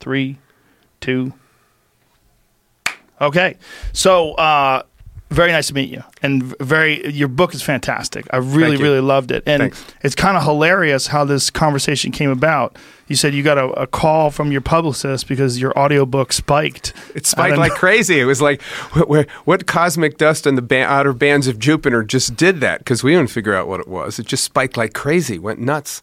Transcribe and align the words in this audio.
three, 0.00 0.38
two. 1.00 1.32
Okay, 3.20 3.56
so 3.92 4.32
uh, 4.34 4.82
very 5.30 5.52
nice 5.52 5.68
to 5.68 5.74
meet 5.74 5.90
you, 5.90 6.02
and 6.22 6.42
very 6.58 7.08
your 7.08 7.28
book 7.28 7.54
is 7.54 7.62
fantastic. 7.62 8.26
I 8.32 8.38
really, 8.38 8.76
really 8.76 9.00
loved 9.00 9.30
it, 9.30 9.44
and 9.46 9.60
Thanks. 9.60 9.84
it's 10.02 10.14
kind 10.14 10.36
of 10.36 10.42
hilarious 10.42 11.06
how 11.06 11.24
this 11.24 11.50
conversation 11.50 12.10
came 12.10 12.30
about. 12.30 12.76
You 13.06 13.16
said 13.16 13.34
you 13.34 13.42
got 13.42 13.58
a, 13.58 13.66
a 13.72 13.86
call 13.86 14.30
from 14.30 14.52
your 14.52 14.60
publicist 14.60 15.28
because 15.28 15.60
your 15.60 15.76
audiobook 15.78 16.32
spiked. 16.32 16.94
It 17.14 17.26
spiked 17.26 17.58
like 17.58 17.72
crazy. 17.72 18.20
It 18.20 18.24
was 18.24 18.40
like, 18.40 18.62
what, 18.92 19.08
what, 19.08 19.30
what 19.44 19.66
cosmic 19.66 20.16
dust 20.16 20.46
and 20.46 20.56
the 20.56 20.62
ba- 20.62 20.84
outer 20.84 21.12
bands 21.12 21.46
of 21.46 21.58
Jupiter 21.58 22.04
just 22.04 22.36
did 22.36 22.60
that? 22.60 22.78
Because 22.78 23.02
we 23.02 23.12
didn't 23.12 23.30
figure 23.30 23.54
out 23.54 23.66
what 23.68 23.80
it 23.80 23.88
was. 23.88 24.18
It 24.18 24.26
just 24.26 24.44
spiked 24.44 24.76
like 24.76 24.94
crazy, 24.94 25.38
went 25.38 25.58
nuts. 25.58 26.02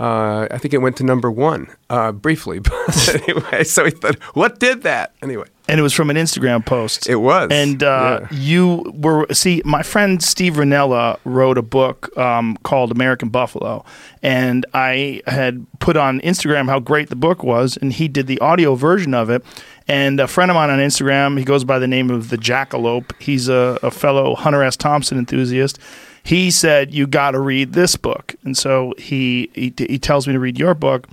Uh, 0.00 0.48
I 0.50 0.58
think 0.58 0.74
it 0.74 0.78
went 0.78 0.96
to 0.96 1.04
number 1.04 1.30
one 1.30 1.68
uh, 1.90 2.12
briefly. 2.12 2.60
But 2.86 3.22
anyway, 3.28 3.64
so 3.64 3.84
he 3.84 3.90
thought, 3.90 4.16
what 4.34 4.58
did 4.58 4.82
that? 4.82 5.12
Anyway, 5.22 5.46
and 5.68 5.78
it 5.78 5.82
was 5.82 5.92
from 5.92 6.10
an 6.10 6.16
Instagram 6.16 6.64
post. 6.66 7.08
it 7.08 7.16
was. 7.16 7.50
And 7.52 7.82
uh, 7.82 8.20
Yeah. 8.22 8.28
you 8.36 8.92
were 8.96 9.26
see, 9.32 9.62
my 9.64 9.82
friend 9.82 10.22
Steve 10.22 10.54
Rinella 10.54 11.18
wrote 11.24 11.58
a 11.58 11.62
book 11.62 12.16
um, 12.18 12.56
called 12.64 12.90
American 12.90 13.28
Buffalo, 13.28 13.84
and 14.22 14.66
I 14.74 15.22
had 15.26 15.64
put 15.78 15.96
on 15.96 16.20
Instagram 16.20 16.68
how 16.68 16.80
great 16.80 17.08
the 17.08 17.16
book 17.16 17.42
was, 17.44 17.76
and 17.76 17.92
he 17.92 18.08
did 18.08 18.26
the 18.26 18.38
audio 18.40 18.74
version 18.74 19.14
of 19.14 19.30
it. 19.30 19.44
And 19.88 20.20
a 20.20 20.26
friend 20.28 20.50
of 20.50 20.54
mine 20.54 20.70
on 20.70 20.78
Instagram, 20.78 21.38
he 21.38 21.44
goes 21.44 21.64
by 21.64 21.78
the 21.78 21.88
name 21.88 22.08
of 22.10 22.30
the 22.30 22.36
Jackalope. 22.38 23.12
He's 23.20 23.48
a, 23.48 23.78
a 23.82 23.90
fellow 23.90 24.34
Hunter 24.34 24.62
S. 24.62 24.76
Thompson 24.76 25.18
enthusiast. 25.18 25.78
He 26.22 26.50
said 26.50 26.94
you 26.94 27.06
got 27.06 27.32
to 27.32 27.40
read 27.40 27.72
this 27.72 27.96
book, 27.96 28.34
and 28.44 28.56
so 28.56 28.94
he, 28.98 29.50
he 29.54 29.74
he 29.76 29.98
tells 29.98 30.26
me 30.26 30.32
to 30.32 30.40
read 30.40 30.58
your 30.58 30.74
book. 30.74 31.08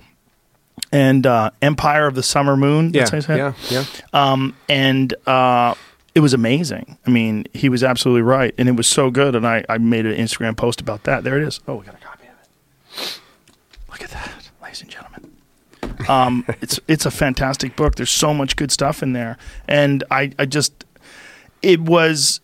And 0.92 1.24
uh, 1.26 1.50
Empire 1.62 2.06
of 2.06 2.14
the 2.16 2.22
Summer 2.22 2.56
Moon. 2.56 2.92
yeah, 2.92 3.00
that's 3.04 3.10
how 3.10 3.16
you 3.16 3.22
say 3.22 3.34
it? 3.34 3.54
yeah, 3.70 3.84
yeah. 4.12 4.32
um, 4.32 4.56
and 4.68 5.14
uh, 5.26 5.74
it 6.14 6.20
was 6.20 6.32
amazing. 6.34 6.98
I 7.06 7.10
mean, 7.10 7.44
he 7.54 7.68
was 7.68 7.84
absolutely 7.84 8.22
right, 8.22 8.54
and 8.58 8.68
it 8.68 8.72
was 8.72 8.88
so 8.88 9.10
good. 9.10 9.34
And 9.36 9.46
I, 9.46 9.64
I 9.68 9.78
made 9.78 10.06
an 10.06 10.16
Instagram 10.16 10.56
post 10.56 10.80
about 10.80 11.04
that. 11.04 11.22
There 11.22 11.36
it 11.36 11.46
is. 11.46 11.60
Oh, 11.68 11.76
we 11.76 11.86
got 11.86 11.94
a 11.94 11.98
copy 11.98 12.26
of 12.26 12.98
it. 12.98 13.20
Look 13.88 14.02
at 14.02 14.10
that, 14.10 14.50
ladies 14.62 14.82
and 14.82 14.90
gentlemen. 14.90 15.36
Um, 16.08 16.44
it's 16.60 16.80
it's 16.88 17.06
a 17.06 17.10
fantastic 17.10 17.76
book. 17.76 17.94
There's 17.94 18.10
so 18.10 18.34
much 18.34 18.56
good 18.56 18.72
stuff 18.72 19.02
in 19.02 19.12
there, 19.12 19.38
and 19.68 20.02
I 20.10 20.32
I 20.38 20.46
just 20.46 20.84
it 21.62 21.80
was 21.80 22.40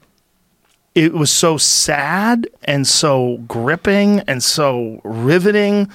it 0.97 1.13
was 1.13 1.31
so 1.31 1.57
sad 1.59 2.49
and 2.65 2.87
so 2.87 3.37
gripping 3.47 4.21
and 4.21 4.43
so 4.43 5.01
riveting 5.05 5.89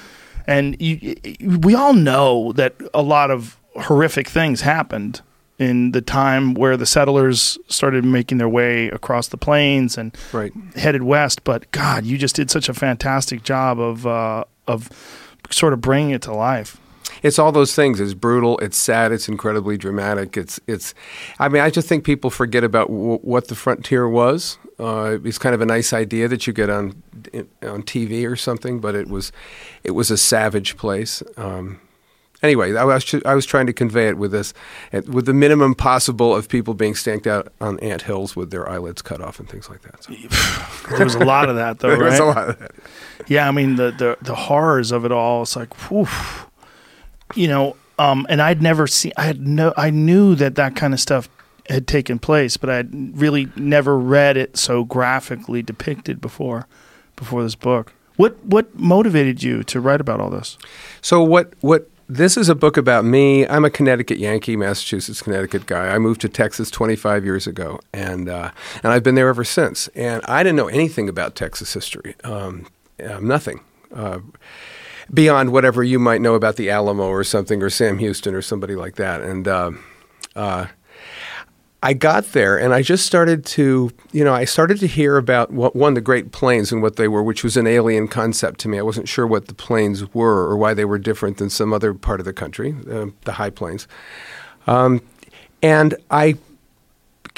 and 0.48 0.80
you, 0.82 1.16
we 1.60 1.74
all 1.76 1.94
know 1.94 2.52
that 2.54 2.76
a 2.94 3.02
lot 3.02 3.32
of 3.32 3.58
horrific 3.76 4.28
things 4.30 4.62
happened 4.62 5.22
in 5.58 5.92
the 5.92 6.02
time 6.02 6.54
where 6.54 6.76
the 6.78 6.86
settlers 6.86 7.58
started 7.68 8.04
making 8.06 8.38
their 8.38 8.50
way 8.50 8.88
across 8.90 9.28
the 9.30 9.38
plains 9.38 9.98
and 9.98 10.16
Right. 10.32 10.52
headed 10.76 11.04
west 11.04 11.44
but 11.44 11.70
god 11.72 12.06
you 12.06 12.18
just 12.18 12.36
did 12.36 12.50
such 12.52 12.70
a 12.70 12.74
fantastic 12.74 13.44
job 13.44 13.80
of 13.80 14.06
uh, 14.08 14.44
of 14.68 14.90
sort 15.50 15.74
of 15.74 15.82
bringing 15.82 16.12
it 16.12 16.22
to 16.24 16.34
life 16.34 16.78
It's 17.24 17.38
all 17.38 17.52
those 17.52 17.76
things. 17.76 18.00
It's 18.00 18.16
brutal. 18.16 18.58
It's 18.66 18.78
sad. 18.78 19.12
It's 19.12 19.28
incredibly 19.28 19.78
dramatic. 19.78 20.38
It's 20.38 20.60
it's. 20.66 20.96
I 21.38 21.50
mean, 21.50 21.62
I 21.62 21.70
just 21.70 21.88
think 21.88 22.04
people 22.04 22.30
forget 22.32 22.64
about 22.64 22.88
w- 22.88 23.20
what 23.22 23.48
the 23.48 23.54
frontier 23.56 24.08
was. 24.10 24.58
Uh, 24.82 25.20
it's 25.24 25.38
kind 25.38 25.54
of 25.54 25.62
a 25.62 25.66
nice 25.66 25.94
idea 25.94 26.28
that 26.28 26.48
you 26.48 26.54
get 26.54 26.70
on 26.70 27.04
on 27.62 27.84
TV 27.84 28.28
or 28.28 28.36
something, 28.36 28.80
but 28.80 28.96
it 28.96 29.08
was 29.08 29.32
it 29.84 29.92
was 29.92 30.10
a 30.10 30.18
savage 30.18 30.76
place. 30.76 31.22
Um, 31.38 31.80
anyway, 32.42 32.76
I 32.76 32.84
was 32.84 33.16
I 33.26 33.36
was 33.36 33.46
trying 33.46 33.68
to 33.68 33.74
convey 33.74 34.08
it 34.08 34.18
with 34.18 34.32
this, 34.32 34.54
with 34.92 35.26
the 35.26 35.34
minimum 35.34 35.76
possible 35.76 36.36
of 36.36 36.50
people 36.50 36.74
being 36.74 36.96
stanked 36.96 37.28
out 37.28 37.54
on 37.62 37.80
ant 37.80 38.04
hills 38.04 38.36
with 38.36 38.50
their 38.52 38.68
eyelids 38.68 39.02
cut 39.02 39.22
off 39.22 39.40
and 39.40 39.48
things 39.48 39.70
like 39.70 39.82
that. 39.84 40.04
So, 40.04 40.14
there 40.96 41.06
was 41.06 41.16
a 41.16 41.24
lot 41.26 41.50
of 41.50 41.56
that 41.58 41.80
though 41.80 41.90
there 41.96 42.06
was 42.06 42.20
a 42.20 42.26
lot 42.26 42.50
of 42.50 42.60
that. 42.60 42.72
yeah 43.28 43.48
i 43.48 43.52
mean 43.52 43.76
the 43.76 43.92
the, 43.92 44.18
the 44.22 44.36
horrors 44.36 44.92
of 44.92 45.06
it 45.06 45.12
all 45.12 45.44
it's 45.44 45.56
like 45.56 45.74
whew, 45.90 46.08
you 47.36 47.48
know 47.48 47.76
um 48.00 48.26
and 48.30 48.42
i'd 48.42 48.62
never 48.62 48.88
seen 48.88 49.12
i 49.18 49.24
had 49.24 49.40
no 49.46 49.74
i 49.78 49.90
knew 49.92 50.34
that 50.36 50.56
that 50.56 50.76
kind 50.76 50.94
of 50.94 51.00
stuff 51.00 51.30
had 51.70 51.88
taken 51.88 52.20
place 52.20 52.58
but 52.58 52.70
i'd 52.70 53.18
really 53.18 53.48
never 53.56 53.98
read 53.98 54.38
it 54.38 54.58
so 54.58 54.84
graphically 54.84 55.62
depicted 55.62 56.20
before 56.20 56.68
before 57.16 57.44
this 57.44 57.56
book 57.56 57.94
what 58.18 58.44
what 58.44 58.78
motivated 58.78 59.42
you 59.42 59.64
to 59.64 59.80
write 59.80 60.02
about 60.02 60.20
all 60.20 60.30
this 60.30 60.58
So 61.02 61.24
what 61.24 61.54
what 61.62 61.90
this 62.12 62.36
is 62.36 62.50
a 62.50 62.56
book 62.56 62.76
about 62.76 63.06
me. 63.06 63.48
I'm 63.48 63.64
a 63.64 63.70
Connecticut 63.70 64.18
Yankee, 64.18 64.58
Massachusetts, 64.58 65.22
Connecticut 65.22 65.66
guy. 65.66 65.88
I 65.88 65.98
moved 65.98 66.20
to 66.22 66.30
Texas 66.30 66.70
25 66.70 67.24
years 67.24 67.48
ago, 67.48 67.80
and 67.94 68.28
uh, 68.28 68.52
and 68.84 68.92
I've 68.92 69.02
been 69.02 69.16
there 69.16 69.30
ever 69.30 69.46
since. 69.46 69.88
And 69.96 70.22
I 70.26 70.44
didn't 70.44 70.58
know 70.58 70.68
anything 70.68 71.08
about 71.08 71.36
Texas 71.36 71.74
history, 71.74 72.16
um, 72.26 72.68
um, 73.10 73.28
nothing. 73.28 73.62
Uh, 73.96 74.20
Beyond 75.14 75.52
whatever 75.52 75.84
you 75.84 76.00
might 76.00 76.22
know 76.22 76.36
about 76.36 76.56
the 76.56 76.70
Alamo 76.70 77.06
or 77.06 77.24
something, 77.24 77.62
or 77.64 77.70
Sam 77.70 77.98
Houston 77.98 78.34
or 78.34 78.42
somebody 78.42 78.76
like 78.76 78.96
that, 78.96 79.22
and 79.22 79.48
uh, 79.48 79.72
uh, 80.36 80.68
I 81.84 81.94
got 81.94 82.26
there 82.34 82.60
and 82.60 82.74
I 82.74 82.84
just 82.84 83.08
started 83.08 83.44
to, 83.48 83.92
you 84.12 84.24
know, 84.24 84.34
I 84.34 84.46
started 84.46 84.80
to 84.82 84.88
hear 84.88 85.18
about 85.18 85.52
what, 85.52 85.76
one, 85.76 85.96
the 85.96 86.02
Great 86.02 86.32
Plains 86.32 86.72
and 86.72 86.82
what 86.82 86.96
they 86.96 87.08
were, 87.08 87.24
which 87.24 87.44
was 87.44 87.58
an 87.58 87.66
alien 87.66 88.08
concept 88.08 88.60
to 88.62 88.70
me. 88.70 88.78
I 88.78 88.84
wasn't 88.84 89.10
sure 89.10 89.26
what 89.26 89.48
the 89.48 89.56
plains 89.56 90.14
were 90.14 90.48
or 90.48 90.58
why 90.58 90.76
they 90.76 90.86
were 90.86 91.00
different 91.00 91.38
than 91.38 91.50
some 91.50 91.74
other 91.74 91.94
part 91.96 92.20
of 92.20 92.26
the 92.26 92.34
country, 92.34 92.76
uh, 92.90 93.08
the 93.26 93.34
high 93.34 93.50
plains. 93.50 93.88
Um, 94.68 95.02
and 95.64 95.96
I 96.12 96.38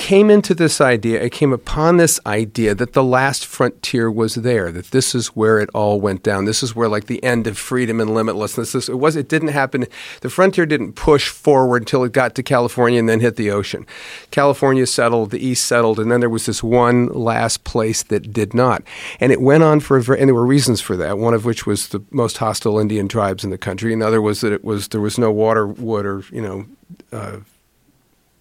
came 0.03 0.29
into 0.29 0.53
this 0.53 0.81
idea, 0.81 1.23
I 1.23 1.29
came 1.29 1.53
upon 1.53 1.95
this 1.95 2.19
idea 2.25 2.75
that 2.75 2.91
the 2.91 3.05
last 3.05 3.45
frontier 3.45 4.11
was 4.11 4.35
there, 4.35 4.69
that 4.69 4.91
this 4.91 5.15
is 5.15 5.27
where 5.27 5.59
it 5.59 5.69
all 5.73 6.01
went 6.01 6.23
down. 6.23 6.43
This 6.43 6.61
is 6.61 6.75
where 6.75 6.89
like 6.89 7.05
the 7.05 7.23
end 7.23 7.47
of 7.47 7.57
freedom 7.57 8.01
and 8.01 8.09
limitlessness. 8.09 8.73
This, 8.73 8.89
it 8.89 8.99
was 8.99 9.15
it 9.15 9.29
didn't 9.29 9.47
happen 9.47 9.85
the 10.19 10.29
frontier 10.29 10.65
didn't 10.65 10.93
push 10.93 11.29
forward 11.29 11.83
until 11.83 12.03
it 12.03 12.11
got 12.11 12.35
to 12.35 12.43
California 12.43 12.99
and 12.99 13.07
then 13.07 13.21
hit 13.21 13.37
the 13.37 13.49
ocean. 13.49 13.87
California 14.29 14.85
settled, 14.85 15.31
the 15.31 15.39
east 15.39 15.63
settled, 15.63 16.01
and 16.01 16.11
then 16.11 16.19
there 16.19 16.29
was 16.29 16.47
this 16.47 16.61
one 16.61 17.07
last 17.07 17.63
place 17.63 18.03
that 18.03 18.33
did 18.33 18.53
not. 18.53 18.83
And 19.21 19.31
it 19.31 19.39
went 19.39 19.63
on 19.63 19.79
for 19.79 19.95
a 19.95 20.01
very, 20.01 20.19
and 20.19 20.27
there 20.27 20.35
were 20.35 20.45
reasons 20.45 20.81
for 20.81 20.97
that. 20.97 21.17
One 21.17 21.33
of 21.33 21.45
which 21.45 21.65
was 21.65 21.87
the 21.87 22.03
most 22.11 22.39
hostile 22.39 22.77
Indian 22.77 23.07
tribes 23.07 23.45
in 23.45 23.51
the 23.51 23.57
country. 23.57 23.93
Another 23.93 24.21
was 24.21 24.41
that 24.41 24.51
it 24.51 24.65
was 24.65 24.89
there 24.89 24.99
was 24.99 25.17
no 25.17 25.31
water, 25.31 25.65
wood, 25.65 26.05
or 26.05 26.25
you 26.29 26.41
know, 26.41 26.65
uh, 27.13 27.37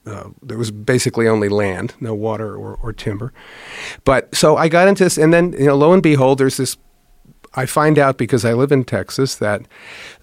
uh, 0.06 0.30
there 0.42 0.58
was 0.58 0.70
basically 0.70 1.28
only 1.28 1.48
land, 1.48 1.94
no 2.00 2.14
water 2.14 2.56
or, 2.56 2.78
or 2.82 2.92
timber. 2.92 3.32
But 4.04 4.34
so 4.34 4.56
I 4.56 4.68
got 4.68 4.88
into 4.88 5.04
this, 5.04 5.16
and 5.16 5.32
then 5.32 5.52
you 5.52 5.66
know, 5.66 5.76
lo 5.76 5.92
and 5.92 6.02
behold, 6.02 6.38
there's 6.38 6.56
this. 6.56 6.76
I 7.54 7.66
find 7.66 7.98
out 7.98 8.16
because 8.16 8.46
I 8.46 8.54
live 8.54 8.72
in 8.72 8.82
Texas 8.82 9.34
that 9.34 9.68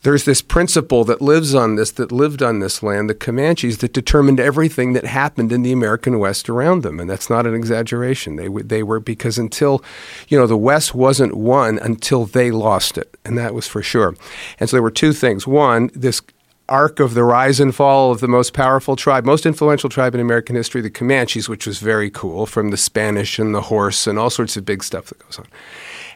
there's 0.02 0.26
this 0.26 0.42
principle 0.42 1.04
that 1.04 1.22
lives 1.22 1.54
on 1.54 1.76
this, 1.76 1.92
that 1.92 2.12
lived 2.12 2.42
on 2.42 2.58
this 2.58 2.82
land, 2.82 3.08
the 3.08 3.14
Comanches, 3.14 3.78
that 3.78 3.94
determined 3.94 4.40
everything 4.40 4.94
that 4.94 5.06
happened 5.06 5.52
in 5.52 5.62
the 5.62 5.72
American 5.72 6.18
West 6.18 6.50
around 6.50 6.82
them, 6.82 7.00
and 7.00 7.08
that's 7.08 7.30
not 7.30 7.46
an 7.46 7.54
exaggeration. 7.54 8.36
They 8.36 8.48
they 8.48 8.84
were 8.84 9.00
because 9.00 9.38
until, 9.38 9.84
you 10.28 10.38
know, 10.38 10.48
the 10.48 10.58
West 10.58 10.96
wasn't 10.96 11.38
won 11.38 11.78
until 11.80 12.26
they 12.26 12.50
lost 12.52 12.98
it, 12.98 13.16
and 13.24 13.38
that 13.38 13.54
was 13.54 13.68
for 13.68 13.84
sure. 13.84 14.16
And 14.60 14.70
so 14.70 14.76
there 14.76 14.84
were 14.84 14.92
two 14.92 15.14
things. 15.14 15.46
One, 15.48 15.92
this 15.94 16.22
arc 16.70 17.00
of 17.00 17.14
the 17.14 17.24
rise 17.24 17.60
and 17.60 17.74
fall 17.76 18.12
of 18.12 18.20
the 18.20 18.28
most 18.28 18.54
powerful 18.54 18.96
tribe, 18.96 19.26
most 19.26 19.46
influential 19.46 19.90
tribe 19.90 20.16
in 20.16 20.22
American 20.22 20.56
history, 20.56 20.82
the 20.82 20.90
Comanches, 20.90 21.50
which 21.50 21.68
was 21.68 21.80
very 21.80 22.10
cool, 22.10 22.46
from 22.46 22.70
the 22.70 22.78
Spanish 22.78 23.40
and 23.40 23.54
the 23.54 23.62
horse 23.62 24.08
and 24.08 24.18
all 24.18 24.30
sorts 24.30 24.56
of 24.58 24.66
big 24.66 24.84
stuff 24.84 25.06
that 25.08 25.20
goes 25.20 25.40
on. 25.40 25.48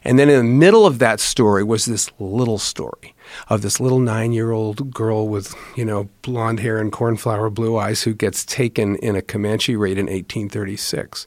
And 0.04 0.20
then 0.20 0.30
in 0.30 0.38
the 0.38 0.44
middle 0.44 0.86
of 0.86 1.00
that 1.00 1.20
story 1.20 1.64
was 1.64 1.86
this 1.86 2.12
little 2.20 2.58
story 2.58 3.16
of 3.48 3.62
this 3.62 3.80
little 3.80 4.00
nine 4.00 4.34
year 4.34 4.52
old 4.52 4.94
girl 4.94 5.28
with, 5.28 5.56
you 5.76 5.86
know, 5.86 6.10
blonde 6.22 6.60
hair 6.60 6.78
and 6.78 6.92
cornflower 6.92 7.50
blue 7.50 7.78
eyes 7.78 8.04
who 8.04 8.14
gets 8.14 8.46
taken 8.46 8.98
in 8.98 9.16
a 9.16 9.22
Comanche 9.22 9.76
raid 9.76 9.98
in 9.98 10.06
1836, 10.06 11.26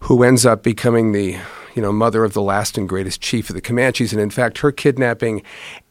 who 0.00 0.22
ends 0.22 0.46
up 0.46 0.62
becoming 0.62 1.12
the, 1.12 1.36
you 1.76 1.82
know, 1.82 1.92
mother 1.92 2.24
of 2.24 2.32
the 2.32 2.40
last 2.40 2.78
and 2.78 2.88
greatest 2.88 3.20
chief 3.20 3.50
of 3.50 3.54
the 3.54 3.60
Comanches. 3.60 4.12
And 4.12 4.20
in 4.20 4.30
fact, 4.30 4.58
her 4.58 4.72
kidnapping 4.72 5.42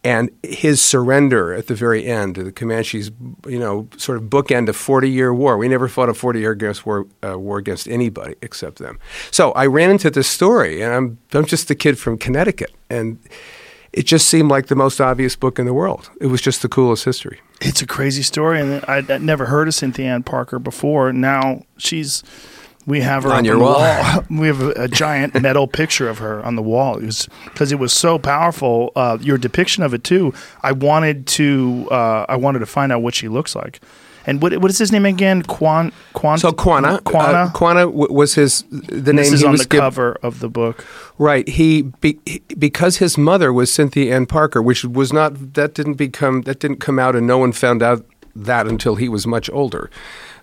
and 0.04 0.32
his 0.42 0.82
surrender 0.82 1.54
at 1.54 1.68
the 1.68 1.76
very 1.76 2.08
end, 2.08 2.36
the 2.36 2.52
Comanches, 2.52 3.12
you 3.48 3.60
know, 3.60 3.88
sort 3.96 4.18
of 4.18 4.24
bookend 4.24 4.68
a 4.68 4.74
40 4.74 5.10
year 5.10 5.32
war. 5.32 5.58
We 5.60 5.68
never 5.68 5.88
fought 5.88 6.10
a 6.10 6.16
40 6.16 6.40
year 6.40 6.52
against 6.52 6.88
war, 6.88 7.06
uh, 7.24 7.38
war 7.38 7.60
against 7.60 7.88
anybody 7.88 8.34
except 8.42 8.80
them. 8.80 9.00
So 9.30 9.52
I 9.52 9.68
ran 9.68 9.92
into 9.92 10.10
this 10.10 10.28
story, 10.28 10.82
and 10.82 10.92
I'm, 10.92 11.20
I'm 11.34 11.46
just 11.46 11.70
a 11.70 11.76
kid 11.76 12.00
from 12.00 12.18
Connecticut. 12.18 12.74
And 12.90 13.20
it 13.94 14.08
just 14.08 14.28
seemed 14.28 14.50
like 14.50 14.68
the 14.68 14.76
most 14.76 15.00
obvious 15.00 15.36
book 15.36 15.60
in 15.60 15.68
the 15.68 15.74
world. 15.74 16.10
It 16.20 16.28
was 16.28 16.42
just 16.42 16.64
the 16.64 16.68
coolest 16.68 17.06
history. 17.06 17.42
it's 17.62 17.82
a 17.84 17.88
crazy 17.88 18.24
story 18.24 18.60
and 18.60 18.84
I'd, 18.88 19.10
I'd 19.10 19.22
never 19.22 19.46
heard 19.46 19.68
of 19.68 19.74
cynthia 19.74 20.08
ann 20.08 20.24
parker 20.24 20.60
before 20.60 21.14
now 21.14 21.64
she's 21.78 22.22
We 22.86 23.02
have 23.02 23.24
her 23.24 23.32
On 23.32 23.40
up 23.40 23.46
your 23.46 23.58
the 23.58 23.64
wall. 23.64 24.24
we 24.30 24.48
have 24.48 24.62
a, 24.62 24.70
a 24.84 24.88
giant 24.88 25.40
metal 25.42 25.68
picture 25.68 26.08
of 26.08 26.20
her 26.20 26.44
on 26.46 26.56
the 26.56 26.62
wall. 26.62 26.98
It 26.98 27.06
was 27.06 27.28
because 27.46 27.72
it 27.72 27.80
was 27.80 27.94
so 27.94 28.20
powerful. 28.20 28.92
Uh, 28.96 29.18
your 29.22 29.38
depiction 29.38 29.84
of 29.84 29.94
it 29.94 30.04
too. 30.04 30.34
I 30.62 30.72
wanted 30.72 31.26
to. 31.28 31.88
Uh, 31.90 32.26
I 32.30 32.36
wanted 32.36 32.60
to 32.60 32.66
find 32.68 32.92
out 32.92 33.02
what 33.02 33.16
she 33.16 33.28
looks 33.28 33.56
like. 33.56 33.82
And 34.28 34.42
what 34.42 34.58
what 34.58 34.72
is 34.72 34.78
his 34.78 34.92
name 34.92 35.06
again? 35.06 35.44
Quan 35.44 35.92
Quan. 36.14 36.38
So 36.38 36.52
Quanah, 36.52 37.00
Quanah. 37.02 37.48
uh, 37.48 37.52
Quanah 37.52 37.92
was 38.10 38.36
his 38.36 38.64
the 38.72 39.14
this 39.14 39.14
name 39.14 39.34
is 39.34 39.40
he 39.42 39.46
on 39.46 39.52
was 39.52 39.62
the 39.62 39.78
cover 39.78 40.18
of 40.24 40.40
the 40.40 40.50
book. 40.50 40.86
Right. 41.18 41.48
He, 41.48 41.84
be, 41.84 42.20
he 42.26 42.42
because 42.58 42.98
his 42.98 43.18
mother 43.18 43.54
was 43.54 43.72
Cynthia 43.72 44.16
Ann 44.16 44.26
Parker, 44.26 44.62
which 44.62 44.84
was 44.84 45.14
not 45.14 45.54
that 45.54 45.74
didn't 45.76 45.94
become 45.96 46.42
that 46.44 46.60
didn't 46.60 46.80
come 46.80 46.98
out, 46.98 47.16
and 47.16 47.28
no 47.28 47.38
one 47.38 47.52
found 47.52 47.84
out 47.84 48.06
that 48.36 48.68
until 48.68 48.96
he 48.96 49.08
was 49.08 49.26
much 49.28 49.50
older. 49.52 49.90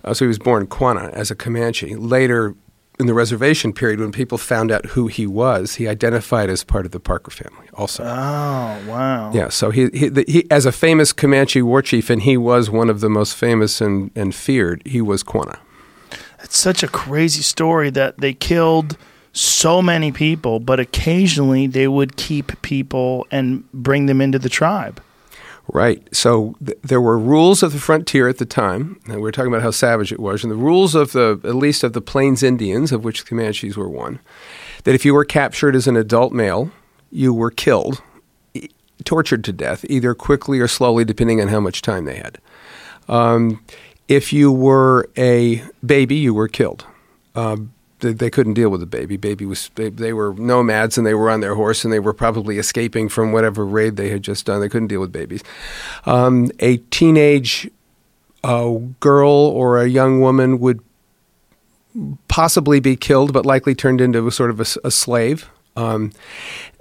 Uh, 0.03 0.13
so 0.13 0.25
he 0.25 0.27
was 0.27 0.39
born 0.39 0.67
Quanah 0.67 1.11
as 1.13 1.31
a 1.31 1.35
Comanche. 1.35 1.95
Later, 1.95 2.55
in 2.99 3.07
the 3.07 3.13
reservation 3.13 3.73
period, 3.73 3.99
when 3.99 4.11
people 4.11 4.37
found 4.37 4.71
out 4.71 4.85
who 4.87 5.07
he 5.07 5.25
was, 5.25 5.75
he 5.75 5.87
identified 5.87 6.49
as 6.49 6.63
part 6.63 6.85
of 6.85 6.91
the 6.91 6.99
Parker 6.99 7.31
family. 7.31 7.67
Also. 7.73 8.03
Oh 8.03 8.07
wow. 8.87 9.31
Yeah, 9.33 9.49
so 9.49 9.71
he, 9.71 9.89
he, 9.93 10.09
the, 10.09 10.25
he, 10.27 10.45
as 10.51 10.65
a 10.65 10.71
famous 10.71 11.13
Comanche 11.13 11.61
war 11.61 11.81
chief, 11.81 12.09
and 12.09 12.21
he 12.21 12.37
was 12.37 12.69
one 12.69 12.89
of 12.89 12.99
the 12.99 13.09
most 13.09 13.35
famous 13.35 13.81
and, 13.81 14.11
and 14.15 14.35
feared, 14.35 14.81
he 14.85 15.01
was 15.01 15.23
Quanah. 15.23 15.59
It's 16.43 16.57
such 16.57 16.83
a 16.83 16.87
crazy 16.87 17.41
story 17.41 17.89
that 17.91 18.17
they 18.17 18.33
killed 18.33 18.97
so 19.31 19.81
many 19.81 20.11
people, 20.11 20.59
but 20.59 20.79
occasionally 20.79 21.65
they 21.65 21.87
would 21.87 22.17
keep 22.17 22.61
people 22.61 23.25
and 23.31 23.69
bring 23.71 24.05
them 24.05 24.21
into 24.21 24.37
the 24.37 24.49
tribe. 24.49 25.01
Right. 25.71 26.07
So 26.13 26.55
th- 26.63 26.77
there 26.81 26.99
were 27.01 27.17
rules 27.17 27.63
of 27.63 27.71
the 27.73 27.79
frontier 27.79 28.27
at 28.27 28.37
the 28.37 28.45
time, 28.45 28.99
and 29.05 29.15
we 29.15 29.21
were 29.21 29.31
talking 29.31 29.51
about 29.51 29.63
how 29.63 29.71
savage 29.71 30.11
it 30.11 30.19
was, 30.19 30.43
and 30.43 30.51
the 30.51 30.57
rules 30.57 30.93
of 30.93 31.13
the, 31.13 31.39
at 31.43 31.55
least 31.55 31.83
of 31.83 31.93
the 31.93 32.01
Plains 32.01 32.43
Indians, 32.43 32.91
of 32.91 33.03
which 33.03 33.23
the 33.23 33.29
Comanches 33.29 33.77
were 33.77 33.89
one, 33.89 34.19
that 34.83 34.93
if 34.93 35.05
you 35.05 35.13
were 35.13 35.25
captured 35.25 35.75
as 35.75 35.87
an 35.87 35.95
adult 35.95 36.33
male, 36.33 36.71
you 37.11 37.33
were 37.33 37.49
killed, 37.49 38.01
e- 38.53 38.67
tortured 39.05 39.43
to 39.45 39.53
death, 39.53 39.85
either 39.89 40.13
quickly 40.13 40.59
or 40.59 40.67
slowly, 40.67 41.05
depending 41.05 41.39
on 41.39 41.47
how 41.47 41.61
much 41.61 41.81
time 41.81 42.05
they 42.05 42.17
had. 42.17 42.39
Um, 43.07 43.63
if 44.09 44.33
you 44.33 44.51
were 44.51 45.09
a 45.17 45.63
baby, 45.85 46.15
you 46.15 46.33
were 46.33 46.49
killed. 46.49 46.85
Um, 47.35 47.73
they, 48.03 48.13
they 48.13 48.29
couldn't 48.29 48.53
deal 48.53 48.69
with 48.69 48.81
the 48.81 48.85
baby. 48.85 49.17
Baby 49.17 49.45
was 49.45 49.71
they, 49.75 49.89
they 49.89 50.13
were 50.13 50.33
nomads 50.35 50.97
and 50.97 51.07
they 51.07 51.15
were 51.15 51.31
on 51.31 51.39
their 51.39 51.55
horse 51.55 51.83
and 51.83 51.91
they 51.91 51.99
were 51.99 52.13
probably 52.13 52.59
escaping 52.59 53.09
from 53.09 53.31
whatever 53.31 53.65
raid 53.65 53.95
they 53.95 54.09
had 54.09 54.21
just 54.21 54.45
done. 54.45 54.61
They 54.61 54.69
couldn't 54.69 54.89
deal 54.89 55.01
with 55.01 55.11
babies. 55.11 55.43
Um, 56.05 56.51
a 56.59 56.77
teenage 56.91 57.69
uh, 58.43 58.73
girl 58.99 59.31
or 59.31 59.81
a 59.81 59.87
young 59.87 60.19
woman 60.19 60.59
would 60.59 60.81
possibly 62.27 62.79
be 62.79 62.95
killed, 62.95 63.33
but 63.33 63.45
likely 63.45 63.73
turned 63.73 64.01
into 64.01 64.27
a 64.27 64.31
sort 64.31 64.49
of 64.49 64.59
a 64.59 64.91
slave. 64.91 65.49
Um, 65.75 66.11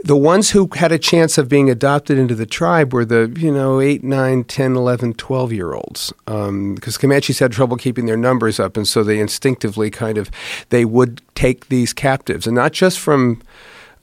the 0.05 0.17
ones 0.17 0.51
who 0.51 0.69
had 0.75 0.93
a 0.93 0.99
chance 0.99 1.39
of 1.39 1.49
being 1.49 1.71
adopted 1.71 2.19
into 2.19 2.35
the 2.35 2.47
tribe 2.47 2.93
were 2.93 3.05
the, 3.05 3.35
you 3.39 3.53
know, 3.53 3.81
8, 3.81 4.03
9, 4.03 4.45
10, 4.45 4.77
11, 4.77 5.15
12 5.15 5.53
year 5.53 5.75
olds. 5.75 6.13
Um, 6.27 6.75
because 6.75 6.99
Comanches 6.99 7.39
had 7.39 7.53
trouble 7.53 7.77
keeping 7.77 8.07
their 8.07 8.17
numbers 8.17 8.59
up, 8.59 8.77
and 8.77 8.87
so 8.87 9.03
they 9.03 9.19
instinctively 9.19 9.91
kind 9.91 10.19
of, 10.19 10.31
they 10.71 10.85
would 10.85 11.23
take 11.35 11.69
these 11.69 11.93
captives, 11.93 12.47
and 12.47 12.57
not 12.57 12.73
just 12.73 12.99
from, 12.99 13.41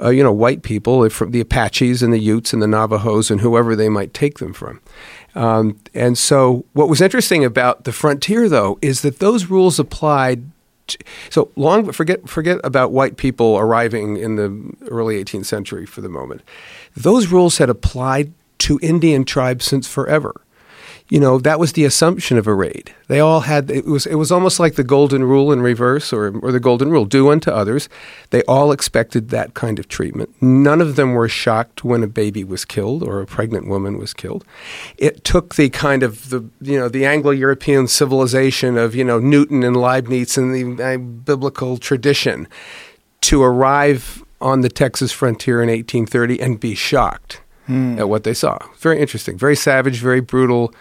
uh, 0.01 0.09
you 0.09 0.23
know, 0.23 0.31
white 0.31 0.63
people, 0.63 1.03
if 1.03 1.13
from 1.13 1.31
the 1.31 1.41
Apaches 1.41 2.01
and 2.01 2.13
the 2.13 2.19
Utes 2.19 2.53
and 2.53 2.61
the 2.61 2.67
Navajos 2.67 3.29
and 3.29 3.41
whoever 3.41 3.75
they 3.75 3.89
might 3.89 4.13
take 4.13 4.39
them 4.39 4.53
from. 4.53 4.79
Um, 5.35 5.79
and 5.93 6.17
so, 6.17 6.65
what 6.73 6.89
was 6.89 7.01
interesting 7.01 7.45
about 7.45 7.83
the 7.83 7.91
frontier, 7.91 8.49
though, 8.49 8.79
is 8.81 9.01
that 9.01 9.19
those 9.19 9.45
rules 9.45 9.79
applied. 9.79 10.43
So 11.29 11.51
long, 11.55 11.91
forget 11.91 12.27
forget 12.27 12.59
about 12.63 12.91
white 12.91 13.17
people 13.17 13.57
arriving 13.57 14.17
in 14.17 14.35
the 14.35 14.73
early 14.87 15.23
18th 15.23 15.45
century 15.45 15.85
for 15.85 16.01
the 16.01 16.09
moment. 16.09 16.41
Those 16.95 17.27
rules 17.27 17.57
had 17.57 17.69
applied 17.69 18.33
to 18.59 18.79
Indian 18.81 19.25
tribes 19.25 19.65
since 19.65 19.87
forever 19.87 20.41
you 21.09 21.19
know 21.19 21.39
that 21.39 21.59
was 21.59 21.73
the 21.73 21.85
assumption 21.85 22.37
of 22.37 22.45
a 22.45 22.53
raid. 22.53 22.93
They 23.07 23.19
all 23.19 23.41
had 23.41 23.71
it 23.71 23.85
was 23.85 24.05
it 24.05 24.15
was 24.15 24.31
almost 24.31 24.59
like 24.59 24.75
the 24.75 24.83
golden 24.83 25.23
rule 25.23 25.51
in 25.51 25.61
reverse, 25.61 26.13
or 26.13 26.37
or 26.39 26.51
the 26.51 26.59
golden 26.59 26.89
rule: 26.89 27.05
do 27.05 27.31
unto 27.31 27.49
others. 27.49 27.89
They 28.29 28.43
all 28.43 28.71
expected 28.71 29.29
that 29.29 29.55
kind 29.55 29.79
of 29.79 29.87
treatment. 29.87 30.39
None 30.41 30.81
of 30.81 30.95
them 30.95 31.13
were 31.13 31.27
shocked 31.27 31.83
when 31.83 32.03
a 32.03 32.07
baby 32.07 32.43
was 32.43 32.63
killed 32.63 33.01
or 33.01 33.21
a 33.21 33.25
pregnant 33.25 33.67
woman 33.67 33.97
was 33.97 34.13
killed. 34.13 34.45
It 34.97 35.23
took 35.23 35.55
the 35.55 35.69
kind 35.69 36.03
of 36.03 36.29
the 36.29 36.47
you 36.61 36.79
know 36.79 36.89
the 36.89 37.05
Anglo-European 37.05 37.87
civilization 37.87 38.77
of 38.77 38.93
you 38.93 39.03
know 39.03 39.19
Newton 39.19 39.63
and 39.63 39.75
Leibniz 39.75 40.37
and 40.37 40.53
the 40.53 40.83
uh, 40.83 40.97
biblical 40.97 41.77
tradition 41.77 42.47
to 43.21 43.41
arrive 43.41 44.23
on 44.39 44.61
the 44.61 44.69
Texas 44.69 45.11
frontier 45.11 45.61
in 45.61 45.69
1830 45.69 46.39
and 46.39 46.59
be 46.59 46.75
shocked 46.75 47.41
at 47.69 48.09
what 48.09 48.23
they 48.23 48.33
saw. 48.33 48.57
Very 48.79 48.99
interesting, 48.99 49.37
very 49.37 49.55
savage, 49.55 49.99
very 49.99 50.21
brutal. 50.21 50.73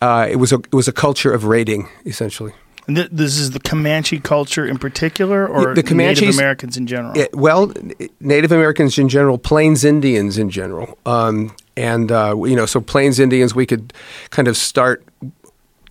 Uh, 0.00 0.26
it 0.30 0.36
was 0.36 0.52
a 0.52 0.56
it 0.56 0.72
was 0.74 0.88
a 0.88 0.92
culture 0.92 1.32
of 1.32 1.44
raiding, 1.44 1.88
essentially. 2.06 2.52
And 2.88 2.96
th- 2.96 3.08
this 3.12 3.38
is 3.38 3.52
the 3.52 3.60
Comanche 3.60 4.18
culture 4.18 4.66
in 4.66 4.76
particular, 4.78 5.46
or 5.46 5.72
The 5.74 5.82
Comanches- 5.84 6.22
Native 6.22 6.34
Americans 6.38 6.76
in 6.76 6.86
general. 6.88 7.16
It- 7.16 7.34
well, 7.34 7.72
Native 8.20 8.50
Americans 8.52 8.98
in 8.98 9.08
general, 9.08 9.38
Plains 9.38 9.84
Indians 9.84 10.36
in 10.38 10.50
general, 10.50 10.98
um, 11.06 11.54
and 11.76 12.10
uh, 12.10 12.34
you 12.44 12.56
know, 12.56 12.66
so 12.66 12.80
Plains 12.80 13.18
Indians, 13.20 13.54
we 13.54 13.66
could 13.66 13.92
kind 14.30 14.48
of 14.48 14.56
start. 14.56 15.04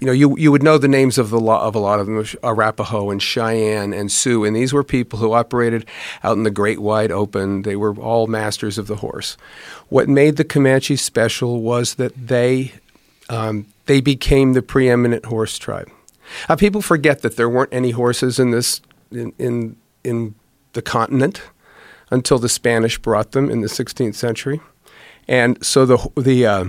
You 0.01 0.07
know, 0.07 0.13
you 0.13 0.35
you 0.35 0.51
would 0.51 0.63
know 0.63 0.79
the 0.79 0.87
names 0.87 1.19
of 1.19 1.29
the 1.29 1.39
lo- 1.39 1.59
of 1.59 1.75
a 1.75 1.79
lot 1.79 1.99
of 1.99 2.07
them, 2.07 2.25
Arapaho 2.43 3.11
and 3.11 3.21
Cheyenne 3.21 3.93
and 3.93 4.11
Sioux, 4.11 4.43
and 4.43 4.55
these 4.55 4.73
were 4.73 4.83
people 4.83 5.19
who 5.19 5.33
operated 5.33 5.85
out 6.23 6.35
in 6.35 6.43
the 6.43 6.49
great 6.49 6.79
wide 6.79 7.11
open. 7.11 7.61
They 7.61 7.75
were 7.75 7.93
all 7.95 8.25
masters 8.25 8.79
of 8.79 8.87
the 8.87 8.95
horse. 8.95 9.37
What 9.89 10.09
made 10.09 10.37
the 10.37 10.43
Comanches 10.43 11.01
special 11.01 11.61
was 11.61 11.95
that 11.95 12.13
they 12.15 12.73
um, 13.29 13.67
they 13.85 14.01
became 14.01 14.53
the 14.53 14.63
preeminent 14.63 15.25
horse 15.25 15.59
tribe. 15.59 15.89
Uh, 16.49 16.55
people 16.55 16.81
forget 16.81 17.21
that 17.21 17.35
there 17.35 17.49
weren't 17.49 17.73
any 17.73 17.91
horses 17.91 18.39
in 18.39 18.51
this 18.51 18.81
in, 19.11 19.33
in 19.37 19.75
in 20.03 20.33
the 20.73 20.81
continent 20.81 21.43
until 22.09 22.39
the 22.39 22.49
Spanish 22.49 22.97
brought 22.97 23.33
them 23.33 23.49
in 23.49 23.61
the 23.61 23.67
16th 23.67 24.15
century, 24.15 24.59
and 25.27 25.63
so 25.63 25.85
the 25.85 26.11
the 26.17 26.45
uh, 26.45 26.65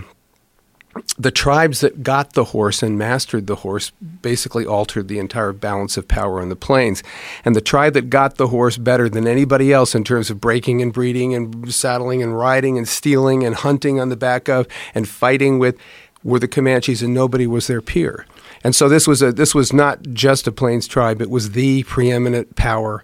the 1.17 1.31
tribes 1.31 1.81
that 1.81 2.03
got 2.03 2.35
the 2.35 2.45
horse 2.45 2.83
and 2.83 2.99
mastered 2.99 3.47
the 3.47 3.57
horse 3.57 3.91
basically 4.21 4.67
altered 4.67 5.09
the 5.09 5.19
entire 5.19 5.53
balance 5.53 5.97
of 5.97 6.09
power 6.09 6.41
on 6.41 6.49
the 6.49 6.57
plains. 6.57 7.03
And 7.45 7.57
the 7.57 7.61
tribe 7.61 7.95
that 7.95 8.11
got 8.11 8.37
the 8.37 8.49
horse 8.49 8.77
better 8.77 9.09
than 9.09 9.27
anybody 9.27 9.73
else 9.73 9.95
in 9.95 10.05
terms 10.05 10.31
of 10.31 10.41
breaking 10.41 10.83
and 10.83 10.93
breeding 10.93 11.35
and 11.35 11.73
saddling 11.73 12.23
and 12.23 12.37
riding 12.37 12.77
and 12.77 12.87
stealing 12.87 13.45
and 13.45 13.55
hunting 13.55 14.01
on 14.01 14.09
the 14.11 14.17
back 14.17 14.49
of 14.49 14.67
and 14.95 15.09
fighting 15.09 15.59
with 15.59 15.79
were 16.25 16.39
the 16.39 16.49
Comanches, 16.49 17.03
and 17.03 17.13
nobody 17.13 17.47
was 17.47 17.67
their 17.67 17.83
peer. 17.83 18.27
And 18.63 18.77
so 18.77 18.89
this 18.89 19.09
was 19.09 19.23
a 19.23 19.33
this 19.33 19.55
was 19.55 19.73
not 19.73 20.03
just 20.13 20.47
a 20.47 20.53
plains 20.53 20.87
tribe; 20.87 21.21
it 21.21 21.31
was 21.31 21.51
the 21.51 21.83
preeminent 21.85 22.55
power 22.55 23.03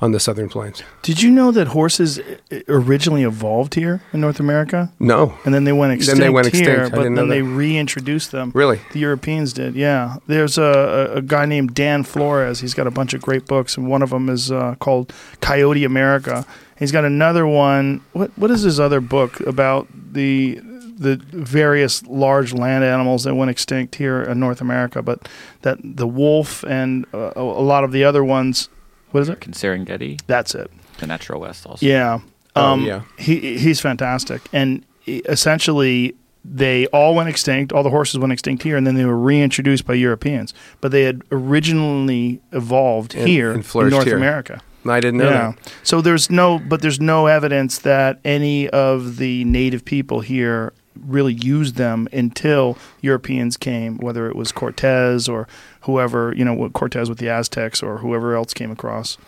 on 0.00 0.12
the 0.12 0.20
southern 0.20 0.48
plains. 0.48 0.82
Did 1.02 1.22
you 1.22 1.30
know 1.30 1.50
that 1.52 1.68
horses 1.68 2.20
originally 2.68 3.22
evolved 3.22 3.74
here 3.74 4.02
in 4.12 4.20
North 4.20 4.40
America? 4.40 4.92
No, 4.98 5.38
And 5.44 5.54
then 5.54 5.64
they 5.64 5.72
went 5.72 5.92
extinct 5.94 6.20
Then 6.20 6.26
they 6.26 6.32
went 6.32 6.48
here, 6.48 6.82
extinct. 6.82 6.92
I 6.92 6.96
but 6.96 7.14
then 7.14 7.28
they 7.28 7.42
reintroduced 7.42 8.30
them. 8.30 8.52
really. 8.54 8.80
The 8.92 8.98
Europeans 8.98 9.52
did, 9.52 9.74
yeah. 9.74 10.16
There's 10.26 10.58
a, 10.58 11.12
a, 11.14 11.22
guy 11.22 11.46
named 11.46 11.74
Dan 11.74 12.02
Flores. 12.04 12.60
He's 12.60 12.74
got 12.74 12.86
a 12.86 12.90
bunch 12.90 13.14
of 13.14 13.22
great 13.22 13.46
books, 13.46 13.76
and 13.76 13.88
one 13.88 14.02
of 14.02 14.10
them 14.10 14.28
is 14.28 14.52
uh, 14.52 14.74
called 14.78 15.12
Coyote 15.40 15.84
America. 15.84 16.46
He's 16.78 16.92
got 16.92 17.04
another 17.04 17.46
one. 17.46 18.02
What 18.12 18.36
what 18.36 18.50
is 18.50 18.62
his 18.62 18.78
other 18.78 19.00
book 19.00 19.40
about 19.40 19.88
the 20.12 20.60
the 20.98 21.16
various 21.16 22.04
large 22.06 22.52
land 22.52 22.84
animals 22.84 23.24
that 23.24 23.34
went 23.34 23.50
extinct 23.50 23.94
here 23.94 24.22
in 24.22 24.38
North 24.38 24.60
America? 24.60 25.02
But 25.02 25.26
that 25.62 25.78
the 25.82 26.06
wolf 26.06 26.64
and 26.64 27.06
uh, 27.14 27.32
a 27.34 27.42
lot 27.42 27.82
of 27.84 27.92
the 27.92 28.04
other 28.04 28.22
ones. 28.22 28.68
What 29.12 29.20
is 29.22 29.28
it? 29.28 29.40
Serengeti, 29.40 30.20
That's 30.26 30.54
it. 30.54 30.70
the 30.98 31.06
natural 31.06 31.40
west 31.40 31.66
also. 31.66 31.84
Yeah. 31.86 32.20
Oh, 32.54 32.72
Um, 32.72 32.84
yeah. 32.84 33.02
He 33.18 33.56
he's 33.58 33.80
fantastic, 33.80 34.42
and 34.52 34.84
essentially 35.06 36.14
they 36.44 36.86
all 36.86 37.14
went 37.14 37.28
extinct. 37.28 37.72
All 37.72 37.82
the 37.82 37.90
horses 37.90 38.18
went 38.18 38.32
extinct 38.32 38.62
here, 38.62 38.76
and 38.76 38.86
then 38.86 38.94
they 38.94 39.04
were 39.04 39.18
reintroduced 39.18 39.84
by 39.86 39.94
Europeans. 39.94 40.54
But 40.80 40.92
they 40.92 41.02
had 41.02 41.22
originally 41.32 42.40
evolved 42.52 43.14
And- 43.14 43.26
here 43.28 43.52
and 43.52 43.64
in 43.64 43.88
North 43.88 44.04
here. 44.06 44.16
America. 44.16 44.60
I 44.88 45.00
didn't 45.00 45.18
know 45.18 45.30
yeah. 45.30 45.52
that. 45.60 45.72
So 45.82 46.00
there's 46.00 46.30
no, 46.30 46.60
but 46.60 46.80
there's 46.80 47.00
no 47.00 47.26
evidence 47.26 47.78
that 47.80 48.20
any 48.24 48.68
of 48.70 49.16
the 49.16 49.44
native 49.44 49.84
people 49.84 50.20
here 50.20 50.72
really 51.04 51.34
used 51.34 51.76
them 51.76 52.08
until 52.12 52.78
Europeans 53.00 53.56
came, 53.56 53.98
whether 53.98 54.28
it 54.28 54.36
was 54.36 54.52
Cortez 54.52 55.28
or 55.28 55.48
whoever, 55.82 56.34
you 56.36 56.44
know, 56.44 56.68
Cortez 56.70 57.08
with 57.08 57.18
the 57.18 57.28
Aztecs 57.28 57.82
or 57.82 57.98
whoever 57.98 58.34
else 58.34 58.54
came 58.54 58.70
across. 58.70 59.18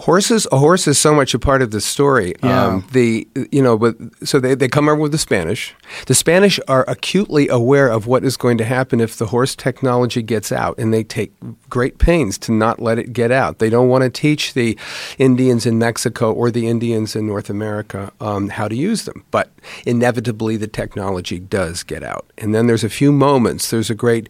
Horses, 0.00 0.46
a 0.52 0.58
horse 0.58 0.86
is 0.86 0.98
so 0.98 1.14
much 1.14 1.32
a 1.32 1.38
part 1.38 1.62
of 1.62 1.70
the 1.70 1.80
story. 1.80 2.34
Yeah. 2.42 2.66
Um, 2.66 2.86
the 2.92 3.26
you 3.50 3.62
know, 3.62 3.78
but 3.78 3.96
so 4.24 4.38
they, 4.38 4.54
they 4.54 4.68
come 4.68 4.90
over 4.90 5.00
with 5.00 5.12
the 5.12 5.18
Spanish. 5.18 5.74
The 6.04 6.14
Spanish 6.14 6.60
are 6.68 6.84
acutely 6.86 7.48
aware 7.48 7.88
of 7.88 8.06
what 8.06 8.22
is 8.22 8.36
going 8.36 8.58
to 8.58 8.64
happen 8.64 9.00
if 9.00 9.16
the 9.16 9.28
horse 9.28 9.56
technology 9.56 10.20
gets 10.20 10.52
out, 10.52 10.78
and 10.78 10.92
they 10.92 11.02
take 11.02 11.32
great 11.70 11.96
pains 11.96 12.36
to 12.38 12.52
not 12.52 12.78
let 12.78 12.98
it 12.98 13.14
get 13.14 13.30
out. 13.30 13.58
They 13.58 13.70
don't 13.70 13.88
want 13.88 14.04
to 14.04 14.10
teach 14.10 14.52
the 14.52 14.78
Indians 15.16 15.64
in 15.64 15.78
Mexico 15.78 16.30
or 16.30 16.50
the 16.50 16.68
Indians 16.68 17.16
in 17.16 17.26
North 17.26 17.48
America 17.48 18.12
um, 18.20 18.50
how 18.50 18.68
to 18.68 18.76
use 18.76 19.06
them. 19.06 19.24
But 19.30 19.50
inevitably, 19.86 20.58
the 20.58 20.68
technology 20.68 21.38
does 21.38 21.82
get 21.82 22.02
out, 22.02 22.30
and 22.36 22.54
then 22.54 22.66
there's 22.66 22.84
a 22.84 22.90
few 22.90 23.12
moments. 23.12 23.70
There's 23.70 23.88
a 23.88 23.94
great 23.94 24.28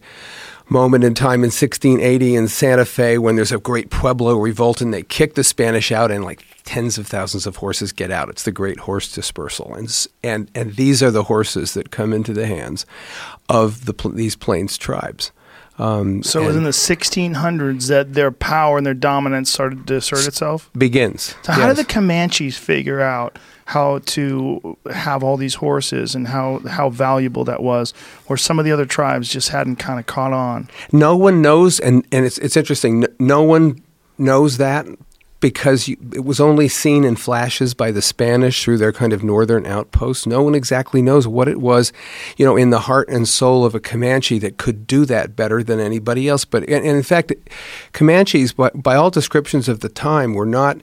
moment 0.69 1.03
in 1.03 1.13
time 1.13 1.43
in 1.43 1.49
1680 1.49 2.35
in 2.35 2.47
Santa 2.47 2.85
Fe 2.85 3.17
when 3.17 3.35
there's 3.35 3.51
a 3.51 3.57
great 3.57 3.89
Pueblo 3.89 4.35
revolt 4.35 4.81
and 4.81 4.93
they 4.93 5.03
kick 5.03 5.35
the 5.35 5.43
Spanish 5.43 5.91
out 5.91 6.11
and 6.11 6.23
like 6.23 6.45
tens 6.63 6.97
of 6.97 7.07
thousands 7.07 7.47
of 7.47 7.57
horses 7.57 7.91
get 7.91 8.11
out. 8.11 8.29
It's 8.29 8.43
the 8.43 8.51
great 8.51 8.79
horse 8.79 9.13
dispersal. 9.13 9.73
And, 9.73 10.07
and, 10.23 10.51
and 10.53 10.75
these 10.75 11.01
are 11.01 11.11
the 11.11 11.23
horses 11.23 11.73
that 11.73 11.91
come 11.91 12.13
into 12.13 12.33
the 12.33 12.47
hands 12.47 12.85
of 13.47 13.85
the, 13.85 14.11
these 14.13 14.35
plains 14.35 14.77
tribes. 14.77 15.31
Um, 15.79 16.23
So 16.23 16.41
it 16.41 16.47
was 16.47 16.55
in 16.55 16.63
the 16.63 16.73
1600s 16.73 17.87
that 17.87 18.13
their 18.13 18.31
power 18.31 18.77
and 18.77 18.85
their 18.85 18.93
dominance 18.93 19.51
started 19.51 19.85
to 19.87 19.95
assert 19.97 20.27
itself. 20.27 20.69
begins. 20.77 21.35
So 21.43 21.51
how 21.53 21.67
Yes. 21.67 21.75
did 21.77 21.85
the 21.85 21.93
Comanches 21.93 22.57
figure 22.57 23.01
out 23.01 23.37
how 23.65 23.99
to 24.05 24.77
have 24.91 25.23
all 25.23 25.35
these 25.37 25.55
horses 25.55 26.15
and 26.15 26.29
how 26.29 26.61
how 26.67 26.89
valuable 26.89 27.43
that 27.45 27.61
was, 27.61 27.93
where 28.27 28.37
some 28.37 28.59
of 28.59 28.65
the 28.65 28.71
other 28.71 28.85
tribes 28.85 29.29
just 29.29 29.49
hadn't 29.49 29.75
kind 29.75 29.99
of 29.99 30.05
caught 30.05 30.33
on? 30.33 30.67
No 30.91 31.15
one 31.15 31.41
knows, 31.41 31.79
and, 31.79 32.05
and 32.11 32.25
it's, 32.25 32.37
it's 32.39 32.55
interesting, 32.57 33.05
no 33.19 33.43
one 33.43 33.81
knows 34.17 34.57
that 34.57 34.87
because 35.39 35.87
you, 35.87 35.97
it 36.13 36.25
was 36.25 36.39
only 36.39 36.67
seen 36.67 37.03
in 37.03 37.15
flashes 37.15 37.73
by 37.73 37.91
the 37.91 38.01
Spanish 38.01 38.63
through 38.63 38.77
their 38.77 38.91
kind 38.91 39.13
of 39.13 39.23
northern 39.23 39.65
outposts. 39.65 40.25
No 40.25 40.41
one 40.41 40.55
exactly 40.55 41.01
knows 41.01 41.27
what 41.27 41.47
it 41.47 41.59
was, 41.59 41.93
you 42.37 42.45
know, 42.45 42.55
in 42.55 42.71
the 42.71 42.81
heart 42.81 43.07
and 43.09 43.27
soul 43.27 43.63
of 43.63 43.75
a 43.75 43.79
Comanche 43.79 44.39
that 44.39 44.57
could 44.57 44.87
do 44.87 45.05
that 45.05 45.35
better 45.35 45.61
than 45.61 45.79
anybody 45.79 46.27
else. 46.27 46.45
But 46.45 46.63
and, 46.63 46.85
and 46.85 46.97
in 46.97 47.03
fact, 47.03 47.31
Comanches, 47.93 48.55
by, 48.55 48.69
by 48.71 48.95
all 48.95 49.09
descriptions 49.09 49.69
of 49.69 49.81
the 49.81 49.89
time, 49.89 50.33
were 50.33 50.45
not 50.45 50.81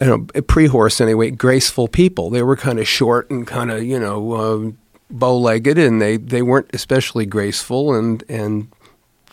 you 0.00 0.06
know, 0.06 0.42
pre-horse 0.42 1.00
anyway, 1.00 1.30
graceful 1.30 1.86
people. 1.86 2.30
They 2.30 2.42
were 2.42 2.56
kind 2.56 2.78
of 2.78 2.88
short 2.88 3.30
and 3.30 3.46
kind 3.46 3.70
of, 3.70 3.82
you 3.84 3.98
know, 3.98 4.34
um, 4.34 4.78
bow-legged, 5.10 5.76
and 5.78 6.00
they, 6.00 6.16
they 6.16 6.40
weren't 6.40 6.70
especially 6.72 7.26
graceful, 7.26 7.94
and 7.94 8.24
and 8.28 8.68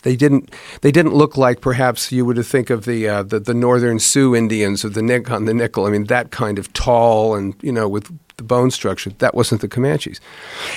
they 0.08 0.16
didn't 0.16 0.54
they 0.80 0.90
didn't 0.90 1.12
look 1.12 1.36
like 1.36 1.60
perhaps 1.60 2.10
you 2.10 2.24
would 2.24 2.42
think 2.46 2.70
of 2.70 2.86
the 2.86 3.06
uh, 3.06 3.22
the, 3.22 3.38
the 3.38 3.52
northern 3.52 3.98
Sioux 3.98 4.34
Indians 4.34 4.82
of 4.82 4.94
the 4.94 5.02
Nick 5.02 5.30
on 5.30 5.44
the 5.44 5.52
nickel. 5.52 5.84
I 5.84 5.90
mean, 5.90 6.04
that 6.04 6.30
kind 6.30 6.58
of 6.58 6.72
tall 6.72 7.34
and 7.34 7.54
you 7.60 7.70
know 7.70 7.86
with 7.86 8.10
the 8.38 8.42
bone 8.42 8.70
structure. 8.70 9.10
That 9.18 9.34
wasn't 9.34 9.60
the 9.60 9.68
Comanches. 9.68 10.18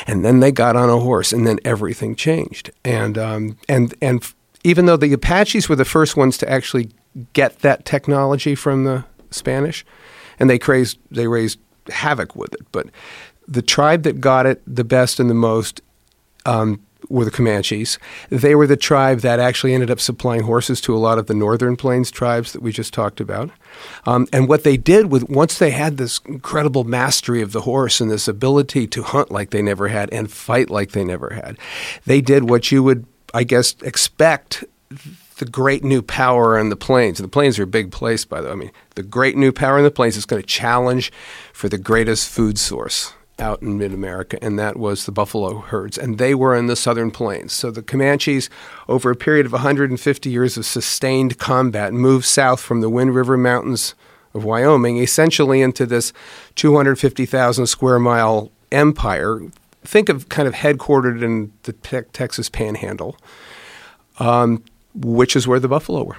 And 0.06 0.26
then 0.26 0.42
they 0.42 0.52
got 0.52 0.76
on 0.76 0.90
a 0.90 0.98
horse, 0.98 1.32
and 1.32 1.48
then 1.48 1.60
everything 1.64 2.14
changed. 2.16 2.72
And 2.84 3.18
um, 3.18 3.58
and 3.70 3.96
and 4.02 4.22
even 4.66 4.86
though 4.86 4.98
the 4.98 5.14
Apaches 5.14 5.70
were 5.70 5.78
the 5.78 5.86
first 5.86 6.18
ones 6.18 6.38
to 6.40 6.50
actually 6.50 6.90
get 7.32 7.60
that 7.60 7.86
technology 7.86 8.54
from 8.54 8.84
the 8.84 9.06
Spanish, 9.30 9.86
and 10.40 10.50
they 10.50 10.60
crazed, 10.60 10.98
they 11.10 11.28
raised 11.28 11.58
havoc 11.90 12.36
with 12.36 12.54
it. 12.54 12.70
But 12.74 12.88
the 13.48 13.62
tribe 13.62 14.04
that 14.04 14.20
got 14.20 14.46
it 14.46 14.62
the 14.68 14.84
best 14.84 15.22
and 15.22 15.30
the 15.30 15.36
most 15.36 15.82
um, 16.46 16.82
were 17.10 17.26
the 17.26 17.32
Comanches. 17.32 17.98
They 18.30 18.56
were 18.56 18.68
the 18.68 18.78
tribe 18.78 19.20
that 19.20 19.40
actually 19.40 19.74
ended 19.74 19.92
up 19.92 20.00
supplying 20.00 20.44
horses 20.44 20.82
to 20.82 20.96
a 20.96 21.00
lot 21.00 21.18
of 21.18 21.28
the 21.28 21.34
northern 21.34 21.76
plains 21.76 22.12
tribes 22.12 22.54
that 22.54 22.62
we 22.62 22.72
just 22.72 22.94
talked 22.94 23.20
about. 23.20 23.50
Um, 24.06 24.28
and 24.32 24.48
what 24.48 24.64
they 24.64 24.78
did 24.78 25.12
with 25.12 25.30
once 25.30 25.58
they 25.58 25.72
had 25.72 25.98
this 25.98 26.20
incredible 26.26 26.84
mastery 26.84 27.42
of 27.42 27.52
the 27.52 27.62
horse 27.62 28.00
and 28.02 28.12
this 28.12 28.28
ability 28.28 28.88
to 28.88 29.04
hunt 29.04 29.32
like 29.32 29.50
they 29.50 29.62
never 29.62 29.88
had 29.88 30.12
and 30.12 30.32
fight 30.32 30.70
like 30.70 30.92
they 30.92 31.04
never 31.04 31.34
had, 31.34 31.58
they 32.06 32.22
did 32.22 32.50
what 32.50 32.72
you 32.72 32.84
would, 32.84 33.06
I 33.34 33.44
guess, 33.44 33.76
expect 33.82 34.64
the 35.38 35.46
great 35.46 35.84
new 35.84 36.02
power 36.02 36.58
in 36.58 36.70
the 36.70 36.76
plains. 36.76 37.20
And 37.20 37.26
the 37.28 37.32
plains 37.32 37.58
are 37.58 37.64
a 37.64 37.68
big 37.68 37.92
place, 37.92 38.26
by 38.26 38.42
the 38.42 38.48
way. 38.48 38.54
I 38.54 38.56
mean, 38.56 38.72
the 38.96 39.04
great 39.04 39.36
new 39.36 39.52
power 39.52 39.78
in 39.78 39.84
the 39.84 39.92
plains 39.92 40.16
is 40.16 40.26
going 40.26 40.42
to 40.42 40.48
challenge 40.48 41.12
for 41.52 41.68
the 41.68 41.80
greatest 41.80 42.30
food 42.30 42.60
source 42.60 43.14
out 43.42 43.62
in 43.62 43.78
mid 43.78 43.94
America, 43.94 44.38
and 44.42 44.58
that 44.60 44.78
was 44.78 45.06
the 45.06 45.12
buffalo 45.12 45.60
herds. 45.60 45.98
And 45.98 46.18
they 46.18 46.34
were 46.36 46.56
in 46.56 46.68
the 46.68 46.76
southern 46.76 47.12
plains. 47.12 47.54
So 47.54 47.72
the 47.72 47.82
Comanches, 47.82 48.50
over 48.88 49.12
a 49.12 49.16
period 49.16 49.46
of 49.46 49.52
150 49.52 50.30
years 50.30 50.58
of 50.58 50.66
sustained 50.66 51.38
combat, 51.38 51.94
moved 51.94 52.26
south 52.26 52.62
from 52.62 52.82
the 52.82 52.90
Wind 52.90 53.16
River 53.16 53.38
Mountains 53.38 53.96
of 54.34 54.44
Wyoming, 54.44 54.98
essentially 54.98 55.62
into 55.62 55.86
this 55.86 56.14
250,000 56.56 57.68
square 57.68 58.00
mile 58.00 58.52
empire. 58.72 59.42
Think 59.84 60.08
of 60.08 60.30
kind 60.30 60.48
of 60.48 60.54
headquartered 60.54 61.24
in 61.24 61.52
the 61.64 61.74
te- 61.74 62.04
Texas 62.14 62.48
Panhandle 62.48 63.18
um, 64.22 64.64
which 64.94 65.36
is 65.36 65.48
where 65.48 65.60
the 65.60 65.68
buffalo 65.68 66.04
were. 66.04 66.18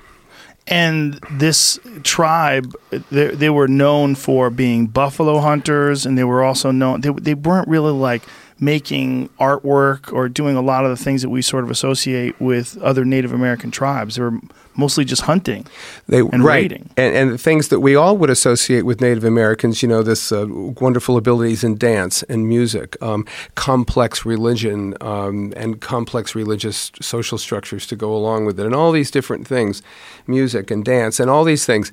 And 0.67 1.15
this 1.31 1.81
tribe, 2.05 2.75
they, 3.11 3.29
they 3.29 3.51
were 3.51 3.67
known 3.67 4.15
for 4.15 4.49
being 4.49 4.87
buffalo 4.87 5.41
hunters, 5.41 6.07
and 6.07 6.17
they 6.17 6.25
were 6.25 6.43
also 6.45 6.71
known. 6.71 7.01
They, 7.01 7.11
they 7.11 7.35
weren't 7.35 7.69
really 7.69 7.93
like 7.93 8.23
making 8.61 9.29
artwork 9.41 10.13
or 10.13 10.29
doing 10.29 10.57
a 10.57 10.63
lot 10.63 10.85
of 10.85 10.97
the 10.97 11.03
things 11.03 11.23
that 11.23 11.31
we 11.31 11.43
sort 11.43 11.65
of 11.65 11.71
associate 11.71 12.41
with 12.41 12.79
other 12.79 13.05
Native 13.05 13.33
American 13.33 13.73
tribes. 13.73 14.15
They 14.15 14.23
were 14.23 14.39
mostly 14.75 15.05
just 15.05 15.23
hunting. 15.23 15.67
They 16.09 16.21
And 16.21 16.45
right, 16.45 16.63
raiding. 16.63 16.91
and, 16.97 17.15
and 17.15 17.31
the 17.33 17.39
things 17.39 17.69
that 17.69 17.81
we 17.81 17.97
all 17.97 18.17
would 18.17 18.31
associate 18.31 18.83
with 18.83 19.01
Native 19.01 19.25
Americans. 19.25 19.83
You 19.83 19.89
know, 19.89 20.03
this 20.03 20.33
uh, 20.33 20.47
wonderful 20.49 21.17
abilities 21.17 21.65
in 21.65 21.77
dance 21.77 22.23
and 22.25 22.49
music, 22.49 22.97
um, 23.03 23.27
complex 23.55 24.25
religion, 24.25 24.95
um, 25.01 25.53
and 25.57 25.81
complex 25.81 26.35
religious 26.35 26.93
social 27.01 27.39
structures 27.39 27.87
to 27.87 27.97
go 27.97 28.15
along 28.15 28.47
with 28.47 28.59
it, 28.59 28.67
and 28.67 28.75
all 28.75 28.93
these 28.93 29.11
different 29.11 29.47
things, 29.47 29.83
music 30.27 30.71
and 30.71 30.85
dance, 30.85 31.21
and 31.21 31.31
all 31.31 31.45
these 31.45 31.67
things. 31.67 31.93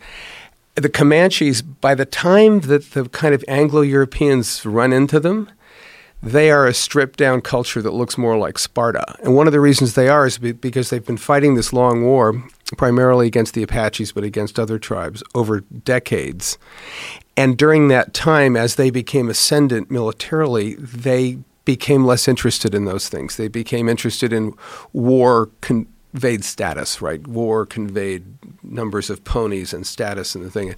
The 0.75 0.89
Comanches, 0.89 1.61
by 1.61 1.95
the 1.95 2.05
time 2.05 2.61
that 2.61 2.91
the 2.91 3.09
kind 3.09 3.33
of 3.33 3.43
Anglo-Europeans 3.47 4.65
run 4.65 4.93
into 4.93 5.19
them, 5.19 5.49
they 6.21 6.51
are 6.51 6.67
a 6.67 6.73
stripped 6.73 7.17
down 7.17 7.41
culture 7.41 7.81
that 7.81 7.91
looks 7.93 8.17
more 8.17 8.37
like 8.37 8.59
Sparta. 8.59 9.15
And 9.23 9.35
one 9.35 9.47
of 9.47 9.53
the 9.53 9.59
reasons 9.59 9.93
they 9.93 10.09
are 10.09 10.25
is 10.25 10.37
because 10.37 10.89
they've 10.89 11.05
been 11.05 11.17
fighting 11.17 11.55
this 11.55 11.73
long 11.73 12.03
war, 12.03 12.43
primarily 12.77 13.27
against 13.27 13.53
the 13.53 13.63
Apaches, 13.63 14.11
but 14.11 14.23
against 14.23 14.59
other 14.59 14.79
tribes 14.79 15.23
over 15.33 15.61
decades. 15.61 16.57
And 17.35 17.57
during 17.57 17.87
that 17.87 18.13
time, 18.13 18.55
as 18.55 18.75
they 18.75 18.89
became 18.89 19.29
ascendant 19.29 19.89
militarily, 19.89 20.75
they 20.75 21.39
became 21.65 22.03
less 22.05 22.27
interested 22.27 22.73
in 22.73 22.85
those 22.85 23.09
things. 23.09 23.37
They 23.37 23.47
became 23.47 23.87
interested 23.87 24.33
in 24.33 24.53
war 24.91 25.49
conveyed 25.61 26.43
status, 26.43 27.01
right? 27.01 27.25
War 27.27 27.65
conveyed 27.65 28.25
numbers 28.63 29.09
of 29.09 29.23
ponies 29.23 29.73
and 29.73 29.85
status 29.85 30.35
and 30.35 30.43
the 30.43 30.51
thing. 30.51 30.75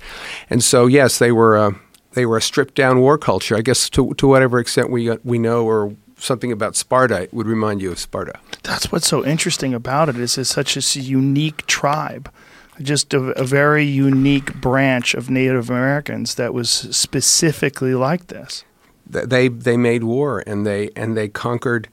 And 0.50 0.64
so, 0.64 0.88
yes, 0.88 1.20
they 1.20 1.32
were. 1.32 1.58
Uh, 1.58 1.72
they 2.14 2.26
were 2.26 2.36
a 2.36 2.42
stripped 2.42 2.76
down 2.76 3.00
war 3.00 3.18
culture. 3.18 3.56
I 3.56 3.62
guess 3.62 3.90
to 3.92 4.14
to 4.16 4.28
whatever 4.28 4.60
extent 4.60 4.90
we 4.90 5.10
uh, 5.10 5.16
we 5.24 5.40
know 5.40 5.66
or 5.66 5.96
something 6.22 6.52
about 6.52 6.76
Sparta 6.76 7.28
would 7.32 7.48
remind 7.48 7.82
you 7.82 7.92
of 7.92 8.00
Sparta. 8.00 8.40
That's 8.64 8.92
what's 8.92 9.08
so 9.08 9.26
interesting 9.26 9.74
about 9.74 10.10
it 10.10 10.18
is 10.18 10.38
it's 10.38 10.50
such 10.50 10.78
a 10.78 11.00
unique 11.00 11.66
tribe, 11.66 12.32
just 12.82 13.14
a, 13.14 13.20
a 13.32 13.44
very 13.44 13.84
unique 13.84 14.54
branch 14.56 15.14
of 15.14 15.30
Native 15.30 15.70
Americans 15.70 16.36
that 16.36 16.54
was 16.54 16.70
specifically 16.70 17.96
like 17.96 18.28
this. 18.28 18.64
They 19.06 19.50
they 19.50 19.76
made 19.76 20.06
war 20.06 20.42
and 20.48 20.66
they 20.66 20.90
and 20.96 21.18
they 21.18 21.28
conquered. 21.28 21.90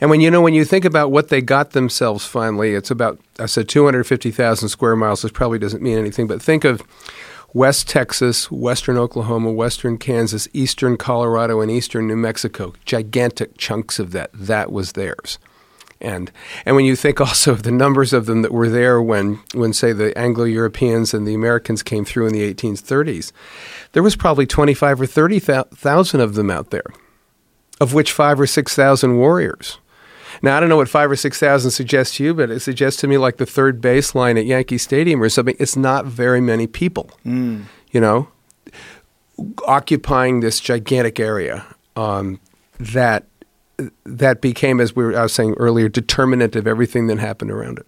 And 0.00 0.08
when 0.08 0.20
you 0.20 0.30
know 0.30 0.40
when 0.40 0.54
you 0.54 0.64
think 0.64 0.84
about 0.84 1.10
what 1.10 1.28
they 1.28 1.40
got 1.40 1.70
themselves 1.70 2.24
finally, 2.24 2.74
it's 2.74 2.92
about 2.92 3.18
I 3.40 3.46
said 3.46 3.68
two 3.68 3.84
hundred 3.86 4.04
fifty 4.04 4.30
thousand 4.30 4.68
square 4.68 4.94
miles. 4.94 5.22
This 5.22 5.32
probably 5.32 5.58
doesn't 5.58 5.82
mean 5.82 5.98
anything, 5.98 6.28
but 6.28 6.40
think 6.40 6.64
of 6.64 6.82
West 7.52 7.88
Texas, 7.88 8.50
Western 8.50 8.96
Oklahoma, 8.96 9.50
Western 9.50 9.98
Kansas, 9.98 10.48
Eastern 10.52 10.96
Colorado, 10.96 11.60
and 11.60 11.70
Eastern 11.70 12.06
New 12.06 12.16
Mexico. 12.16 12.74
Gigantic 12.84 13.56
chunks 13.56 13.98
of 13.98 14.12
that. 14.12 14.30
That 14.32 14.70
was 14.70 14.92
theirs. 14.92 15.38
And 16.00 16.30
and 16.64 16.76
when 16.76 16.84
you 16.84 16.96
think 16.96 17.20
also 17.20 17.52
of 17.52 17.62
the 17.62 17.70
numbers 17.70 18.12
of 18.12 18.26
them 18.26 18.42
that 18.42 18.52
were 18.52 18.68
there 18.68 19.02
when 19.02 19.40
when 19.54 19.72
say 19.72 19.92
the 19.92 20.16
Anglo-Europeans 20.16 21.12
and 21.12 21.26
the 21.26 21.34
Americans 21.34 21.82
came 21.82 22.04
through 22.04 22.26
in 22.26 22.32
the 22.32 22.54
1830s, 22.54 23.32
there 23.92 24.02
was 24.02 24.16
probably 24.16 24.46
25 24.46 25.00
or 25.00 25.06
30,000 25.06 26.20
of 26.20 26.34
them 26.34 26.50
out 26.50 26.70
there, 26.70 26.86
of 27.80 27.92
which 27.92 28.12
5 28.12 28.40
or 28.40 28.46
6,000 28.46 29.16
warriors. 29.16 29.78
Now 30.42 30.56
I 30.56 30.60
don't 30.60 30.68
know 30.68 30.76
what 30.76 30.88
5 30.88 31.10
or 31.10 31.16
6,000 31.16 31.70
suggests 31.70 32.16
to 32.16 32.24
you, 32.24 32.34
but 32.34 32.50
it 32.50 32.60
suggests 32.60 33.00
to 33.00 33.08
me 33.08 33.18
like 33.18 33.36
the 33.36 33.46
third 33.46 33.80
baseline 33.80 34.38
at 34.38 34.46
Yankee 34.46 34.78
Stadium 34.78 35.22
or 35.22 35.28
something. 35.28 35.56
It's 35.58 35.76
not 35.76 36.04
very 36.06 36.40
many 36.40 36.66
people. 36.66 37.10
You 37.92 38.00
know, 38.00 38.28
occupying 39.66 40.40
this 40.40 40.60
gigantic 40.60 41.18
area 41.18 41.66
um, 41.96 42.40
that 42.78 43.24
that 44.04 44.40
became, 44.40 44.80
as 44.80 44.94
we 44.94 45.04
were, 45.04 45.16
I 45.16 45.22
was 45.22 45.32
saying 45.32 45.54
earlier, 45.54 45.88
determinant 45.88 46.54
of 46.54 46.66
everything 46.66 47.06
that 47.06 47.18
happened 47.18 47.50
around 47.50 47.78
it. 47.78 47.86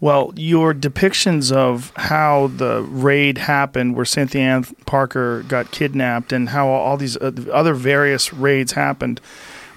Well, 0.00 0.32
your 0.36 0.72
depictions 0.72 1.50
of 1.52 1.92
how 1.96 2.50
the 2.56 2.82
raid 2.82 3.36
happened, 3.36 3.96
where 3.96 4.04
Cynthia 4.04 4.42
Ann 4.42 4.64
Parker 4.86 5.42
got 5.48 5.72
kidnapped, 5.72 6.32
and 6.32 6.48
how 6.50 6.68
all 6.68 6.96
these 6.96 7.18
other 7.20 7.74
various 7.74 8.32
raids 8.32 8.72
happened, 8.72 9.20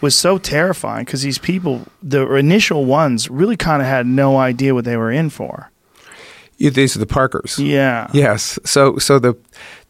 was 0.02 0.16
so 0.16 0.38
terrifying 0.38 1.06
because 1.06 1.22
these 1.22 1.38
people, 1.38 1.86
the 2.02 2.30
initial 2.36 2.86
ones, 2.86 3.30
really 3.30 3.56
kind 3.56 3.82
of 3.82 3.88
had 3.88 4.06
no 4.06 4.38
idea 4.38 4.74
what 4.74 4.86
they 4.86 4.98
were 4.98 5.12
in 5.12 5.30
for. 5.30 5.72
You, 6.58 6.70
these 6.70 6.96
are 6.96 7.00
the 7.00 7.08
Parkers. 7.08 7.58
Yeah. 7.58 8.08
Yes. 8.14 8.60
So 8.66 8.98
so 8.98 9.20
the 9.20 9.36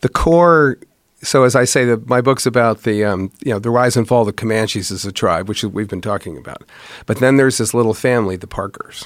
the 0.01 0.10
core. 0.10 0.77
So 1.24 1.44
as 1.44 1.56
I 1.56 1.65
say, 1.65 1.86
the, 1.86 2.01
my 2.08 2.20
book's 2.20 2.46
about 2.46 2.84
the 2.84 3.03
um, 3.03 3.32
you 3.44 3.51
know 3.51 3.60
the 3.60 3.70
rise 3.70 3.98
and 3.98 4.08
fall 4.08 4.22
of 4.22 4.27
the 4.27 4.34
Comanches 4.34 4.89
as 4.89 5.06
a 5.06 5.12
tribe, 5.12 5.50
which 5.50 5.63
we've 5.63 5.89
been 5.89 6.01
talking 6.01 6.38
about. 6.38 6.63
But 7.06 7.18
then 7.18 7.38
there's 7.38 7.58
this 7.58 7.74
little 7.74 7.94
family, 7.94 8.38
the 8.38 8.48
Parkers, 8.48 9.06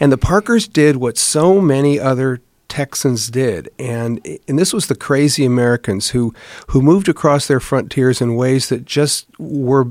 and 0.00 0.10
the 0.10 0.18
Parkers 0.18 0.66
did 0.66 0.96
what 0.96 1.18
so 1.18 1.60
many 1.60 2.00
other 2.00 2.40
Texans 2.68 3.30
did, 3.30 3.68
and 3.78 4.26
and 4.48 4.58
this 4.58 4.72
was 4.72 4.86
the 4.86 4.96
crazy 4.96 5.44
Americans 5.44 6.10
who 6.10 6.34
who 6.68 6.82
moved 6.82 7.08
across 7.08 7.46
their 7.46 7.60
frontiers 7.60 8.20
in 8.20 8.34
ways 8.34 8.68
that 8.70 8.84
just 8.84 9.26
were 9.38 9.88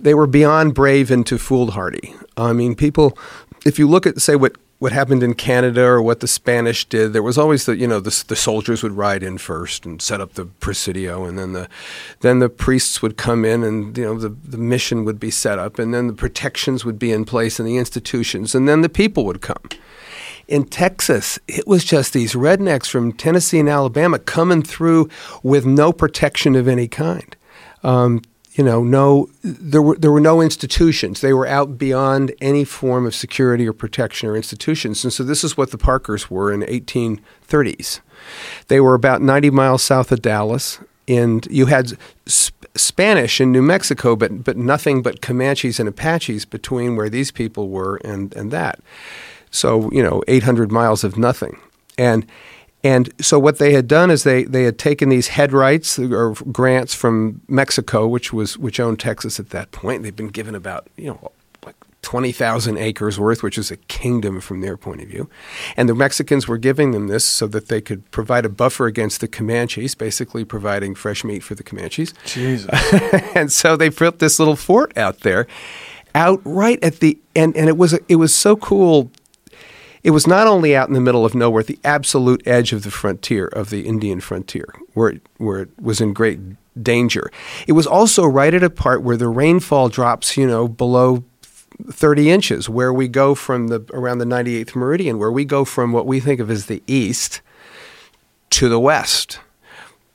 they 0.00 0.14
were 0.14 0.26
beyond 0.26 0.74
brave 0.74 1.10
and 1.10 1.26
too 1.26 1.38
foolhardy. 1.38 2.14
I 2.36 2.52
mean, 2.52 2.74
people. 2.74 3.18
If 3.66 3.78
you 3.78 3.88
look 3.88 4.06
at 4.06 4.20
say 4.20 4.36
what 4.36 4.56
what 4.78 4.92
happened 4.92 5.24
in 5.24 5.34
Canada 5.34 5.84
or 5.84 6.00
what 6.00 6.20
the 6.20 6.28
Spanish 6.28 6.84
did, 6.84 7.12
there 7.12 7.22
was 7.22 7.36
always 7.36 7.66
the 7.66 7.76
you 7.76 7.86
know 7.86 8.00
the, 8.00 8.24
the 8.28 8.36
soldiers 8.36 8.82
would 8.82 8.92
ride 8.92 9.22
in 9.22 9.38
first 9.38 9.84
and 9.84 10.00
set 10.00 10.20
up 10.20 10.34
the 10.34 10.46
presidio, 10.46 11.24
and 11.24 11.38
then 11.38 11.52
the 11.52 11.68
then 12.20 12.38
the 12.38 12.48
priests 12.48 13.02
would 13.02 13.16
come 13.16 13.44
in, 13.44 13.64
and 13.64 13.96
you 13.98 14.04
know 14.04 14.18
the 14.18 14.28
the 14.28 14.58
mission 14.58 15.04
would 15.04 15.18
be 15.18 15.30
set 15.30 15.58
up, 15.58 15.78
and 15.78 15.92
then 15.92 16.06
the 16.06 16.12
protections 16.12 16.84
would 16.84 16.98
be 16.98 17.10
in 17.10 17.24
place, 17.24 17.58
and 17.58 17.68
the 17.68 17.76
institutions, 17.76 18.54
and 18.54 18.68
then 18.68 18.82
the 18.82 18.88
people 18.88 19.24
would 19.24 19.40
come. 19.40 19.62
In 20.46 20.64
Texas, 20.64 21.38
it 21.46 21.66
was 21.66 21.84
just 21.84 22.14
these 22.14 22.32
rednecks 22.32 22.86
from 22.86 23.12
Tennessee 23.12 23.58
and 23.58 23.68
Alabama 23.68 24.18
coming 24.18 24.62
through 24.62 25.10
with 25.42 25.66
no 25.66 25.92
protection 25.92 26.54
of 26.54 26.66
any 26.66 26.88
kind. 26.88 27.36
Um, 27.82 28.22
you 28.58 28.64
know, 28.64 28.82
no, 28.82 29.28
there 29.42 29.80
were 29.80 29.96
there 29.96 30.10
were 30.10 30.20
no 30.20 30.40
institutions. 30.42 31.20
They 31.20 31.32
were 31.32 31.46
out 31.46 31.78
beyond 31.78 32.34
any 32.40 32.64
form 32.64 33.06
of 33.06 33.14
security 33.14 33.68
or 33.68 33.72
protection 33.72 34.28
or 34.28 34.36
institutions. 34.36 35.04
And 35.04 35.12
so 35.12 35.22
this 35.22 35.44
is 35.44 35.56
what 35.56 35.70
the 35.70 35.78
Parkers 35.78 36.28
were 36.28 36.52
in 36.52 36.62
1830s. 36.62 38.00
They 38.66 38.80
were 38.80 38.94
about 38.94 39.22
90 39.22 39.50
miles 39.50 39.84
south 39.84 40.10
of 40.10 40.22
Dallas, 40.22 40.80
and 41.06 41.46
you 41.48 41.66
had 41.66 41.96
sp- 42.26 42.66
Spanish 42.74 43.40
in 43.40 43.52
New 43.52 43.62
Mexico, 43.62 44.16
but 44.16 44.42
but 44.42 44.56
nothing 44.56 45.02
but 45.02 45.20
Comanches 45.22 45.78
and 45.78 45.88
Apaches 45.88 46.44
between 46.44 46.96
where 46.96 47.08
these 47.08 47.30
people 47.30 47.68
were 47.68 48.00
and 48.04 48.34
and 48.34 48.50
that. 48.50 48.80
So 49.52 49.88
you 49.92 50.02
know, 50.02 50.24
800 50.26 50.72
miles 50.72 51.04
of 51.04 51.16
nothing, 51.16 51.60
and 51.96 52.26
and 52.84 53.12
so 53.20 53.38
what 53.38 53.58
they 53.58 53.72
had 53.72 53.88
done 53.88 54.10
is 54.10 54.22
they, 54.22 54.44
they 54.44 54.62
had 54.62 54.78
taken 54.78 55.08
these 55.08 55.28
head 55.28 55.52
rights 55.52 55.98
or 55.98 56.34
grants 56.52 56.94
from 56.94 57.40
Mexico, 57.48 58.06
which 58.06 58.32
was 58.32 58.56
which 58.56 58.78
owned 58.78 59.00
Texas 59.00 59.40
at 59.40 59.50
that 59.50 59.72
point. 59.72 60.02
They'd 60.02 60.14
been 60.14 60.28
given 60.28 60.54
about 60.54 60.86
you 60.96 61.08
know 61.08 61.32
like 61.66 61.74
twenty 62.02 62.30
thousand 62.30 62.78
acres 62.78 63.18
worth, 63.18 63.42
which 63.42 63.58
is 63.58 63.72
a 63.72 63.76
kingdom 63.76 64.40
from 64.40 64.60
their 64.60 64.76
point 64.76 65.02
of 65.02 65.08
view. 65.08 65.28
And 65.76 65.88
the 65.88 65.94
Mexicans 65.94 66.46
were 66.46 66.58
giving 66.58 66.92
them 66.92 67.08
this 67.08 67.24
so 67.24 67.48
that 67.48 67.66
they 67.66 67.80
could 67.80 68.08
provide 68.12 68.44
a 68.44 68.48
buffer 68.48 68.86
against 68.86 69.20
the 69.20 69.28
Comanches, 69.28 69.96
basically 69.96 70.44
providing 70.44 70.94
fresh 70.94 71.24
meat 71.24 71.40
for 71.40 71.56
the 71.56 71.64
Comanches. 71.64 72.14
Jesus. 72.26 72.70
and 73.34 73.50
so 73.50 73.76
they 73.76 73.88
built 73.88 74.20
this 74.20 74.38
little 74.38 74.56
fort 74.56 74.96
out 74.96 75.20
there, 75.20 75.48
out 76.14 76.40
right 76.44 76.82
at 76.84 77.00
the 77.00 77.18
and 77.34 77.56
and 77.56 77.68
it 77.68 77.76
was 77.76 77.98
it 78.08 78.16
was 78.16 78.32
so 78.32 78.54
cool 78.54 79.10
it 80.02 80.10
was 80.10 80.26
not 80.26 80.46
only 80.46 80.76
out 80.76 80.88
in 80.88 80.94
the 80.94 81.00
middle 81.00 81.24
of 81.24 81.34
nowhere, 81.34 81.62
the 81.62 81.78
absolute 81.84 82.46
edge 82.46 82.72
of 82.72 82.82
the 82.82 82.90
frontier, 82.90 83.46
of 83.46 83.70
the 83.70 83.86
Indian 83.86 84.20
frontier, 84.20 84.66
where 84.94 85.10
it, 85.10 85.22
where 85.38 85.60
it 85.60 85.70
was 85.80 86.00
in 86.00 86.12
great 86.12 86.38
danger. 86.82 87.30
It 87.66 87.72
was 87.72 87.86
also 87.86 88.24
right 88.24 88.54
at 88.54 88.62
a 88.62 88.70
part 88.70 89.02
where 89.02 89.16
the 89.16 89.28
rainfall 89.28 89.88
drops, 89.88 90.36
you 90.36 90.46
know, 90.46 90.68
below 90.68 91.24
30 91.90 92.30
inches, 92.30 92.68
where 92.68 92.92
we 92.92 93.08
go 93.08 93.34
from 93.34 93.68
the 93.68 93.84
around 93.92 94.18
the 94.18 94.24
98th 94.24 94.74
meridian, 94.74 95.18
where 95.18 95.32
we 95.32 95.44
go 95.44 95.64
from 95.64 95.92
what 95.92 96.06
we 96.06 96.20
think 96.20 96.40
of 96.40 96.50
as 96.50 96.66
the 96.66 96.82
east 96.86 97.40
to 98.50 98.68
the 98.68 98.80
west, 98.80 99.40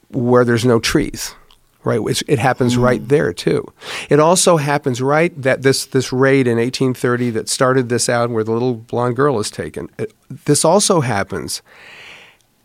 where 0.09 0.43
there's 0.43 0.65
no 0.65 0.79
trees 0.79 1.35
right? 1.83 1.99
It's, 2.07 2.23
it 2.27 2.39
happens 2.39 2.75
mm. 2.75 2.81
right 2.81 3.07
there 3.07 3.33
too. 3.33 3.71
It 4.09 4.19
also 4.19 4.57
happens 4.57 5.01
right 5.01 5.39
that 5.41 5.61
this 5.61 5.85
this 5.85 6.11
raid 6.11 6.47
in 6.47 6.57
1830 6.57 7.31
that 7.31 7.49
started 7.49 7.89
this 7.89 8.09
out, 8.09 8.29
where 8.29 8.43
the 8.43 8.51
little 8.51 8.75
blonde 8.75 9.15
girl 9.15 9.39
is 9.39 9.49
taken. 9.49 9.89
It, 9.97 10.13
this 10.45 10.65
also 10.65 11.01
happens 11.01 11.61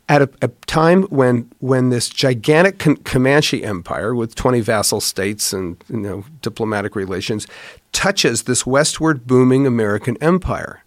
at 0.09 0.23
a, 0.23 0.31
a, 0.43 0.49
time 0.67 1.03
when 1.05 1.51
when 1.59 1.91
this 1.91 2.09
gigantic 2.09 2.79
Comanche 3.05 3.63
empire 3.63 4.15
with 4.15 4.35
20 4.35 4.61
vassal 4.61 5.01
states 5.01 5.53
and 5.53 5.83
you 5.89 5.99
know 5.99 6.25
diplomatic 6.41 6.97
relations 6.97 7.47
touches 7.93 8.45
this 8.45 8.67
westward 8.67 9.27
booming 9.27 9.67
American 9.67 10.17
empire. 10.21 10.83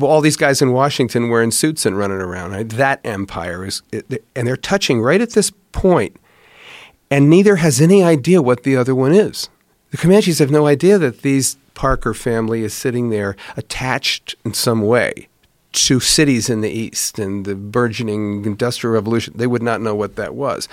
All 0.00 0.20
these 0.20 0.36
guys 0.36 0.60
in 0.60 0.72
Washington 0.72 1.28
wearing 1.28 1.52
suits 1.52 1.86
and 1.86 1.96
running 1.96 2.18
around. 2.18 2.50
Right? 2.50 2.68
That 2.68 3.00
empire 3.04 3.64
is, 3.64 3.82
and 3.92 4.46
they're 4.46 4.56
touching 4.56 5.00
right 5.00 5.20
at 5.20 5.30
this 5.30 5.52
point 5.70 6.16
and 7.12 7.28
neither 7.28 7.56
has 7.56 7.78
any 7.78 8.02
idea 8.02 8.40
what 8.40 8.62
the 8.62 8.74
other 8.74 8.94
one 8.94 9.12
is. 9.12 9.50
The 9.90 9.98
Comanches 9.98 10.38
have 10.38 10.50
no 10.50 10.66
idea 10.66 10.96
that 10.96 11.20
these 11.20 11.58
Parker 11.74 12.14
family 12.14 12.62
is 12.62 12.72
sitting 12.72 13.10
there 13.10 13.36
attached 13.54 14.34
in 14.46 14.54
some 14.54 14.80
way 14.80 15.28
to 15.72 16.00
cities 16.00 16.48
in 16.48 16.62
the 16.62 16.70
East 16.70 17.18
and 17.18 17.44
the 17.44 17.54
burgeoning 17.54 18.46
Industrial 18.46 18.94
Revolution. 18.94 19.34
They 19.36 19.46
would 19.46 19.62
not 19.62 19.82
know 19.82 19.94
what 19.94 20.16
that 20.16 20.34
was. 20.34 20.70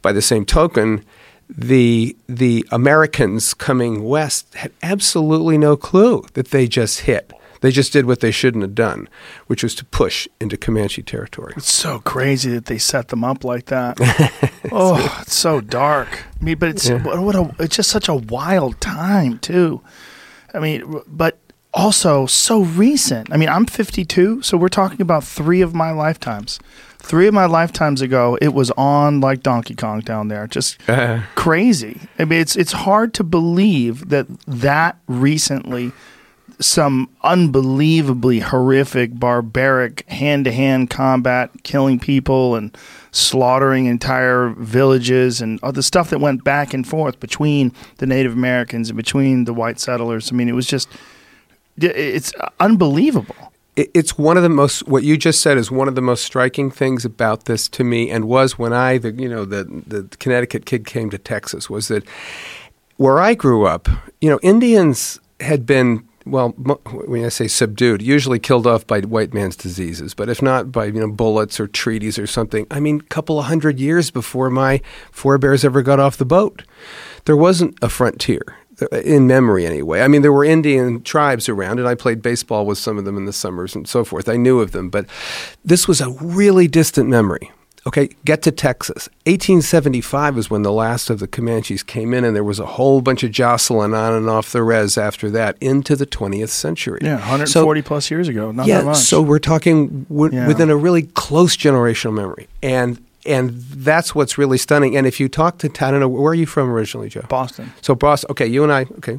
By 0.00 0.12
the 0.12 0.22
same 0.22 0.46
token, 0.46 1.04
the 1.50 2.16
the 2.26 2.66
Americans 2.70 3.52
coming 3.52 4.04
west 4.04 4.54
had 4.54 4.72
absolutely 4.82 5.58
no 5.58 5.76
clue 5.76 6.24
that 6.32 6.48
they 6.48 6.66
just 6.66 7.00
hit. 7.00 7.30
They 7.60 7.70
just 7.70 7.92
did 7.92 8.06
what 8.06 8.20
they 8.20 8.30
shouldn't 8.30 8.62
have 8.62 8.74
done, 8.74 9.08
which 9.46 9.62
was 9.62 9.74
to 9.76 9.84
push 9.84 10.28
into 10.40 10.56
Comanche 10.56 11.02
territory. 11.02 11.54
It's 11.56 11.72
so 11.72 12.00
crazy 12.00 12.50
that 12.50 12.66
they 12.66 12.78
set 12.78 13.08
them 13.08 13.24
up 13.24 13.44
like 13.44 13.66
that. 13.66 13.96
oh, 14.72 15.18
it's 15.22 15.34
so 15.34 15.60
dark. 15.60 16.24
I 16.40 16.44
mean, 16.44 16.58
but 16.58 16.70
it's 16.70 16.88
yeah. 16.88 17.02
what 17.02 17.34
a, 17.34 17.54
it's 17.58 17.76
just 17.76 17.90
such 17.90 18.08
a 18.08 18.14
wild 18.14 18.80
time 18.80 19.38
too. 19.38 19.82
I 20.54 20.60
mean, 20.60 21.02
but 21.06 21.38
also 21.74 22.26
so 22.26 22.62
recent. 22.62 23.32
I 23.32 23.36
mean, 23.36 23.48
I'm 23.48 23.66
52, 23.66 24.42
so 24.42 24.56
we're 24.56 24.68
talking 24.68 25.00
about 25.00 25.24
three 25.24 25.60
of 25.60 25.74
my 25.74 25.90
lifetimes. 25.90 26.58
Three 26.98 27.28
of 27.28 27.34
my 27.34 27.46
lifetimes 27.46 28.00
ago, 28.00 28.36
it 28.42 28.52
was 28.52 28.70
on 28.72 29.20
like 29.20 29.42
Donkey 29.42 29.74
Kong 29.74 30.00
down 30.00 30.28
there, 30.28 30.46
just 30.46 30.78
crazy. 31.36 32.00
I 32.18 32.24
mean, 32.24 32.40
it's 32.40 32.56
it's 32.56 32.72
hard 32.72 33.14
to 33.14 33.24
believe 33.24 34.08
that 34.08 34.26
that 34.46 34.98
recently 35.06 35.92
some 36.60 37.08
unbelievably 37.22 38.40
horrific, 38.40 39.18
barbaric 39.18 40.08
hand 40.08 40.44
to 40.44 40.52
hand 40.52 40.90
combat, 40.90 41.50
killing 41.62 41.98
people 41.98 42.56
and 42.56 42.76
slaughtering 43.12 43.86
entire 43.86 44.50
villages 44.50 45.40
and 45.40 45.60
all 45.62 45.72
the 45.72 45.82
stuff 45.82 46.10
that 46.10 46.18
went 46.18 46.44
back 46.44 46.74
and 46.74 46.86
forth 46.86 47.20
between 47.20 47.72
the 47.98 48.06
Native 48.06 48.32
Americans 48.32 48.90
and 48.90 48.96
between 48.96 49.44
the 49.44 49.54
white 49.54 49.78
settlers. 49.78 50.32
I 50.32 50.34
mean, 50.34 50.48
it 50.48 50.54
was 50.54 50.66
just, 50.66 50.88
it's 51.76 52.32
unbelievable. 52.58 53.36
It's 53.76 54.18
one 54.18 54.36
of 54.36 54.42
the 54.42 54.48
most. 54.48 54.88
What 54.88 55.04
you 55.04 55.16
just 55.16 55.40
said 55.40 55.56
is 55.56 55.70
one 55.70 55.86
of 55.86 55.94
the 55.94 56.00
most 56.00 56.24
striking 56.24 56.68
things 56.68 57.04
about 57.04 57.44
this 57.44 57.68
to 57.68 57.84
me, 57.84 58.10
and 58.10 58.24
was 58.24 58.58
when 58.58 58.72
I, 58.72 58.98
the 58.98 59.12
you 59.12 59.28
know, 59.28 59.44
the 59.44 59.62
the 59.86 60.08
Connecticut 60.18 60.66
kid 60.66 60.84
came 60.84 61.10
to 61.10 61.18
Texas, 61.18 61.70
was 61.70 61.86
that 61.86 62.02
where 62.96 63.20
I 63.20 63.34
grew 63.34 63.66
up, 63.66 63.88
you 64.20 64.28
know, 64.28 64.40
Indians 64.42 65.20
had 65.38 65.64
been 65.64 66.07
well, 66.30 66.50
when 66.50 67.24
I 67.24 67.28
say 67.28 67.48
subdued, 67.48 68.02
usually 68.02 68.38
killed 68.38 68.66
off 68.66 68.86
by 68.86 69.00
white 69.00 69.34
man's 69.34 69.56
diseases, 69.56 70.14
but 70.14 70.28
if 70.28 70.42
not 70.42 70.72
by 70.72 70.86
you 70.86 71.00
know 71.00 71.10
bullets 71.10 71.58
or 71.58 71.66
treaties 71.66 72.18
or 72.18 72.26
something, 72.26 72.66
I 72.70 72.80
mean, 72.80 73.00
a 73.00 73.04
couple 73.04 73.38
of 73.38 73.46
hundred 73.46 73.78
years 73.78 74.10
before 74.10 74.50
my 74.50 74.80
forebears 75.10 75.64
ever 75.64 75.82
got 75.82 76.00
off 76.00 76.16
the 76.16 76.24
boat, 76.24 76.62
there 77.24 77.36
wasn't 77.36 77.76
a 77.82 77.88
frontier 77.88 78.42
uh, 78.80 78.96
in 78.98 79.26
memory 79.26 79.66
anyway. 79.66 80.00
I 80.00 80.08
mean, 80.08 80.22
there 80.22 80.32
were 80.32 80.44
Indian 80.44 81.02
tribes 81.02 81.48
around, 81.48 81.78
and 81.78 81.88
I 81.88 81.94
played 81.94 82.22
baseball 82.22 82.66
with 82.66 82.78
some 82.78 82.98
of 82.98 83.04
them 83.04 83.16
in 83.16 83.24
the 83.24 83.32
summers 83.32 83.74
and 83.74 83.88
so 83.88 84.04
forth. 84.04 84.28
I 84.28 84.36
knew 84.36 84.60
of 84.60 84.72
them, 84.72 84.90
but 84.90 85.06
this 85.64 85.88
was 85.88 86.00
a 86.00 86.10
really 86.10 86.68
distant 86.68 87.08
memory. 87.08 87.50
Okay, 87.88 88.10
get 88.26 88.42
to 88.42 88.52
Texas. 88.52 89.08
1875 89.24 90.36
is 90.36 90.50
when 90.50 90.60
the 90.60 90.70
last 90.70 91.08
of 91.08 91.20
the 91.20 91.26
Comanches 91.26 91.82
came 91.82 92.12
in, 92.12 92.22
and 92.22 92.36
there 92.36 92.44
was 92.44 92.58
a 92.58 92.66
whole 92.66 93.00
bunch 93.00 93.22
of 93.22 93.30
jostling 93.30 93.94
on 93.94 94.12
and 94.12 94.28
off 94.28 94.52
the 94.52 94.62
res 94.62 94.98
after 94.98 95.30
that 95.30 95.56
into 95.58 95.96
the 95.96 96.04
20th 96.04 96.50
century. 96.50 97.00
Yeah, 97.02 97.14
140 97.14 97.80
so, 97.80 97.86
plus 97.86 98.10
years 98.10 98.28
ago. 98.28 98.52
Not 98.52 98.66
yeah, 98.66 98.80
that 98.80 98.84
much. 98.84 98.98
So 98.98 99.22
we're 99.22 99.38
talking 99.38 100.04
w- 100.04 100.34
yeah. 100.34 100.46
within 100.46 100.68
a 100.68 100.76
really 100.76 101.04
close 101.04 101.56
generational 101.56 102.12
memory, 102.12 102.46
and 102.62 103.02
and 103.24 103.52
that's 103.52 104.14
what's 104.14 104.36
really 104.36 104.58
stunning. 104.58 104.94
And 104.94 105.06
if 105.06 105.18
you 105.18 105.30
talk 105.30 105.56
to, 105.58 105.68
I 105.80 105.90
don't 105.90 106.00
know, 106.00 106.08
where 106.08 106.32
are 106.32 106.34
you 106.34 106.44
from 106.46 106.70
originally, 106.70 107.08
Joe? 107.08 107.24
Boston. 107.30 107.72
So 107.80 107.94
Boston. 107.94 108.30
Okay, 108.32 108.46
you 108.46 108.64
and 108.64 108.72
I. 108.72 108.82
Okay, 108.98 109.18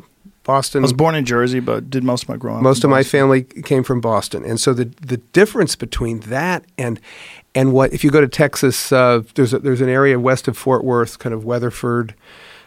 Boston. 0.49 0.81
I 0.81 0.85
was 0.85 0.93
born 0.93 1.13
in 1.13 1.25
Jersey, 1.25 1.59
but 1.59 1.89
did 1.91 2.03
most 2.03 2.23
of 2.23 2.29
my 2.29 2.37
growing 2.37 2.57
up. 2.57 2.63
Most 2.63 2.83
of 2.83 2.89
my 2.89 3.03
family 3.03 3.43
came 3.43 3.83
from 3.83 4.01
Boston, 4.01 4.43
and 4.43 4.59
so 4.59 4.73
the 4.73 4.85
the 4.85 5.17
difference 5.17 5.75
between 5.75 6.21
that 6.21 6.65
and 6.75 6.99
and 7.53 7.71
what 7.71 7.93
if 7.93 8.03
you 8.03 8.09
go 8.09 8.19
to 8.19 8.27
Texas, 8.27 8.91
uh, 8.91 9.21
there's 9.35 9.53
a, 9.53 9.59
there's 9.59 9.81
an 9.81 9.89
area 9.89 10.19
west 10.19 10.47
of 10.47 10.57
Fort 10.57 10.83
Worth, 10.83 11.19
kind 11.19 11.35
of 11.35 11.45
Weatherford, 11.45 12.15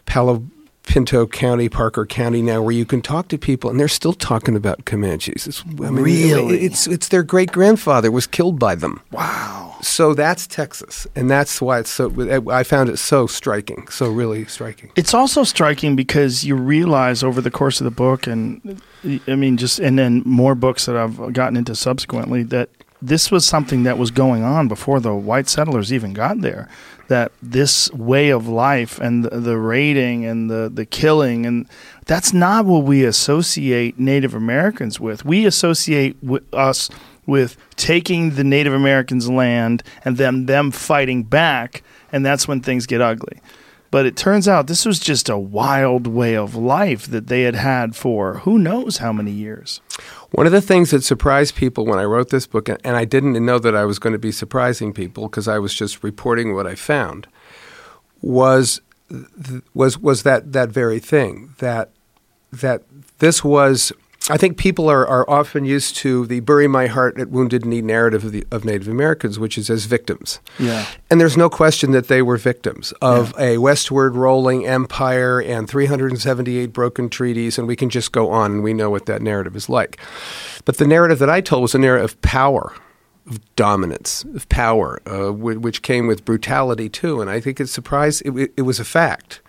Palo 0.06 0.44
Pinto 0.84 1.26
County, 1.26 1.68
Parker 1.68 2.04
County 2.04 2.42
now, 2.42 2.60
where 2.62 2.72
you 2.72 2.84
can 2.84 3.00
talk 3.02 3.28
to 3.28 3.38
people, 3.38 3.70
and 3.70 3.78
they're 3.78 3.88
still 3.88 4.12
talking 4.12 4.56
about 4.56 4.84
Comanches. 4.84 5.46
It's, 5.46 5.62
I 5.80 5.90
mean, 5.90 6.02
Really? 6.02 6.60
it's 6.64 6.86
it's 6.86 7.08
their 7.08 7.22
great 7.22 7.52
grandfather 7.52 8.10
was 8.10 8.26
killed 8.26 8.58
by 8.58 8.74
them. 8.74 9.00
Wow. 9.12 9.76
So 9.80 10.14
that's 10.14 10.46
Texas, 10.46 11.06
and 11.16 11.30
that's 11.30 11.60
why 11.60 11.78
it's 11.80 11.90
so. 11.90 12.12
I 12.50 12.62
found 12.62 12.88
it 12.88 12.98
so 12.98 13.26
striking, 13.26 13.88
so 13.88 14.10
really 14.10 14.44
striking. 14.46 14.90
It's 14.96 15.14
also 15.14 15.44
striking 15.44 15.96
because 15.96 16.44
you 16.44 16.54
realize 16.56 17.22
over 17.24 17.40
the 17.40 17.50
course 17.50 17.80
of 17.80 17.84
the 17.84 17.90
book, 17.90 18.26
and 18.26 18.80
I 19.26 19.34
mean, 19.34 19.56
just 19.56 19.78
and 19.78 19.98
then 19.98 20.22
more 20.24 20.54
books 20.54 20.86
that 20.86 20.96
I've 20.96 21.32
gotten 21.32 21.56
into 21.56 21.74
subsequently, 21.74 22.42
that 22.44 22.68
this 23.00 23.30
was 23.32 23.44
something 23.44 23.82
that 23.82 23.98
was 23.98 24.10
going 24.12 24.44
on 24.44 24.68
before 24.68 25.00
the 25.00 25.14
white 25.14 25.48
settlers 25.48 25.92
even 25.92 26.12
got 26.12 26.40
there. 26.40 26.68
That 27.12 27.30
this 27.42 27.92
way 27.92 28.30
of 28.30 28.48
life 28.48 28.98
and 28.98 29.24
the, 29.24 29.38
the 29.38 29.58
raiding 29.58 30.24
and 30.24 30.50
the, 30.50 30.70
the 30.72 30.86
killing, 30.86 31.44
and 31.44 31.68
that's 32.06 32.32
not 32.32 32.64
what 32.64 32.84
we 32.84 33.04
associate 33.04 33.98
Native 33.98 34.34
Americans 34.34 34.98
with. 34.98 35.22
We 35.24 35.44
associate 35.44 36.16
us 36.54 36.88
with 37.26 37.56
taking 37.76 38.36
the 38.36 38.44
Native 38.44 38.72
Americans' 38.72 39.28
land 39.28 39.82
and 40.04 40.16
them 40.16 40.46
them 40.46 40.70
fighting 40.70 41.22
back, 41.22 41.82
and 42.12 42.24
that's 42.24 42.48
when 42.48 42.60
things 42.62 42.86
get 42.86 43.00
ugly. 43.02 43.40
But 43.92 44.06
it 44.06 44.16
turns 44.16 44.48
out 44.48 44.68
this 44.68 44.86
was 44.86 44.98
just 44.98 45.28
a 45.28 45.36
wild 45.36 46.06
way 46.06 46.34
of 46.34 46.54
life 46.54 47.06
that 47.08 47.26
they 47.26 47.42
had 47.42 47.54
had 47.54 47.94
for 47.94 48.38
who 48.38 48.58
knows 48.58 48.96
how 48.96 49.12
many 49.12 49.30
years. 49.30 49.82
One 50.30 50.46
of 50.46 50.52
the 50.52 50.62
things 50.62 50.92
that 50.92 51.04
surprised 51.04 51.56
people 51.56 51.84
when 51.84 51.98
I 51.98 52.04
wrote 52.04 52.30
this 52.30 52.46
book, 52.46 52.70
and 52.70 52.96
I 52.96 53.04
didn't 53.04 53.44
know 53.44 53.58
that 53.58 53.76
I 53.76 53.84
was 53.84 53.98
going 53.98 54.14
to 54.14 54.18
be 54.18 54.32
surprising 54.32 54.94
people 54.94 55.28
because 55.28 55.46
I 55.46 55.58
was 55.58 55.74
just 55.74 56.02
reporting 56.02 56.54
what 56.54 56.66
I 56.66 56.74
found, 56.74 57.26
was 58.22 58.80
was 59.74 59.98
was 59.98 60.22
that 60.22 60.52
that 60.54 60.70
very 60.70 60.98
thing 60.98 61.54
that 61.58 61.90
that 62.50 62.82
this 63.18 63.44
was. 63.44 63.92
I 64.30 64.36
think 64.36 64.56
people 64.56 64.88
are, 64.88 65.06
are 65.06 65.28
often 65.28 65.64
used 65.64 65.96
to 65.96 66.26
the 66.26 66.40
bury 66.40 66.68
my 66.68 66.86
heart 66.86 67.18
at 67.18 67.30
wounded 67.30 67.64
knee 67.64 67.82
narrative 67.82 68.24
of, 68.24 68.32
the, 68.32 68.46
of 68.52 68.64
Native 68.64 68.86
Americans, 68.86 69.38
which 69.38 69.58
is 69.58 69.68
as 69.68 69.86
victims. 69.86 70.38
Yeah. 70.60 70.86
And 71.10 71.20
there's 71.20 71.36
no 71.36 71.50
question 71.50 71.90
that 71.90 72.06
they 72.06 72.22
were 72.22 72.36
victims 72.36 72.92
of 73.02 73.34
a 73.38 73.58
westward 73.58 74.14
rolling 74.14 74.64
empire 74.66 75.40
and 75.40 75.68
378 75.68 76.66
broken 76.66 77.08
treaties, 77.08 77.58
and 77.58 77.66
we 77.66 77.74
can 77.74 77.90
just 77.90 78.12
go 78.12 78.30
on 78.30 78.52
and 78.52 78.62
we 78.62 78.72
know 78.72 78.90
what 78.90 79.06
that 79.06 79.22
narrative 79.22 79.56
is 79.56 79.68
like. 79.68 79.98
But 80.64 80.76
the 80.76 80.86
narrative 80.86 81.18
that 81.18 81.30
I 81.30 81.40
told 81.40 81.62
was 81.62 81.74
a 81.74 81.78
narrative 81.78 82.12
of 82.12 82.22
power, 82.22 82.72
of 83.26 83.40
dominance, 83.56 84.22
of 84.36 84.48
power, 84.48 85.00
uh, 85.04 85.30
wh- 85.32 85.60
which 85.60 85.82
came 85.82 86.06
with 86.06 86.24
brutality 86.24 86.88
too. 86.88 87.20
And 87.20 87.28
I 87.28 87.40
think 87.40 87.60
it 87.60 87.68
surprised, 87.68 88.22
it, 88.24 88.36
it, 88.36 88.52
it 88.58 88.62
was 88.62 88.78
a 88.78 88.84
fact. 88.84 89.40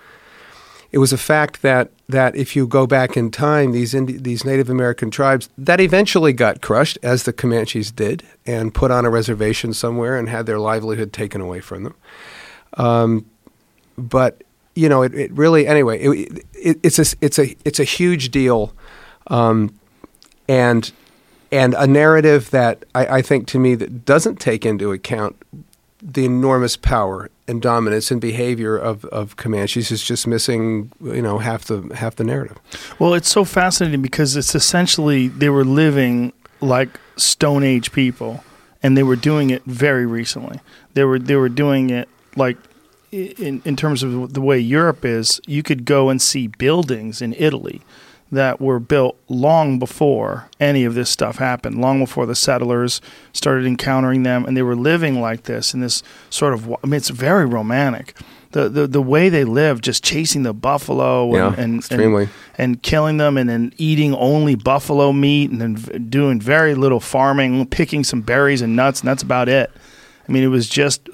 It 0.93 0.99
was 0.99 1.11
a 1.11 1.17
fact 1.17 1.63
that, 1.63 1.91
that 2.07 2.35
if 2.35 2.55
you 2.55 2.67
go 2.67 2.85
back 2.85 3.17
in 3.17 3.31
time, 3.31 3.71
these 3.71 3.95
Indi- 3.95 4.17
these 4.17 4.45
Native 4.45 4.69
American 4.69 5.09
tribes 5.09 5.49
that 5.57 5.81
eventually 5.81 6.33
got 6.33 6.61
crushed, 6.61 6.99
as 7.01 7.23
the 7.23 7.33
Comanches 7.33 7.91
did, 7.91 8.23
and 8.45 8.73
put 8.73 8.91
on 8.91 9.03
a 9.03 9.09
reservation 9.09 9.73
somewhere 9.73 10.15
and 10.15 10.29
had 10.29 10.45
their 10.45 10.59
livelihood 10.59 11.11
taken 11.11 11.41
away 11.41 11.61
from 11.61 11.83
them. 11.83 11.95
Um, 12.77 13.25
but 13.97 14.43
you 14.75 14.87
know, 14.87 15.01
it, 15.01 15.15
it 15.15 15.31
really 15.31 15.65
anyway. 15.65 15.99
It, 15.99 16.45
it, 16.53 16.79
it's 16.83 16.99
a 16.99 17.17
it's 17.21 17.39
a 17.39 17.55
it's 17.65 17.79
a 17.79 17.83
huge 17.83 18.29
deal, 18.29 18.71
um, 19.27 19.73
and 20.47 20.91
and 21.51 21.73
a 21.73 21.87
narrative 21.87 22.51
that 22.51 22.85
I, 22.93 23.17
I 23.17 23.21
think 23.23 23.47
to 23.47 23.59
me 23.59 23.73
that 23.75 24.05
doesn't 24.05 24.39
take 24.39 24.63
into 24.63 24.91
account 24.91 25.41
the 26.03 26.25
enormous 26.25 26.77
power 26.77 27.31
and 27.47 27.61
dominance 27.61 28.11
and 28.11 28.21
behavior 28.21 28.77
of, 28.77 29.05
of 29.05 29.35
Comanches 29.35 29.91
is 29.91 30.03
just 30.03 30.27
missing, 30.27 30.91
you 31.01 31.21
know, 31.21 31.39
half 31.39 31.65
the 31.65 31.81
half 31.95 32.15
the 32.15 32.23
narrative. 32.23 32.59
Well, 32.99 33.13
it's 33.13 33.29
so 33.29 33.43
fascinating 33.43 34.01
because 34.01 34.35
it's 34.35 34.55
essentially 34.55 35.27
they 35.27 35.49
were 35.49 35.65
living 35.65 36.33
like 36.61 36.99
Stone 37.17 37.63
Age 37.63 37.91
people, 37.91 38.43
and 38.81 38.95
they 38.97 39.03
were 39.03 39.15
doing 39.15 39.49
it 39.49 39.63
very 39.65 40.05
recently. 40.05 40.59
They 40.93 41.03
were 41.03 41.19
they 41.19 41.35
were 41.35 41.49
doing 41.49 41.89
it 41.89 42.07
like 42.35 42.57
in 43.11 43.61
in 43.65 43.75
terms 43.75 44.03
of 44.03 44.33
the 44.33 44.41
way 44.41 44.59
Europe 44.59 45.03
is. 45.03 45.41
You 45.45 45.63
could 45.63 45.85
go 45.85 46.09
and 46.09 46.21
see 46.21 46.47
buildings 46.47 47.21
in 47.21 47.33
Italy 47.37 47.81
that 48.33 48.59
were 48.61 48.79
built 48.79 49.17
long 49.29 49.79
before 49.79 50.49
any 50.59 50.83
of 50.83 50.93
this 50.95 51.09
stuff 51.09 51.37
happened, 51.37 51.79
long 51.79 51.99
before 51.99 52.25
the 52.25 52.35
settlers 52.35 52.99
started 53.31 53.65
encountering 53.65 54.23
them, 54.23 54.45
and 54.45 54.55
they 54.57 54.61
were 54.61 54.75
living 54.75 55.21
like 55.21 55.43
this 55.43 55.73
in 55.73 55.79
this 55.79 56.03
sort 56.29 56.53
of. 56.53 56.69
I 56.83 56.87
mean, 56.87 56.93
it's 56.95 57.09
very 57.09 57.45
romantic. 57.45 58.15
The, 58.51 58.69
the, 58.69 58.85
the 58.85 59.01
way 59.01 59.29
they 59.29 59.45
live, 59.45 59.81
just 59.81 60.03
chasing 60.03 60.43
the 60.43 60.53
buffalo 60.53 61.25
and, 61.29 61.35
Yeah, 61.35 61.63
and, 61.63 61.83
and 61.91 62.01
and 62.55 62.83
killing 62.83 63.17
them 63.17 63.35
and 63.35 63.49
then 63.49 63.73
eating 63.77 64.13
only 64.13 64.53
buffalo 64.53 65.11
meat 65.11 65.49
and 65.49 65.59
then 65.59 65.75
v- 65.75 65.97
doing 65.97 66.39
very 66.39 66.75
little 66.75 66.99
farming, 66.99 67.65
picking 67.67 68.03
some 68.03 68.21
berries 68.21 68.61
and 68.61 68.75
nuts, 68.75 68.99
and 68.99 69.07
that's 69.07 69.23
about 69.23 69.49
it. 69.49 69.71
I 70.29 70.31
mean, 70.31 70.43
it 70.43 70.47
was 70.49 70.69
just 70.69 71.09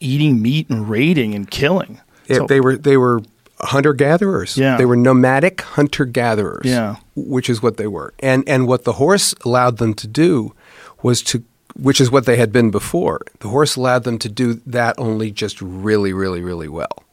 eating 0.00 0.40
meat 0.40 0.70
and 0.70 0.88
raiding 0.88 1.34
and 1.34 1.50
killing. 1.50 2.00
It- 2.26 2.36
So- 2.36 2.46
they 2.46 2.60
were 2.60 2.76
they 2.76 2.96
were 2.96 3.20
hunter 3.60 3.92
gatherers. 3.92 4.56
Yeah. 4.56 4.76
They 4.76 4.86
were 4.86 4.96
nomadic 4.96 5.60
hunter 5.60 6.04
gatherers. 6.04 6.64
Yeah. 6.64 6.96
Which 7.14 7.50
is 7.50 7.62
what 7.62 7.76
they 7.76 7.86
were. 7.86 8.14
And 8.20 8.48
and 8.48 8.66
what 8.66 8.84
the 8.84 8.94
horse 8.94 9.34
allowed 9.44 9.78
them 9.78 9.94
to 9.94 10.06
do 10.06 10.54
was 11.02 11.22
to 11.22 11.42
which 11.74 12.00
is 12.00 12.10
what 12.10 12.26
they 12.26 12.36
had 12.36 12.52
been 12.52 12.70
before. 12.70 13.20
The 13.40 13.48
horse 13.48 13.76
allowed 13.76 14.04
them 14.04 14.18
to 14.18 14.28
do 14.28 14.54
that 14.66 14.96
only 14.98 15.30
just 15.30 15.62
really, 15.62 16.12
really, 16.12 16.42
really 16.42 16.68
well. 16.68 17.04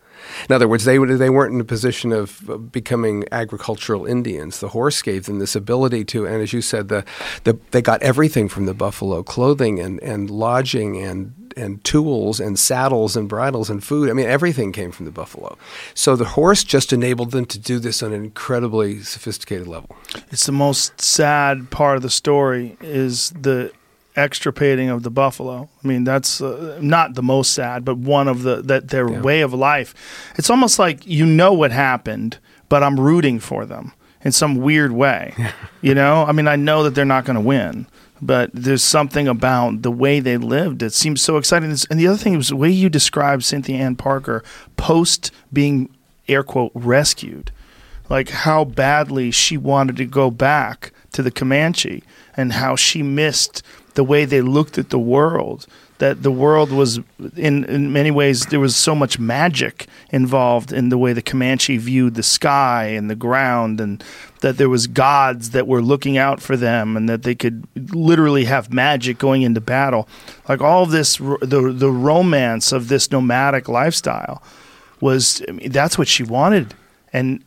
In 0.49 0.55
other 0.55 0.67
words, 0.67 0.85
they 0.85 0.97
they 0.97 1.29
weren't 1.29 1.53
in 1.53 1.61
a 1.61 1.65
position 1.65 2.11
of 2.11 2.71
becoming 2.71 3.25
agricultural 3.31 4.05
Indians. 4.05 4.59
The 4.59 4.69
horse 4.69 5.01
gave 5.01 5.25
them 5.25 5.39
this 5.39 5.55
ability 5.55 6.03
to, 6.05 6.25
and 6.25 6.41
as 6.41 6.51
you 6.51 6.61
said, 6.61 6.87
the, 6.87 7.05
the 7.43 7.59
they 7.71 7.81
got 7.81 8.01
everything 8.01 8.49
from 8.49 8.65
the 8.65 8.73
buffalo: 8.73 9.21
clothing 9.21 9.79
and, 9.79 10.01
and 10.01 10.29
lodging 10.29 10.97
and 10.97 11.44
and 11.55 11.83
tools 11.83 12.39
and 12.39 12.57
saddles 12.59 13.15
and 13.15 13.27
bridles 13.29 13.69
and 13.69 13.83
food. 13.83 14.09
I 14.09 14.13
mean, 14.13 14.25
everything 14.27 14.71
came 14.71 14.91
from 14.91 15.05
the 15.05 15.11
buffalo. 15.11 15.57
So 15.93 16.15
the 16.15 16.25
horse 16.25 16.63
just 16.63 16.91
enabled 16.93 17.31
them 17.31 17.45
to 17.45 17.59
do 17.59 17.79
this 17.79 18.01
on 18.03 18.13
an 18.13 18.23
incredibly 18.23 19.01
sophisticated 19.01 19.67
level. 19.67 19.95
It's 20.31 20.45
the 20.45 20.51
most 20.51 20.99
sad 21.01 21.69
part 21.71 21.95
of 21.97 22.01
the 22.03 22.09
story 22.09 22.77
is 22.81 23.29
the 23.31 23.71
extirpating 24.17 24.89
of 24.89 25.03
the 25.03 25.11
buffalo. 25.11 25.67
I 25.83 25.87
mean, 25.87 26.03
that's 26.05 26.41
uh, 26.41 26.77
not 26.81 27.15
the 27.15 27.23
most 27.23 27.53
sad, 27.53 27.83
but 27.83 27.97
one 27.97 28.27
of 28.27 28.43
the 28.43 28.61
that 28.63 28.87
their 28.89 29.09
Yeah. 29.09 29.21
way 29.21 29.41
of 29.41 29.53
life. 29.53 29.93
It's 30.37 30.49
almost 30.49 30.79
like 30.79 31.05
you 31.05 31.25
know 31.25 31.53
what 31.53 31.71
happened, 31.71 32.37
but 32.69 32.81
I'm 32.81 32.99
rooting 32.99 33.39
for 33.39 33.65
them 33.65 33.91
in 34.23 34.31
some 34.31 34.55
weird 34.57 34.91
way. 34.93 35.35
you 35.81 35.93
know, 35.93 36.23
I 36.25 36.31
mean, 36.31 36.47
I 36.47 36.55
know 36.55 36.83
that 36.83 36.95
they're 36.95 37.05
not 37.05 37.25
going 37.25 37.35
to 37.35 37.41
win. 37.41 37.87
But 38.21 38.49
there's 38.53 38.83
something 38.83 39.27
about 39.27 39.81
the 39.81 39.91
way 39.91 40.19
they 40.19 40.37
lived 40.37 40.79
that 40.79 40.93
seems 40.93 41.21
so 41.21 41.37
exciting. 41.37 41.69
And 41.89 41.99
the 41.99 42.07
other 42.07 42.17
thing 42.17 42.37
was 42.37 42.49
the 42.49 42.55
way 42.55 42.69
you 42.69 42.89
described 42.89 43.43
Cynthia 43.43 43.77
Ann 43.77 43.95
Parker 43.95 44.43
post 44.77 45.31
being 45.51 45.89
air 46.27 46.43
quote 46.43 46.71
rescued 46.73 47.51
like 48.09 48.29
how 48.29 48.63
badly 48.63 49.31
she 49.31 49.57
wanted 49.57 49.97
to 49.97 50.05
go 50.05 50.29
back 50.29 50.91
to 51.11 51.23
the 51.23 51.31
Comanche 51.31 52.03
and 52.35 52.53
how 52.53 52.75
she 52.75 53.01
missed 53.01 53.63
the 53.95 54.03
way 54.03 54.25
they 54.25 54.41
looked 54.41 54.77
at 54.77 54.89
the 54.89 54.99
world. 54.99 55.65
That 55.99 56.23
the 56.23 56.31
world 56.31 56.73
was, 56.73 56.99
in, 57.37 57.63
in 57.63 57.93
many 57.93 58.11
ways, 58.11 58.47
there 58.47 58.59
was 58.59 58.75
so 58.75 58.93
much 58.95 59.17
magic 59.17 59.87
involved 60.09 60.73
in 60.73 60.89
the 60.89 60.97
way 60.97 61.13
the 61.13 61.21
Comanche 61.21 61.77
viewed 61.77 62.15
the 62.15 62.23
sky 62.23 62.87
and 62.87 63.09
the 63.09 63.15
ground, 63.15 63.79
and 63.79 64.03
that 64.41 64.57
there 64.57 64.67
was 64.67 64.87
gods 64.87 65.51
that 65.51 65.67
were 65.67 65.81
looking 65.81 66.17
out 66.17 66.41
for 66.41 66.57
them, 66.57 66.97
and 66.97 67.07
that 67.07 67.23
they 67.23 67.33
could 67.33 67.65
literally 67.95 68.43
have 68.43 68.73
magic 68.73 69.17
going 69.17 69.41
into 69.43 69.61
battle. 69.61 70.09
Like 70.49 70.59
all 70.59 70.85
this, 70.85 71.15
the 71.15 71.73
the 71.73 71.91
romance 71.91 72.73
of 72.73 72.89
this 72.89 73.09
nomadic 73.09 73.69
lifestyle 73.69 74.43
was 74.99 75.41
I 75.47 75.53
mean, 75.53 75.71
that's 75.71 75.97
what 75.97 76.09
she 76.09 76.23
wanted, 76.23 76.73
and 77.13 77.41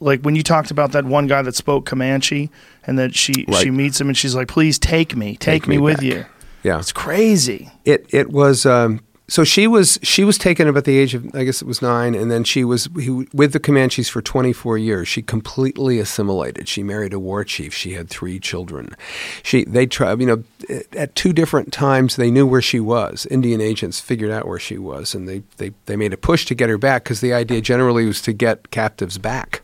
like 0.00 0.22
when 0.22 0.34
you 0.34 0.42
talked 0.42 0.72
about 0.72 0.90
that 0.92 1.04
one 1.04 1.26
guy 1.28 1.40
that 1.42 1.54
spoke 1.54 1.86
Comanche 1.86 2.50
and 2.84 2.98
that 2.98 3.14
she 3.14 3.44
Right. 3.46 3.62
she 3.62 3.70
meets 3.70 4.00
him 4.00 4.08
and 4.08 4.16
she's 4.16 4.34
like, 4.34 4.48
"Please 4.48 4.76
take 4.78 5.14
me, 5.16 5.30
take, 5.36 5.62
Take 5.62 5.68
me, 5.68 5.76
me 5.76 5.82
with 5.82 6.02
you." 6.02 6.26
Yeah. 6.66 6.80
It's 6.80 6.90
crazy. 6.90 7.70
It 7.84 8.06
it 8.10 8.30
was 8.30 8.66
um, 8.66 8.98
so 9.28 9.44
she 9.44 9.68
was 9.68 10.00
she 10.02 10.24
was 10.24 10.36
taken 10.36 10.66
about 10.66 10.82
the 10.82 10.98
age 10.98 11.14
of 11.14 11.32
I 11.32 11.44
guess 11.44 11.62
it 11.62 11.68
was 11.68 11.80
nine, 11.80 12.16
and 12.16 12.28
then 12.28 12.42
she 12.42 12.64
was 12.64 12.88
he, 12.98 13.28
with 13.32 13.52
the 13.52 13.60
Comanches 13.60 14.08
for 14.08 14.20
24 14.20 14.76
years. 14.76 15.06
She 15.06 15.22
completely 15.22 16.00
assimilated. 16.00 16.66
She 16.66 16.82
married 16.82 17.12
a 17.12 17.20
war 17.20 17.44
chief. 17.44 17.72
She 17.72 17.92
had 17.92 18.10
three 18.10 18.40
children. 18.40 18.96
She 19.44 19.64
they 19.64 19.86
tried 19.86 20.20
you 20.20 20.26
know 20.26 20.42
at 20.90 21.14
two 21.14 21.32
different 21.32 21.72
times 21.72 22.16
they 22.16 22.32
knew 22.32 22.44
where 22.48 22.62
she 22.62 22.80
was. 22.80 23.28
Indian 23.30 23.60
agents 23.60 24.00
figured 24.00 24.32
out 24.32 24.48
where 24.48 24.58
she 24.58 24.76
was, 24.76 25.14
and 25.14 25.28
they 25.28 25.44
they, 25.58 25.70
they 25.84 25.94
made 25.94 26.12
a 26.12 26.16
push 26.16 26.46
to 26.46 26.56
get 26.56 26.68
her 26.68 26.78
back 26.78 27.04
because 27.04 27.20
the 27.20 27.32
idea 27.32 27.60
generally 27.60 28.06
was 28.06 28.20
to 28.22 28.32
get 28.32 28.72
captives 28.72 29.18
back. 29.18 29.62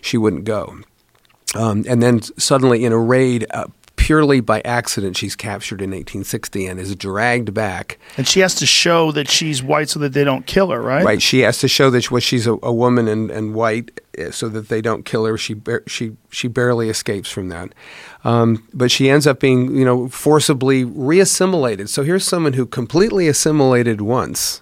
She 0.00 0.18
wouldn't 0.18 0.46
go. 0.46 0.80
Um, 1.54 1.84
and 1.88 2.02
then 2.02 2.22
suddenly, 2.22 2.84
in 2.84 2.92
a 2.92 2.98
raid, 2.98 3.46
uh, 3.50 3.66
purely 4.04 4.38
by 4.38 4.60
accident, 4.66 5.16
she's 5.16 5.34
captured 5.34 5.80
in 5.80 5.88
1860 5.88 6.66
and 6.66 6.78
is 6.78 6.94
dragged 6.94 7.54
back. 7.54 7.98
And 8.18 8.28
she 8.28 8.40
has 8.40 8.54
to 8.56 8.66
show 8.66 9.10
that 9.12 9.30
she's 9.30 9.62
white 9.62 9.88
so 9.88 9.98
that 10.00 10.12
they 10.12 10.24
don't 10.24 10.44
kill 10.44 10.68
her, 10.68 10.82
right? 10.82 11.02
Right. 11.02 11.22
She 11.22 11.40
has 11.40 11.56
to 11.60 11.68
show 11.68 11.88
that 11.88 12.02
she's 12.20 12.46
a, 12.46 12.58
a 12.62 12.70
woman 12.70 13.08
and, 13.08 13.30
and 13.30 13.54
white 13.54 14.02
uh, 14.18 14.30
so 14.30 14.50
that 14.50 14.68
they 14.68 14.82
don't 14.82 15.06
kill 15.06 15.24
her. 15.24 15.38
She 15.38 15.56
she 15.86 16.18
she 16.30 16.48
barely 16.48 16.90
escapes 16.90 17.30
from 17.30 17.48
that. 17.48 17.74
Um, 18.24 18.68
but 18.74 18.90
she 18.90 19.08
ends 19.08 19.26
up 19.26 19.40
being, 19.40 19.74
you 19.74 19.86
know, 19.86 20.08
forcibly 20.08 20.84
reassimilated. 20.84 21.88
So 21.88 22.02
here's 22.02 22.26
someone 22.26 22.52
who 22.52 22.66
completely 22.66 23.26
assimilated 23.26 24.02
once 24.02 24.60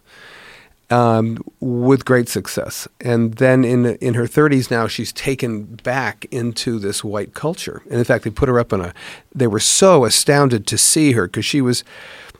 um, 0.92 1.42
with 1.60 2.04
great 2.04 2.28
success. 2.28 2.86
And 3.00 3.34
then 3.34 3.64
in 3.64 3.86
in 3.96 4.14
her 4.14 4.24
30s 4.24 4.70
now, 4.70 4.86
she's 4.86 5.12
taken 5.12 5.64
back 5.64 6.26
into 6.30 6.78
this 6.78 7.02
white 7.02 7.32
culture. 7.32 7.82
And 7.86 7.94
in 7.94 8.04
fact, 8.04 8.24
they 8.24 8.30
put 8.30 8.48
her 8.48 8.60
up 8.60 8.72
on 8.72 8.80
a. 8.82 8.94
They 9.34 9.46
were 9.46 9.60
so 9.60 10.04
astounded 10.04 10.66
to 10.66 10.78
see 10.78 11.12
her 11.12 11.26
because 11.26 11.46
she 11.46 11.60
was. 11.60 11.82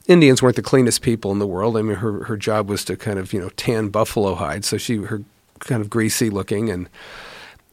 Indians 0.09 0.43
weren't 0.43 0.57
the 0.57 0.63
cleanest 0.63 1.01
people 1.01 1.31
in 1.31 1.39
the 1.39 1.47
world. 1.47 1.77
I 1.77 1.83
mean, 1.83 1.97
her 1.97 2.25
her 2.25 2.37
job 2.37 2.69
was 2.69 2.85
to 2.85 2.97
kind 2.97 3.19
of 3.19 3.33
you 3.33 3.41
know 3.41 3.49
tan 3.51 3.89
buffalo 3.89 4.35
hide, 4.35 4.65
so 4.65 4.77
she 4.77 4.97
her 4.97 5.23
kind 5.61 5.81
of 5.81 5.89
greasy 5.89 6.29
looking 6.29 6.69
and 6.71 6.89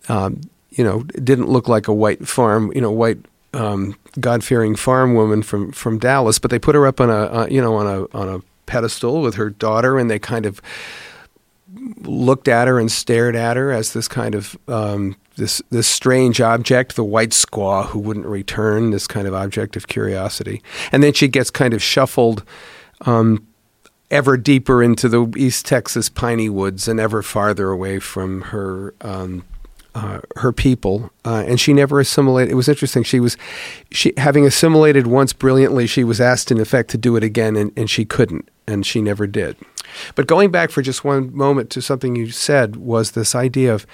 um, 0.08 0.42
you 0.70 0.84
know 0.84 1.04
didn't 1.04 1.50
look 1.50 1.68
like 1.68 1.88
a 1.88 1.94
white 1.94 2.28
farm 2.28 2.72
you 2.76 2.82
know 2.82 2.92
white 2.92 3.18
um, 3.54 3.98
God 4.20 4.44
fearing 4.44 4.76
farm 4.76 5.16
woman 5.16 5.42
from 5.42 5.72
from 5.72 5.98
Dallas. 5.98 6.40
But 6.40 6.52
they 6.52 6.60
put 6.60 6.76
her 6.76 6.88
up 6.88 7.02
on 7.02 7.10
a 7.10 7.14
uh, 7.14 7.48
you 7.50 7.62
know 7.62 7.76
on 7.76 7.88
a 7.88 8.18
on 8.18 8.30
a 8.30 8.42
pedestal 8.70 9.22
with 9.22 9.36
her 9.36 9.50
daughter, 9.50 9.98
and 9.98 10.10
they 10.10 10.20
kind 10.20 10.46
of 10.46 10.62
looked 12.02 12.48
at 12.48 12.68
her 12.68 12.80
and 12.80 12.92
stared 12.92 13.36
at 13.36 13.58
her 13.58 13.72
as 13.72 13.94
this 13.94 14.08
kind 14.08 14.36
of 14.36 14.56
um, 14.68 15.16
this 15.38 15.62
this 15.72 15.88
strange 15.88 16.40
object, 16.40 16.96
the 16.96 17.04
white 17.04 17.32
squaw 17.32 17.88
who 17.88 18.00
wouldn't 18.00 18.28
return, 18.28 18.92
this 18.92 19.08
kind 19.08 19.28
of 19.28 19.34
object 19.34 19.76
of 19.76 19.88
curiosity, 19.88 20.62
and 20.92 21.02
then 21.02 21.14
she 21.14 21.28
gets 21.28 21.50
kind 21.50 21.74
of 21.74 21.82
shuffled. 21.82 22.44
Um, 23.02 23.46
ever 24.12 24.38
deeper 24.38 24.82
into 24.82 25.08
the 25.08 25.32
East 25.38 25.68
Texas 25.68 26.10
piney 26.10 26.50
woods 26.50 26.88
and 26.88 27.00
ever 27.00 27.22
farther 27.22 27.70
away 27.70 28.00
from 28.00 28.42
her 28.42 28.96
um, 29.02 29.44
uh, 30.00 30.20
her 30.38 30.52
people, 30.52 31.12
uh, 31.26 31.44
and 31.46 31.60
she 31.60 31.74
never 31.74 32.00
assimilated. 32.00 32.52
It 32.52 32.56
was 32.56 32.70
interesting. 32.70 33.04
She 33.04 33.20
was, 33.20 33.36
she 33.92 34.14
having 34.18 34.46
assimilated 34.46 35.08
once 35.08 35.34
brilliantly. 35.34 35.88
She 35.88 36.04
was 36.04 36.22
asked, 36.22 36.52
in 36.52 36.60
effect, 36.60 36.90
to 36.92 36.98
do 36.98 37.16
it 37.18 37.24
again, 37.24 37.56
and, 37.56 37.72
and 37.76 37.90
she 37.90 38.06
couldn't, 38.06 38.50
and 38.66 38.86
she 38.86 39.02
never 39.02 39.28
did. 39.28 39.58
But 40.16 40.28
going 40.28 40.52
back 40.52 40.70
for 40.70 40.82
just 40.82 41.04
one 41.04 41.36
moment 41.36 41.70
to 41.72 41.82
something 41.82 42.16
you 42.16 42.30
said 42.32 42.78
was 42.78 43.12
this 43.12 43.36
idea 43.36 43.74
of 43.74 43.86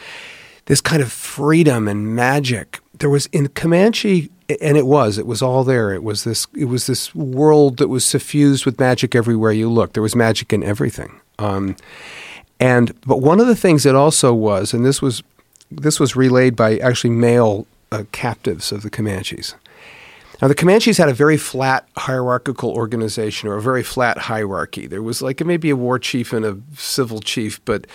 this 0.65 0.81
kind 0.81 1.01
of 1.01 1.11
freedom 1.11 1.87
and 1.87 2.15
magic. 2.15 2.79
There 2.99 3.09
was 3.09 3.25
in 3.27 3.47
Comanche, 3.49 4.29
and 4.61 4.77
it 4.77 4.85
was. 4.85 5.17
It 5.17 5.25
was 5.25 5.41
all 5.41 5.63
there. 5.63 5.93
It 5.93 6.03
was 6.03 6.23
this. 6.23 6.47
It 6.55 6.65
was 6.65 6.85
this 6.85 7.15
world 7.15 7.77
that 7.77 7.87
was 7.87 8.05
suffused 8.05 8.65
with 8.65 8.79
magic 8.79 9.15
everywhere 9.15 9.51
you 9.51 9.69
looked. 9.69 9.93
There 9.93 10.03
was 10.03 10.15
magic 10.15 10.53
in 10.53 10.63
everything. 10.63 11.19
Um, 11.39 11.75
and 12.59 12.93
but 13.01 13.21
one 13.21 13.39
of 13.39 13.47
the 13.47 13.55
things 13.55 13.85
it 13.85 13.95
also 13.95 14.33
was, 14.33 14.73
and 14.73 14.85
this 14.85 15.01
was 15.01 15.23
this 15.81 15.99
was 15.99 16.15
relayed 16.15 16.55
by 16.55 16.77
actually 16.77 17.11
male 17.11 17.67
uh, 17.91 18.03
captives 18.11 18.71
of 18.71 18.81
the 18.81 18.89
Comanches. 18.89 19.55
Now, 20.41 20.49
the 20.49 20.55
Comanches 20.55 20.97
had 20.97 21.07
a 21.07 21.13
very 21.13 21.37
flat 21.37 21.87
hierarchical 21.95 22.71
organization 22.71 23.47
or 23.47 23.55
a 23.55 23.61
very 23.61 23.83
flat 23.83 24.17
hierarchy. 24.17 24.85
There 24.85 25.01
was 25.01 25.21
like 25.21 25.43
maybe 25.45 25.69
a 25.69 25.75
war 25.75 25.97
chief 25.97 26.33
and 26.33 26.45
a 26.45 26.57
civil 26.75 27.21
chief, 27.21 27.63
but 27.63 27.87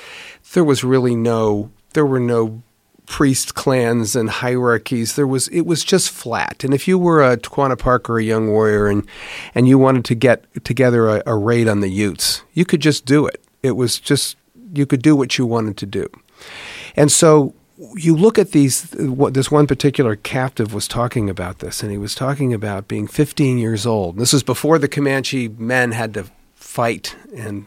there 0.54 0.64
was 0.64 0.82
really 0.82 1.14
no, 1.14 1.70
there 1.92 2.06
were 2.06 2.20
no 2.20 2.62
priest 3.06 3.54
clans 3.54 4.16
and 4.16 4.30
hierarchies. 4.30 5.16
There 5.16 5.26
was, 5.26 5.48
it 5.48 5.66
was 5.66 5.84
just 5.84 6.10
flat. 6.10 6.64
And 6.64 6.72
if 6.72 6.88
you 6.88 6.98
were 6.98 7.22
a 7.22 7.36
Quanah 7.36 7.78
Park 7.78 8.08
or 8.08 8.18
a 8.18 8.24
young 8.24 8.48
warrior 8.48 8.86
and, 8.86 9.06
and 9.54 9.68
you 9.68 9.78
wanted 9.78 10.04
to 10.06 10.14
get 10.14 10.44
together 10.64 11.08
a, 11.08 11.22
a 11.26 11.36
raid 11.36 11.68
on 11.68 11.80
the 11.80 11.90
Utes, 11.90 12.42
you 12.54 12.64
could 12.64 12.80
just 12.80 13.04
do 13.04 13.26
it. 13.26 13.44
It 13.62 13.72
was 13.72 14.00
just, 14.00 14.36
you 14.72 14.86
could 14.86 15.02
do 15.02 15.14
what 15.14 15.36
you 15.36 15.44
wanted 15.44 15.76
to 15.78 15.86
do. 15.86 16.08
And 16.96 17.12
so 17.12 17.54
you 17.94 18.14
look 18.14 18.38
at 18.38 18.52
these 18.52 18.90
what 18.92 19.34
this 19.34 19.50
one 19.50 19.66
particular 19.66 20.16
captive 20.16 20.74
was 20.74 20.86
talking 20.86 21.30
about 21.30 21.60
this 21.60 21.82
and 21.82 21.90
he 21.90 21.98
was 21.98 22.14
talking 22.14 22.52
about 22.52 22.88
being 22.88 23.06
15 23.06 23.58
years 23.58 23.86
old. 23.86 24.18
This 24.18 24.32
was 24.32 24.42
before 24.42 24.78
the 24.78 24.88
comanche 24.88 25.48
men 25.48 25.92
had 25.92 26.12
to 26.14 26.26
fight 26.54 27.16
and 27.34 27.66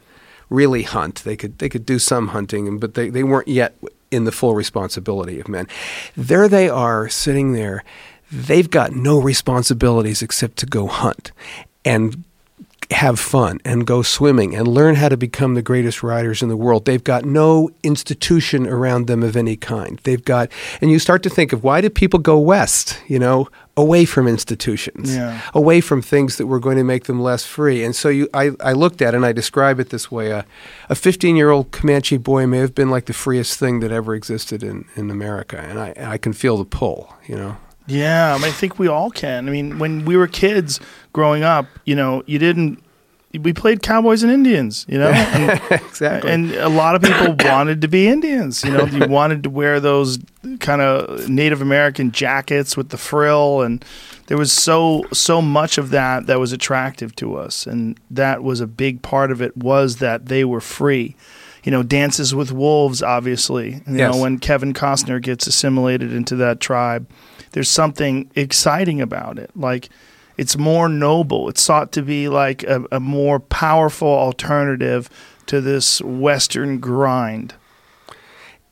really 0.50 0.84
hunt. 0.84 1.24
They 1.24 1.36
could 1.36 1.58
they 1.58 1.70
could 1.70 1.86
do 1.86 1.98
some 1.98 2.30
hunting 2.30 2.78
but 2.78 2.94
they, 2.94 3.10
they 3.10 3.24
weren't 3.24 3.48
yet 3.48 3.76
in 4.12 4.26
the 4.26 4.32
full 4.32 4.54
responsibility 4.54 5.40
of 5.40 5.48
men. 5.48 5.68
There 6.16 6.48
they 6.48 6.70
are 6.70 7.10
sitting 7.10 7.54
there. 7.54 7.84
They've 8.32 8.70
got 8.70 8.94
no 8.94 9.20
responsibilities 9.20 10.22
except 10.22 10.58
to 10.58 10.66
go 10.68 10.88
hunt. 10.88 11.32
And 11.84 12.24
have 12.94 13.20
fun 13.20 13.60
and 13.66 13.86
go 13.86 14.02
swimming 14.02 14.56
and 14.56 14.68
learn 14.68 14.96
how 14.96 15.10
to 15.10 15.18
become 15.18 15.54
the 15.54 15.62
greatest 15.62 16.02
riders 16.02 16.42
in 16.42 16.50
the 16.50 16.58
world. 16.58 16.86
They've 16.86 17.04
got 17.04 17.26
no 17.26 17.70
institution 17.84 18.68
around 18.68 19.08
them 19.08 19.22
of 19.24 19.36
any 19.36 19.56
kind. 19.56 20.00
They've 20.04 20.24
got, 20.24 20.52
and 20.82 20.90
you 20.90 21.00
start 21.00 21.24
to 21.24 21.30
think 21.30 21.54
of 21.54 21.64
why 21.64 21.82
do 21.82 21.90
people 21.90 22.20
go 22.20 22.40
west, 22.40 23.00
you 23.08 23.20
know, 23.20 23.50
away 23.76 24.06
from 24.06 24.28
institutions, 24.28 25.16
Yeah. 25.16 25.42
away 25.54 25.82
from 25.82 26.02
things 26.02 26.38
that 26.38 26.48
were 26.48 26.60
going 26.60 26.78
to 26.78 26.84
make 26.84 27.06
them 27.06 27.20
less 27.22 27.46
free. 27.46 27.84
And 27.84 27.96
so 27.96 28.10
you, 28.10 28.30
I, 28.34 28.52
I 28.60 28.74
looked 28.74 29.02
at 29.02 29.14
it 29.14 29.18
and 29.18 29.26
I 29.26 29.32
describe 29.34 29.80
it 29.80 29.90
this 29.90 30.12
way. 30.12 30.32
Uh, 30.32 30.44
a 30.90 30.96
15 30.96 31.36
year 31.36 31.50
old 31.50 31.72
Comanche 31.72 32.18
boy 32.18 32.46
may 32.48 32.60
have 32.60 32.76
been 32.76 32.90
like 32.90 33.06
the 33.06 33.14
freest 33.14 33.60
thing 33.60 33.80
that 33.80 33.92
ever 33.92 34.14
existed 34.16 34.64
in, 34.64 34.86
in 34.96 35.10
America. 35.10 35.58
And 35.60 35.80
I, 35.80 35.94
I 35.98 36.18
can 36.18 36.34
feel 36.34 36.58
the 36.58 36.66
pull, 36.66 37.14
you 37.28 37.36
know. 37.36 37.58
Yeah, 37.86 38.34
I, 38.34 38.38
mean, 38.38 38.46
I 38.46 38.52
think 38.52 38.80
we 38.80 38.88
all 38.88 39.10
can. 39.12 39.48
I 39.50 39.52
mean, 39.52 39.78
when 39.78 40.06
we 40.06 40.16
were 40.16 40.28
kids 40.28 40.80
growing 41.12 41.44
up, 41.44 41.66
you 41.86 41.96
know, 41.96 42.24
you 42.26 42.40
didn't. 42.40 42.82
We 43.40 43.52
played 43.52 43.82
cowboys 43.82 44.22
and 44.22 44.32
Indians, 44.32 44.86
you 44.88 45.00
know, 45.00 45.08
and, 45.12 45.60
exactly. 45.72 46.30
and 46.32 46.52
a 46.54 46.70
lot 46.70 46.94
of 46.96 47.02
people 47.02 47.36
wanted 47.50 47.82
to 47.82 47.88
be 47.88 48.08
Indians. 48.08 48.64
You 48.64 48.72
know, 48.72 48.86
you 48.86 49.08
wanted 49.08 49.44
to 49.44 49.50
wear 49.50 49.80
those 49.80 50.20
kind 50.60 50.82
of 50.82 51.28
Native 51.30 51.62
American 51.62 52.12
jackets 52.12 52.78
with 52.78 52.90
the 52.90 52.98
frill, 52.98 53.62
and 53.62 53.84
there 54.28 54.38
was 54.38 54.52
so 54.52 55.06
so 55.12 55.42
much 55.42 55.78
of 55.80 55.90
that 55.90 56.28
that 56.28 56.40
was 56.40 56.52
attractive 56.54 57.16
to 57.18 57.36
us, 57.36 57.66
and 57.66 58.00
that 58.12 58.44
was 58.44 58.62
a 58.62 58.68
big 58.68 59.02
part 59.02 59.32
of 59.32 59.42
it. 59.42 59.58
Was 59.58 59.98
that 59.98 60.28
they 60.28 60.46
were 60.46 60.62
free. 60.62 61.16
You 61.64 61.72
know, 61.72 61.82
Dances 61.82 62.36
with 62.36 62.52
Wolves, 62.52 63.02
obviously. 63.02 63.76
You 63.88 63.96
Yes. 63.96 64.14
know, 64.14 64.22
when 64.22 64.38
Kevin 64.38 64.74
Costner 64.74 65.22
gets 65.22 65.48
assimilated 65.48 66.12
into 66.14 66.36
that 66.36 66.60
tribe, 66.60 67.10
there's 67.54 67.70
something 67.70 68.30
exciting 68.36 69.00
about 69.02 69.40
it. 69.40 69.50
Like 69.56 69.88
it's 70.38 70.58
more 70.58 70.90
noble. 70.90 71.50
It's 71.50 71.62
sought 71.62 71.92
to 71.94 72.02
be 72.02 72.28
like 72.30 72.64
a, 72.64 72.84
a 72.92 73.00
more 73.00 73.40
powerful 73.40 74.08
alternative 74.08 75.10
to 75.48 75.62
this 75.62 76.02
Western 76.02 76.80
grind. 76.80 77.54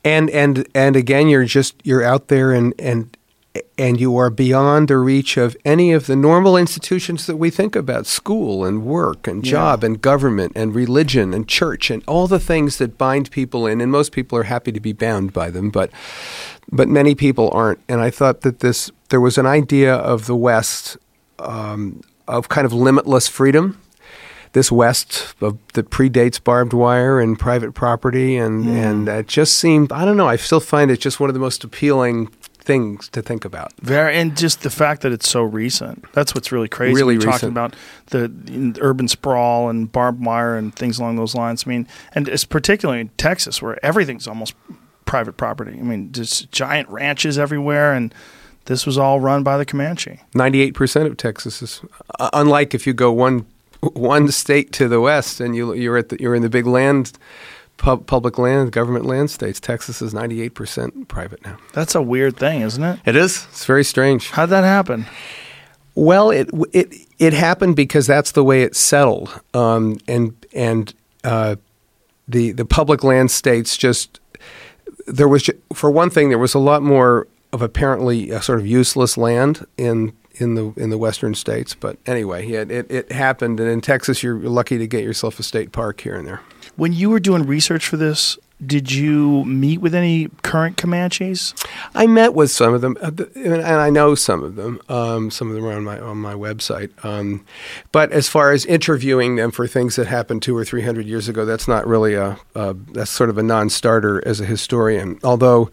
and 0.03 0.29
and 0.31 0.67
and 0.73 0.95
again 0.95 1.27
you're 1.27 1.45
just 1.45 1.75
you're 1.83 2.03
out 2.03 2.27
there 2.27 2.51
and 2.51 2.73
and 2.79 3.15
and 3.77 3.99
you 3.99 4.15
are 4.17 4.29
beyond 4.29 4.87
the 4.87 4.97
reach 4.97 5.35
of 5.37 5.55
any 5.65 5.91
of 5.91 6.07
the 6.07 6.15
normal 6.15 6.55
institutions 6.57 7.25
that 7.27 7.35
we 7.35 7.49
think 7.49 7.75
about 7.75 8.07
school 8.07 8.63
and 8.65 8.83
work 8.85 9.27
and 9.27 9.45
Yeah. 9.45 9.51
job 9.51 9.83
and 9.83 10.01
government 10.01 10.53
and 10.55 10.73
religion 10.73 11.33
and 11.33 11.47
church 11.47 11.91
and 11.91 12.01
all 12.07 12.27
the 12.27 12.39
things 12.39 12.77
that 12.77 12.97
bind 12.97 13.29
people 13.29 13.67
in 13.67 13.81
and 13.81 13.91
most 13.91 14.11
people 14.13 14.37
are 14.39 14.43
happy 14.55 14.71
to 14.71 14.79
be 14.79 14.93
bound 14.93 15.33
by 15.33 15.51
them 15.51 15.69
but 15.69 15.91
but 16.71 16.87
many 16.87 17.13
people 17.13 17.49
aren't 17.53 17.79
and 17.89 17.99
i 18.01 18.09
thought 18.09 18.41
that 18.41 18.59
this 18.59 18.89
there 19.09 19.21
was 19.21 19.37
an 19.37 19.45
idea 19.45 19.93
of 19.93 20.25
the 20.25 20.35
west 20.35 20.97
um, 21.41 22.01
of 22.27 22.49
kind 22.49 22.65
of 22.65 22.73
limitless 22.73 23.27
freedom 23.27 23.81
this 24.53 24.71
West 24.71 25.33
of, 25.41 25.57
that 25.73 25.89
predates 25.89 26.43
barbed 26.43 26.73
wire 26.73 27.19
and 27.19 27.39
private 27.39 27.73
property, 27.73 28.35
and 28.35 28.65
and 28.67 29.07
it 29.07 29.27
just 29.27 29.55
seemed 29.55 29.91
I 29.91 30.05
don't 30.05 30.17
know. 30.17 30.27
I 30.27 30.35
still 30.35 30.59
find 30.59 30.91
it 30.91 30.99
just 30.99 31.19
one 31.19 31.29
of 31.29 31.33
the 31.33 31.39
most 31.39 31.63
appealing 31.63 32.27
things 32.63 33.09
to 33.09 33.21
think 33.21 33.43
about. 33.43 33.73
Very, 33.81 34.15
and 34.15 34.37
just 34.37 34.61
the 34.61 34.69
fact 34.69 35.01
that 35.01 35.11
it's 35.11 35.27
so 35.27 35.41
recent. 35.41 36.05
That's 36.13 36.35
what's 36.35 36.51
really 36.51 36.67
crazy. 36.67 36.93
Really 36.93 37.17
We're 37.17 37.23
talking 37.23 37.49
about 37.49 37.75
the, 38.07 38.27
the 38.27 38.77
urban 38.81 39.07
sprawl 39.07 39.69
and 39.69 39.91
barbed 39.91 40.23
wire 40.23 40.55
and 40.55 40.75
things 40.75 40.99
along 40.99 41.15
those 41.15 41.33
lines. 41.33 41.63
I 41.65 41.69
mean, 41.69 41.87
and 42.13 42.27
it's 42.27 42.45
particularly 42.45 43.01
in 43.01 43.09
Texas 43.17 43.61
where 43.61 43.83
everything's 43.83 44.27
almost 44.27 44.53
private 45.05 45.37
property. 45.37 45.77
I 45.79 45.81
mean, 45.81 46.11
just 46.11 46.51
giant 46.51 46.87
ranches 46.89 47.39
everywhere, 47.39 47.93
and 47.93 48.13
this 48.65 48.85
was 48.85 48.97
all 48.97 49.19
run 49.19 49.43
by 49.43 49.57
the 49.57 49.65
Comanche. 49.65 50.19
Ninety-eight 50.33 50.73
percent 50.73 51.07
of 51.07 51.17
Texas 51.17 51.61
is 51.61 51.81
uh, 52.19 52.29
unlike 52.33 52.73
if 52.73 52.85
you 52.85 52.93
go 52.93 53.11
one 53.11 53.45
one 53.81 54.29
state 54.31 54.71
to 54.73 54.87
the 54.87 55.01
west 55.01 55.39
and 55.39 55.55
you 55.55 55.73
you're 55.73 55.97
at 55.97 56.09
the, 56.09 56.19
you're 56.19 56.35
in 56.35 56.41
the 56.41 56.49
big 56.49 56.65
land. 56.65 57.13
Pub, 57.77 58.05
public 58.05 58.37
land, 58.37 58.71
government 58.71 59.05
land 59.05 59.31
states. 59.31 59.59
Texas 59.59 60.03
is 60.03 60.13
98% 60.13 61.07
private 61.07 61.43
now. 61.43 61.57
That's 61.73 61.95
a 61.95 62.01
weird 62.01 62.37
thing, 62.37 62.61
isn't 62.61 62.83
it? 62.83 62.99
It 63.05 63.15
is. 63.15 63.47
It's 63.49 63.65
very 63.65 63.83
strange. 63.83 64.29
How'd 64.29 64.49
that 64.49 64.63
happen? 64.63 65.07
Well, 65.95 66.29
it 66.29 66.49
it 66.73 66.93
it 67.17 67.33
happened 67.33 67.75
because 67.75 68.05
that's 68.05 68.33
the 68.33 68.43
way 68.43 68.61
it 68.61 68.75
settled, 68.75 69.41
um, 69.53 69.97
and 70.07 70.33
and 70.53 70.93
uh, 71.23 71.55
the 72.27 72.51
the 72.51 72.65
public 72.65 73.03
land 73.03 73.31
states 73.31 73.75
just 73.75 74.19
there 75.07 75.27
was 75.27 75.49
for 75.73 75.91
one 75.91 76.09
thing 76.09 76.29
there 76.29 76.37
was 76.37 76.53
a 76.53 76.59
lot 76.59 76.81
more 76.81 77.27
of 77.51 77.61
apparently 77.61 78.31
uh, 78.31 78.39
sort 78.39 78.59
of 78.59 78.65
useless 78.65 79.17
land 79.17 79.65
in 79.77 80.13
in 80.35 80.55
the 80.55 80.73
in 80.77 80.89
the 80.89 80.97
western 80.97 81.35
states. 81.35 81.75
But 81.75 81.97
anyway, 82.05 82.47
yeah, 82.47 82.61
it, 82.61 82.91
it 82.91 83.11
happened, 83.11 83.59
and 83.59 83.69
in 83.69 83.81
Texas, 83.81 84.23
you're 84.23 84.37
lucky 84.37 84.77
to 84.77 84.87
get 84.87 85.03
yourself 85.03 85.39
a 85.39 85.43
state 85.43 85.71
park 85.71 86.01
here 86.01 86.15
and 86.15 86.27
there. 86.27 86.41
When 86.75 86.93
you 86.93 87.09
were 87.09 87.19
doing 87.19 87.45
research 87.45 87.87
for 87.87 87.97
this, 87.97 88.37
did 88.65 88.91
you 88.91 89.43
meet 89.45 89.81
with 89.81 89.93
any 89.95 90.29
current 90.43 90.77
Comanches? 90.77 91.53
I 91.95 92.07
met 92.07 92.33
with 92.33 92.51
some 92.51 92.73
of 92.73 92.81
them, 92.81 92.95
uh, 93.01 93.11
and 93.35 93.63
I 93.63 93.89
know 93.89 94.15
some 94.15 94.43
of 94.43 94.55
them. 94.55 94.79
Um, 94.87 95.31
some 95.31 95.49
of 95.49 95.55
them 95.55 95.65
are 95.65 95.73
on 95.73 95.83
my 95.83 95.99
on 95.99 96.17
my 96.17 96.33
website. 96.33 96.91
Um, 97.03 97.43
but 97.91 98.11
as 98.11 98.29
far 98.29 98.51
as 98.51 98.65
interviewing 98.65 99.35
them 99.35 99.51
for 99.51 99.67
things 99.67 99.95
that 99.95 100.07
happened 100.07 100.43
two 100.43 100.55
or 100.55 100.63
three 100.63 100.83
hundred 100.83 101.07
years 101.07 101.27
ago, 101.27 101.43
that's 101.43 101.67
not 101.67 101.87
really 101.87 102.13
a, 102.13 102.39
a 102.55 102.73
that's 102.93 103.11
sort 103.11 103.29
of 103.29 103.37
a 103.37 103.43
non-starter 103.43 104.25
as 104.27 104.39
a 104.39 104.45
historian. 104.45 105.19
Although 105.23 105.71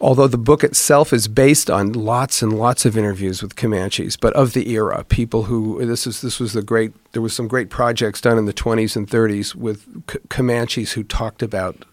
although 0.00 0.26
the 0.26 0.38
book 0.38 0.62
itself 0.62 1.12
is 1.12 1.28
based 1.28 1.70
on 1.70 1.92
lots 1.92 2.42
and 2.42 2.52
lots 2.52 2.84
of 2.84 2.96
interviews 2.96 3.42
with 3.42 3.56
Comanches, 3.56 4.16
but 4.16 4.32
of 4.34 4.52
the 4.52 4.70
era, 4.70 5.04
people 5.04 5.44
who 5.44 5.84
this 5.84 6.06
is 6.06 6.20
this 6.20 6.38
was 6.38 6.52
the 6.52 6.62
great 6.62 6.92
there 7.12 7.22
was 7.22 7.34
some 7.34 7.48
great 7.48 7.70
projects 7.70 8.20
done 8.20 8.38
in 8.38 8.44
the 8.44 8.52
20s 8.52 8.96
and 8.96 9.08
30s 9.08 9.54
with 9.54 9.84
C- 10.10 10.18
Comanches 10.28 10.92
who 10.92 11.02
talked 11.02 11.42
about 11.42 11.84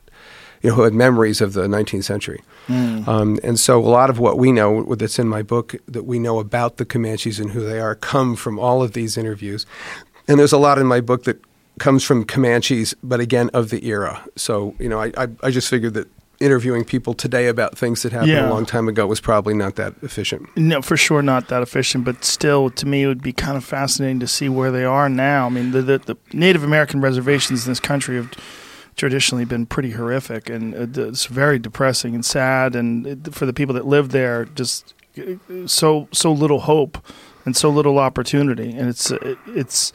you 0.61 0.69
know, 0.69 0.77
who 0.77 0.83
had 0.83 0.93
memories 0.93 1.41
of 1.41 1.53
the 1.53 1.67
19th 1.67 2.05
century. 2.05 2.41
Mm. 2.67 3.05
Um, 3.05 3.39
and 3.43 3.59
so 3.59 3.79
a 3.79 3.83
lot 3.83 4.09
of 4.09 4.17
what 4.17 4.37
we 4.37 4.51
know 4.51 4.95
that's 4.95 5.19
in 5.19 5.27
my 5.27 5.43
book 5.43 5.75
that 5.87 6.03
we 6.03 6.19
know 6.19 6.39
about 6.39 6.77
the 6.77 6.85
Comanches 6.85 7.39
and 7.39 7.51
who 7.51 7.65
they 7.65 7.81
are 7.81 7.95
come 7.95 8.37
from 8.37 8.57
all 8.57 8.81
of 8.81 8.93
these 8.93 9.17
interviews. 9.17 9.65
And 10.27 10.39
there's 10.39 10.53
a 10.53 10.57
lot 10.57 10.79
in 10.79 10.87
my 10.87 11.01
book 11.01 11.25
that 11.25 11.43
comes 11.79 12.03
from 12.03 12.23
Comanches, 12.23 12.93
but 13.03 13.19
again, 13.19 13.49
of 13.53 13.71
the 13.71 13.85
era. 13.85 14.23
So, 14.37 14.73
you 14.79 14.87
know, 14.87 15.01
I, 15.01 15.11
I, 15.17 15.27
I 15.43 15.51
just 15.51 15.69
figured 15.69 15.95
that 15.95 16.07
interviewing 16.43 16.83
people 16.83 17.13
today 17.13 17.47
about 17.47 17.77
things 17.77 18.03
that 18.03 18.11
happened 18.11 18.31
yeah. 18.31 18.49
a 18.49 18.51
long 18.51 18.65
time 18.65 18.87
ago 18.87 19.07
was 19.07 19.21
probably 19.21 19.53
not 19.53 19.75
that 19.75 19.93
efficient. 20.01 20.47
No, 20.57 20.81
for 20.81 20.97
sure 20.97 21.21
not 21.21 21.47
that 21.47 21.61
efficient, 21.61 22.03
but 22.03 22.23
still, 22.23 22.69
to 22.71 22.85
me, 22.85 23.03
it 23.03 23.07
would 23.07 23.23
be 23.23 23.33
kind 23.33 23.55
of 23.55 23.63
fascinating 23.63 24.19
to 24.19 24.27
see 24.27 24.49
where 24.49 24.71
they 24.71 24.83
are 24.83 25.09
now. 25.09 25.45
I 25.45 25.49
mean, 25.49 25.71
the, 25.71 25.81
the, 25.81 25.97
the 25.99 26.17
Native 26.33 26.63
American 26.63 27.01
reservations 27.01 27.65
in 27.65 27.71
this 27.71 27.79
country 27.79 28.17
have 28.17 28.31
traditionally 28.95 29.45
been 29.45 29.65
pretty 29.65 29.91
horrific, 29.91 30.49
and 30.49 30.75
uh, 30.75 31.07
it's 31.07 31.25
very 31.25 31.59
depressing 31.59 32.13
and 32.13 32.25
sad. 32.25 32.75
And 32.75 33.33
for 33.33 33.45
the 33.45 33.53
people 33.53 33.73
that 33.75 33.87
live 33.87 34.09
there, 34.09 34.45
just 34.45 34.93
uh, 35.17 35.35
so 35.65 36.07
so 36.11 36.31
little 36.31 36.61
hope 36.61 36.97
and 37.45 37.55
so 37.55 37.69
little 37.69 37.99
opportunity. 37.99 38.71
And 38.71 38.89
it's 38.89 39.11
uh, 39.11 39.35
it's 39.47 39.93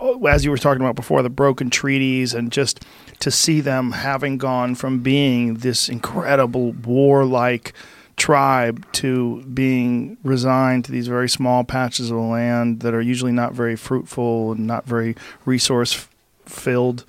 oh, 0.00 0.26
as 0.26 0.44
you 0.44 0.50
were 0.50 0.58
talking 0.58 0.82
about 0.82 0.96
before, 0.96 1.22
the 1.22 1.30
broken 1.30 1.70
treaties, 1.70 2.34
and 2.34 2.50
just 2.52 2.84
to 3.20 3.30
see 3.30 3.60
them 3.60 3.92
having 3.92 4.38
gone 4.38 4.74
from 4.74 5.00
being 5.00 5.54
this 5.54 5.88
incredible 5.88 6.72
warlike 6.72 7.72
tribe 8.16 8.84
to 8.92 9.42
being 9.42 10.18
resigned 10.22 10.84
to 10.84 10.92
these 10.92 11.06
very 11.06 11.28
small 11.28 11.64
patches 11.64 12.10
of 12.10 12.18
land 12.18 12.80
that 12.80 12.92
are 12.92 13.00
usually 13.00 13.32
not 13.32 13.54
very 13.54 13.76
fruitful 13.76 14.52
and 14.52 14.66
not 14.66 14.84
very 14.84 15.16
resource 15.44 16.08
filled. 16.44 17.04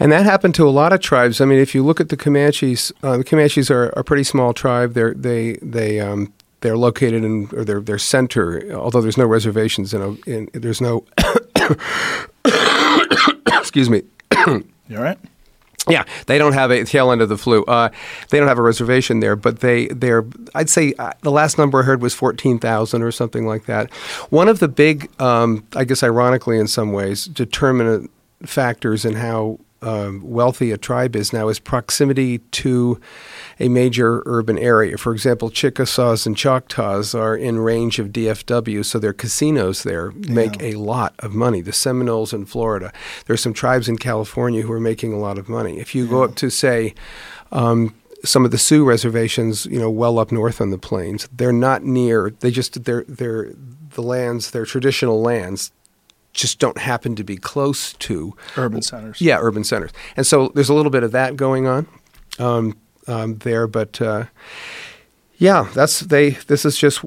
And 0.00 0.10
that 0.12 0.24
happened 0.24 0.54
to 0.56 0.66
a 0.66 0.70
lot 0.70 0.92
of 0.92 1.00
tribes. 1.00 1.40
I 1.40 1.44
mean, 1.44 1.58
if 1.58 1.74
you 1.74 1.84
look 1.84 2.00
at 2.00 2.08
the 2.08 2.16
Comanches, 2.16 2.92
uh, 3.02 3.18
the 3.18 3.24
Comanches 3.24 3.70
are 3.70 3.88
a 3.90 4.04
pretty 4.04 4.24
small 4.24 4.52
tribe. 4.52 4.94
They're 4.94 5.12
they 5.12 5.54
they 5.54 6.00
um, 6.00 6.32
they're 6.60 6.76
located 6.76 7.24
in 7.24 7.48
or 7.52 7.64
their 7.64 7.80
their 7.80 7.98
center. 7.98 8.72
Although 8.72 9.00
there's 9.00 9.18
no 9.18 9.26
reservations 9.26 9.92
in, 9.92 10.18
in 10.26 10.48
there's 10.52 10.80
no 10.80 11.04
excuse 13.46 13.90
me. 13.90 14.02
you 14.46 14.96
all 14.96 15.02
right? 15.02 15.18
Yeah, 15.90 16.04
they 16.26 16.38
don't 16.38 16.52
have 16.52 16.70
a 16.70 16.84
tail 16.84 17.10
end 17.10 17.22
of 17.22 17.28
the 17.28 17.38
flu. 17.38 17.64
Uh, 17.64 17.90
they 18.30 18.38
don't 18.38 18.48
have 18.48 18.58
a 18.58 18.62
reservation 18.62 19.20
there, 19.20 19.36
but 19.36 19.60
they 19.60 19.88
they're. 19.88 20.24
I'd 20.54 20.70
say 20.70 20.94
uh, 20.98 21.12
the 21.22 21.30
last 21.30 21.58
number 21.58 21.80
I 21.80 21.82
heard 21.84 22.02
was 22.02 22.14
fourteen 22.14 22.58
thousand 22.58 23.02
or 23.02 23.12
something 23.12 23.46
like 23.46 23.66
that. 23.66 23.92
One 24.30 24.48
of 24.48 24.58
the 24.58 24.68
big, 24.68 25.10
um, 25.20 25.66
I 25.74 25.84
guess, 25.84 26.02
ironically 26.02 26.58
in 26.58 26.66
some 26.68 26.92
ways, 26.92 27.24
determinant 27.26 28.10
factors 28.44 29.04
in 29.04 29.14
how 29.14 29.58
um, 29.80 30.22
wealthy 30.24 30.72
a 30.72 30.78
tribe 30.78 31.14
is 31.14 31.32
now 31.32 31.48
is 31.48 31.58
proximity 31.58 32.38
to 32.38 33.00
a 33.60 33.68
major 33.68 34.22
urban 34.26 34.58
area. 34.58 34.98
For 34.98 35.12
example, 35.12 35.50
Chickasaws 35.50 36.26
and 36.26 36.36
Choctaws 36.36 37.14
are 37.14 37.36
in 37.36 37.58
range 37.58 37.98
of 37.98 38.08
DFW, 38.08 38.84
so 38.84 38.98
their 38.98 39.12
casinos 39.12 39.84
there 39.84 40.12
yeah. 40.12 40.32
make 40.32 40.60
a 40.60 40.74
lot 40.74 41.14
of 41.20 41.34
money. 41.34 41.60
The 41.60 41.72
Seminoles 41.72 42.32
in 42.32 42.44
Florida. 42.44 42.92
There's 43.26 43.40
some 43.40 43.54
tribes 43.54 43.88
in 43.88 43.98
California 43.98 44.62
who 44.62 44.72
are 44.72 44.80
making 44.80 45.12
a 45.12 45.18
lot 45.18 45.38
of 45.38 45.48
money. 45.48 45.78
If 45.78 45.94
you 45.94 46.04
yeah. 46.04 46.10
go 46.10 46.24
up 46.24 46.34
to, 46.36 46.50
say, 46.50 46.94
um, 47.52 47.94
some 48.24 48.44
of 48.44 48.50
the 48.50 48.58
Sioux 48.58 48.84
reservations, 48.84 49.66
you 49.66 49.78
know, 49.78 49.90
well 49.90 50.18
up 50.18 50.32
north 50.32 50.60
on 50.60 50.70
the 50.70 50.78
plains, 50.78 51.28
they're 51.32 51.52
not 51.52 51.84
near. 51.84 52.30
They 52.40 52.50
just 52.50 52.84
they're 52.84 53.04
they're 53.06 53.52
the 53.90 54.02
lands, 54.02 54.50
their 54.50 54.66
traditional 54.66 55.20
lands 55.20 55.72
just 56.32 56.58
don't 56.58 56.78
happen 56.78 57.16
to 57.16 57.24
be 57.24 57.36
close 57.36 57.94
to 57.94 58.36
urban 58.56 58.82
centers. 58.82 59.20
Yeah, 59.20 59.38
urban 59.40 59.64
centers. 59.64 59.90
And 60.16 60.26
so 60.26 60.48
there's 60.54 60.68
a 60.68 60.74
little 60.74 60.90
bit 60.90 61.02
of 61.02 61.12
that 61.12 61.36
going 61.36 61.66
on 61.66 61.86
um, 62.38 62.76
um, 63.06 63.38
there, 63.38 63.66
but 63.66 64.00
uh, 64.00 64.24
yeah, 65.38 65.68
that's 65.72 66.00
they. 66.00 66.30
This 66.30 66.64
is 66.64 66.76
just 66.76 67.04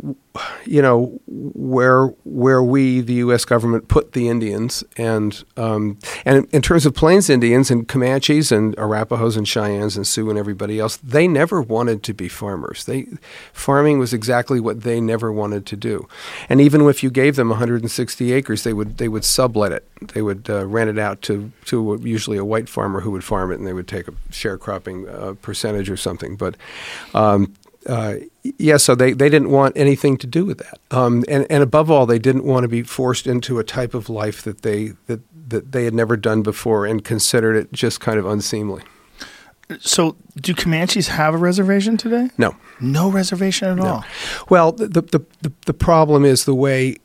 you 0.65 0.81
know 0.81 1.19
where 1.27 2.05
where 2.23 2.63
we 2.63 3.01
the 3.01 3.15
U.S. 3.15 3.43
government 3.43 3.89
put 3.89 4.13
the 4.13 4.29
Indians, 4.29 4.85
and 4.95 5.43
um, 5.57 5.99
and 6.23 6.47
in 6.53 6.61
terms 6.61 6.85
of 6.85 6.95
Plains 6.95 7.29
Indians 7.29 7.69
and 7.69 7.89
Comanches 7.89 8.49
and 8.49 8.73
Arapahoes 8.77 9.35
and 9.35 9.45
Cheyennes 9.45 9.97
and 9.97 10.07
Sioux 10.07 10.29
and 10.29 10.39
everybody 10.39 10.79
else, 10.79 10.95
they 10.95 11.27
never 11.27 11.61
wanted 11.61 12.03
to 12.03 12.13
be 12.13 12.29
farmers. 12.29 12.85
They 12.85 13.07
farming 13.51 13.99
was 13.99 14.13
exactly 14.13 14.61
what 14.61 14.83
they 14.83 15.01
never 15.01 15.29
wanted 15.29 15.65
to 15.65 15.75
do, 15.75 16.07
and 16.47 16.61
even 16.61 16.87
if 16.87 17.03
you 17.03 17.11
gave 17.11 17.35
them 17.35 17.49
160 17.49 18.31
acres, 18.31 18.63
they 18.63 18.71
would 18.71 18.97
they 18.97 19.09
would 19.09 19.25
sublet 19.25 19.73
it. 19.73 19.85
They 20.13 20.21
would 20.21 20.49
uh, 20.49 20.65
rent 20.67 20.89
it 20.89 20.97
out 20.97 21.21
to 21.23 21.51
to 21.65 21.99
usually 22.01 22.37
a 22.37 22.45
white 22.45 22.69
farmer 22.69 23.01
who 23.01 23.11
would 23.11 23.25
farm 23.25 23.51
it, 23.51 23.59
and 23.59 23.67
they 23.67 23.73
would 23.73 23.89
take 23.89 24.07
a 24.07 24.13
sharecropping 24.31 25.13
uh, 25.13 25.33
percentage 25.41 25.89
or 25.89 25.97
something. 25.97 26.37
But 26.37 26.55
um, 27.13 27.53
uh, 27.87 28.15
yeah, 28.43 28.77
so 28.77 28.93
they, 28.93 29.13
they 29.13 29.29
didn't 29.29 29.49
want 29.49 29.75
anything 29.75 30.17
to 30.17 30.27
do 30.27 30.45
with 30.45 30.59
that, 30.59 30.79
um, 30.91 31.23
and 31.27 31.47
and 31.49 31.63
above 31.63 31.89
all, 31.89 32.05
they 32.05 32.19
didn't 32.19 32.43
want 32.43 32.63
to 32.63 32.67
be 32.67 32.83
forced 32.83 33.25
into 33.25 33.57
a 33.59 33.63
type 33.63 33.93
of 33.93 34.09
life 34.09 34.43
that 34.43 34.61
they 34.61 34.93
that 35.07 35.21
that 35.49 35.71
they 35.71 35.85
had 35.85 35.93
never 35.93 36.15
done 36.15 36.43
before 36.43 36.85
and 36.85 37.03
considered 37.03 37.55
it 37.55 37.71
just 37.71 37.99
kind 37.99 38.19
of 38.19 38.25
unseemly. 38.25 38.83
So, 39.79 40.17
do 40.35 40.53
Comanches 40.53 41.07
have 41.07 41.33
a 41.33 41.37
reservation 41.37 41.97
today? 41.97 42.29
No, 42.37 42.55
no 42.79 43.09
reservation 43.09 43.69
at 43.69 43.77
no. 43.77 43.85
all. 43.85 44.05
Well, 44.49 44.71
the, 44.73 44.87
the 45.01 45.25
the 45.41 45.51
the 45.65 45.73
problem 45.73 46.25
is 46.25 46.45
the 46.45 46.55
way. 46.55 46.97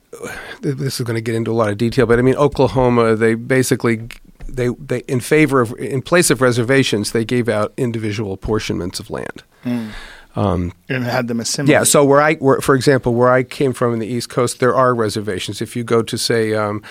This 0.62 0.98
is 0.98 1.04
going 1.04 1.16
to 1.16 1.20
get 1.20 1.34
into 1.34 1.50
a 1.50 1.52
lot 1.52 1.68
of 1.68 1.76
detail, 1.76 2.06
but 2.06 2.18
I 2.18 2.22
mean, 2.22 2.36
Oklahoma, 2.36 3.16
they 3.16 3.34
basically 3.34 4.08
they, 4.48 4.68
they 4.68 5.00
in 5.00 5.20
favor 5.20 5.60
of 5.60 5.72
in 5.78 6.02
place 6.02 6.30
of 6.30 6.40
reservations, 6.40 7.12
they 7.12 7.24
gave 7.24 7.48
out 7.48 7.72
individual 7.76 8.32
apportionments 8.32 8.98
of 8.98 9.10
land. 9.10 9.42
Mm. 9.64 9.90
Um, 10.36 10.72
and 10.90 11.02
had 11.04 11.28
them 11.28 11.40
assimilate. 11.40 11.72
Yeah. 11.72 11.82
So 11.84 12.04
where 12.04 12.20
I, 12.20 12.34
where, 12.34 12.60
for 12.60 12.74
example, 12.74 13.14
where 13.14 13.30
I 13.30 13.42
came 13.42 13.72
from 13.72 13.94
in 13.94 14.00
the 14.00 14.06
East 14.06 14.28
Coast, 14.28 14.60
there 14.60 14.74
are 14.74 14.94
reservations. 14.94 15.62
If 15.62 15.74
you 15.74 15.82
go 15.82 16.02
to 16.02 16.18
say 16.18 16.52
um, 16.52 16.82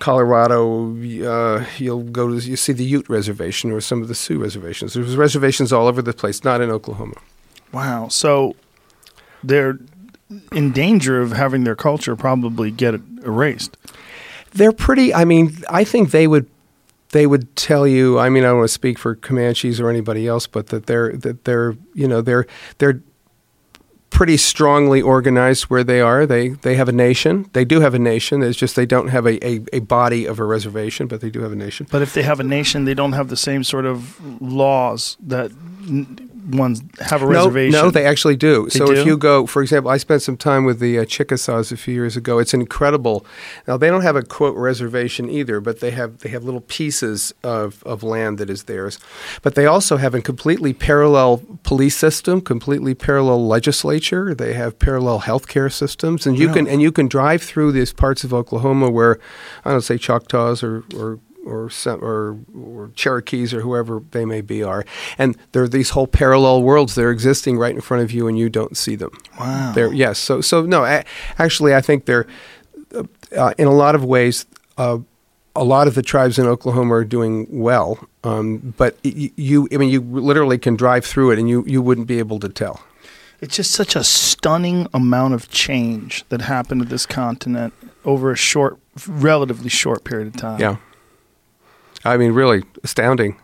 Colorado, 0.00 0.96
uh, 1.26 1.66
you'll 1.76 2.04
go 2.04 2.28
to 2.28 2.36
you 2.36 2.56
see 2.56 2.72
the 2.72 2.84
Ute 2.84 3.08
Reservation 3.10 3.72
or 3.72 3.82
some 3.82 4.00
of 4.00 4.08
the 4.08 4.14
Sioux 4.14 4.38
reservations. 4.38 4.94
There's 4.94 5.16
reservations 5.16 5.70
all 5.70 5.86
over 5.86 6.00
the 6.00 6.14
place, 6.14 6.44
not 6.44 6.62
in 6.62 6.70
Oklahoma. 6.70 7.16
Wow. 7.72 8.08
So 8.08 8.56
they're 9.44 9.78
in 10.52 10.72
danger 10.72 11.20
of 11.20 11.32
having 11.32 11.64
their 11.64 11.76
culture 11.76 12.16
probably 12.16 12.70
get 12.70 12.94
erased. 13.22 13.76
They're 14.52 14.72
pretty. 14.72 15.12
I 15.12 15.26
mean, 15.26 15.58
I 15.68 15.84
think 15.84 16.10
they 16.10 16.26
would 16.26 16.48
they 17.10 17.26
would 17.26 17.54
tell 17.56 17.86
you. 17.86 18.18
I 18.18 18.28
mean, 18.28 18.44
I 18.44 18.48
don't 18.48 18.58
want 18.58 18.68
to 18.68 18.74
speak 18.74 18.98
for 18.98 19.16
Comanches 19.16 19.80
or 19.80 19.90
anybody 19.90 20.26
else, 20.26 20.46
but 20.46 20.68
that 20.68 20.86
they're 20.86 21.16
that 21.16 21.44
they're 21.44 21.76
you 21.94 22.08
know 22.08 22.20
they're 22.20 22.46
they're 22.78 23.00
pretty 24.10 24.36
strongly 24.36 25.02
organized 25.02 25.64
where 25.64 25.84
they 25.84 26.00
are. 26.00 26.26
They 26.26 26.50
they 26.50 26.76
have 26.76 26.88
a 26.88 26.92
nation. 26.92 27.48
They 27.52 27.64
do 27.64 27.80
have 27.80 27.94
a 27.94 27.98
nation. 27.98 28.42
It's 28.42 28.58
just 28.58 28.76
they 28.76 28.86
don't 28.86 29.08
have 29.08 29.26
a, 29.26 29.44
a, 29.46 29.60
a, 29.72 29.80
body 29.80 30.26
of 30.26 30.38
a 30.38 30.44
reservation, 30.44 31.06
but 31.06 31.20
they 31.20 31.30
do 31.30 31.40
have 31.42 31.52
a 31.52 31.56
nation. 31.56 31.86
But 31.90 32.02
if 32.02 32.14
they 32.14 32.22
have 32.22 32.40
a 32.40 32.44
nation, 32.44 32.84
they 32.84 32.94
don't 32.94 33.12
have 33.12 33.28
the 33.28 33.36
same 33.36 33.64
sort 33.64 33.84
of 33.84 34.42
laws 34.42 35.16
that 35.20 35.50
ones 36.48 36.82
have 37.00 37.22
a 37.22 37.26
reservation? 37.26 37.72
No, 37.72 37.84
no 37.84 37.90
they 37.90 38.04
actually 38.04 38.36
do. 38.36 38.64
They 38.64 38.78
so 38.78 38.86
do? 38.86 38.92
if 38.94 39.06
you 39.06 39.16
go, 39.16 39.46
for 39.46 39.62
example, 39.62 39.90
I 39.90 39.96
spent 39.98 40.22
some 40.22 40.36
time 40.36 40.64
with 40.64 40.80
the 40.80 40.98
uh, 40.98 41.04
Chickasaws 41.04 41.72
a 41.72 41.76
few 41.76 41.94
years 41.94 42.16
ago. 42.16 42.38
It's 42.38 42.54
incredible. 42.54 43.24
Now 43.66 43.76
they 43.76 43.88
don't 43.88 44.02
have 44.02 44.16
a 44.16 44.22
quote 44.22 44.56
reservation 44.56 45.28
either, 45.28 45.60
but 45.60 45.80
they 45.80 45.90
have 45.90 46.18
they 46.18 46.30
have 46.30 46.44
little 46.44 46.60
pieces 46.62 47.32
of, 47.42 47.82
of 47.84 48.02
land 48.02 48.38
that 48.38 48.50
is 48.50 48.64
theirs. 48.64 48.98
But 49.42 49.54
they 49.54 49.66
also 49.66 49.96
have 49.96 50.14
a 50.14 50.20
completely 50.20 50.72
parallel 50.72 51.42
police 51.62 51.96
system, 51.96 52.40
completely 52.40 52.94
parallel 52.94 53.46
legislature. 53.46 54.34
They 54.34 54.54
have 54.54 54.78
parallel 54.78 55.20
healthcare 55.20 55.72
systems, 55.72 56.26
and 56.26 56.38
you 56.38 56.52
can 56.52 56.66
and 56.66 56.82
you 56.82 56.92
can 56.92 57.08
drive 57.08 57.42
through 57.42 57.72
these 57.72 57.92
parts 57.92 58.24
of 58.24 58.32
Oklahoma 58.34 58.90
where 58.90 59.18
I 59.64 59.70
don't 59.70 59.76
know, 59.76 59.80
say 59.80 59.98
Choctaws 59.98 60.62
or, 60.62 60.84
or 60.96 61.20
or 61.44 61.70
some, 61.70 62.02
or 62.04 62.38
or 62.54 62.90
Cherokees 62.94 63.54
or 63.54 63.60
whoever 63.60 64.02
they 64.10 64.24
may 64.24 64.40
be 64.40 64.62
are, 64.62 64.84
and 65.16 65.36
there 65.52 65.62
are 65.62 65.68
these 65.68 65.90
whole 65.90 66.06
parallel 66.06 66.62
worlds 66.62 66.94
that 66.94 67.04
are 67.04 67.10
existing 67.10 67.58
right 67.58 67.74
in 67.74 67.80
front 67.80 68.02
of 68.02 68.12
you, 68.12 68.28
and 68.28 68.38
you 68.38 68.48
don't 68.48 68.76
see 68.76 68.96
them. 68.96 69.10
Wow. 69.38 69.72
They're, 69.74 69.92
yes. 69.92 70.18
So 70.18 70.40
so 70.40 70.62
no. 70.62 70.84
a- 70.84 71.04
actually, 71.38 71.74
I 71.74 71.80
think 71.80 72.04
they're 72.04 72.26
uh, 73.36 73.54
in 73.58 73.66
a 73.66 73.74
lot 73.74 73.94
of 73.94 74.04
ways. 74.04 74.46
Uh, 74.76 74.98
a 75.56 75.64
lot 75.64 75.88
of 75.88 75.96
the 75.96 76.02
tribes 76.02 76.38
in 76.38 76.46
Oklahoma 76.46 76.94
are 76.94 77.04
doing 77.04 77.46
well, 77.50 77.98
um, 78.22 78.74
but 78.76 78.96
y- 79.04 79.32
you, 79.34 79.66
I 79.72 79.76
mean, 79.76 79.90
you 79.90 80.00
literally 80.00 80.56
can 80.56 80.76
drive 80.76 81.04
through 81.04 81.32
it 81.32 81.38
and 81.40 81.48
you, 81.48 81.64
you 81.66 81.82
wouldn't 81.82 82.06
be 82.06 82.20
able 82.20 82.38
to 82.38 82.48
tell. 82.48 82.80
It's 83.40 83.56
just 83.56 83.72
such 83.72 83.96
a 83.96 84.04
stunning 84.04 84.86
amount 84.94 85.34
of 85.34 85.50
change 85.50 86.24
that 86.28 86.42
happened 86.42 86.82
to 86.82 86.86
this 86.88 87.06
continent 87.06 87.74
over 88.04 88.30
a 88.30 88.36
short, 88.36 88.78
relatively 89.08 89.68
short 89.68 90.04
period 90.04 90.28
of 90.28 90.36
time. 90.36 90.60
Yeah. 90.60 90.76
I 92.04 92.16
mean, 92.16 92.32
really 92.32 92.62
astounding. 92.84 93.36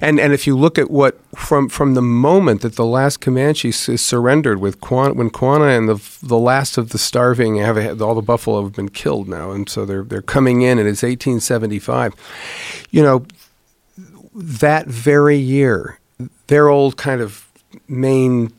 And 0.00 0.18
and 0.18 0.32
if 0.32 0.46
you 0.46 0.56
look 0.56 0.78
at 0.78 0.90
what 0.90 1.20
from 1.36 1.68
from 1.68 1.94
the 1.94 2.02
moment 2.02 2.62
that 2.62 2.76
the 2.76 2.84
last 2.84 3.20
Comanche 3.20 3.68
is 3.68 4.00
surrendered 4.00 4.58
with 4.58 4.80
Quanah, 4.80 5.14
when 5.14 5.30
Quanah 5.30 5.76
and 5.76 5.88
the 5.88 6.26
the 6.26 6.38
last 6.38 6.78
of 6.78 6.90
the 6.90 6.98
starving 6.98 7.56
have 7.56 8.00
all 8.00 8.14
the 8.14 8.22
buffalo 8.22 8.62
have 8.62 8.72
been 8.72 8.88
killed 8.88 9.28
now, 9.28 9.50
and 9.50 9.68
so 9.68 9.84
they're 9.84 10.02
they're 10.02 10.22
coming 10.22 10.62
in, 10.62 10.78
and 10.78 10.88
it's 10.88 11.02
1875. 11.02 12.14
You 12.90 13.02
know, 13.02 13.26
that 14.34 14.86
very 14.86 15.36
year, 15.36 15.98
their 16.46 16.68
old 16.68 16.96
kind 16.96 17.20
of 17.20 17.46
main 17.86 18.52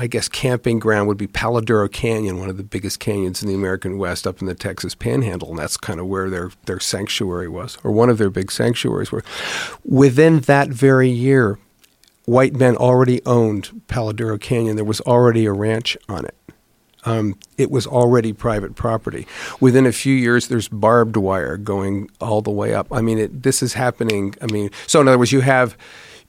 I 0.00 0.06
guess 0.06 0.28
camping 0.28 0.78
ground 0.78 1.08
would 1.08 1.18
be 1.18 1.26
Palo 1.26 1.60
Duro 1.60 1.88
Canyon, 1.88 2.38
one 2.38 2.48
of 2.48 2.56
the 2.56 2.62
biggest 2.62 3.00
canyons 3.00 3.42
in 3.42 3.48
the 3.48 3.54
American 3.54 3.98
West, 3.98 4.28
up 4.28 4.40
in 4.40 4.46
the 4.46 4.54
Texas 4.54 4.94
Panhandle, 4.94 5.50
and 5.50 5.58
that's 5.58 5.76
kind 5.76 5.98
of 5.98 6.06
where 6.06 6.30
their 6.30 6.52
their 6.66 6.78
sanctuary 6.78 7.48
was, 7.48 7.76
or 7.82 7.90
one 7.90 8.08
of 8.08 8.16
their 8.16 8.30
big 8.30 8.52
sanctuaries 8.52 9.10
were. 9.10 9.24
Within 9.84 10.38
that 10.40 10.68
very 10.68 11.08
year, 11.10 11.58
white 12.26 12.54
men 12.54 12.76
already 12.76 13.20
owned 13.26 13.82
Palo 13.88 14.12
Duro 14.12 14.38
Canyon. 14.38 14.76
There 14.76 14.84
was 14.84 15.00
already 15.00 15.46
a 15.46 15.52
ranch 15.52 15.96
on 16.08 16.24
it. 16.26 16.36
Um, 17.04 17.36
it 17.56 17.70
was 17.70 17.84
already 17.84 18.32
private 18.32 18.76
property. 18.76 19.26
Within 19.58 19.84
a 19.84 19.92
few 19.92 20.14
years, 20.14 20.46
there's 20.46 20.68
barbed 20.68 21.16
wire 21.16 21.56
going 21.56 22.08
all 22.20 22.40
the 22.40 22.52
way 22.52 22.72
up. 22.72 22.86
I 22.92 23.00
mean, 23.00 23.18
it, 23.18 23.42
this 23.42 23.64
is 23.64 23.72
happening. 23.72 24.36
I 24.40 24.46
mean, 24.46 24.70
so 24.86 25.00
in 25.00 25.08
other 25.08 25.18
words, 25.18 25.32
you 25.32 25.40
have 25.40 25.76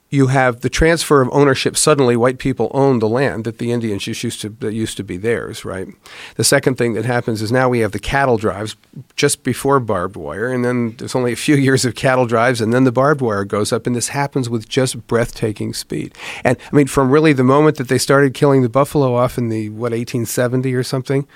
you 0.09 0.27
have 0.27 0.61
the 0.61 0.69
transfer 0.69 1.21
of 1.21 1.29
ownership. 1.31 1.77
Suddenly, 1.77 2.15
white 2.15 2.39
people 2.39 2.71
own 2.73 2.99
the 2.99 3.07
land 3.07 3.43
that 3.43 3.59
the 3.59 3.71
Indians 3.71 4.07
used 4.07 4.41
to 4.41 4.49
that 4.49 4.73
used 4.73 4.97
to 4.97 5.03
be 5.03 5.17
theirs. 5.17 5.63
Right. 5.63 5.87
The 6.35 6.43
second 6.43 6.77
thing 6.77 6.93
that 6.93 7.05
happens 7.05 7.41
is 7.41 7.51
now 7.51 7.69
we 7.69 7.79
have 7.79 7.91
the 7.91 7.99
cattle 7.99 8.37
drives 8.37 8.75
just 9.15 9.43
before 9.43 9.79
barbed 9.79 10.15
wire, 10.15 10.51
and 10.51 10.65
then 10.65 10.95
there's 10.97 11.15
only 11.15 11.31
a 11.31 11.37
few 11.37 11.55
years 11.67 11.85
of 11.85 11.95
cattle 11.95 12.25
drives, 12.25 12.61
and 12.61 12.73
then 12.73 12.83
the 12.83 12.91
barbed 12.91 13.21
wire 13.21 13.45
goes 13.45 13.71
up, 13.71 13.85
and 13.85 13.95
this 13.95 14.09
happens 14.09 14.49
with 14.49 14.67
just 14.67 15.07
breathtaking 15.07 15.73
speed. 15.73 16.15
And 16.43 16.57
I 16.71 16.75
mean, 16.75 16.87
from 16.87 17.11
really 17.11 17.33
the 17.33 17.43
moment 17.43 17.77
that 17.77 17.87
they 17.87 17.99
started 17.99 18.33
killing 18.33 18.63
the 18.63 18.69
buffalo 18.69 19.13
off 19.13 19.37
in 19.37 19.49
the 19.49 19.69
what 19.69 19.91
1870 19.91 20.73
or 20.73 20.83
something, 20.83 21.27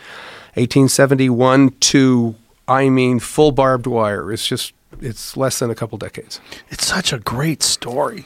1871 0.56 1.72
to 1.80 2.36
I 2.68 2.90
mean 2.90 3.20
full 3.20 3.52
barbed 3.52 3.88
wire. 3.88 4.32
It's 4.32 4.48
just 4.48 4.74
it's 5.02 5.36
less 5.36 5.60
than 5.60 5.70
a 5.70 5.76
couple 5.76 5.98
decades. 5.98 6.40
It's 6.70 6.86
such 6.86 7.14
a 7.14 7.20
great 7.20 7.62
story. 7.62 8.26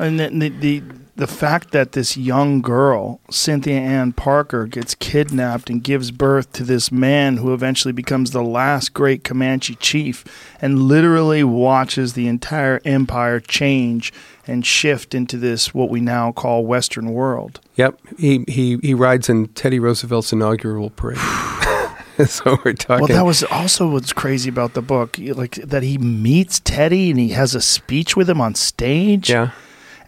And 0.00 0.18
the, 0.18 0.28
the, 0.28 0.48
the, 0.48 0.82
the 1.16 1.26
fact 1.26 1.72
that 1.72 1.92
this 1.92 2.16
young 2.16 2.62
girl, 2.62 3.20
Cynthia 3.30 3.78
Ann 3.78 4.12
Parker, 4.12 4.66
gets 4.66 4.94
kidnapped 4.94 5.68
and 5.68 5.84
gives 5.84 6.10
birth 6.10 6.50
to 6.54 6.64
this 6.64 6.90
man 6.90 7.36
who 7.36 7.52
eventually 7.52 7.92
becomes 7.92 8.30
the 8.30 8.42
last 8.42 8.94
great 8.94 9.22
Comanche 9.22 9.74
chief 9.74 10.24
and 10.62 10.84
literally 10.84 11.44
watches 11.44 12.14
the 12.14 12.26
entire 12.26 12.80
empire 12.86 13.38
change 13.38 14.12
and 14.46 14.64
shift 14.64 15.14
into 15.14 15.36
this, 15.36 15.74
what 15.74 15.90
we 15.90 16.00
now 16.00 16.32
call 16.32 16.64
Western 16.64 17.12
world. 17.12 17.60
Yep, 17.76 18.00
he 18.18 18.44
he 18.48 18.78
he 18.82 18.94
rides 18.94 19.28
in 19.28 19.48
Teddy 19.48 19.78
Roosevelt's 19.78 20.32
inaugural 20.32 20.88
parade. 20.90 21.18
so 22.26 22.58
we're 22.64 22.72
talking. 22.72 23.06
Well, 23.06 23.16
that 23.18 23.26
was 23.26 23.44
also 23.44 23.88
what's 23.88 24.14
crazy 24.14 24.48
about 24.48 24.72
the 24.72 24.82
book, 24.82 25.18
like 25.18 25.56
that 25.56 25.82
he 25.82 25.98
meets 25.98 26.60
Teddy 26.60 27.10
and 27.10 27.20
he 27.20 27.28
has 27.28 27.54
a 27.54 27.60
speech 27.60 28.16
with 28.16 28.28
him 28.28 28.40
on 28.40 28.54
stage. 28.54 29.28
yeah. 29.28 29.50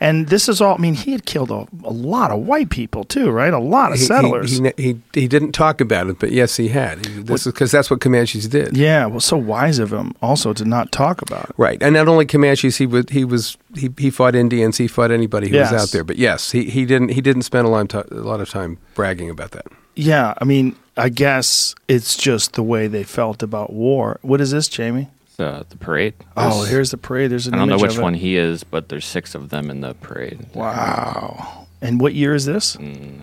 And 0.03 0.26
this 0.28 0.48
is 0.48 0.61
all. 0.61 0.74
I 0.74 0.78
mean, 0.78 0.94
he 0.94 1.12
had 1.12 1.24
killed 1.26 1.50
a, 1.50 1.66
a 1.84 1.92
lot 1.92 2.30
of 2.32 2.40
white 2.40 2.70
people 2.70 3.05
too, 3.05 3.30
right? 3.30 3.53
A 3.55 3.59
lot 3.59 3.92
of 3.92 3.98
He- 3.98 4.05
settlers. 4.05 4.59
He, 4.59 4.64
he, 4.76 4.82
he, 4.82 5.00
he 5.20 5.28
didn't 5.28 5.53
talk 5.53 5.80
about 5.80 6.09
it, 6.09 6.18
but 6.18 6.32
yes, 6.32 6.57
he 6.57 6.68
had. 6.68 7.07
He- 7.07 7.22
This 7.22 7.46
is 7.46 7.53
because 7.53 7.70
that's 7.70 7.88
what 7.90 8.00
Comanches 8.00 8.48
did. 8.48 8.76
yeah, 8.76 9.07
well, 9.07 9.20
so 9.20 9.36
wise 9.36 9.78
of 9.78 9.92
him 9.92 10.12
also 10.20 10.53
to 10.55 10.64
not 10.64 10.90
talk 10.90 11.22
about 11.22 11.44
it. 11.50 11.55
Right, 11.57 11.80
and 11.82 11.94
not 11.94 12.09
only 12.09 12.26
Comanches, 12.26 12.78
he 12.78 12.86
was 12.86 13.05
he 13.11 13.24
was 13.24 13.57
he, 13.76 13.90
he 13.96 14.11
fought 14.11 14.34
Indians, 14.34 14.76
he 14.78 14.88
fought 14.88 15.11
anybody 15.12 15.48
who 15.48 15.55
Yes. 15.57 15.70
was 15.72 15.82
out 15.82 15.92
there. 15.92 16.05
But 16.05 16.16
yes, 16.18 16.50
he, 16.50 16.64
he 16.68 16.84
didn't 16.84 17.11
he 17.11 17.20
didn't 17.20 17.42
spend 17.42 17.66
a 17.66 17.70
lot 17.70 17.94
a 17.94 18.05
lot 18.11 18.40
of 18.40 18.50
time 18.50 18.78
bragging 18.94 19.30
about 19.30 19.53
that. 19.53 19.66
Yeah, 19.94 20.34
I 20.40 20.44
mean, 20.44 20.74
I 20.96 21.11
guess 21.11 21.74
it's 21.86 22.16
just 22.16 22.55
the 22.55 22.62
way 22.62 22.88
they 22.88 23.05
felt 23.05 23.42
about 23.42 23.72
war. 23.72 24.18
What 24.22 24.40
is 24.40 24.50
this, 24.50 24.66
Jamie? 24.68 25.09
The, 25.43 25.66
the 25.70 25.76
parade. 25.76 26.14
Oh, 26.36 26.51
There's- 26.59 26.70
here's 26.70 26.90
the 26.93 26.97
parade. 26.99 27.30
There's 27.32 27.47
an 27.49 27.55
I 27.55 27.59
don't 27.59 27.68
know 27.68 27.74
image 27.74 27.82
which 27.82 27.93
of 27.95 27.99
it. 27.99 28.03
one 28.03 28.14
he 28.14 28.36
is, 28.36 28.62
but 28.64 28.88
there's 28.88 29.05
six 29.05 29.34
of 29.34 29.49
them 29.51 29.70
in 29.70 29.80
the 29.80 29.95
parade. 29.95 30.47
Wow. 30.55 31.66
And 31.80 32.01
what 32.01 32.14
year 32.14 32.34
is 32.34 32.45
this? 32.47 32.76
Mm, 32.76 33.20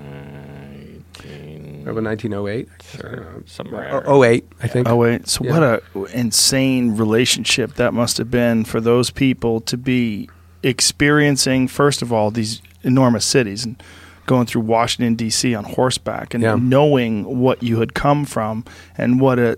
Remember 1.86 2.02
1908? 2.02 2.68
Sure, 2.84 3.44
somewhere. 3.46 3.96
Uh, 3.96 4.02
oh, 4.06 4.18
oh, 4.18 4.24
08, 4.24 4.46
I 4.62 4.68
think. 4.68 4.88
Oh 4.90 4.98
wait, 4.98 5.28
so 5.30 5.44
Yeah. 5.46 5.52
what 5.52 5.64
a 5.64 5.82
insane 6.18 6.96
relationship 6.98 7.76
that 7.76 7.94
must 7.94 8.18
have 8.18 8.30
been 8.30 8.64
for 8.66 8.80
those 8.82 9.10
people 9.10 9.62
to 9.62 9.78
be 9.78 10.30
experiencing 10.62 11.68
first 11.68 12.02
of 12.02 12.12
all 12.14 12.32
these 12.32 12.62
enormous 12.84 13.26
cities 13.26 13.64
and 13.66 13.82
going 14.26 14.46
through 14.46 14.62
Washington 14.62 15.16
D.C. 15.16 15.56
on 15.56 15.64
horseback 15.64 16.34
and 16.34 16.44
Yeah. 16.44 16.56
knowing 16.60 17.40
what 17.40 17.64
you 17.64 17.80
had 17.80 17.94
come 17.94 18.26
from 18.26 18.66
and 18.98 19.20
what 19.20 19.40
a 19.40 19.58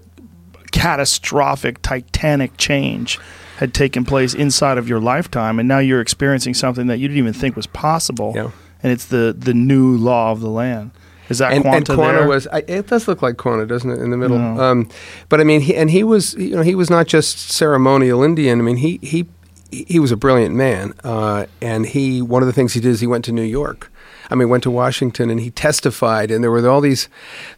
catastrophic 0.71 1.81
titanic 1.81 2.55
change 2.57 3.19
had 3.57 3.73
taken 3.73 4.03
place 4.05 4.33
inside 4.33 4.77
of 4.77 4.87
your 4.89 4.99
lifetime 4.99 5.59
and 5.59 5.67
now 5.67 5.79
you're 5.79 6.01
experiencing 6.01 6.53
something 6.53 6.87
that 6.87 6.97
you 6.97 7.07
didn't 7.07 7.19
even 7.19 7.33
think 7.33 7.55
was 7.55 7.67
possible 7.67 8.33
Yeah. 8.35 8.51
and 8.81 8.91
it's 8.91 9.05
the 9.05 9.35
the 9.37 9.53
new 9.53 9.95
law 9.97 10.31
of 10.31 10.39
the 10.41 10.49
land. 10.49 10.91
Is 11.29 11.37
that 11.37 11.53
and, 11.53 11.63
Quanah 11.63 11.75
and 11.77 11.85
Quanah 11.85 12.17
there? 12.19 12.27
was. 12.27 12.47
I, 12.47 12.57
it 12.67 12.87
does 12.87 13.07
look 13.07 13.21
like 13.21 13.35
Quanah, 13.35 13.65
doesn't 13.65 13.89
it, 13.89 13.99
in 13.99 14.09
the 14.11 14.17
middle? 14.17 14.37
No. 14.37 14.61
Um, 14.61 14.89
but 15.29 15.39
I 15.39 15.45
mean, 15.45 15.61
he, 15.61 15.73
and 15.77 15.89
he 15.89 16.03
was. 16.03 16.33
You 16.33 16.57
know, 16.57 16.61
he 16.61 16.75
was 16.75 16.89
not 16.89 17.07
just 17.07 17.51
ceremonial 17.51 18.21
Indian. 18.21 18.59
I 18.59 18.63
mean, 18.63 18.75
he 18.75 18.99
he 19.01 19.27
he 19.71 19.97
was 19.97 20.11
a 20.11 20.17
brilliant 20.17 20.55
man. 20.55 20.93
Uh, 21.05 21.45
and 21.61 21.85
he 21.85 22.21
one 22.21 22.41
of 22.43 22.47
the 22.47 22.53
things 22.53 22.73
he 22.73 22.81
did 22.81 22.89
is 22.89 22.99
he 22.99 23.07
went 23.07 23.23
to 23.25 23.31
New 23.31 23.43
York. 23.43 23.89
I 24.29 24.35
mean, 24.35 24.49
went 24.49 24.63
to 24.63 24.71
Washington 24.71 25.29
and 25.29 25.39
he 25.39 25.51
testified. 25.51 26.31
And 26.31 26.43
there 26.43 26.51
were 26.51 26.67
all 26.67 26.81
these 26.81 27.07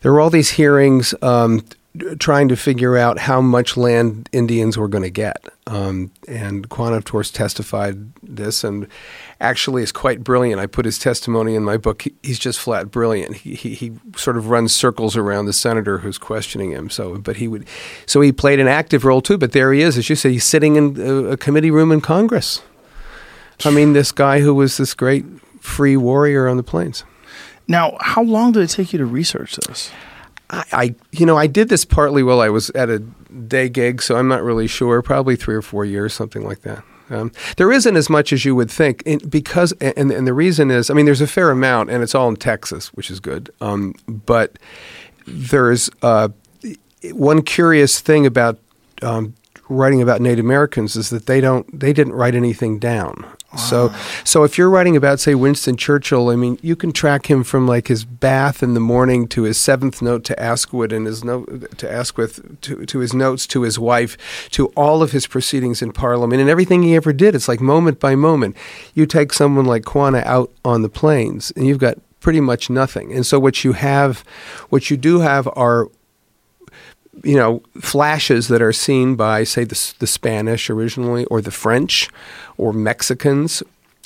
there 0.02 0.12
were 0.14 0.20
all 0.22 0.30
these 0.30 0.52
hearings. 0.52 1.16
Um, 1.24 1.66
trying 2.18 2.48
to 2.48 2.56
figure 2.56 2.98
out 2.98 3.20
how 3.20 3.40
much 3.40 3.78
land 3.78 4.28
Indians 4.32 4.78
were 4.78 4.88
going 4.88 5.04
to 5.04 5.12
get. 5.12 5.46
Um, 5.68 6.12
and 6.28 6.68
Quanah, 6.70 6.98
of 6.98 7.06
course, 7.06 7.30
testified 7.30 8.14
this 8.24 8.64
and 8.64 8.88
actually 9.40 9.84
is 9.84 9.92
quite 9.92 10.24
brilliant. 10.24 10.60
I 10.60 10.66
put 10.66 10.86
his 10.86 10.98
testimony 10.98 11.54
in 11.54 11.64
my 11.64 11.78
book. 11.78 12.02
He, 12.02 12.16
he's 12.24 12.40
just 12.40 12.60
flat 12.60 12.90
brilliant. 12.90 13.38
He, 13.38 13.54
he, 13.54 13.76
he 13.76 13.92
sort 14.16 14.38
of 14.38 14.50
runs 14.50 14.74
circles 14.74 15.16
around 15.16 15.46
the 15.46 15.54
senator 15.54 16.00
who's 16.00 16.18
questioning 16.18 16.72
him. 16.72 16.90
So, 16.90 17.20
but 17.20 17.38
he 17.38 17.48
would, 17.48 17.68
so 18.08 18.22
he 18.22 18.32
played 18.32 18.60
an 18.60 18.68
active 18.68 19.06
role 19.06 19.22
too. 19.22 19.38
But 19.38 19.52
there 19.52 19.72
he 19.72 19.82
is, 19.82 19.98
as 19.98 20.10
you 20.10 20.16
say, 20.16 20.32
he's 20.32 20.46
sitting 20.46 20.76
in 20.76 21.00
a, 21.00 21.32
a 21.32 21.38
committee 21.38 21.72
room 21.72 21.92
in 21.92 22.02
Congress. 22.02 22.64
I 23.64 23.70
mean, 23.70 23.94
this 23.94 24.12
guy 24.12 24.40
who 24.40 24.56
was 24.56 24.78
this 24.78 24.96
great 24.96 25.26
free 25.62 25.96
warrior 25.96 26.48
on 26.48 26.58
the 26.58 26.64
plains. 26.64 27.04
now, 27.68 27.98
how 28.02 28.24
long 28.24 28.52
did 28.52 28.64
it 28.64 28.70
take 28.70 28.94
you 28.94 29.00
to 29.00 29.06
research 29.06 29.56
this? 29.58 29.92
I, 30.54 30.66
I, 30.72 30.96
you 31.12 31.26
know, 31.26 31.36
I 31.36 31.48
did 31.48 31.70
this 31.70 31.84
partly 31.84 32.22
while 32.22 32.40
I 32.40 32.50
was 32.50 32.70
at 32.72 32.90
a 32.90 33.00
day 33.00 33.70
gig, 33.70 34.02
so 34.02 34.16
I'm 34.16 34.28
not 34.28 34.44
really 34.44 34.68
sure. 34.68 35.02
Probably 35.02 35.36
three 35.36 35.56
or 35.56 35.62
four 35.62 35.84
years, 35.84 36.14
something 36.14 36.44
like 36.44 36.62
that. 36.62 36.84
Um, 37.10 37.32
there 37.58 37.72
isn't 37.72 37.96
as 37.96 38.10
much 38.10 38.32
as 38.32 38.46
you 38.46 38.56
would 38.56 38.72
think, 38.72 39.04
and 39.06 39.30
because 39.30 39.72
and 39.82 40.12
and 40.12 40.28
the 40.28 40.34
reason 40.34 40.72
is, 40.72 40.90
I 40.90 40.94
mean, 40.94 41.06
there's 41.06 41.22
a 41.22 41.28
fair 41.28 41.50
amount, 41.50 41.90
and 41.90 42.04
it's 42.04 42.16
all 42.16 42.30
in 42.30 42.36
Texas, 42.36 42.94
which 42.94 43.12
is 43.12 43.20
good. 43.20 43.50
Um, 43.62 43.96
but 44.08 44.58
there's 45.26 45.90
uh, 46.02 46.30
one 47.12 47.42
curious 47.42 48.00
thing 48.00 48.26
about 48.26 48.60
um, 49.02 49.34
writing 49.74 50.02
about 50.02 50.22
Native 50.22 50.46
Americans 50.46 50.96
is 50.96 51.10
that 51.10 51.26
they 51.26 51.42
don't 51.42 51.80
they 51.80 51.94
didn't 51.94 52.14
write 52.14 52.36
anything 52.36 52.80
down. 52.80 53.26
So 53.58 53.94
so 54.24 54.44
if 54.44 54.58
you're 54.58 54.70
writing 54.70 54.98
about 54.98 55.20
say 55.20 55.36
Winston 55.36 55.78
Churchill, 55.78 56.30
I 56.30 56.36
mean 56.36 56.58
you 56.62 56.76
can 56.76 56.92
track 56.92 57.30
him 57.30 57.44
from 57.44 57.68
like 57.68 57.88
his 57.88 58.04
bath 58.04 58.64
in 58.64 58.74
the 58.74 58.80
morning 58.80 59.28
to 59.30 59.44
his 59.44 59.58
seventh 59.58 60.02
note 60.02 60.24
to 60.26 60.40
Asquith 60.42 60.92
and 60.92 61.06
his 61.06 61.24
note 61.24 61.78
to 61.78 61.92
Asquith 61.92 62.62
to, 62.62 62.86
to 62.86 63.00
his 63.00 63.14
notes 63.14 63.46
to 63.48 63.62
his 63.62 63.78
wife 63.78 64.50
to 64.52 64.68
all 64.70 65.04
of 65.04 65.12
his 65.12 65.28
proceedings 65.28 65.82
in 65.82 65.92
Parliament 65.92 66.42
and 66.42 66.50
everything 66.50 66.82
he 66.82 66.96
ever 66.96 67.14
did. 67.14 67.36
It's 67.36 67.48
like 67.48 67.62
moment 67.62 68.00
by 68.00 68.16
moment. 68.16 68.56
You 68.96 69.06
take 69.06 69.34
someone 69.34 69.66
like 69.66 69.84
Quanah 69.84 70.26
out 70.26 70.52
on 70.66 70.82
the 70.82 70.90
plains 70.90 71.52
and 71.56 71.68
you've 71.68 71.78
got 71.78 71.98
pretty 72.20 72.40
much 72.40 72.70
nothing. 72.70 73.14
And 73.14 73.26
so 73.26 73.40
what 73.40 73.64
you 73.64 73.74
have 73.74 74.22
what 74.70 74.90
you 74.90 74.98
do 74.98 75.20
have 75.20 75.48
are 75.56 75.90
you 77.24 77.36
know, 77.36 77.62
flashes 77.80 78.48
that 78.48 78.62
are 78.62 78.74
seen 78.74 79.16
by, 79.16 79.44
say, 79.44 79.64
the, 79.64 79.94
the 80.00 80.08
Spanish 80.08 80.70
originally, 80.70 81.26
or 81.26 81.42
the 81.42 81.52
French, 81.52 82.10
or 82.58 82.74
Mexicans, 82.74 83.62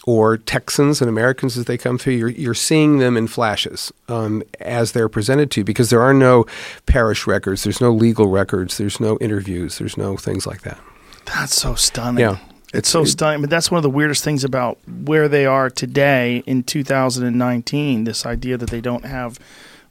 or 0.05 0.37
Texans 0.37 1.01
and 1.01 1.09
Americans 1.09 1.57
as 1.57 1.65
they 1.65 1.77
come 1.77 1.97
through, 1.97 2.13
you're, 2.13 2.29
you're 2.29 2.53
seeing 2.53 2.99
them 2.99 3.17
in 3.17 3.27
flashes 3.27 3.91
um, 4.07 4.41
as 4.61 4.93
they're 4.93 5.09
presented 5.09 5.51
to 5.51 5.59
you 5.59 5.65
because 5.65 5.89
there 5.89 6.01
are 6.01 6.13
no 6.13 6.45
parish 6.85 7.27
records, 7.27 7.63
there's 7.63 7.81
no 7.81 7.91
legal 7.91 8.27
records, 8.27 8.77
there's 8.77 9.01
no 9.01 9.17
interviews, 9.19 9.79
there's 9.79 9.97
no 9.97 10.15
things 10.15 10.47
like 10.47 10.61
that. 10.61 10.79
That's 11.25 11.53
so 11.53 11.75
stunning. 11.75 12.21
Yeah. 12.21 12.37
It's 12.73 12.87
so 12.87 13.01
it- 13.01 13.07
stunning. 13.07 13.41
But 13.41 13.49
that's 13.49 13.69
one 13.69 13.77
of 13.77 13.83
the 13.83 13.89
weirdest 13.89 14.23
things 14.23 14.45
about 14.45 14.77
where 14.87 15.27
they 15.27 15.45
are 15.45 15.69
today 15.69 16.41
in 16.45 16.63
2019. 16.63 18.05
This 18.05 18.25
idea 18.25 18.57
that 18.57 18.69
they 18.69 18.81
don't 18.81 19.05
have 19.05 19.39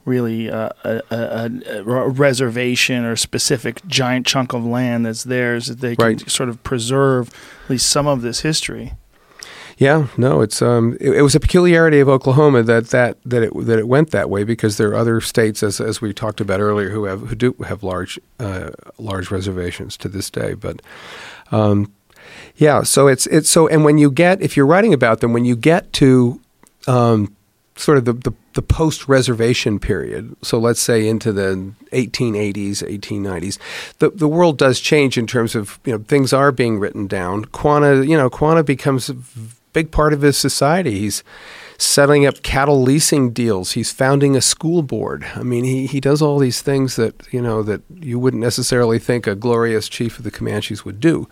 really 0.07 0.49
uh, 0.51 0.71
a, 0.85 1.03
a, 1.11 1.17
a, 1.17 1.83
a 1.85 2.09
reservation 2.09 3.05
or 3.05 3.17
specific 3.17 3.85
giant 3.87 4.27
chunk 4.27 4.55
of 4.55 4.65
land 4.65 5.05
that's 5.05 5.25
theirs 5.25 5.67
that 5.67 5.81
they 5.81 5.97
can 5.97 6.05
Right. 6.07 6.31
sort 6.31 6.49
of 6.49 6.63
preserve 6.63 7.29
at 7.65 7.71
least 7.71 7.89
some 7.91 8.07
of 8.07 8.23
this 8.23 8.41
history. 8.41 8.95
Yeah, 9.79 10.07
no, 10.17 10.41
it's 10.41 10.63
um, 10.63 10.97
it, 11.03 11.11
it 11.17 11.21
was 11.23 11.35
a 11.35 11.41
peculiarity 11.41 12.01
of 12.01 12.09
Oklahoma 12.09 12.63
that 12.63 12.87
that 12.89 13.19
that 13.27 13.43
it 13.43 13.53
that 13.67 13.79
it 13.79 13.87
went 13.87 14.11
that 14.13 14.31
way 14.31 14.43
because 14.43 14.79
there 14.79 14.89
are 14.89 14.95
other 14.95 15.21
states, 15.21 15.63
as 15.63 15.81
as 15.83 16.01
we 16.01 16.15
talked 16.15 16.41
about 16.41 16.61
earlier, 16.61 16.89
who 16.89 17.05
have 17.05 17.21
who 17.29 17.35
do 17.35 17.55
have 17.67 17.83
large 17.83 18.19
uh, 18.41 18.71
large 18.97 19.31
reservations 19.31 19.99
to 19.99 20.09
this 20.09 20.31
day. 20.31 20.55
But 20.55 20.81
um, 21.53 21.93
yeah, 22.57 22.85
so 22.85 23.07
it's 23.07 23.27
it's 23.27 23.51
so, 23.51 23.69
and 23.69 23.85
when 23.85 23.99
you 23.99 24.11
get 24.11 24.41
if 24.41 24.57
you're 24.57 24.65
writing 24.67 24.95
about 24.95 25.21
them, 25.21 25.35
when 25.35 25.45
you 25.45 25.55
get 25.57 25.93
to 25.95 26.41
um, 26.87 27.37
sort 27.77 27.99
of 27.99 28.07
the, 28.07 28.15
the, 28.15 28.33
the 28.55 28.63
post 28.63 29.07
reservation 29.07 29.79
period, 29.79 30.35
so 30.43 30.59
let's 30.59 30.81
say 30.81 31.07
into 31.07 31.33
the 31.33 31.73
1880s, 31.93 32.83
1890s, 32.83 33.59
the, 33.99 34.11
the 34.11 34.29
world 34.29 34.57
does 34.59 34.81
change 34.81 35.19
in 35.19 35.27
terms 35.27 35.55
of, 35.55 35.79
you 35.85 35.93
know, 35.93 36.03
things 36.09 36.33
are 36.33 36.51
being 36.51 36.79
written 36.79 37.07
down. 37.07 37.45
Quanah, 37.45 38.09
you 38.09 38.17
know, 38.17 38.31
Quanah 38.31 38.65
becomes 38.65 39.11
a 39.11 39.17
big 39.75 39.91
part 39.91 40.15
of 40.15 40.23
his 40.23 40.39
society. 40.39 40.99
He's 40.99 41.23
setting 41.77 42.25
up 42.25 42.43
cattle 42.43 42.81
leasing 42.81 43.33
deals. 43.33 43.73
He's 43.73 43.93
founding 43.93 44.35
a 44.35 44.41
school 44.41 44.83
board. 44.83 45.27
I 45.35 45.43
mean, 45.43 45.65
he, 45.65 45.87
he 45.87 46.01
does 46.01 46.23
all 46.23 46.39
these 46.39 46.63
things 46.63 46.97
that, 46.97 47.15
you 47.31 47.43
know, 47.43 47.63
that 47.63 47.83
you 47.95 48.19
wouldn't 48.19 48.43
necessarily 48.43 48.99
think 48.99 49.27
a 49.27 49.35
glorious 49.35 49.91
chief 49.91 50.17
of 50.17 50.25
the 50.25 50.31
Comanches 50.31 50.87
would 50.87 50.99
do. 50.99 51.29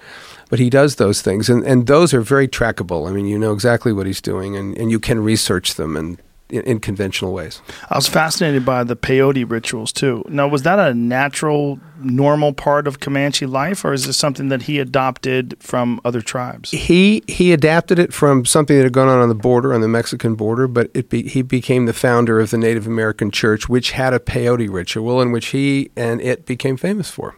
But 0.50 0.58
he 0.58 0.68
does 0.68 0.96
those 0.96 1.22
things, 1.22 1.48
and, 1.48 1.64
and 1.64 1.86
those 1.86 2.12
are 2.12 2.20
very 2.20 2.46
trackable. 2.46 3.08
I 3.08 3.12
mean, 3.12 3.24
you 3.24 3.38
know 3.38 3.54
exactly 3.54 3.94
what 3.94 4.06
he's 4.06 4.20
doing, 4.20 4.56
and, 4.56 4.76
and 4.76 4.90
you 4.90 5.00
can 5.00 5.24
research 5.24 5.74
them 5.74 5.96
and 5.96 6.20
in, 6.54 6.62
in 6.62 6.80
conventional 6.80 7.32
ways. 7.32 7.60
I 7.90 7.96
was 7.96 8.06
fascinated 8.06 8.64
by 8.64 8.84
the 8.84 8.96
peyote 8.96 9.48
rituals 9.50 9.92
too. 9.92 10.24
Now, 10.28 10.46
was 10.46 10.62
that 10.62 10.78
a 10.78 10.94
natural, 10.94 11.80
normal 11.98 12.52
part 12.52 12.86
of 12.86 13.00
Comanche 13.00 13.46
life, 13.46 13.84
or 13.84 13.92
is 13.92 14.06
this 14.06 14.16
something 14.16 14.48
that 14.48 14.62
he 14.62 14.78
adopted 14.78 15.56
from 15.60 16.00
other 16.04 16.20
tribes? 16.20 16.70
He 16.70 17.22
he 17.26 17.52
adapted 17.52 17.98
it 17.98 18.12
from 18.12 18.44
something 18.44 18.76
that 18.76 18.84
had 18.84 18.92
gone 18.92 19.08
on 19.08 19.18
on 19.18 19.28
the 19.28 19.34
border, 19.34 19.74
on 19.74 19.80
the 19.80 19.88
Mexican 19.88 20.34
border, 20.34 20.68
but 20.68 20.90
it 20.94 21.10
be, 21.10 21.22
he 21.22 21.42
became 21.42 21.86
the 21.86 21.92
founder 21.92 22.40
of 22.40 22.50
the 22.50 22.58
Native 22.58 22.86
American 22.86 23.30
Church, 23.30 23.68
which 23.68 23.90
had 23.92 24.14
a 24.14 24.18
peyote 24.18 24.72
ritual, 24.72 25.20
in 25.20 25.32
which 25.32 25.46
he 25.46 25.90
and 25.96 26.20
it 26.20 26.46
became 26.46 26.76
famous 26.76 27.10
for. 27.10 27.34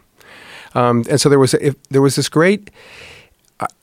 Um, 0.74 1.04
and 1.08 1.18
so 1.18 1.28
there 1.30 1.38
was 1.38 1.54
if, 1.54 1.74
there 1.88 2.02
was 2.02 2.16
this 2.16 2.28
great 2.28 2.70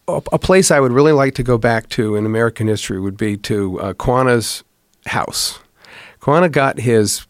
a, 0.07 0.21
a 0.31 0.39
place 0.39 0.71
I 0.71 0.79
would 0.79 0.91
really 0.91 1.11
like 1.11 1.36
to 1.36 1.43
go 1.43 1.57
back 1.57 1.89
to 1.89 2.15
in 2.15 2.25
American 2.25 2.67
history 2.67 2.99
would 2.99 3.17
be 3.17 3.38
to 3.38 3.79
uh, 3.79 3.93
Quanah's 3.93 4.63
house. 5.08 5.60
Quanah 6.22 6.51
got 6.51 6.80
his 6.80 7.26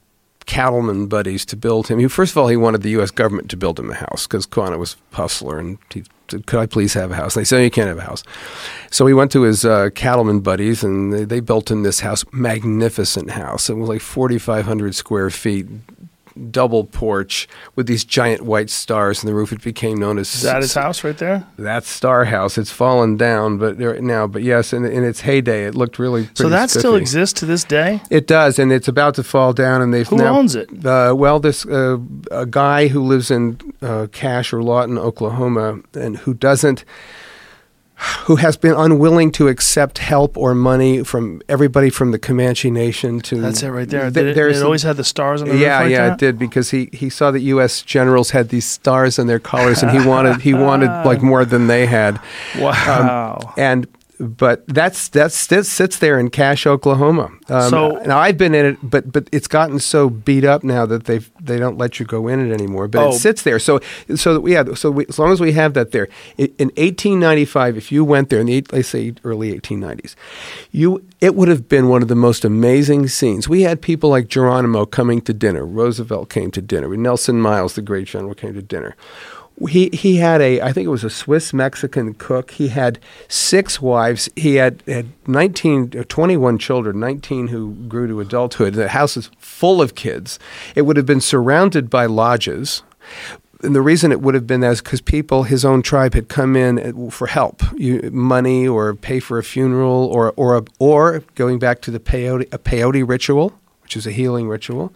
cattleman 0.46 1.08
buddies 1.08 1.46
to 1.46 1.56
build 1.56 1.88
him. 1.88 2.00
He, 2.00 2.08
first 2.08 2.32
of 2.34 2.38
all, 2.38 2.48
he 2.48 2.58
wanted 2.58 2.82
the 2.82 2.92
U.S. 2.92 3.12
government 3.12 3.50
to 3.50 3.58
build 3.58 3.80
him 3.80 3.90
a 3.90 3.96
house 3.96 4.28
because 4.28 4.46
Quanah 4.46 4.78
was 4.78 4.98
a 5.14 5.16
hustler, 5.16 5.58
and 5.60 5.78
he 5.92 6.04
said, 6.30 6.46
"Could 6.46 6.60
I 6.60 6.66
please 6.66 6.94
have 6.94 7.12
a 7.12 7.16
house?" 7.16 7.36
And 7.36 7.42
they 7.42 7.46
said, 7.46 7.58
"No, 7.58 7.64
"You 7.64 7.72
can't 7.72 7.88
have 7.88 7.98
a 7.98 8.02
house." 8.02 8.24
So 8.92 9.08
he 9.08 9.14
went 9.14 9.32
to 9.32 9.44
his 9.44 9.66
uh, 9.66 9.90
cattleman 9.96 10.42
buddies, 10.42 10.84
and 10.84 11.14
they, 11.14 11.24
they 11.26 11.40
built 11.40 11.72
him 11.72 11.84
this 11.84 12.02
house, 12.02 12.26
magnificent 12.32 13.32
house. 13.32 13.70
It 13.70 13.76
was 13.76 13.90
like 13.90 14.02
forty 14.02 14.38
five 14.38 14.66
hundred 14.66 14.96
square 14.96 15.30
feet. 15.30 15.68
Double 16.50 16.86
porch 16.86 17.48
with 17.76 17.88
these 17.88 18.04
giant 18.04 18.42
white 18.42 18.70
stars 18.70 19.24
in 19.24 19.28
the 19.28 19.34
roof. 19.36 19.52
It 19.52 19.62
became 19.62 19.98
known 20.00 20.18
as 20.18 20.34
Is 20.34 20.42
that 20.42 20.62
his 20.62 20.74
house 20.74 21.04
right 21.04 21.18
there? 21.18 21.46
that 21.58 21.84
Star 21.84 22.26
House. 22.26 22.58
It's 22.58 22.72
fallen 22.72 23.18
down, 23.18 23.58
but 23.58 23.78
there, 23.78 24.00
now, 24.02 24.28
but 24.28 24.42
yes, 24.44 24.74
in, 24.74 24.86
in 24.86 25.04
its 25.04 25.22
heyday, 25.22 25.66
it 25.66 25.76
looked 25.76 26.00
really. 26.00 26.30
So 26.34 26.50
that 26.50 26.70
still 26.70 26.96
exists 26.96 27.40
to 27.40 27.46
this 27.46 27.64
day. 27.64 28.02
It 28.10 28.28
does, 28.28 28.60
and 28.60 28.72
it's 28.72 28.88
about 28.88 29.16
to 29.16 29.24
fall 29.24 29.54
down. 29.54 29.82
And 29.82 29.94
they've 29.94 30.08
Who 30.08 30.18
now, 30.18 30.38
owns 30.38 30.56
it? 30.56 30.70
Uh, 30.86 31.14
well, 31.16 31.40
this 31.40 31.66
uh, 31.66 31.98
a 32.32 32.46
guy 32.46 32.88
who 32.88 33.04
lives 33.04 33.30
in 33.32 33.60
uh, 33.82 34.08
Cache 34.12 34.54
or 34.54 34.64
Lawton, 34.64 34.98
Oklahoma, 34.98 35.80
and 35.94 36.18
who 36.18 36.34
doesn't, 36.34 36.84
who 38.26 38.38
has 38.38 38.58
been 38.58 38.74
unwilling 38.74 39.32
to 39.34 39.48
accept 39.48 39.98
help 39.98 40.38
or 40.38 40.54
money 40.54 41.04
from 41.04 41.42
everybody 41.48 41.90
from 41.90 42.12
the 42.12 42.20
Comanche 42.20 42.70
Nation 42.70 43.20
to. 43.22 43.40
That's 43.42 43.64
it 43.64 43.70
right 43.70 43.88
there. 43.88 44.12
Th- 44.12 44.28
it, 44.28 44.36
there's 44.36 44.62
it 44.62 44.64
always 44.64 44.84
had 44.84 44.98
the 44.98 45.04
stars 45.04 45.42
on 45.42 45.50
the 45.50 45.58
yeah, 45.58 45.80
like 45.82 45.92
yeah, 45.92 46.08
that? 46.08 46.14
it 46.14 46.20
did 46.20 46.40
because 46.40 46.72
he, 46.72 46.90
he 46.92 47.10
saw 47.10 47.32
that 47.32 47.42
U.S. 47.42 47.82
generals 47.82 48.32
had 48.32 48.50
these 48.50 48.66
stars 48.66 49.20
on 49.20 49.28
their 49.28 49.40
collars, 49.40 49.84
and 49.84 49.92
he 49.92 50.06
wanted 50.08 50.42
he 50.42 50.54
wanted 50.54 50.90
like 51.06 51.22
more 51.24 51.46
than 51.46 51.68
they 51.68 51.86
had. 51.86 52.20
Wow. 52.58 53.40
Um, 53.42 53.54
and 53.58 53.88
but 54.24 54.66
that's 54.68 55.08
that's 55.10 55.48
that 55.48 55.66
sits 55.66 55.98
there 56.00 56.20
in 56.20 56.30
Cache, 56.30 56.66
Oklahoma. 56.68 57.30
Um, 57.50 57.70
So- 57.70 58.02
now 58.06 58.20
I've 58.20 58.38
been 58.38 58.56
in 58.56 58.66
it, 58.66 58.78
but 58.82 59.12
but 59.12 59.28
it's 59.32 59.48
gotten 59.48 59.80
so 59.80 60.10
beat 60.10 60.44
up 60.46 60.64
now 60.64 60.86
that 60.86 61.06
they 61.06 61.20
they 61.42 61.58
don't 61.60 61.78
let 61.78 62.00
you 62.00 62.06
go 62.06 62.28
in 62.28 62.40
it 62.40 62.54
anymore. 62.54 62.88
But 62.88 63.04
Oh. 63.04 63.10
it 63.10 63.14
sits 63.20 63.42
there. 63.44 63.60
So 63.60 63.80
so 64.16 64.34
that 64.34 64.42
we 64.42 64.54
have 64.54 64.78
so 64.78 64.92
we, 64.92 65.06
as 65.08 65.20
long 65.20 65.32
as 65.32 65.40
we 65.42 65.52
have 65.54 65.74
that 65.74 65.92
there 65.92 66.08
in 66.38 66.72
1895, 66.78 67.78
if 67.78 67.92
you 67.92 68.04
went 68.04 68.30
there 68.30 68.40
in 68.40 68.48
the 68.48 68.64
let's 68.72 68.88
say 68.90 69.14
early 69.24 69.52
1890s, 69.60 70.16
you 70.72 71.04
it 71.22 71.36
would 71.36 71.48
have 71.48 71.68
been 71.70 71.88
one 71.88 72.02
of 72.02 72.08
the 72.08 72.16
most 72.16 72.44
amazing 72.46 73.08
scenes. 73.08 73.48
We 73.48 73.62
had 73.62 73.82
people 73.82 74.10
like 74.10 74.28
Geronimo 74.28 74.86
coming 74.86 75.22
to 75.22 75.34
dinner. 75.34 75.66
Roosevelt 75.66 76.30
came 76.30 76.52
to 76.52 76.62
dinner. 76.62 76.96
Nelson 76.98 77.40
Miles, 77.42 77.76
the 77.76 77.82
great 77.82 78.08
general, 78.08 78.34
came 78.34 78.54
to 78.54 78.62
dinner 78.62 78.96
he 79.70 79.90
he 79.94 80.18
had 80.18 80.42
a 80.42 80.62
I 80.62 80.74
think 80.74 80.86
it 80.86 80.92
was 80.92 81.04
a 81.04 81.10
Swiss 81.10 81.54
Mexican 81.54 82.14
cook. 82.16 82.52
He 82.52 82.70
had 82.70 83.00
six 83.28 83.82
wives. 83.82 84.30
He 84.36 84.56
had 84.56 84.84
had 84.88 85.08
19 85.28 85.94
or 85.96 86.04
21 86.04 86.58
children, 86.58 87.00
19 87.00 87.48
who 87.48 87.74
grew 87.88 88.08
to 88.08 88.20
adulthood. 88.20 88.74
The 88.74 88.90
house 88.90 89.16
is 89.16 89.30
full 89.38 89.82
of 89.82 89.96
kids. 89.96 90.40
It 90.76 90.84
would 90.84 90.98
have 90.98 91.06
been 91.06 91.22
surrounded 91.22 91.90
by 91.90 92.06
lodges. 92.06 92.84
And 93.62 93.74
the 93.74 93.82
reason 93.82 94.12
it 94.12 94.20
would 94.20 94.34
have 94.34 94.46
been 94.46 94.60
that 94.60 94.74
is 94.74 94.82
because 94.82 95.00
people, 95.00 95.44
his 95.44 95.64
own 95.64 95.82
tribe, 95.82 96.14
had 96.16 96.28
come 96.28 96.58
in 96.58 97.08
uh, 97.08 97.10
for 97.10 97.28
help, 97.28 97.64
you, 97.78 98.10
money 98.12 98.68
or 98.68 98.94
pay 98.94 99.22
for 99.22 99.38
a 99.38 99.44
funeral, 99.44 100.06
or 100.08 100.34
or 100.36 100.58
a, 100.58 100.64
or 100.80 101.24
going 101.36 101.60
back 101.60 101.80
to 101.82 101.92
the 101.92 102.00
peyote, 102.00 102.54
a 102.54 102.58
peyote 102.58 103.08
ritual, 103.08 103.54
which 103.82 103.96
is 103.96 104.06
a 104.06 104.12
healing 104.12 104.50
ritual. 104.50 104.92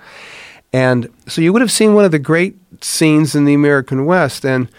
And 0.73 1.09
so 1.27 1.41
you 1.41 1.53
would 1.53 1.61
have 1.61 1.71
seen 1.71 1.93
one 1.93 2.05
of 2.05 2.11
the 2.11 2.19
great 2.19 2.55
scenes 2.83 3.35
in 3.35 3.45
the 3.45 3.53
American 3.53 4.05
West. 4.05 4.45
And, 4.45 4.69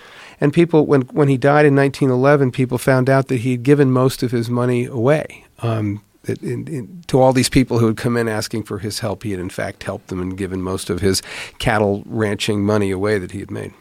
and 0.40 0.52
people, 0.52 0.86
when, 0.86 1.02
when 1.02 1.28
he 1.28 1.36
died 1.36 1.66
in 1.66 1.74
1911, 1.74 2.52
people 2.52 2.78
found 2.78 3.08
out 3.08 3.28
that 3.28 3.40
he 3.40 3.52
had 3.52 3.62
given 3.62 3.90
most 3.90 4.22
of 4.22 4.30
his 4.30 4.50
money 4.50 4.84
away. 4.84 5.44
Um, 5.60 6.02
in, 6.42 7.02
to 7.06 7.20
all 7.20 7.32
these 7.32 7.48
people 7.48 7.78
who 7.78 7.86
had 7.86 7.96
come 7.96 8.16
in 8.16 8.28
asking 8.28 8.64
for 8.64 8.78
his 8.78 8.98
help, 8.98 9.22
he 9.22 9.30
had 9.30 9.40
in 9.40 9.50
fact 9.50 9.82
helped 9.82 10.08
them 10.08 10.20
and 10.20 10.36
given 10.36 10.62
most 10.62 10.90
of 10.90 11.00
his 11.00 11.22
cattle 11.58 12.02
ranching 12.06 12.64
money 12.64 12.90
away 12.90 13.18
that 13.18 13.30
he 13.30 13.40
had 13.40 13.50
made. 13.50 13.72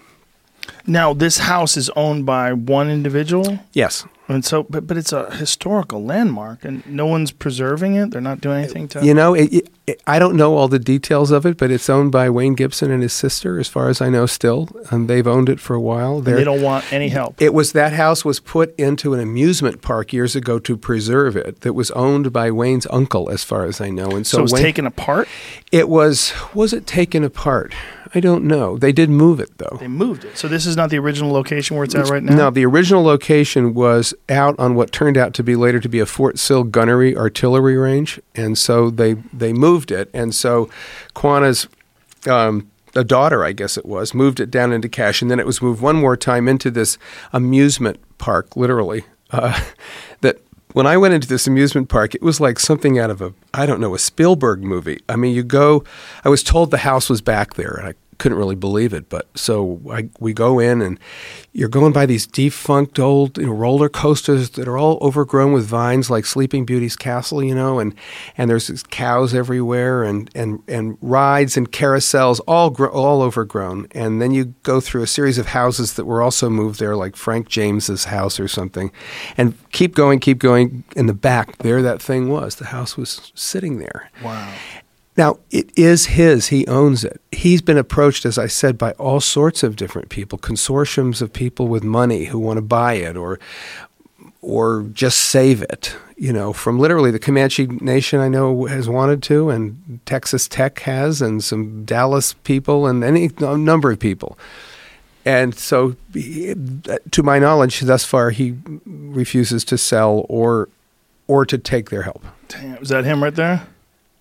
Now, 0.86 1.13
this 1.13 1.39
house 1.39 1.78
is 1.78 1.89
owned 1.95 2.26
by 2.26 2.53
one 2.53 2.89
individual, 2.89 3.59
Yes. 3.74 4.05
and 4.30 4.43
so, 4.45 4.63
but 4.63 4.88
but 4.88 4.95
it's 4.97 5.11
a 5.13 5.36
historical 5.36 6.03
landmark, 6.03 6.63
and 6.65 6.86
no 6.88 7.05
one's 7.05 7.32
preserving 7.32 7.95
it. 7.95 8.11
They're 8.11 8.22
not 8.22 8.39
doing 8.41 8.63
anything 8.63 8.88
to. 8.89 9.05
You 9.05 9.13
know, 9.13 9.34
it, 9.34 9.51
it, 9.53 9.70
it- 9.86 10.01
I 10.05 10.20
don't 10.20 10.36
know 10.36 10.55
all 10.55 10.68
the 10.68 10.80
details 10.80 11.32
of 11.32 11.45
it, 11.45 11.57
but 11.57 11.72
it's 11.72 11.89
owned 11.89 12.11
by 12.11 12.30
Wayne 12.30 12.55
Gibson 12.55 12.91
and 12.91 13.01
his 13.01 13.13
sister, 13.13 13.57
as 13.59 13.68
far 13.70 13.88
as 13.89 14.01
I 14.01 14.09
know, 14.09 14.26
still. 14.26 14.68
And 14.91 15.09
they've 15.09 15.28
owned 15.28 15.47
it 15.49 15.59
for 15.61 15.74
a 15.76 15.82
while. 15.82 16.20
They're- 16.22 16.36
they 16.36 16.43
don't 16.43 16.61
want 16.61 16.91
any 16.91 17.07
help. 17.09 17.41
It 17.41 17.53
was 17.53 17.72
that 17.74 17.93
house 17.93 18.24
was 18.26 18.39
put 18.41 18.74
into 18.78 19.13
an 19.13 19.20
amusement 19.22 19.82
park 19.82 20.11
years 20.11 20.36
ago 20.36 20.59
to 20.59 20.76
preserve 20.78 21.36
it. 21.38 21.61
That 21.61 21.74
was 21.74 21.91
owned 21.91 22.32
by 22.34 22.51
Wayne's 22.51 22.88
uncle, 22.89 23.30
as 23.30 23.43
far 23.45 23.63
as 23.65 23.80
I 23.82 23.89
know. 23.89 24.11
And 24.11 24.26
so, 24.28 24.38
so 24.38 24.41
was 24.43 24.53
Wayne, 24.53 24.63
taken 24.63 24.86
apart. 24.86 25.28
it 25.72 25.88
was 25.89 26.34
was 26.53 26.74
it 26.74 26.86
taken 26.88 27.24
apart? 27.24 27.74
I 28.13 28.19
don't 28.19 28.45
know. 28.45 28.77
They 28.77 28.91
did 28.91 29.09
move 29.09 29.39
it 29.39 29.57
though. 29.57 29.77
They 29.79 29.87
moved 29.87 30.25
it. 30.25 30.37
So 30.37 30.47
this 30.47 30.65
is 30.65 30.75
not 30.75 30.89
the 30.89 30.99
original 30.99 31.31
location 31.31 31.75
where 31.75 31.83
it's 31.83 31.95
at 31.95 32.09
right 32.09 32.23
now. 32.23 32.35
No, 32.35 32.49
the 32.49 32.65
original 32.65 33.03
location 33.03 33.73
was 33.73 34.13
out 34.29 34.57
on 34.59 34.75
what 34.75 34.91
turned 34.91 35.17
out 35.17 35.33
to 35.35 35.43
be 35.43 35.55
later 35.55 35.79
to 35.79 35.89
be 35.89 35.99
a 35.99 36.05
Fort 36.05 36.39
Sill 36.39 36.63
gunnery 36.63 37.15
artillery 37.15 37.77
range, 37.77 38.19
and 38.35 38.57
so 38.57 38.89
they 38.89 39.13
they 39.33 39.53
moved 39.53 39.91
it, 39.91 40.09
and 40.13 40.33
so 40.33 40.69
Quanah's 41.15 41.67
um, 42.27 42.69
a 42.95 43.03
daughter, 43.03 43.43
I 43.43 43.51
guess 43.51 43.77
it 43.77 43.85
was, 43.85 44.13
moved 44.13 44.39
it 44.39 44.49
down 44.49 44.73
into 44.73 44.89
Cache, 44.89 45.21
and 45.21 45.29
then 45.29 45.39
it 45.39 45.45
was 45.45 45.61
moved 45.61 45.81
one 45.81 45.95
more 45.95 46.17
time 46.17 46.47
into 46.47 46.71
this 46.71 46.97
amusement 47.31 47.99
park, 48.17 48.55
literally. 48.55 49.05
Uh, 49.29 49.59
that 50.21 50.39
when 50.78 50.86
I 50.86 50.95
went 50.95 51.15
into 51.15 51.28
this 51.28 51.47
amusement 51.47 51.89
park, 51.89 52.13
it 52.13 52.21
was 52.21 52.39
like 52.39 52.59
something 52.59 52.99
out 52.99 53.09
of 53.09 53.19
a 53.19 53.34
I 53.51 53.65
don't 53.65 53.82
know 53.82 53.95
a 53.95 53.99
Spielberg 53.99 54.61
movie. 54.61 54.99
I 55.09 55.15
mean, 55.15 55.34
you 55.34 55.41
go. 55.41 55.84
I 56.23 56.30
was 56.30 56.43
told 56.43 56.69
the 56.69 56.78
house 56.78 57.09
was 57.09 57.19
back 57.19 57.55
there, 57.55 57.73
and 57.73 57.88
I 57.88 57.93
couldn't 58.18 58.38
really 58.38 58.55
believe 58.55 58.93
it. 58.93 59.09
But 59.09 59.28
so 59.36 59.82
I, 59.91 60.09
we 60.20 60.34
go 60.34 60.59
in, 60.59 60.82
and 60.82 60.99
you're 61.53 61.70
going 61.70 61.93
by 61.93 62.05
these 62.05 62.28
defunct 62.28 62.99
old 62.99 63.38
you 63.38 63.47
know, 63.47 63.53
roller 63.53 63.89
coasters 63.89 64.51
that 64.51 64.68
are 64.68 64.78
all 64.78 64.97
overgrown 65.01 65.53
with 65.53 65.65
vines, 65.65 66.09
like 66.09 66.26
Sleeping 66.26 66.65
Beauty's 66.65 66.95
castle, 66.95 67.43
you 67.43 67.55
know, 67.55 67.80
and 67.80 67.93
and 68.38 68.49
there's 68.49 68.84
cows 68.89 69.34
everywhere, 69.34 70.03
and 70.03 70.30
and 70.36 70.61
and 70.68 70.97
rides 71.01 71.57
and 71.57 71.72
carousels, 71.72 72.39
all 72.47 72.70
gro- 72.70 72.91
all 72.91 73.22
overgrown. 73.22 73.88
And 73.91 74.22
then 74.22 74.32
you 74.32 74.53
go 74.63 74.80
through 74.80 75.03
a 75.03 75.07
series 75.07 75.38
of 75.38 75.47
houses 75.47 75.93
that 75.93 76.05
were 76.05 76.22
also 76.22 76.49
moved 76.49 76.80
there, 76.80 76.95
like 76.95 77.15
Frank 77.15 77.47
James's 77.49 78.05
house 78.05 78.39
or 78.39 78.47
something, 78.47 78.91
and 79.38 79.55
keep 79.72 79.95
going, 79.95 80.20
keep 80.20 80.39
going. 80.39 80.84
In 80.95 81.05
the 81.05 81.13
back, 81.13 81.57
there 81.59 81.82
that 81.82 82.01
thing 82.01 82.30
was. 82.30 82.55
The 82.55 82.65
house 82.65 82.97
was 82.97 83.32
sitting 83.36 83.80
there. 83.80 84.09
Wow. 84.24 84.53
Now, 85.18 85.39
it 85.49 85.72
is 85.76 86.05
his. 86.05 86.47
He 86.47 86.65
owns 86.68 87.03
it. 87.03 87.20
He's 87.32 87.63
been 87.63 87.78
approached, 87.78 88.24
as 88.24 88.38
I 88.38 88.45
said, 88.45 88.78
by 88.78 88.91
all 88.93 89.20
sorts 89.20 89.63
of 89.63 89.76
different 89.76 90.09
people, 90.09 90.38
consortiums 90.38 91.24
of 91.24 91.34
people 91.34 91.68
with 91.68 91.84
money 91.84 92.26
who 92.26 92.38
want 92.38 92.57
to 92.57 92.61
buy 92.61 92.93
it 92.93 93.18
or 93.18 93.39
or 94.41 94.84
just 94.93 95.20
save 95.20 95.63
it. 95.63 95.95
You 96.18 96.32
know, 96.32 96.53
from 96.53 96.80
literally 96.80 97.11
the 97.11 97.20
Comanche 97.20 97.68
Nation 97.68 98.20
I 98.20 98.28
know 98.28 98.65
has 98.65 98.88
wanted 98.88 99.24
to, 99.24 99.49
and 99.49 99.99
Texas 100.05 100.47
Tech 100.47 100.80
has, 100.82 101.22
and 101.22 101.43
some 101.43 101.84
Dallas 101.84 102.34
people, 102.34 102.88
and 102.88 103.03
any 103.03 103.30
number 103.39 103.91
of 103.91 103.99
people. 103.99 104.38
And 105.26 105.53
so, 105.55 105.95
to 106.13 107.24
my 107.24 107.39
knowledge, 107.39 107.82
thus 107.82 108.05
far, 108.05 108.30
he 108.30 108.55
refuses 108.86 109.65
to 109.65 109.78
sell 109.78 110.26
or 110.30 110.70
or 111.28 111.45
to 111.45 111.57
take 111.57 111.89
their 111.89 112.03
help. 112.03 112.24
Damn, 112.47 112.78
is 112.78 112.89
that 112.89 113.03
him 113.03 113.24
right 113.24 113.36
there? 113.36 113.68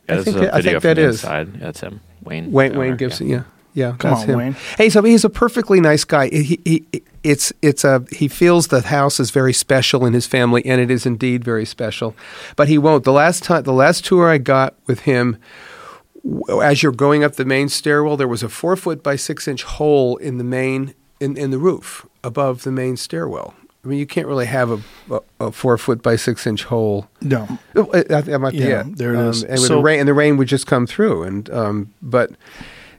Yeah, 0.09 0.15
I 0.15 0.23
think 0.23 0.27
is 0.29 0.35
a 0.37 0.39
that- 0.41 0.55
I 0.55 0.63
think 0.63 0.81
from 0.81 0.89
that 0.89 0.95
the 0.95 1.03
is. 1.03 1.15
inside. 1.25 1.49
Yeah, 1.55 1.59
that's 1.61 1.81
him. 1.81 2.01
Wayne. 2.23 2.51
Wayne 2.53 2.73
the 2.73 2.79
Wayne 2.79 2.97
Gibson, 2.97 3.29
yeah. 3.29 3.43
yeah, 3.75 3.95
Come 3.99 4.11
that's 4.11 4.23
on, 4.23 4.29
him. 4.29 4.39
Wayne. 4.39 4.57
Hey, 4.79 4.89
so 4.91 5.03
he's 5.03 5.25
a 5.25 5.31
perfectly 5.31 5.81
nice 5.81 6.05
guy. 6.05 6.29
He, 6.29 6.61
he, 6.65 7.03
it's 7.23 7.53
it's 7.63 7.85
a 7.85 8.05
he 8.11 8.27
feels 8.29 8.69
the 8.69 8.81
house 8.83 9.19
is 9.21 9.31
very 9.31 9.53
special 9.53 10.05
in 10.07 10.13
his 10.13 10.27
family, 10.27 10.65
and 10.67 10.81
it 10.81 10.91
is 10.91 11.07
indeed 11.07 11.45
very 11.45 11.65
special. 11.65 12.15
But 12.57 12.69
he 12.69 12.79
won't. 12.79 13.05
The 13.05 13.13
last 13.13 13.43
time, 13.45 13.63
the 13.65 13.73
last 13.73 14.05
tour 14.05 14.29
I 14.29 14.39
got 14.39 14.75
with 14.87 15.01
him, 15.01 15.37
as 16.61 16.83
you're 16.83 16.93
going 16.93 17.23
up 17.25 17.35
the 17.37 17.45
main 17.45 17.69
stairwell, 17.69 18.17
there 18.17 18.29
was 18.29 18.43
a 18.43 18.49
four 18.49 18.77
foot 18.77 19.03
by 19.03 19.17
six 19.17 19.47
inch 19.49 19.63
hole 19.65 20.17
in 20.17 20.39
the 20.39 20.45
main 20.45 20.95
in, 21.21 21.37
in 21.37 21.51
the 21.51 21.59
roof 21.59 22.07
above 22.25 22.63
the 22.63 22.73
main 22.73 22.97
stairwell. 22.97 23.55
I 23.87 23.89
mean, 23.89 24.01
you 24.01 24.07
can't 24.07 24.27
really 24.27 24.47
have 24.47 24.71
a, 24.73 25.15
a, 25.15 25.21
a 25.47 25.53
four 25.53 25.79
foot 25.79 26.03
by 26.03 26.17
six 26.17 26.45
inch 26.45 26.65
hole 26.65 27.07
No. 27.23 27.47
Oh, 27.77 27.87
uh, 27.93 28.03
That, 28.09 28.25
that 28.25 28.39
might 28.41 28.51
be 28.51 28.59
Yeah, 28.59 28.81
it. 28.81 28.97
there 28.99 29.15
it 29.15 29.19
um, 29.19 29.29
is. 29.29 29.45
And 29.45 29.61
So- 29.61 29.77
the 29.77 29.81
rain, 29.81 30.01
and 30.01 30.09
the 30.09 30.15
rain 30.15 30.37
would 30.39 30.49
just 30.49 30.67
come 30.67 30.89
through, 30.89 31.23
and 31.23 31.49
um, 31.51 31.95
but 32.03 32.33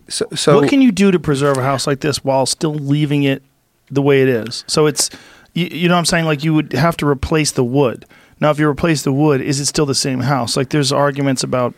so 0.07 0.25
so 0.33 0.61
what 0.61 0.69
can 0.69 0.81
you 0.81 0.93
do 0.93 1.11
to 1.11 1.19
preserve 1.19 1.57
a 1.57 1.63
house 1.63 1.85
like 1.85 1.99
this 1.99 2.23
while 2.23 2.45
still 2.45 2.73
leaving 2.73 3.23
it 3.23 3.43
the 3.91 4.01
way 4.01 4.21
it 4.21 4.29
is? 4.29 4.63
So 4.67 4.85
it's, 4.85 5.09
you, 5.53 5.65
you 5.65 5.87
know 5.89 5.95
what 5.95 5.99
I'm 5.99 6.05
saying? 6.05 6.23
Like 6.23 6.45
you 6.45 6.53
would 6.53 6.71
have 6.71 6.95
to 6.97 7.05
replace 7.07 7.51
the 7.51 7.65
wood. 7.65 8.05
Now, 8.39 8.49
if 8.51 8.59
you 8.59 8.69
replace 8.69 9.01
the 9.01 9.11
wood, 9.11 9.41
is 9.41 9.59
it 9.59 9.65
still 9.65 9.85
the 9.85 9.95
same 9.95 10.21
house? 10.21 10.55
Like 10.55 10.69
there's 10.69 10.93
arguments 10.93 11.43
about 11.43 11.73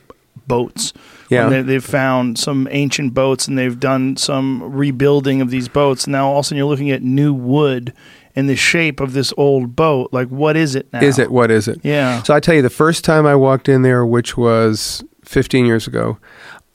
boats. 0.45 0.93
Yeah. 1.29 1.47
When 1.47 1.53
they, 1.53 1.61
they've 1.73 1.83
found 1.83 2.37
some 2.37 2.67
ancient 2.71 3.13
boats 3.13 3.47
and 3.47 3.57
they've 3.57 3.79
done 3.79 4.17
some 4.17 4.63
rebuilding 4.71 5.41
of 5.41 5.49
these 5.49 5.67
boats. 5.67 6.07
Now, 6.07 6.27
all 6.29 6.39
of 6.39 6.45
a 6.45 6.47
sudden, 6.47 6.57
you're 6.57 6.67
looking 6.67 6.91
at 6.91 7.01
new 7.03 7.33
wood 7.33 7.93
in 8.35 8.47
the 8.47 8.55
shape 8.55 8.99
of 8.99 9.13
this 9.13 9.33
old 9.37 9.75
boat. 9.75 10.09
Like, 10.11 10.27
what 10.29 10.55
is 10.55 10.75
it 10.75 10.91
now? 10.93 11.01
is 11.01 11.19
it 11.19 11.31
what 11.31 11.51
is 11.51 11.67
it? 11.67 11.79
Yeah. 11.83 12.23
So 12.23 12.33
I 12.33 12.39
tell 12.39 12.55
you, 12.55 12.61
the 12.61 12.69
first 12.69 13.03
time 13.03 13.25
I 13.25 13.35
walked 13.35 13.69
in 13.69 13.81
there, 13.81 14.05
which 14.05 14.37
was 14.37 15.03
15 15.23 15.65
years 15.65 15.87
ago, 15.87 16.17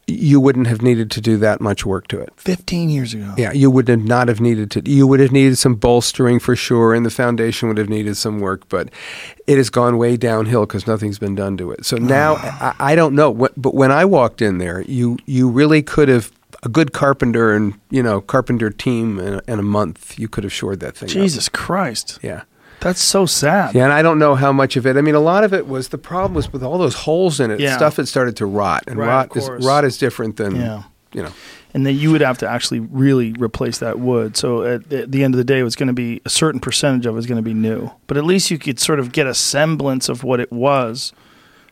you 0.06 0.38
wouldn't 0.38 0.66
have 0.66 0.82
needed 0.82 1.10
to 1.12 1.20
do 1.20 1.38
that 1.38 1.60
much 1.60 1.86
work 1.86 2.08
to 2.08 2.20
it. 2.20 2.30
15 2.36 2.90
years 2.90 3.14
ago. 3.14 3.34
Yeah, 3.38 3.52
you 3.52 3.70
would 3.70 3.88
have 3.88 4.04
not 4.04 4.28
have 4.28 4.40
needed 4.40 4.70
to. 4.72 4.82
You 4.84 5.06
would 5.06 5.20
have 5.20 5.32
needed 5.32 5.56
some 5.56 5.76
bolstering 5.76 6.38
for 6.40 6.54
sure, 6.54 6.92
and 6.92 7.06
the 7.06 7.10
foundation 7.10 7.68
would 7.68 7.78
have 7.78 7.88
needed 7.88 8.16
some 8.16 8.40
work. 8.40 8.68
But 8.68 8.90
it 9.46 9.56
has 9.56 9.70
gone 9.70 9.96
way 9.96 10.16
downhill 10.16 10.66
because 10.66 10.86
nothing's 10.86 11.18
been 11.18 11.34
done 11.34 11.56
to 11.56 11.70
it. 11.70 11.86
So 11.86 11.96
ah. 11.96 12.00
now 12.00 12.34
I, 12.34 12.74
I 12.78 12.94
don't 12.94 13.14
know. 13.14 13.32
But 13.32 13.74
when 13.74 13.90
I 13.90 14.04
walked 14.04 14.42
in 14.42 14.58
there, 14.58 14.82
you 14.82 15.16
you 15.24 15.48
really 15.48 15.82
could 15.82 16.08
have 16.08 16.30
a 16.64 16.68
good 16.68 16.92
carpenter 16.92 17.52
and 17.52 17.74
you 17.90 18.02
know 18.02 18.20
carpenter 18.20 18.70
team 18.70 19.18
in 19.18 19.34
a, 19.34 19.42
in 19.48 19.58
a 19.58 19.62
month. 19.62 20.18
You 20.18 20.28
could 20.28 20.44
have 20.44 20.52
shored 20.52 20.80
that 20.80 20.96
thing. 20.96 21.08
up. 21.08 21.12
Jesus 21.12 21.48
Christ. 21.48 22.18
Yeah. 22.22 22.42
That's 22.80 23.00
so 23.02 23.24
sad. 23.24 23.74
Yeah, 23.74 23.84
and 23.84 23.92
I 23.92 24.02
don't 24.02 24.18
know 24.18 24.34
how 24.34 24.52
much 24.52 24.76
of 24.76 24.86
it. 24.86 24.96
I 24.96 25.00
mean, 25.00 25.14
a 25.14 25.20
lot 25.20 25.42
of 25.42 25.54
it 25.54 25.66
was 25.66 25.88
the 25.88 25.96
problem 25.98 26.34
was 26.34 26.52
with 26.52 26.62
all 26.62 26.76
those 26.76 26.94
holes 26.94 27.40
in 27.40 27.50
it. 27.50 27.58
Yeah. 27.60 27.76
Stuff 27.76 27.96
had 27.96 28.08
started 28.08 28.36
to 28.36 28.46
rot, 28.46 28.84
and 28.88 28.98
Right, 28.98 29.06
rot 29.06 29.36
is 29.36 29.48
rot 29.64 29.84
is 29.84 29.96
different 29.96 30.36
than 30.36 30.56
Yeah. 30.56 30.82
you 31.14 31.22
know. 31.22 31.32
and 31.72 31.86
then 31.86 31.96
you 31.96 32.10
would 32.10 32.20
have 32.20 32.36
to 32.38 32.48
actually 32.48 32.80
really 32.80 33.32
replace 33.38 33.78
that 33.78 33.98
wood. 34.00 34.36
So 34.36 34.64
at, 34.64 34.92
at 34.92 35.10
the 35.12 35.24
end 35.24 35.32
of 35.34 35.38
the 35.38 35.44
day, 35.44 35.60
it 35.60 35.62
was 35.62 35.76
going 35.76 35.86
to 35.86 35.92
be 35.94 36.20
a 36.26 36.28
certain 36.30 36.60
percentage 36.60 37.06
of 37.06 37.16
it 37.16 37.18
is 37.20 37.26
going 37.26 37.36
to 37.38 37.42
be 37.42 37.54
new. 37.54 37.90
But 38.06 38.16
at 38.18 38.24
least 38.24 38.50
you 38.50 38.58
could 38.58 38.78
sort 38.78 38.98
of 39.00 39.12
get 39.12 39.26
a 39.26 39.34
semblance 39.34 40.08
of 40.10 40.22
what 40.22 40.38
it 40.40 40.52
was, 40.52 41.12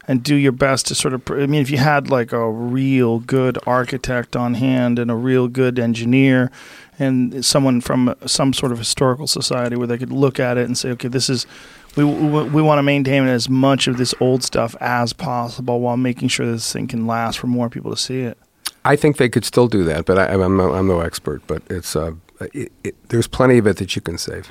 and 0.09 0.23
do 0.23 0.35
your 0.35 0.53
best 0.53 0.87
to 0.87 0.95
sort 0.95 1.15
of. 1.15 1.23
I 1.31 1.47
mean, 1.47 1.63
if 1.63 1.71
you 1.71 1.79
had 1.79 2.11
like 2.11 2.33
a 2.33 2.51
real 2.51 3.21
good 3.21 3.59
architect 3.67 4.37
on 4.37 4.55
hand 4.55 4.99
and 4.99 5.11
a 5.11 5.15
real 5.15 5.49
good 5.49 5.79
engineer, 5.79 6.51
and 6.99 7.45
someone 7.45 7.81
from 7.81 8.15
some 8.27 8.53
sort 8.53 8.73
of 8.73 8.79
historical 8.79 9.27
society 9.27 9.77
where 9.77 9.87
they 9.87 9.99
could 9.99 10.13
look 10.13 10.39
at 10.41 10.59
it 10.59 10.67
and 10.67 10.77
say, 10.77 10.91
okay, 10.91 11.09
this 11.09 11.29
is. 11.29 11.47
We, 11.95 12.05
we, 12.05 12.45
we 12.45 12.63
want 12.63 12.79
to 12.79 12.83
maintain 12.83 13.27
as 13.27 13.51
much 13.51 13.87
of 13.87 13.99
this 13.99 14.15
old 14.19 14.43
stuff 14.43 14.75
as 14.81 15.13
possible 15.13 15.79
while 15.79 15.99
making 15.99 16.29
sure 16.29 16.47
this 16.51 16.73
thing 16.73 16.87
can 16.87 17.07
last 17.07 17.39
for 17.39 17.49
more 17.49 17.69
people 17.69 17.91
to 17.91 17.99
see 17.99 18.21
it. 18.21 18.39
I 18.85 18.97
think 18.97 19.17
they 19.17 19.29
could 19.29 19.45
still 19.45 19.69
do 19.69 19.85
that, 19.85 20.07
but 20.07 20.19
I, 20.19 20.27
I'm 20.33 20.57
no, 20.57 20.73
I'm 20.75 20.87
no 20.87 21.01
expert. 21.01 21.43
But 21.47 21.63
it's 21.71 21.95
uh, 21.95 22.13
it, 22.53 22.73
it, 22.83 23.09
there's 23.09 23.29
plenty 23.29 23.59
of 23.59 23.67
it 23.67 23.77
that 23.77 23.95
you 23.95 24.03
can 24.03 24.19
save, 24.19 24.51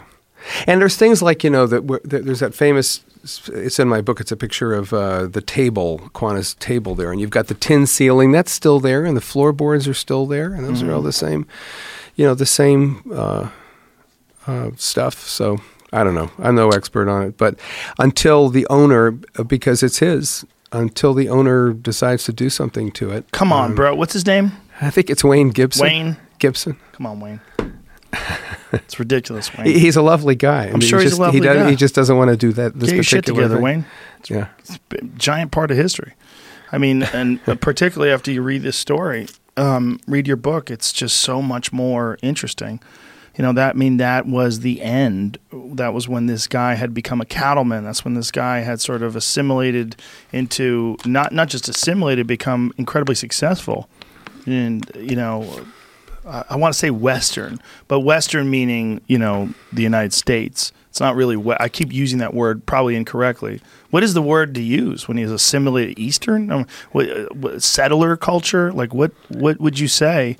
and 0.67 0.79
there's 0.79 0.95
things 0.95 1.21
like 1.21 1.43
you 1.43 1.49
know 1.49 1.67
that 1.67 2.01
there's 2.03 2.39
that 2.39 2.53
famous. 2.53 3.03
It's 3.23 3.79
in 3.79 3.87
my 3.87 4.01
book. 4.01 4.19
It's 4.19 4.31
a 4.31 4.37
picture 4.37 4.73
of 4.73 4.93
uh, 4.93 5.27
the 5.27 5.41
table, 5.41 5.99
Quanah's 6.13 6.55
table 6.55 6.95
there, 6.95 7.11
and 7.11 7.21
you've 7.21 7.29
got 7.29 7.47
the 7.47 7.53
tin 7.53 7.85
ceiling 7.85 8.31
that's 8.31 8.51
still 8.51 8.79
there, 8.79 9.05
and 9.05 9.15
the 9.15 9.21
floorboards 9.21 9.87
are 9.87 9.93
still 9.93 10.25
there, 10.25 10.53
and 10.53 10.65
those 10.65 10.81
are 10.81 10.91
all 10.91 11.01
the 11.01 11.13
same, 11.13 11.45
you 12.15 12.25
know, 12.25 12.33
the 12.33 12.45
same 12.45 13.03
uh, 13.13 13.49
uh, 14.47 14.71
stuff. 14.75 15.19
So 15.27 15.59
I 15.93 16.03
don't 16.03 16.15
know. 16.15 16.31
I'm 16.39 16.55
no 16.55 16.69
expert 16.69 17.07
on 17.07 17.23
it, 17.23 17.37
but 17.37 17.59
until 17.99 18.49
the 18.49 18.65
owner, 18.69 19.19
uh, 19.37 19.43
because 19.43 19.83
it's 19.83 19.99
his, 19.99 20.45
until 20.71 21.13
the 21.13 21.29
owner 21.29 21.73
decides 21.73 22.23
to 22.25 22.33
do 22.33 22.49
something 22.49 22.91
to 22.93 23.11
it. 23.11 23.29
Come 23.31 23.53
on, 23.53 23.71
um, 23.71 23.75
bro. 23.75 23.93
What's 23.93 24.13
his 24.13 24.25
name? 24.25 24.53
I 24.81 24.89
think 24.89 25.09
it's 25.09 25.23
Wayne 25.23 25.49
Gibson. 25.49 25.83
Wayne. 25.83 26.17
Gibson. 26.39 26.77
Come 26.93 27.05
on, 27.05 27.19
Wayne. 27.19 27.41
it's 28.71 28.99
ridiculous, 28.99 29.55
Wayne. 29.55 29.67
He's 29.67 29.95
a 29.95 30.01
lovely 30.01 30.35
guy. 30.35 30.65
I 30.65 30.71
I'm 30.71 30.79
sure 30.81 30.99
he 30.99 31.05
he's 31.05 31.13
a 31.13 31.15
just, 31.15 31.21
lovely 31.21 31.39
he 31.39 31.45
guy. 31.45 31.69
He 31.69 31.75
just 31.75 31.95
doesn't 31.95 32.17
want 32.17 32.29
to 32.29 32.37
do 32.37 32.51
that. 32.53 32.79
This 32.79 32.89
Get 32.89 32.95
your 32.95 33.03
shit 33.03 33.25
together, 33.25 33.55
thing. 33.55 33.63
Wayne. 33.63 33.85
Yeah. 34.29 34.47
It's 34.59 34.79
a 34.91 35.01
giant 35.17 35.51
part 35.51 35.71
of 35.71 35.77
history. 35.77 36.13
I 36.71 36.77
mean, 36.77 37.03
and 37.03 37.39
uh, 37.47 37.55
particularly 37.55 38.11
after 38.11 38.31
you 38.31 38.41
read 38.41 38.63
this 38.63 38.77
story, 38.77 39.27
um, 39.57 39.99
read 40.07 40.27
your 40.27 40.37
book, 40.37 40.71
it's 40.71 40.93
just 40.93 41.17
so 41.17 41.41
much 41.41 41.73
more 41.73 42.17
interesting. 42.21 42.81
You 43.37 43.43
know, 43.43 43.53
that 43.53 43.75
I 43.75 43.77
mean 43.77 43.97
that 43.97 44.25
was 44.25 44.59
the 44.59 44.81
end. 44.81 45.37
That 45.53 45.93
was 45.93 46.07
when 46.07 46.25
this 46.25 46.47
guy 46.47 46.73
had 46.73 46.93
become 46.93 47.21
a 47.21 47.25
cattleman. 47.25 47.85
That's 47.85 48.03
when 48.03 48.13
this 48.13 48.29
guy 48.29 48.59
had 48.59 48.81
sort 48.81 49.01
of 49.01 49.15
assimilated 49.15 49.95
into 50.33 50.97
not 51.05 51.31
not 51.31 51.47
just 51.47 51.69
assimilated, 51.69 52.27
become 52.27 52.73
incredibly 52.77 53.15
successful. 53.15 53.87
And 54.45 54.89
you 54.95 55.15
know, 55.15 55.65
I, 56.25 56.55
want 56.55 56.73
to 56.73 56.77
say 56.77 56.91
Western, 56.91 57.59
but 57.87 58.01
Western 58.01 58.49
meaning 58.49 59.01
you 59.07 59.17
know 59.17 59.53
the 59.73 59.83
United 59.83 60.13
States. 60.13 60.71
It's 60.89 60.99
not 60.99 61.15
really. 61.15 61.37
We- 61.37 61.55
I 61.59 61.69
keep 61.69 61.91
using 61.91 62.19
that 62.19 62.33
word 62.33 62.65
probably 62.65 62.95
incorrectly. 62.95 63.61
What 63.89 64.03
is 64.03 64.13
the 64.13 64.21
word 64.21 64.53
to 64.55 64.61
use 64.61 65.07
when 65.07 65.17
he's 65.17 65.31
assimilated 65.31 65.97
Eastern? 65.97 66.51
Um, 66.51 66.67
what, 66.91 67.09
uh, 67.09 67.25
what, 67.33 67.63
settler 67.63 68.15
culture? 68.17 68.71
Like 68.71 68.93
what? 68.93 69.11
What 69.29 69.59
would 69.59 69.79
you 69.79 69.87
say 69.87 70.37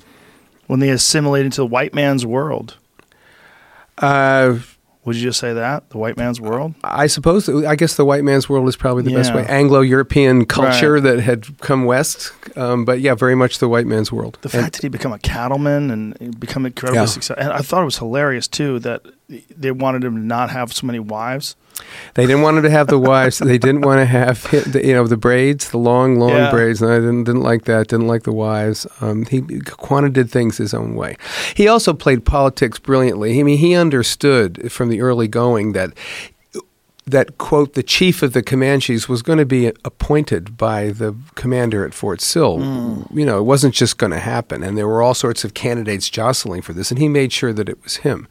when 0.66 0.80
they 0.80 0.90
assimilate 0.90 1.44
into 1.44 1.62
the 1.62 1.66
white 1.66 1.94
man's 1.94 2.24
world? 2.24 2.76
Uh, 3.98 4.58
Would 5.04 5.16
you 5.16 5.22
just 5.22 5.40
say 5.40 5.52
that 5.52 5.90
the 5.90 5.98
white 5.98 6.16
man's 6.16 6.40
world? 6.40 6.74
I 6.84 7.08
suppose, 7.08 7.48
I 7.48 7.74
guess 7.74 7.96
the 7.96 8.04
white 8.04 8.22
man's 8.22 8.48
world 8.48 8.68
is 8.68 8.76
probably 8.76 9.02
the 9.02 9.12
best 9.12 9.34
way. 9.34 9.44
Anglo 9.48 9.80
European 9.80 10.44
culture 10.46 11.00
that 11.00 11.18
had 11.18 11.58
come 11.58 11.84
west. 11.86 12.32
Um, 12.56 12.84
but 12.84 13.00
yeah, 13.00 13.14
very 13.16 13.34
much 13.34 13.58
the 13.58 13.68
white 13.68 13.86
man's 13.86 14.12
world. 14.12 14.38
The 14.42 14.56
And- 14.56 14.62
fact 14.62 14.74
that 14.76 14.82
he 14.82 14.88
become 14.88 15.12
a 15.12 15.18
cattleman 15.18 15.90
and 15.90 16.38
become 16.38 16.66
incredibly 16.66 17.00
Yeah. 17.00 17.06
successful, 17.06 17.42
and 17.42 17.52
I 17.52 17.58
thought 17.62 17.82
it 17.82 17.86
was 17.86 17.98
hilarious 17.98 18.46
too 18.46 18.78
that 18.80 19.02
they 19.56 19.72
wanted 19.72 20.04
him 20.04 20.14
to 20.14 20.20
not 20.22 20.50
have 20.50 20.72
so 20.72 20.86
many 20.86 21.00
wives. 21.00 21.56
They 22.14 22.26
didn't 22.26 22.42
want 22.42 22.58
him 22.58 22.62
to 22.64 22.70
have 22.70 22.88
the 22.88 22.98
wives. 22.98 23.38
they 23.38 23.56
didn't 23.58 23.80
want 23.82 23.98
to 24.00 24.04
have 24.04 24.42
the, 24.72 24.82
you 24.84 24.92
know 24.92 25.06
the 25.06 25.16
braids, 25.16 25.70
the 25.70 25.78
long, 25.78 26.18
long 26.18 26.30
Yeah. 26.30 26.50
braids. 26.50 26.82
And 26.82 26.90
I 26.92 26.96
didn't 26.96 27.24
didn't 27.24 27.42
like 27.42 27.64
that. 27.64 27.88
Didn't 27.88 28.06
like 28.06 28.24
the 28.24 28.32
wives. 28.32 28.86
Um, 29.00 29.24
he 29.26 29.40
Quanah 29.40 30.12
did 30.12 30.30
things 30.30 30.58
his 30.58 30.74
own 30.74 30.94
way. 30.94 31.16
He 31.54 31.66
also 31.68 31.92
played 31.94 32.24
politics 32.24 32.78
brilliantly. 32.78 33.40
I 33.40 33.42
mean, 33.42 33.58
he 33.58 33.74
understood 33.74 34.70
from 34.70 34.88
the 34.90 35.00
early 35.00 35.28
going 35.28 35.72
that 35.72 35.92
that 37.04 37.36
quote 37.36 37.74
the 37.74 37.82
chief 37.82 38.22
of 38.22 38.32
the 38.32 38.42
Comanches 38.44 39.08
was 39.08 39.22
going 39.22 39.38
to 39.38 39.44
be 39.44 39.66
appointed 39.84 40.56
by 40.56 40.90
the 40.90 41.16
commander 41.34 41.84
at 41.84 41.94
Fort 41.94 42.20
Sill. 42.20 42.60
You 43.12 43.26
know, 43.26 43.38
it 43.40 43.42
wasn't 43.42 43.74
just 43.74 43.98
going 43.98 44.12
to 44.12 44.20
happen, 44.20 44.62
and 44.62 44.78
there 44.78 44.86
were 44.86 45.02
all 45.02 45.14
sorts 45.14 45.42
of 45.44 45.52
candidates 45.52 46.08
jostling 46.08 46.62
for 46.62 46.72
this, 46.72 46.90
and 46.92 47.00
he 47.00 47.08
made 47.08 47.32
sure 47.32 47.52
that 47.52 47.68
it 47.68 47.82
was 47.82 47.96
him. 47.98 48.28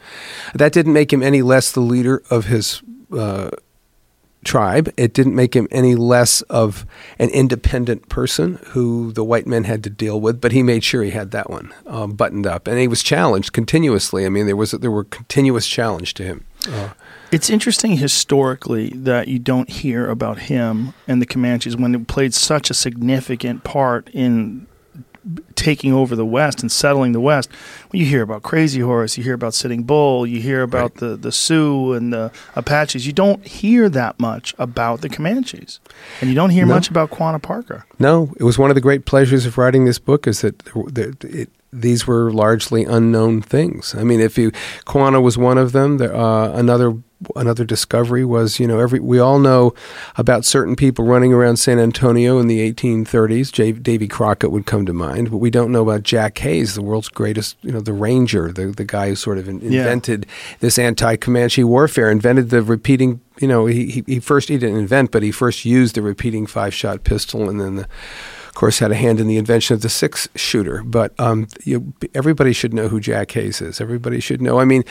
That 0.55 0.71
didn't 0.71 0.93
make 0.93 1.11
him 1.11 1.21
any 1.21 1.41
less 1.41 1.71
the 1.71 1.81
leader 1.81 2.23
of 2.29 2.45
his. 2.45 2.81
Uh, 3.11 3.49
tribe. 4.43 4.91
It 4.97 5.13
didn't 5.13 5.35
make 5.35 5.55
him 5.55 5.67
any 5.69 5.95
less 5.95 6.41
of 6.43 6.85
an 7.19 7.29
independent 7.29 8.09
person 8.09 8.57
who 8.69 9.11
the 9.11 9.23
white 9.23 9.45
men 9.45 9.65
had 9.65 9.83
to 9.83 9.89
deal 9.89 10.19
with, 10.19 10.41
but 10.41 10.51
he 10.51 10.63
made 10.63 10.83
sure 10.83 11.03
he 11.03 11.11
had 11.11 11.29
that 11.31 11.49
one 11.49 11.71
um, 11.85 12.13
buttoned 12.13 12.47
up, 12.47 12.67
and 12.67 12.79
he 12.79 12.87
was 12.87 13.03
challenged 13.03 13.53
continuously. 13.53 14.25
I 14.25 14.29
mean, 14.29 14.47
there 14.47 14.55
was 14.55 14.71
there 14.71 14.91
were 14.91 15.03
continuous 15.03 15.67
challenge 15.67 16.13
to 16.15 16.23
him. 16.23 16.45
Uh, 16.67 16.89
It's 17.31 17.49
interesting 17.49 17.97
historically 17.97 18.89
that 18.89 19.27
you 19.27 19.39
don't 19.39 19.69
hear 19.69 20.09
about 20.09 20.39
him 20.39 20.93
and 21.07 21.21
the 21.21 21.25
Comanches 21.27 21.77
when 21.77 21.93
it 21.93 22.07
played 22.07 22.33
such 22.33 22.69
a 22.69 22.73
significant 22.73 23.63
part 23.63 24.09
in 24.09 24.65
taking 25.55 25.93
over 25.93 26.15
the 26.15 26.25
West 26.25 26.61
and 26.61 26.71
settling 26.71 27.11
the 27.11 27.19
West. 27.19 27.49
When 27.89 27.99
you 27.99 28.05
hear 28.07 28.23
about 28.23 28.41
Crazy 28.41 28.81
Horse, 28.81 29.17
you 29.17 29.23
hear 29.23 29.35
about 29.35 29.53
Sitting 29.53 29.83
Bull, 29.83 30.25
you 30.25 30.41
hear 30.41 30.63
about 30.63 30.91
Right. 30.91 30.95
the, 30.95 31.15
the 31.17 31.31
Sioux 31.31 31.93
and 31.93 32.11
the 32.11 32.31
Apaches. 32.55 33.05
You 33.05 33.13
don't 33.13 33.45
hear 33.45 33.87
that 33.89 34.19
much 34.19 34.55
about 34.57 35.01
the 35.01 35.09
Comanches. 35.09 35.79
And 36.21 36.29
you 36.29 36.35
don't 36.35 36.49
hear 36.49 36.65
No. 36.65 36.73
much 36.73 36.89
about 36.89 37.11
Quanah 37.11 37.41
Parker. 37.41 37.85
No, 37.99 38.33
it 38.37 38.43
was 38.43 38.57
one 38.57 38.71
of 38.71 38.75
the 38.75 38.81
great 38.81 39.05
pleasures 39.05 39.45
of 39.45 39.57
writing 39.57 39.85
this 39.85 39.99
book 39.99 40.25
is 40.27 40.41
that, 40.41 40.57
that 40.93 41.23
it, 41.23 41.49
these 41.71 42.07
were 42.07 42.31
largely 42.31 42.83
unknown 42.83 43.41
things. 43.41 43.93
I 43.95 44.03
mean, 44.03 44.19
if 44.19 44.37
you 44.37 44.51
Quanah 44.87 45.21
was 45.21 45.37
one 45.37 45.57
of 45.57 45.71
them. 45.71 45.97
There, 45.97 46.13
uh, 46.15 46.49
another 46.51 46.95
another 47.35 47.63
discovery 47.63 48.25
was 48.25 48.59
you 48.59 48.67
know 48.67 48.79
every 48.79 48.99
we 48.99 49.19
all 49.19 49.39
know 49.39 49.73
about 50.17 50.45
certain 50.45 50.75
people 50.75 51.05
running 51.05 51.33
around 51.33 51.57
San 51.57 51.79
Antonio 51.79 52.39
in 52.39 52.47
the 52.47 52.59
1830s. 52.73 53.51
J, 53.51 53.71
Davy 53.73 54.07
Crockett 54.07 54.51
would 54.51 54.65
come 54.65 54.85
to 54.85 54.93
mind, 54.93 55.29
but 55.31 55.37
we 55.37 55.49
don't 55.49 55.71
know 55.71 55.83
about 55.83 56.03
Jack 56.03 56.37
Hays, 56.39 56.75
the 56.75 56.81
world's 56.81 57.09
greatest 57.09 57.57
you 57.61 57.71
know 57.71 57.81
the 57.81 57.93
ranger, 57.93 58.51
the 58.51 58.67
the 58.67 58.85
guy 58.85 59.09
who 59.09 59.15
sort 59.15 59.37
of 59.37 59.47
in, 59.47 59.59
Yeah. 59.61 59.81
invented 59.81 60.25
this 60.59 60.77
anti-Comanche 60.79 61.63
warfare, 61.63 62.09
invented 62.11 62.49
the 62.49 62.61
repeating. 62.61 63.21
You 63.39 63.47
know, 63.47 63.65
he, 63.65 63.87
he 63.89 64.03
he 64.07 64.19
first 64.19 64.49
he 64.49 64.57
didn't 64.57 64.77
invent, 64.77 65.11
but 65.11 65.23
he 65.23 65.31
first 65.31 65.65
used 65.65 65.95
the 65.95 66.01
repeating 66.01 66.45
five-shot 66.45 67.03
pistol, 67.03 67.49
and 67.49 67.59
then 67.59 67.75
the 67.77 67.87
of 68.47 68.55
course, 68.55 68.79
had 68.79 68.91
a 68.91 68.95
hand 68.95 69.21
in 69.21 69.27
the 69.27 69.37
invention 69.37 69.75
of 69.75 69.81
the 69.81 69.87
six 69.87 70.27
shooter. 70.35 70.83
But 70.83 71.17
um, 71.17 71.47
you, 71.63 71.93
everybody 72.13 72.51
should 72.51 72.73
know 72.73 72.89
who 72.89 72.99
Jack 72.99 73.31
Hays 73.31 73.61
is. 73.61 73.79
Everybody 73.79 74.19
should 74.19 74.41
know. 74.41 74.59
I 74.59 74.65
mean, 74.65 74.83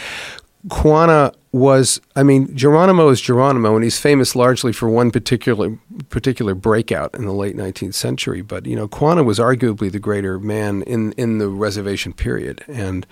Quanah 0.68 1.34
was. 1.52 2.00
I 2.16 2.22
mean, 2.22 2.54
Geronimo 2.56 3.08
is 3.08 3.20
Geronimo, 3.20 3.74
and 3.74 3.84
he's 3.84 3.98
famous 3.98 4.36
largely 4.36 4.72
for 4.72 4.88
one 4.88 5.10
particular 5.10 5.78
particular 6.08 6.54
breakout 6.54 7.14
in 7.14 7.24
the 7.24 7.32
late 7.32 7.56
19th 7.56 7.94
century. 7.94 8.42
But 8.42 8.66
you 8.66 8.76
know, 8.76 8.88
Quanah 8.88 9.24
was 9.24 9.38
arguably 9.38 9.90
the 9.90 9.98
greater 9.98 10.38
man 10.38 10.82
in 10.82 11.12
in 11.12 11.38
the 11.38 11.48
reservation 11.48 12.12
period, 12.12 12.64
and 12.68 13.06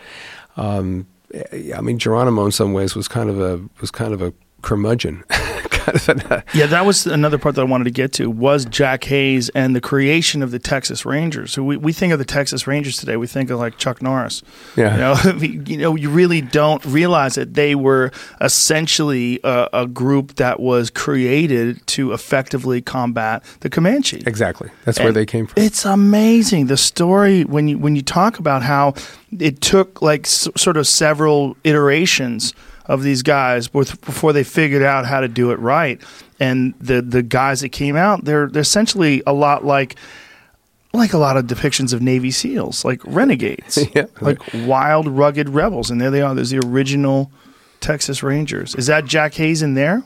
um, 0.57 1.07
I 1.75 1.81
mean, 1.81 1.99
Geronimo 1.99 2.47
in 2.47 2.53
some 2.53 2.73
ways 2.73 2.95
was 2.95 3.09
kind 3.09 3.31
of 3.31 3.41
a 3.41 3.63
was 3.81 3.91
kind 3.91 4.13
of 4.13 4.23
a 4.23 4.33
curmudgeon. 4.63 5.25
kind 5.93 6.22
of 6.22 6.30
an, 6.30 6.43
Yeah, 6.55 6.66
that 6.66 6.84
was 6.86 7.07
another 7.07 7.39
part 7.39 7.55
that 7.57 7.62
I 7.62 7.64
wanted 7.64 7.84
to 7.84 7.91
get 7.91 8.12
to 8.14 8.30
was 8.30 8.64
Jack 8.64 9.05
Hays 9.05 9.49
and 9.51 9.74
the 9.74 9.80
creation 9.80 10.43
of 10.43 10.51
the 10.51 10.59
Texas 10.59 11.05
Rangers. 11.07 11.53
So 11.53 11.62
we, 11.62 11.76
we 11.76 11.93
think 11.93 12.12
of 12.12 12.18
the 12.18 12.24
Texas 12.24 12.66
Rangers 12.66 12.97
today, 12.97 13.16
we 13.16 13.26
think 13.26 13.51
of 13.51 13.59
like 13.59 13.78
Chuck 13.78 14.03
Norris. 14.03 14.43
Yeah. 14.76 14.93
You 14.95 15.32
know, 15.32 15.39
you 15.66 15.76
know, 15.78 15.95
you 15.97 16.11
really 16.11 16.41
don't 16.41 16.84
realize 16.84 17.34
that 17.36 17.55
they 17.55 17.74
were 17.74 18.11
essentially 18.41 19.41
a, 19.45 19.68
a 19.72 19.86
group 19.86 20.34
that 20.36 20.61
was 20.61 20.91
created 20.91 21.86
to 21.89 22.12
effectively 22.12 22.80
combat 22.82 23.43
the 23.61 23.70
Comanche. 23.70 24.22
exactly. 24.26 24.70
That's 24.84 24.99
where 24.99 25.12
they 25.12 25.26
came 25.26 25.47
from. 25.47 25.62
It's 25.62 25.84
amazing 25.84 26.66
the 26.66 26.76
story 26.76 27.45
when 27.45 27.68
you 27.68 27.78
when 27.78 27.95
you 27.97 28.03
talk 28.03 28.39
about 28.39 28.62
how 28.62 28.95
it 29.39 29.61
took 29.61 30.03
like 30.03 30.26
s- 30.26 30.49
sort 30.57 30.76
of 30.76 30.86
several 30.86 31.57
iterations 31.64 32.53
of 32.89 33.03
these 33.03 33.22
guys 33.22 33.68
before 33.68 34.32
they 34.32 34.43
figured 34.43 34.82
out 34.82 35.07
how 35.07 35.20
to 35.20 35.28
do 35.28 35.51
it 35.51 35.59
right. 35.61 36.01
And 36.41 36.74
the 36.80 37.03
the 37.03 37.22
guys 37.22 37.61
that 37.61 37.68
came 37.70 37.97
out, 37.97 38.24
they're 38.24 38.47
they're 38.49 38.62
essentially 38.62 39.22
a 39.26 39.32
lot 39.32 39.64
like 39.64 39.97
like 40.95 41.12
a 41.12 41.18
lot 41.18 41.36
of 41.36 41.45
depictions 41.47 41.93
of 41.93 42.01
Navy 42.01 42.30
SEALs, 42.30 42.84
like 42.84 43.01
renegades, 43.05 43.78
Yeah. 43.95 44.07
like 44.20 44.39
wild, 44.55 45.07
rugged 45.07 45.51
rebels. 45.51 45.91
And 45.91 46.01
there 46.01 46.11
they 46.11 46.22
are. 46.22 46.34
There's 46.34 46.51
the 46.51 46.61
original 46.66 47.30
Texas 47.80 48.22
Rangers. 48.22 48.74
Is 48.74 48.86
that 48.86 49.05
Jack 49.05 49.34
Hays 49.34 49.62
in 49.62 49.74
there? 49.74 50.03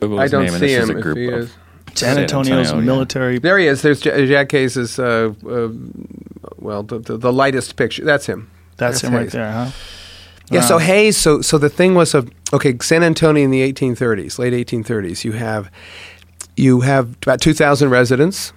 Google 0.00 0.18
I 0.18 0.22
his 0.22 0.30
don't 0.32 0.44
name, 0.44 0.54
and 0.54 0.60
see 0.60 0.72
him 0.74 0.90
a 0.90 0.96
if 0.96 1.02
group 1.02 1.16
he 1.16 1.28
of 1.28 1.34
is. 1.40 1.50
San 1.94 1.96
San 2.14 2.18
Antonio's 2.18 2.66
Antonio, 2.68 2.80
yeah. 2.80 2.86
military. 2.86 3.38
There 3.38 3.58
he 3.58 3.66
is. 3.66 3.82
There's 3.82 4.00
J- 4.00 4.26
Jack 4.26 4.50
Hays' 4.50 4.98
uh, 4.98 5.32
uh, 5.46 5.68
well, 6.56 6.82
the, 6.82 6.98
the, 6.98 7.16
the 7.18 7.32
lightest 7.32 7.76
picture. 7.76 8.04
That's 8.04 8.24
him. 8.26 8.50
That's, 8.78 9.02
That's 9.02 9.12
him 9.12 9.14
right 9.14 9.30
there, 9.30 9.52
huh? 9.52 9.70
Yeah. 10.52 10.60
So. 10.60 10.78
Hays. 10.78 11.16
So 11.16 11.42
so 11.42 11.58
the 11.58 11.68
thing 11.68 11.94
was 11.94 12.14
of 12.14 12.30
okay, 12.52 12.76
San 12.80 13.02
Antonio 13.02 13.44
in 13.44 13.50
the 13.50 13.72
1830s, 13.72 14.38
late 14.38 14.52
1830s. 14.52 15.24
You 15.24 15.32
have 15.32 15.70
you 16.56 16.80
have 16.80 17.16
about 17.22 17.40
2,000 17.40 17.88
residents. 17.88 18.52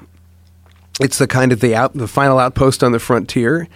It's 1.00 1.18
the 1.18 1.28
kind 1.28 1.52
of 1.52 1.60
the 1.60 1.76
out 1.76 1.94
the 1.94 2.08
final 2.08 2.40
outpost 2.40 2.84
on 2.84 2.94
the 2.94 3.00
frontier, 3.00 3.68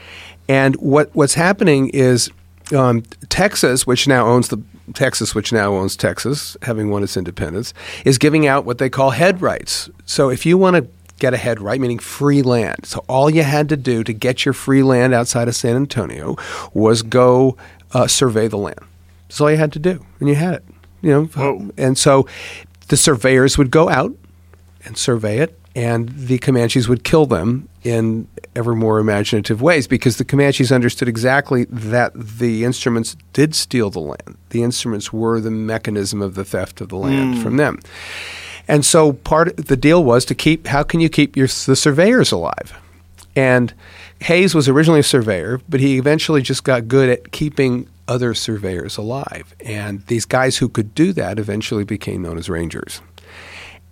and 0.47 0.75
what 0.77 1.09
what's 1.13 1.33
happening 1.33 1.89
is 1.89 2.29
um, 2.73 3.03
Texas, 3.27 3.85
which 3.85 4.07
now 4.07 4.25
owns 4.25 4.47
the 4.47 4.61
Texas, 4.93 5.35
which 5.35 5.51
now 5.51 5.73
owns 5.73 5.95
Texas, 5.95 6.55
having 6.61 6.89
won 6.89 7.03
its 7.03 7.17
independence, 7.17 7.73
is 8.05 8.17
giving 8.17 8.47
out 8.47 8.65
what 8.65 8.77
they 8.77 8.89
call 8.89 9.11
head 9.11 9.41
rights. 9.41 9.89
So 10.05 10.29
if 10.29 10.45
you 10.45 10.57
want 10.57 10.77
to 10.77 10.87
get 11.19 11.33
a 11.33 11.37
head 11.37 11.59
right, 11.59 11.81
meaning 11.81 11.99
free 11.99 12.41
land, 12.41 12.85
so 12.85 13.03
all 13.09 13.29
you 13.29 13.43
had 13.43 13.67
to 13.69 13.77
do 13.77 14.03
to 14.05 14.13
get 14.13 14.45
your 14.45 14.53
free 14.53 14.83
land 14.83 15.13
outside 15.13 15.47
of 15.49 15.55
San 15.55 15.75
Antonio 15.75 16.37
was 16.73 17.01
go 17.01 17.57
uh, 17.93 18.07
survey 18.07 18.47
the 18.47 18.57
land. 18.57 18.79
That's 19.27 19.41
all 19.41 19.51
you 19.51 19.57
had 19.57 19.73
to 19.73 19.79
do, 19.79 20.05
and 20.19 20.29
you 20.29 20.35
had 20.35 20.55
it. 20.55 20.65
You 21.01 21.11
know, 21.11 21.25
Whoa. 21.25 21.69
and 21.77 21.97
so 21.97 22.27
the 22.89 22.97
surveyors 22.97 23.57
would 23.57 23.71
go 23.71 23.89
out 23.89 24.13
and 24.85 24.97
survey 24.97 25.37
it, 25.39 25.57
and 25.75 26.09
the 26.09 26.39
Comanches 26.39 26.89
would 26.89 27.03
kill 27.03 27.25
them 27.25 27.69
in 27.83 28.27
ever 28.55 28.75
more 28.75 28.99
imaginative 28.99 29.61
ways 29.61 29.87
because 29.87 30.17
the 30.17 30.25
Comanches 30.25 30.71
understood 30.71 31.07
exactly 31.07 31.65
that 31.65 32.11
the 32.15 32.65
instruments 32.65 33.15
did 33.33 33.55
steal 33.55 33.89
the 33.89 33.99
land. 33.99 34.37
The 34.49 34.63
instruments 34.63 35.13
were 35.13 35.39
the 35.39 35.51
mechanism 35.51 36.21
of 36.21 36.35
the 36.35 36.43
theft 36.43 36.81
of 36.81 36.89
the 36.89 36.97
land 36.97 37.41
from 37.41 37.57
them. 37.57 37.79
And 38.67 38.85
so 38.85 39.13
part 39.13 39.55
the 39.57 39.77
deal 39.77 40.03
was 40.03 40.25
to 40.25 40.35
keep 40.35 40.67
how 40.67 40.83
can 40.83 40.99
you 40.99 41.09
keep 41.09 41.37
your 41.37 41.47
the 41.47 41.75
surveyors 41.75 42.31
alive? 42.31 42.73
And 43.35 43.73
Hays 44.21 44.53
was 44.53 44.67
originally 44.67 44.99
a 44.99 45.03
surveyor, 45.03 45.61
but 45.69 45.79
he 45.79 45.97
eventually 45.97 46.41
just 46.41 46.63
got 46.63 46.87
good 46.87 47.09
at 47.09 47.31
keeping 47.31 47.87
other 48.07 48.33
surveyors 48.33 48.97
alive. 48.97 49.55
And 49.63 50.05
these 50.07 50.25
guys 50.25 50.57
who 50.57 50.67
could 50.67 50.93
do 50.93 51.13
that 51.13 51.39
eventually 51.39 51.83
became 51.83 52.21
known 52.21 52.37
as 52.37 52.49
rangers 52.49 53.01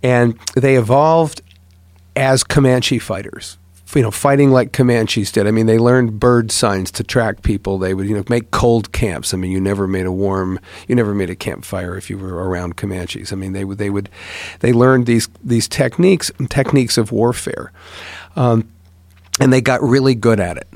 and 0.02 0.38
they 0.54 0.76
evolved 0.76 1.42
as 2.16 2.44
Comanche 2.44 2.98
fighters. 2.98 3.58
You 3.94 4.02
know, 4.02 4.10
fighting 4.10 4.50
like 4.50 4.72
Comanches 4.72 5.32
did. 5.32 5.46
I 5.46 5.50
mean, 5.50 5.64
they 5.64 5.78
learned 5.78 6.20
bird 6.20 6.52
signs 6.52 6.90
to 6.92 7.02
track 7.02 7.42
people. 7.42 7.78
They 7.78 7.94
would, 7.94 8.06
you 8.06 8.14
know, 8.14 8.22
make 8.28 8.50
cold 8.50 8.92
camps. 8.92 9.32
I 9.32 9.38
mean, 9.38 9.50
you 9.50 9.60
never 9.60 9.88
made 9.88 10.04
a 10.04 10.12
warm, 10.12 10.60
you 10.86 10.94
never 10.94 11.14
made 11.14 11.30
a 11.30 11.34
campfire 11.34 11.96
if 11.96 12.10
you 12.10 12.18
were 12.18 12.34
around 12.34 12.76
Comanches. 12.76 13.32
I 13.32 13.36
mean, 13.36 13.54
they 13.54 13.64
would, 13.64 13.78
they 13.78 13.88
would, 13.88 14.10
they 14.60 14.74
learned 14.74 15.06
these 15.06 15.28
these 15.42 15.66
techniques, 15.66 16.30
techniques 16.50 16.98
of 16.98 17.12
warfare, 17.12 17.72
um, 18.36 18.68
and 19.40 19.52
they 19.52 19.60
got 19.60 19.82
really 19.82 20.14
good 20.14 20.40
at 20.40 20.56
it. 20.56 20.68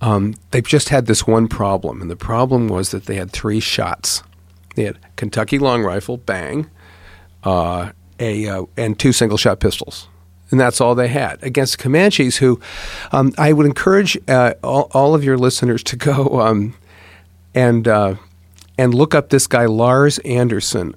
Um, 0.00 0.34
they've 0.50 0.66
just 0.66 0.88
had 0.88 1.06
this 1.06 1.26
one 1.26 1.48
problem, 1.48 2.00
and 2.00 2.10
the 2.10 2.16
problem 2.16 2.68
was 2.68 2.90
that 2.90 3.04
they 3.04 3.16
had 3.16 3.30
three 3.30 3.60
shots. 3.60 4.22
They 4.74 4.84
had 4.84 4.98
Kentucky 5.16 5.58
long 5.58 5.82
rifle, 5.82 6.16
bang, 6.16 6.70
uh, 7.44 7.90
a 8.18 8.46
uh, 8.46 8.64
and 8.76 8.98
two 8.98 9.12
single 9.12 9.36
shot 9.36 9.60
pistols, 9.60 10.08
and 10.50 10.58
that's 10.58 10.80
all 10.80 10.94
they 10.94 11.08
had 11.08 11.42
against 11.42 11.78
Comanches. 11.78 12.38
Who 12.38 12.60
um, 13.12 13.34
I 13.36 13.52
would 13.52 13.66
encourage 13.66 14.16
uh, 14.28 14.54
all, 14.62 14.90
all 14.92 15.14
of 15.14 15.22
your 15.22 15.36
listeners 15.36 15.82
to 15.84 15.96
go 15.96 16.40
um, 16.40 16.74
and 17.54 17.86
uh, 17.86 18.14
and 18.78 18.94
look 18.94 19.14
up 19.14 19.28
this 19.28 19.46
guy 19.46 19.66
Lars 19.66 20.18
Andersen 20.20 20.94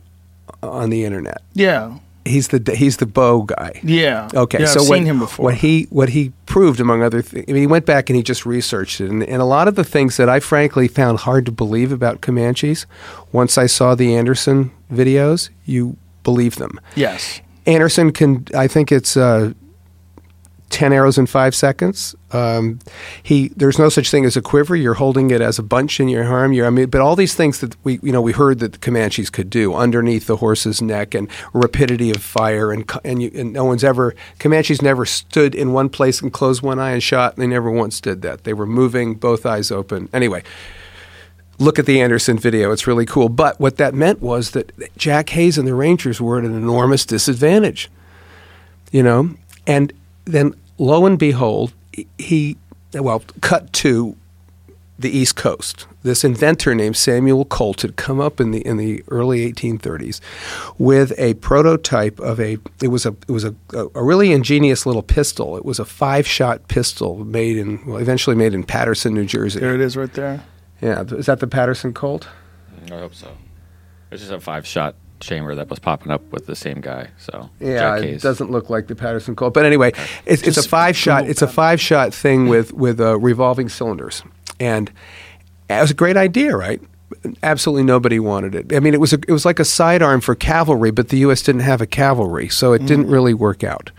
on 0.61 0.89
the 0.89 1.03
internet. 1.03 1.41
Yeah. 1.53 1.97
He's 2.25 2.47
the 2.49 2.73
he's 2.75 2.97
the 2.97 3.05
bow 3.05 3.41
guy. 3.43 3.81
Yeah. 3.83 4.29
Okay, 4.33 4.59
Yeah, 4.61 4.65
so 4.67 4.81
I've 4.81 4.87
what, 4.89 4.95
seen 4.97 5.05
him 5.05 5.19
before. 5.19 5.43
what 5.45 5.55
he 5.55 5.87
what 5.89 6.09
he 6.09 6.31
proved, 6.45 6.79
among 6.79 7.03
other 7.03 7.21
things, 7.21 7.45
I 7.49 7.51
mean, 7.51 7.61
he 7.63 7.67
went 7.67 7.85
back 7.85 8.09
and 8.09 8.15
he 8.15 8.23
just 8.23 8.45
researched 8.45 9.01
it, 9.01 9.09
and, 9.09 9.23
and 9.23 9.41
a 9.41 9.45
lot 9.45 9.67
of 9.67 9.75
the 9.75 9.83
things 9.83 10.15
that 10.17 10.29
I 10.29 10.39
frankly 10.39 10.87
found 10.87 11.19
hard 11.19 11.45
to 11.47 11.51
believe 11.51 11.91
about 11.91 12.21
Comanches, 12.21 12.85
once 13.31 13.57
I 13.57 13.65
saw 13.67 13.93
the 13.95 14.15
Andersen 14.15 14.71
videos, 14.91 15.49
you 15.65 15.97
believe 16.23 16.55
them. 16.55 16.79
yes. 16.95 17.41
Andersen 17.65 18.11
can, 18.11 18.45
I 18.53 18.67
think 18.67 18.91
it's 18.91 19.15
uh, 19.15 19.53
ten 20.73 20.91
arrows 20.91 21.19
in 21.19 21.27
five 21.27 21.53
seconds. 21.53 22.15
Um, 22.31 22.79
he 23.21 23.49
there's 23.49 23.77
no 23.77 23.89
such 23.89 24.09
thing 24.09 24.25
as 24.25 24.35
a 24.35 24.41
quiver. 24.41 24.75
You're 24.75 24.95
holding 24.95 25.29
it 25.29 25.39
as 25.39 25.59
a 25.59 25.63
bunch 25.63 25.99
in 25.99 26.07
your 26.07 26.25
arm. 26.25 26.51
You're, 26.51 26.65
I 26.65 26.71
mean, 26.71 26.89
but 26.89 26.99
all 26.99 27.15
these 27.15 27.35
things 27.35 27.59
that 27.59 27.75
we 27.83 27.99
you 28.01 28.11
know 28.11 28.21
we 28.21 28.31
heard 28.31 28.57
that 28.59 28.73
the 28.73 28.79
Comanches 28.79 29.31
could 29.31 29.51
do 29.51 29.75
underneath 29.75 30.25
the 30.25 30.37
horse's 30.37 30.81
neck 30.81 31.13
and 31.13 31.29
rapidity 31.53 32.09
of 32.09 32.23
fire 32.23 32.71
and 32.71 32.91
and, 33.05 33.21
you, 33.21 33.31
and 33.35 33.53
no 33.53 33.63
one's 33.63 33.83
ever 33.83 34.15
Comanches 34.39 34.81
never 34.81 35.05
stood 35.05 35.53
in 35.53 35.73
one 35.73 35.89
place 35.89 36.21
and 36.23 36.33
closed 36.33 36.63
one 36.63 36.79
eye 36.79 36.91
and 36.91 37.03
shot. 37.03 37.35
They 37.35 37.47
never 37.47 37.69
once 37.69 38.01
did 38.01 38.23
that. 38.23 38.43
They 38.43 38.53
were 38.53 38.65
moving, 38.65 39.13
both 39.13 39.45
eyes 39.45 39.71
open. 39.71 40.09
Anyway 40.11 40.43
look 41.59 41.77
at 41.77 41.85
the 41.85 42.01
Andersen 42.01 42.37
video. 42.39 42.71
It's 42.71 42.87
really 42.87 43.05
cool. 43.05 43.29
But 43.29 43.59
what 43.59 43.77
that 43.77 43.93
meant 43.93 44.23
was 44.23 44.51
that 44.51 44.71
Jack 44.97 45.29
Hays 45.29 45.55
and 45.59 45.67
the 45.67 45.75
Rangers 45.75 46.19
were 46.19 46.39
at 46.39 46.45
an 46.45 46.55
enormous 46.55 47.05
disadvantage, 47.05 47.91
you 48.91 49.03
know? 49.03 49.35
And 49.67 49.93
then 50.25 50.55
lo 50.83 51.05
and 51.05 51.17
behold, 51.17 51.73
he, 52.17 52.57
well, 52.93 53.23
cut 53.41 53.71
to 53.73 54.15
the 54.99 55.09
East 55.09 55.35
Coast. 55.35 55.87
This 56.03 56.23
inventor 56.23 56.75
named 56.75 56.97
Samuel 56.97 57.45
Colt 57.45 57.81
had 57.81 57.95
come 57.95 58.19
up 58.19 58.39
in 58.39 58.51
the 58.51 58.65
in 58.65 58.77
the 58.77 59.03
early 59.07 59.51
1830s 59.51 60.19
with 60.77 61.17
a 61.17 61.33
prototype 61.35 62.19
of 62.19 62.39
a 62.39 62.57
it 62.81 62.89
was 62.89 63.05
a 63.05 63.15
it 63.27 63.31
was 63.31 63.45
a, 63.45 63.55
a 63.73 64.03
really 64.03 64.31
ingenious 64.31 64.85
little 64.85 65.01
pistol. 65.01 65.57
It 65.57 65.65
was 65.65 65.79
a 65.79 65.85
five 65.85 66.27
shot 66.27 66.67
pistol 66.67 67.23
made 67.23 67.57
in 67.57 67.85
well 67.85 67.97
eventually 67.97 68.35
made 68.35 68.53
in 68.53 68.63
Paterson, 68.63 69.13
New 69.13 69.25
Jersey. 69.25 69.61
There 69.61 69.73
it 69.73 69.81
is, 69.81 69.95
right 69.95 70.13
there. 70.13 70.43
Yeah, 70.81 71.03
is 71.03 71.27
that 71.27 71.39
the 71.39 71.47
Paterson 71.47 71.93
Colt? 71.93 72.27
I 72.91 72.95
hope 72.95 73.15
so. 73.15 73.29
It's 74.11 74.21
just 74.21 74.33
a 74.33 74.39
five 74.39 74.67
shot 74.67 74.95
chamber 75.23 75.55
that 75.55 75.69
was 75.69 75.79
popping 75.79 76.11
up 76.11 76.21
with 76.31 76.45
the 76.45 76.55
same 76.55 76.81
guy. 76.81 77.09
So 77.17 77.49
Yeah, 77.59 77.97
it 77.97 78.21
doesn't 78.21 78.51
look 78.51 78.69
like 78.69 78.87
the 78.87 78.95
Paterson 78.95 79.35
Colt, 79.35 79.53
but 79.53 79.65
anyway, 79.65 79.93
it's, 80.25 80.43
it's 80.43 80.57
a 80.57 80.67
five 80.67 80.95
shot. 80.95 81.19
Google 81.21 81.31
It's 81.31 81.41
a 81.41 81.47
five 81.47 81.79
shot 81.81 82.13
thing 82.13 82.47
with 82.47 82.73
with 82.73 82.99
uh, 82.99 83.17
revolving 83.19 83.69
cylinders, 83.69 84.23
and 84.59 84.91
it 85.69 85.81
was 85.81 85.91
a 85.91 85.95
great 85.95 86.17
idea, 86.17 86.55
right? 86.55 86.81
Absolutely 87.43 87.83
nobody 87.83 88.19
wanted 88.19 88.55
it. 88.55 88.75
I 88.75 88.79
mean, 88.79 88.93
it 88.93 88.99
was 88.99 89.13
a, 89.13 89.19
it 89.27 89.31
was 89.31 89.45
like 89.45 89.59
a 89.59 89.65
sidearm 89.65 90.19
for 90.19 90.35
cavalry, 90.35 90.91
but 90.91 91.09
the 91.09 91.17
U.S. 91.19 91.41
didn't 91.41 91.61
have 91.61 91.79
a 91.79 91.85
cavalry, 91.85 92.49
so 92.49 92.73
it 92.73 92.85
didn't 92.85 93.07
really 93.07 93.33
work 93.33 93.63
out. 93.63 93.91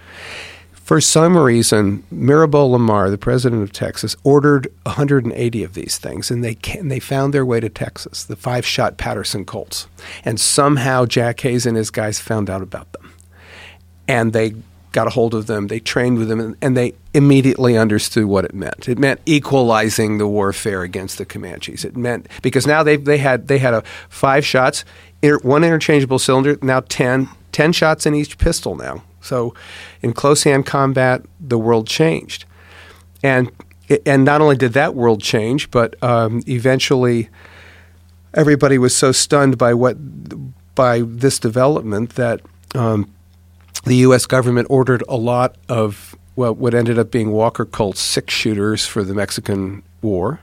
For 0.84 1.00
some 1.00 1.34
reason, 1.34 2.04
Mirabeau 2.10 2.66
Lamar, 2.66 3.08
the 3.08 3.16
president 3.16 3.62
of 3.62 3.72
Texas, 3.72 4.16
ordered 4.22 4.70
180 4.82 5.64
of 5.64 5.72
these 5.72 5.96
things, 5.96 6.30
and 6.30 6.44
they 6.44 6.56
they 6.82 7.00
found 7.00 7.32
their 7.32 7.46
way 7.46 7.58
to 7.58 7.70
Texas, 7.70 8.22
the 8.22 8.36
five-shot 8.36 8.98
Paterson 8.98 9.46
Colts, 9.46 9.88
and 10.26 10.38
somehow 10.38 11.06
Jack 11.06 11.40
Hays 11.40 11.64
and 11.64 11.74
his 11.74 11.88
guys 11.88 12.20
found 12.20 12.50
out 12.50 12.60
about 12.60 12.92
them, 12.92 13.14
and 14.06 14.34
they 14.34 14.56
got 14.92 15.06
a 15.06 15.10
hold 15.10 15.34
of 15.34 15.46
them. 15.46 15.68
They 15.68 15.80
trained 15.80 16.18
with 16.18 16.28
them, 16.28 16.38
and, 16.38 16.54
and 16.60 16.76
they 16.76 16.92
immediately 17.14 17.78
understood 17.78 18.26
what 18.26 18.44
it 18.44 18.52
meant. 18.52 18.86
It 18.86 18.98
meant 18.98 19.22
equalizing 19.24 20.18
the 20.18 20.28
warfare 20.28 20.82
against 20.82 21.16
the 21.16 21.24
Comanches. 21.24 21.86
It 21.86 21.96
meant 21.96 22.28
because 22.42 22.66
now 22.66 22.82
they 22.82 22.96
they 22.96 23.16
had 23.16 23.48
they 23.48 23.56
had 23.56 23.72
a 23.72 23.82
five 24.10 24.44
shots, 24.44 24.84
inter, 25.22 25.38
one 25.38 25.64
interchangeable 25.64 26.18
cylinder, 26.18 26.58
now 26.60 26.80
10, 26.80 27.30
10 27.52 27.72
shots 27.72 28.04
in 28.04 28.14
each 28.14 28.36
pistol 28.36 28.76
now. 28.76 29.02
So, 29.24 29.54
in 30.02 30.12
close 30.12 30.44
hand 30.44 30.66
combat, 30.66 31.22
the 31.40 31.58
world 31.58 31.86
changed, 31.86 32.44
and 33.22 33.50
and 34.06 34.24
not 34.24 34.40
only 34.40 34.56
did 34.56 34.72
that 34.74 34.94
world 34.94 35.22
change, 35.22 35.70
but 35.70 36.00
um, 36.02 36.42
eventually 36.46 37.28
everybody 38.32 38.78
was 38.78 38.96
so 38.96 39.12
stunned 39.12 39.58
by 39.58 39.74
what 39.74 39.96
by 40.74 41.02
this 41.02 41.38
development 41.38 42.16
that 42.16 42.40
um, 42.74 43.12
the 43.84 43.96
U.S. 43.96 44.26
government 44.26 44.66
ordered 44.70 45.02
a 45.08 45.16
lot 45.16 45.56
of 45.68 46.16
well, 46.36 46.54
what 46.54 46.74
ended 46.74 46.98
up 46.98 47.10
being 47.10 47.30
Walker 47.30 47.64
Colt 47.64 47.96
six 47.96 48.34
shooters 48.34 48.86
for 48.86 49.04
the 49.04 49.14
Mexican 49.14 49.82
War. 50.02 50.40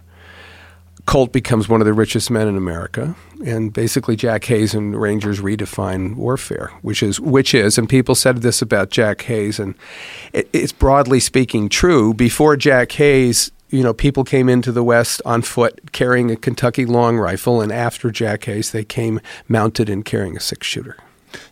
Colt 1.06 1.32
becomes 1.32 1.68
one 1.68 1.82
of 1.82 1.86
the 1.86 1.94
richest 1.94 2.30
men 2.30 2.48
in 2.48 2.56
America, 2.56 3.16
and 3.46 3.74
basically 3.74 4.16
Jack 4.16 4.46
Hays 4.46 4.74
and 4.74 5.00
Rangers 5.00 5.40
redefine 5.40 6.16
warfare, 6.16 6.72
which 6.82 7.02
is 7.02 7.20
which 7.20 7.54
is, 7.54 7.78
and 7.78 7.90
people 7.90 8.16
said 8.16 8.38
this 8.38 8.62
about 8.62 8.90
Jack 8.90 9.22
Hays, 9.24 9.60
and 9.60 9.76
it, 10.34 10.50
it's 10.54 10.72
broadly 10.72 11.20
speaking 11.20 11.70
true. 11.70 12.14
Before 12.14 12.56
Jack 12.56 12.92
Hays, 12.94 13.52
you 13.70 13.84
know, 13.84 13.94
people 13.94 14.24
came 14.24 14.50
into 14.50 14.72
the 14.72 14.84
West 14.84 15.22
on 15.26 15.42
foot 15.42 15.92
carrying 15.92 16.30
a 16.30 16.36
Kentucky 16.36 16.86
long 16.86 17.18
rifle, 17.18 17.62
and 17.62 17.72
after 17.72 18.12
Jack 18.12 18.46
Hays, 18.46 18.72
they 18.72 18.84
came 18.84 19.20
mounted 19.48 19.90
and 19.90 20.06
carrying 20.06 20.38
a 20.38 20.42
six 20.42 20.68
shooter. 20.68 20.98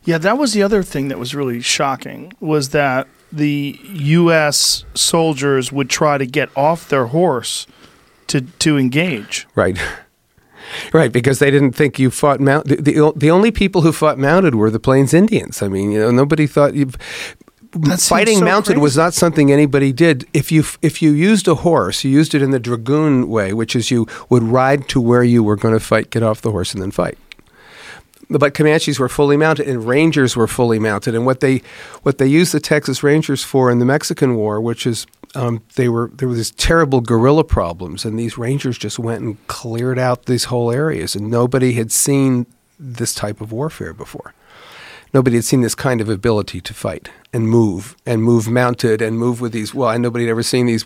Yeah, 0.03 0.17
that 0.19 0.37
was 0.37 0.53
the 0.53 0.61
other 0.61 0.83
thing 0.83 1.07
that 1.07 1.17
was 1.17 1.33
really 1.33 1.61
shocking 1.61 2.33
was 2.39 2.69
that 2.69 3.07
the 3.31 3.79
U.S. 3.83 4.83
soldiers 4.93 5.71
would 5.71 5.89
try 5.89 6.17
to 6.17 6.25
get 6.25 6.49
off 6.55 6.89
their 6.89 7.07
horse 7.07 7.65
to 8.29 8.41
to 8.41 8.77
engage. 8.77 9.47
Right. 9.55 9.77
Right, 10.93 11.11
because 11.11 11.39
they 11.39 11.49
didn't 11.49 11.71
think 11.71 11.97
you 11.97 12.11
fought 12.11 12.39
mount. 12.39 12.67
The, 12.67 12.75
the, 12.75 13.13
the 13.15 13.31
only 13.31 13.49
people 13.49 13.81
who 13.81 13.91
fought 13.91 14.19
mounted 14.19 14.53
were 14.53 14.69
the 14.69 14.79
Plains 14.79 15.15
Indians. 15.15 15.63
I 15.63 15.67
mean, 15.67 15.91
you 15.91 15.99
know, 15.99 16.11
nobody 16.11 16.45
thought 16.45 16.75
you. 16.75 16.91
Fighting 17.97 18.39
so 18.39 18.45
mounted 18.45 18.77
was 18.77 18.95
not 18.97 19.15
something 19.15 19.51
anybody 19.51 19.91
did. 19.91 20.27
If 20.33 20.51
you 20.51 20.63
if 20.83 21.01
you 21.01 21.11
used 21.11 21.47
a 21.47 21.55
horse, 21.55 22.03
you 22.03 22.11
used 22.11 22.35
it 22.35 22.43
in 22.43 22.51
the 22.51 22.59
dragoon 22.59 23.29
way, 23.29 23.53
which 23.53 23.75
is 23.75 23.89
you 23.89 24.07
would 24.29 24.43
ride 24.43 24.87
to 24.89 25.01
where 25.01 25.23
you 25.23 25.43
were 25.43 25.55
going 25.55 25.73
to 25.73 25.79
fight, 25.79 26.11
get 26.11 26.23
off 26.23 26.41
the 26.41 26.51
horse, 26.51 26.73
and 26.73 26.81
then 26.81 26.91
fight. 26.91 27.17
But 28.29 28.53
Comanches 28.53 28.99
were 28.99 29.09
fully 29.09 29.37
mounted, 29.37 29.67
and 29.67 29.87
Rangers 29.87 30.35
were 30.35 30.47
fully 30.47 30.77
mounted. 30.77 31.15
And 31.15 31.25
what 31.25 31.39
they 31.39 31.61
what 32.03 32.19
they 32.19 32.27
used 32.27 32.53
the 32.53 32.59
Texas 32.59 33.01
Rangers 33.01 33.43
for 33.43 33.71
in 33.71 33.79
the 33.79 33.85
Mexican 33.85 34.35
War, 34.35 34.61
which 34.61 34.85
is 34.85 35.07
um, 35.35 35.61
they 35.75 35.89
were 35.89 36.11
there 36.13 36.27
were 36.27 36.35
these 36.35 36.51
terrible 36.51 37.01
guerrilla 37.01 37.43
problems, 37.43 38.05
and 38.05 38.19
these 38.19 38.37
Rangers 38.37 38.77
just 38.77 38.99
went 38.99 39.23
and 39.23 39.47
cleared 39.47 39.97
out 39.97 40.25
these 40.25 40.45
whole 40.45 40.71
areas, 40.71 41.15
and 41.15 41.31
nobody 41.31 41.73
had 41.73 41.91
seen 41.91 42.45
this 42.79 43.13
type 43.13 43.41
of 43.41 43.51
warfare 43.51 43.93
before. 43.93 44.33
Nobody 45.13 45.37
had 45.37 45.45
seen 45.45 45.61
this 45.61 45.75
kind 45.75 46.01
of 46.01 46.09
ability 46.09 46.61
to 46.61 46.73
fight 46.73 47.09
and 47.31 47.47
move 47.47 47.95
and 48.05 48.23
move 48.23 48.47
mounted 48.47 49.01
and 49.01 49.17
move 49.17 49.41
with 49.41 49.51
these. 49.51 49.73
Well, 49.73 49.97
nobody 49.99 50.25
had 50.25 50.31
ever 50.31 50.43
seen 50.43 50.65
these 50.65 50.85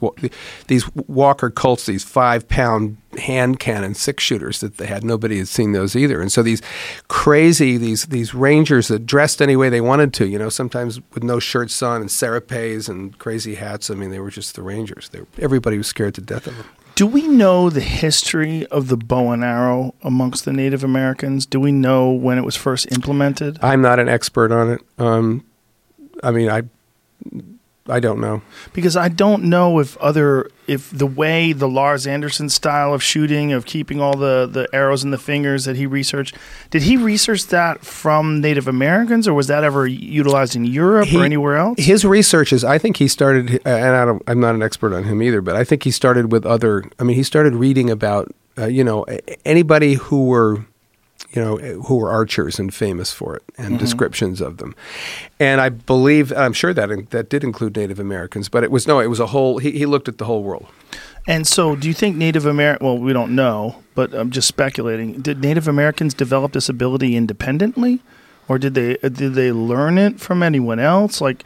these 0.67 0.89
Walker 0.95 1.49
Colts, 1.49 1.86
these 1.86 2.03
five 2.03 2.47
pound 2.47 2.97
hand 3.17 3.59
cannon 3.59 3.93
six 3.93 4.24
shooters 4.24 4.59
that 4.59 4.78
they 4.78 4.88
had. 4.88 5.03
Nobody 5.03 5.38
had 5.38 5.47
seen 5.47 5.71
those 5.71 5.95
either. 5.95 6.21
And 6.21 6.32
so 6.32 6.41
these 6.41 6.61
crazy 7.07 7.78
these 7.78 8.05
these 8.05 8.34
Rangers 8.34 8.88
that 8.88 9.05
dressed 9.05 9.41
any 9.41 9.55
way 9.55 9.69
they 9.69 9.82
wanted 9.82 10.13
to. 10.15 10.28
You 10.28 10.39
know, 10.39 10.49
sometimes 10.49 10.99
with 11.13 11.24
no 11.24 11.39
shirts 11.39 11.82
on 11.82 12.01
and 12.01 12.11
serapes 12.11 12.88
and 12.89 13.17
crazy 13.19 13.55
hats. 13.55 13.89
I 13.89 13.95
mean, 13.95 14.11
they 14.11 14.19
were 14.19 14.32
just 14.32 14.55
the 14.55 14.61
Rangers. 14.61 15.09
They 15.09 15.19
were, 15.19 15.28
everybody 15.39 15.78
was 15.78 15.88
scared 15.88 16.15
to 16.15 16.21
death 16.21 16.47
of 16.47 16.57
them. 16.57 16.67
Do 16.96 17.08
we 17.08 17.28
know 17.28 17.70
the 17.72 17.82
history 17.82 18.68
of 18.68 18.88
the 18.88 18.98
bow 18.98 19.32
and 19.32 19.44
arrow 19.44 19.96
amongst 20.04 20.46
the 20.46 20.54
Native 20.54 20.84
Americans? 20.84 21.46
Do 21.48 21.60
we 21.60 21.72
know 21.72 22.12
when 22.12 22.38
it 22.38 22.44
was 22.44 22.56
first 22.56 22.91
implemented? 22.91 23.58
I'm 23.64 23.82
not 23.82 24.00
an 24.00 24.08
expert 24.08 24.52
on 24.52 24.72
it. 24.72 24.82
Um, 25.00 25.44
I 26.24 26.30
mean, 26.32 26.50
I 26.50 26.64
I 27.89 27.99
don't 27.99 28.21
know. 28.21 28.41
Because 28.71 28.95
I 28.95 29.09
don't 29.09 29.43
know 29.43 29.79
if 29.79 29.97
other 29.97 30.49
if 30.67 30.89
the 30.91 31.05
way 31.05 31.51
the 31.51 31.67
Lars 31.67 32.07
Andersen 32.07 32.47
style 32.47 32.93
of 32.93 33.03
shooting 33.03 33.51
of 33.51 33.65
keeping 33.65 33.99
all 33.99 34.15
the 34.15 34.47
the 34.49 34.69
arrows 34.73 35.03
in 35.03 35.11
the 35.11 35.17
fingers 35.17 35.65
that 35.65 35.75
he 35.75 35.86
researched 35.86 36.38
did 36.69 36.84
he 36.84 36.95
research 36.95 37.47
that 37.47 37.84
from 37.84 38.39
Native 38.39 38.69
Americans 38.69 39.27
or 39.27 39.34
was 39.34 39.47
that 39.47 39.65
ever 39.65 39.86
utilized 39.86 40.55
in 40.55 40.63
Europe 40.63 41.07
He- 41.07 41.17
or 41.17 41.25
anywhere 41.25 41.57
else? 41.57 41.75
His 41.77 42.05
research 42.05 42.53
is, 42.53 42.63
I 42.63 42.77
think 42.77 42.97
he 42.97 43.09
started, 43.09 43.59
and 43.65 43.95
I 43.95 44.05
don't, 44.05 44.23
I'm 44.27 44.39
not 44.39 44.55
an 44.55 44.63
expert 44.63 44.93
on 44.93 45.03
him 45.03 45.21
either, 45.21 45.41
but 45.41 45.55
I 45.57 45.65
think 45.65 45.84
he 45.84 45.91
started 45.91 46.31
with 46.31 46.45
other. 46.45 46.84
I 46.99 47.03
mean, 47.03 47.17
he 47.17 47.23
started 47.23 47.53
reading 47.55 47.89
about, 47.89 48.34
uh, 48.57 48.67
you 48.67 48.84
know, 48.86 49.05
anybody 49.43 49.95
who 49.95 50.25
were, 50.27 50.65
you 51.32 51.41
know, 51.41 51.57
who 51.57 51.97
were 51.97 52.11
archers 52.11 52.59
and 52.59 52.74
famous 52.74 53.11
for 53.11 53.36
it, 53.36 53.43
and 53.57 53.69
mm-hmm. 53.69 53.78
descriptions 53.78 54.41
of 54.41 54.57
them. 54.57 54.76
And 55.39 55.61
I 55.61 55.69
believe, 55.69 56.32
I'm 56.34 56.53
sure 56.53 56.74
that 56.74 57.09
that 57.11 57.30
did 57.30 57.43
include 57.43 57.76
Native 57.76 57.99
Americans, 57.99 58.49
but 58.49 58.63
it 58.63 58.71
was 58.71 58.88
no, 58.88 58.99
it 58.99 59.07
was 59.07 59.19
a 59.19 59.28
whole. 59.28 59.57
He, 59.57 59.71
he 59.71 59.86
looked 59.86 60.07
at 60.07 60.17
the 60.17 60.26
whole 60.26 60.43
world. 60.43 60.67
And 61.28 61.47
so, 61.47 61.76
do 61.76 61.88
you 61.88 61.93
think 61.93 62.17
Native 62.17 62.45
American? 62.45 62.86
Well, 62.86 62.97
we 62.97 63.13
don't 63.13 63.34
know, 63.34 63.78
but 63.95 64.13
I'm 64.13 64.30
just 64.30 64.47
speculating. 64.47 65.21
Did 65.21 65.41
Native 65.41 65.67
Americans 65.67 66.13
develop 66.13 66.51
this 66.51 66.67
ability 66.67 67.15
independently, 67.15 68.01
or 68.47 68.59
did 68.59 68.74
they 68.74 68.97
did 68.97 69.34
they 69.34 69.51
learn 69.51 69.97
it 69.97 70.19
from 70.19 70.43
anyone 70.43 70.80
else? 70.80 71.21
Like, 71.21 71.45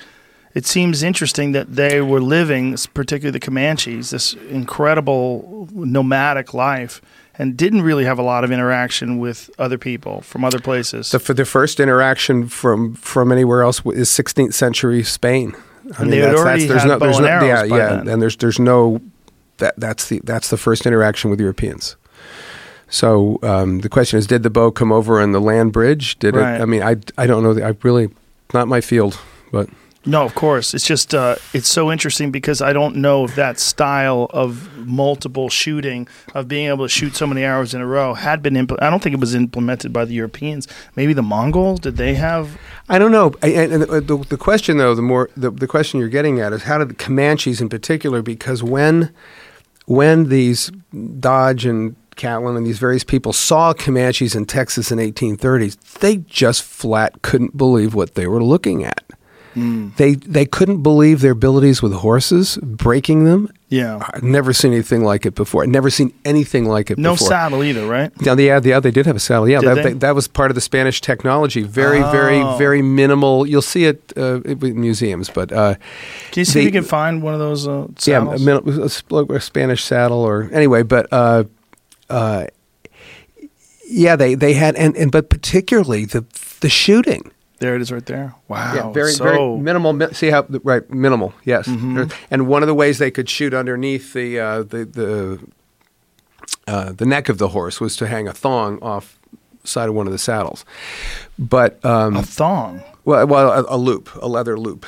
it 0.55 0.65
seems 0.65 1.03
interesting 1.03 1.51
that 1.51 1.75
they 1.75 2.01
were 2.01 2.19
living, 2.19 2.75
particularly 2.95 3.32
the 3.32 3.39
Comanches, 3.39 4.09
this 4.09 4.34
incredible 4.49 5.69
nomadic 5.71 6.55
life, 6.55 6.99
and 7.38 7.55
didn't 7.57 7.81
really 7.83 8.05
have 8.05 8.17
a 8.19 8.23
lot 8.23 8.43
of 8.43 8.51
interaction 8.51 9.19
with 9.19 9.49
other 9.59 9.77
people 9.77 10.21
from 10.21 10.43
other 10.43 10.59
places. 10.59 11.11
The, 11.11 11.19
for 11.19 11.33
the 11.33 11.45
first 11.45 11.79
interaction 11.79 12.47
from 12.47 12.95
from 12.95 13.31
anywhere 13.31 13.61
else 13.61 13.81
is 13.85 14.09
16th 14.09 14.53
century 14.53 15.03
Spain. 15.03 15.55
I 15.97 16.01
And 16.03 16.11
they 16.11 16.17
had 16.17 16.35
already 16.35 16.65
there's 16.65 16.81
had 16.81 16.88
no, 16.89 16.99
bow 16.99 17.05
there's 17.05 17.17
and 17.17 17.25
no, 17.25 17.45
yeah, 17.45 17.57
arrows 17.59 17.69
yeah, 17.71 17.77
then. 17.95 18.07
and 18.09 18.21
there's 18.21 18.35
there's 18.38 18.59
no 18.59 19.01
that 19.57 19.75
that's 19.79 20.09
the 20.09 20.19
that's 20.23 20.49
the 20.49 20.57
first 20.57 20.85
interaction 20.85 21.29
with 21.31 21.39
Europeans. 21.39 21.95
So 22.89 23.38
um, 23.43 23.79
the 23.79 23.89
question 23.89 24.17
is, 24.17 24.27
did 24.27 24.43
the 24.43 24.49
bow 24.49 24.71
come 24.71 24.91
over 24.93 25.21
on 25.21 25.31
the 25.33 25.41
land 25.41 25.73
bridge? 25.73 26.17
Did 26.19 26.35
Right. 26.35 26.55
it? 26.55 26.61
I 26.61 26.65
mean, 26.65 26.81
I, 26.81 26.95
I 27.17 27.27
don't 27.27 27.43
know. 27.43 27.61
I 27.63 27.75
really 27.83 28.09
not 28.53 28.67
my 28.69 28.79
field, 28.81 29.19
but 29.51 29.69
No, 30.08 30.24
of 30.24 30.36
course. 30.36 30.74
It's 30.74 30.86
just 30.88 31.14
uh, 31.14 31.36
it's 31.53 31.68
so 31.68 31.91
interesting 31.91 32.32
because 32.32 32.62
I 32.62 32.72
don't 32.72 32.95
know 32.95 33.26
if 33.26 33.36
that 33.36 33.60
style 33.60 34.28
of 34.32 34.70
multiple 34.88 35.49
shooting 35.49 36.08
of 36.34 36.47
being 36.47 36.70
able 36.70 36.86
to 36.86 36.89
shoot 36.89 37.14
so 37.14 37.28
many 37.28 37.43
arrows 37.43 37.74
in 37.74 37.82
a 37.82 37.86
row 37.86 38.14
had 38.14 38.41
been. 38.41 38.53
Impl- 38.53 38.82
I 38.82 38.89
don't 38.89 39.03
think 39.03 39.14
it 39.14 39.20
was 39.20 39.36
implemented 39.36 39.91
by 39.91 40.05
the 40.05 40.14
Europeans. 40.14 40.66
Maybe 40.95 41.12
the 41.12 41.22
Mongols. 41.24 41.82
Did 41.82 41.97
they 41.97 42.14
have? 42.16 42.58
I 42.88 42.99
don't 42.99 43.12
know. 43.12 43.34
I- 43.43 43.47
And 43.49 43.82
the, 43.82 43.99
the, 43.99 44.18
the 44.30 44.38
question, 44.38 44.78
though, 44.78 44.95
the 44.95 45.01
more 45.01 45.30
the, 45.36 45.51
the 45.51 45.68
question 45.68 45.99
you're 45.99 46.08
getting 46.10 46.39
at 46.39 46.53
is 46.53 46.64
how 46.64 46.78
did 46.78 46.88
the 46.88 46.95
Comanches 46.95 47.60
in 47.60 47.68
particular? 47.68 48.22
Because 48.22 48.64
when 48.64 49.12
when 49.88 50.30
these 50.30 50.72
Dodge 51.20 51.66
and 51.66 51.97
Catlin 52.16 52.55
and 52.55 52.66
these 52.66 52.80
various 52.80 53.03
people 53.03 53.34
saw 53.34 53.74
Comanches 53.74 54.36
in 54.36 54.45
Texas 54.45 54.89
in 54.89 54.99
1830s, 54.99 55.78
they 55.99 56.18
just 56.18 56.64
flat 56.64 57.22
couldn't 57.24 57.58
believe 57.58 57.93
what 57.93 58.16
they 58.16 58.26
were 58.26 58.41
looking 58.43 58.86
at. 58.86 59.03
They 59.97 60.14
they 60.16 60.45
couldn't 60.45 60.84
believe 60.84 61.22
their 61.22 61.32
abilities 61.32 61.82
with 61.82 61.93
horses, 61.93 62.60
breaking 62.62 63.24
them. 63.26 63.49
Yeah. 63.70 63.99
I've 64.14 64.22
never 64.24 64.53
seen 64.53 64.72
anything 64.72 65.03
like 65.03 65.26
it 65.26 65.34
before. 65.36 65.64
I'd 65.64 65.70
never 65.70 65.89
seen 65.89 66.14
anything 66.24 66.66
like 66.66 66.91
it 66.91 66.97
No 66.97 67.14
before. 67.14 67.28
saddle 67.28 67.64
either, 67.64 67.86
right? 67.88 68.12
Yeah, 68.22 68.36
yeah, 68.38 68.60
yeah, 68.64 68.80
they 68.80 68.91
did 68.91 69.05
have 69.08 69.16
a 69.16 69.20
saddle. 69.20 69.49
Yeah, 69.49 69.62
that, 69.62 69.84
they? 69.84 69.93
that 69.93 70.14
was 70.16 70.28
part 70.28 70.51
of 70.51 70.55
the 70.55 70.62
Spanish 70.62 71.01
technology. 71.01 71.64
Very, 71.64 72.01
very, 72.12 72.39
Oh. 72.39 72.55
very 72.58 72.82
minimal. 72.82 73.47
You'll 73.47 73.62
see 73.64 73.86
it 73.86 74.14
uh, 74.16 74.41
in 74.45 74.80
museums, 74.80 75.30
but 75.30 75.51
uh, 75.51 75.74
Can 76.32 76.41
you 76.41 76.45
see 76.45 76.60
if 76.60 76.66
you 76.66 76.72
can 76.72 76.84
find 76.84 77.24
one 77.24 77.34
of 77.34 77.39
those 77.39 77.68
uh, 77.68 77.88
yeah, 78.05 78.24
a, 78.24 79.20
a 79.20 79.36
a 79.36 79.39
Spanish 79.41 79.84
saddle 79.84 80.20
or 80.20 80.49
anyway. 80.53 80.84
But 80.84 81.08
uh, 81.12 81.43
uh, 82.10 82.45
yeah, 83.89 84.16
they 84.16 84.36
they 84.36 84.53
had 84.53 84.76
and, 84.76 84.95
and 84.95 85.12
but 85.12 85.30
particularly 85.30 86.05
the 86.05 86.24
the 86.62 86.70
shooting. 86.70 87.32
There 87.60 87.76
it 87.76 87.82
is, 87.82 87.91
right 87.91 88.05
there. 88.05 88.34
Wow. 88.47 88.74
Yeah, 88.76 88.91
very 88.91 89.12
so, 89.12 89.24
very 89.24 89.58
minimal. 89.58 89.93
mi- 89.93 90.14
See 90.14 90.30
how 90.30 90.45
right 90.64 90.88
minimal. 90.91 91.34
Yes, 91.43 91.68
Mhm. 91.68 92.12
and 92.32 92.47
one 92.47 92.64
of 92.64 92.68
the 92.68 92.76
ways 92.76 92.97
they 92.99 93.12
could 93.12 93.30
shoot 93.30 93.53
underneath 93.53 94.14
the 94.14 94.39
uh, 94.39 94.64
the 94.64 94.86
the 94.86 95.39
uh, 96.68 96.91
the 96.93 97.05
neck 97.05 97.30
of 97.30 97.38
the 97.38 97.49
horse 97.49 97.80
was 97.82 97.95
to 97.97 98.08
hang 98.08 98.28
a 98.28 98.34
thong 98.34 98.80
off 98.82 99.18
side 99.64 99.89
of 99.89 99.95
one 99.95 100.05
of 100.08 100.12
the 100.14 100.20
saddles. 100.20 100.66
But 101.38 101.84
um, 101.84 102.16
a 102.16 102.24
thong. 102.24 102.82
well, 103.05 103.26
well, 103.28 103.51
a, 103.51 103.76
a 103.76 103.78
loop, 103.78 104.10
a 104.22 104.28
leather 104.28 104.58
loop, 104.58 104.86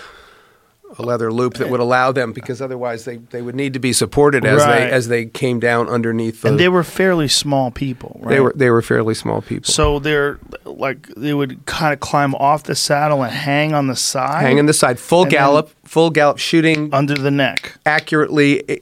a 0.97 1.03
leather 1.03 1.31
loop 1.31 1.53
that 1.55 1.69
would 1.69 1.79
allow 1.79 2.11
them 2.11 2.33
because 2.33 2.61
otherwise 2.61 3.05
they, 3.05 3.17
they 3.17 3.41
would 3.43 3.53
need 3.55 3.73
to 3.73 3.79
be 3.79 3.93
supported 3.93 4.43
as 4.43 4.63
Right. 4.63 4.79
they 4.85 4.91
as 4.91 5.07
they 5.07 5.25
came 5.25 5.59
down 5.59 5.87
underneath. 5.87 6.41
The, 6.41 6.47
and 6.49 6.59
they 6.59 6.67
were 6.69 6.83
fairly 6.83 7.27
small 7.27 7.69
people, 7.69 8.17
right? 8.23 8.31
they 8.33 8.39
were 8.39 8.53
they 8.55 8.69
were 8.71 8.81
fairly 8.81 9.13
small 9.13 9.41
people. 9.41 9.71
So 9.71 9.99
they're 9.99 10.39
like 10.65 11.07
they 11.15 11.33
would 11.33 11.65
kind 11.67 11.93
of 11.93 11.99
climb 11.99 12.33
off 12.35 12.63
the 12.63 12.75
saddle 12.75 13.21
and 13.23 13.31
hang 13.31 13.73
on 13.73 13.87
the 13.87 13.95
side, 13.95 14.41
Hang 14.41 14.57
on 14.59 14.65
the 14.65 14.73
side, 14.73 14.99
full 14.99 15.25
gallop, 15.25 15.69
full 15.85 16.09
gallop, 16.09 16.39
shooting 16.39 16.91
under 16.93 17.13
the 17.13 17.31
neck. 17.31 17.77
accurately 17.85 18.81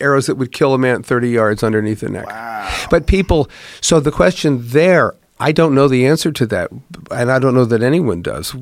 arrows 0.00 0.26
that 0.26 0.36
would 0.36 0.52
kill 0.52 0.72
a 0.74 0.78
man 0.78 1.00
at 1.00 1.06
30 1.06 1.28
yards 1.28 1.62
underneath 1.62 2.00
the 2.00 2.08
neck. 2.08 2.26
Wow. 2.26 2.86
But 2.90 3.06
people, 3.06 3.48
so 3.80 4.00
the 4.00 4.10
question 4.12 4.60
there, 4.62 5.14
I 5.38 5.52
don't 5.52 5.74
know 5.74 5.86
the 5.88 6.06
answer 6.06 6.32
to 6.32 6.46
that, 6.46 6.70
and 7.10 7.30
I 7.30 7.38
don't 7.38 7.54
know 7.54 7.64
that 7.66 7.82
anyone 7.82 8.22
does. 8.22 8.54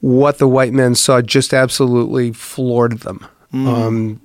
What 0.00 0.38
the 0.38 0.48
white 0.48 0.72
men 0.72 0.94
saw 0.94 1.20
just 1.22 1.52
absolutely 1.54 2.32
floored 2.32 3.00
them. 3.00 3.26
Um, 3.54 4.20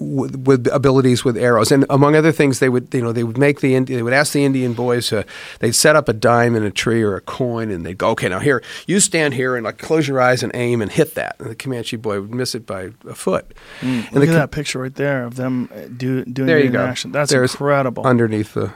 with, 0.00 0.34
with 0.44 0.66
abilities 0.72 1.24
with 1.24 1.36
arrows, 1.36 1.70
and 1.70 1.86
among 1.88 2.16
other 2.16 2.32
things, 2.32 2.58
they 2.58 2.68
would 2.68 2.92
you 2.92 3.00
know 3.00 3.12
they 3.12 3.22
would 3.22 3.38
make 3.38 3.60
the 3.60 3.76
Indi- 3.76 3.94
they 3.94 4.02
would 4.02 4.12
ask 4.14 4.32
the 4.32 4.44
Indian 4.44 4.72
boys 4.72 5.08
to 5.08 5.24
they'd 5.60 5.74
set 5.74 5.94
up 5.94 6.08
a 6.08 6.12
dime 6.12 6.56
in 6.56 6.64
a 6.64 6.70
tree 6.72 7.00
or 7.00 7.14
a 7.14 7.20
coin, 7.20 7.70
and 7.70 7.86
they'd 7.86 7.96
go, 7.98 8.08
okay, 8.10 8.28
now 8.28 8.40
here 8.40 8.64
you 8.88 8.98
stand 8.98 9.34
here 9.34 9.54
and 9.54 9.64
like 9.64 9.78
close 9.78 10.08
your 10.08 10.20
eyes 10.20 10.42
and 10.42 10.50
aim 10.56 10.82
and 10.82 10.90
hit 10.90 11.14
that, 11.14 11.36
and 11.38 11.48
the 11.48 11.54
Comanche 11.54 11.96
boy 11.96 12.20
would 12.20 12.34
miss 12.34 12.56
it 12.56 12.66
by 12.66 12.90
a 13.08 13.14
foot. 13.14 13.54
And 13.82 14.02
Look 14.12 14.24
the 14.24 14.32
at 14.32 14.34
that 14.34 14.50
picture 14.50 14.80
right 14.80 14.94
there 14.94 15.22
of 15.24 15.36
them 15.36 15.68
uh, 15.72 15.82
do, 15.96 16.24
doing 16.24 16.46
There 16.48 16.58
it 16.58 16.62
you 16.62 16.66
in 16.68 16.72
go. 16.72 16.84
action. 16.84 17.12
That's 17.12 17.30
There's 17.30 17.52
incredible. 17.52 18.04
underneath 18.04 18.54
the. 18.54 18.72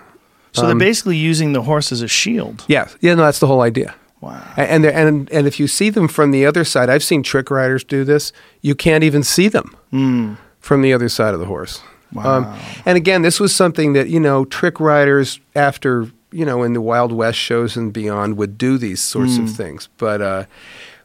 so 0.53 0.63
they're 0.63 0.73
um, 0.73 0.79
basically 0.79 1.17
using 1.17 1.53
the 1.53 1.63
horse 1.63 1.91
as 1.91 2.01
a 2.01 2.09
shield. 2.09 2.65
Yeah, 2.69 2.87
yeah, 3.01 3.15
no, 3.15 3.25
that's 3.25 3.41
the 3.41 3.49
whole 3.49 3.63
idea. 3.63 3.97
Wow. 4.21 4.43
And 4.57 4.85
they're- 4.85 4.93
and 4.93 5.31
and 5.33 5.47
if 5.47 5.59
you 5.59 5.67
see 5.67 5.89
them 5.91 6.07
from 6.09 6.31
the 6.31 6.45
other 6.45 6.65
side, 6.65 6.91
I've 6.91 7.03
seen 7.03 7.23
trick 7.23 7.51
riders 7.51 7.85
do 7.85 8.05
this. 8.05 8.33
You 8.61 8.75
can't 8.75 9.03
even 9.05 9.23
see 9.23 9.49
them 9.49 9.75
Mm. 9.93 10.37
from 10.61 10.83
the 10.83 10.93
other 10.93 11.09
side 11.09 11.33
of 11.35 11.41
the 11.41 11.47
horse. 11.47 11.81
Um, 12.17 12.45
Wow. 12.45 12.57
and 12.85 12.97
again, 12.97 13.23
this 13.23 13.39
was 13.41 13.55
something 13.55 13.93
that 13.95 14.09
you 14.09 14.21
know 14.21 14.45
trick 14.45 14.79
riders 14.81 15.41
after 15.55 16.09
you 16.33 16.45
know 16.45 16.63
in 16.63 16.73
the 16.75 16.81
Wild 16.81 17.13
West 17.13 17.39
shows 17.39 17.77
and 17.77 17.93
beyond 17.93 18.37
would 18.37 18.59
do 18.59 18.77
these 18.79 19.01
sorts 19.01 19.39
of 19.39 19.49
things. 19.51 19.89
But 19.97 20.21
uh, 20.21 20.45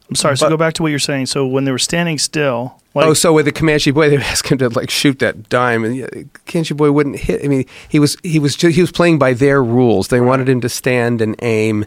I'm 0.09 0.15
sorry. 0.15 0.35
So 0.37 0.49
go 0.49 0.57
back 0.57 0.73
to 0.73 0.81
what 0.83 0.89
you're 0.89 0.99
saying. 0.99 1.27
So 1.27 1.45
when 1.47 1.63
they 1.65 1.71
were 1.71 1.79
standing 1.79 2.17
still, 2.17 2.81
like, 2.95 3.05
oh, 3.07 3.13
so 3.13 3.33
with 3.33 3.45
the 3.45 3.51
Comanche 3.51 3.91
boy, 3.91 4.09
they 4.09 4.17
would 4.17 4.25
ask 4.25 4.49
him 4.49 4.57
to 4.59 4.69
like 4.69 4.89
shoot 4.89 5.19
that 5.19 5.49
dime, 5.49 5.83
and 5.83 6.29
Comanche 6.45 6.73
boy 6.73 6.91
wouldn't 6.91 7.17
hit. 7.19 7.43
I 7.43 7.47
mean, 7.47 7.65
he 7.89 7.99
was 7.99 8.17
he 8.23 8.39
was 8.39 8.55
ju- 8.55 8.69
he 8.69 8.81
was 8.81 8.91
playing 8.91 9.19
by 9.19 9.33
their 9.33 9.63
rules. 9.63 10.07
They 10.07 10.21
wanted 10.21 10.47
him 10.49 10.61
to 10.61 10.69
stand 10.69 11.21
and 11.21 11.35
aim, 11.41 11.85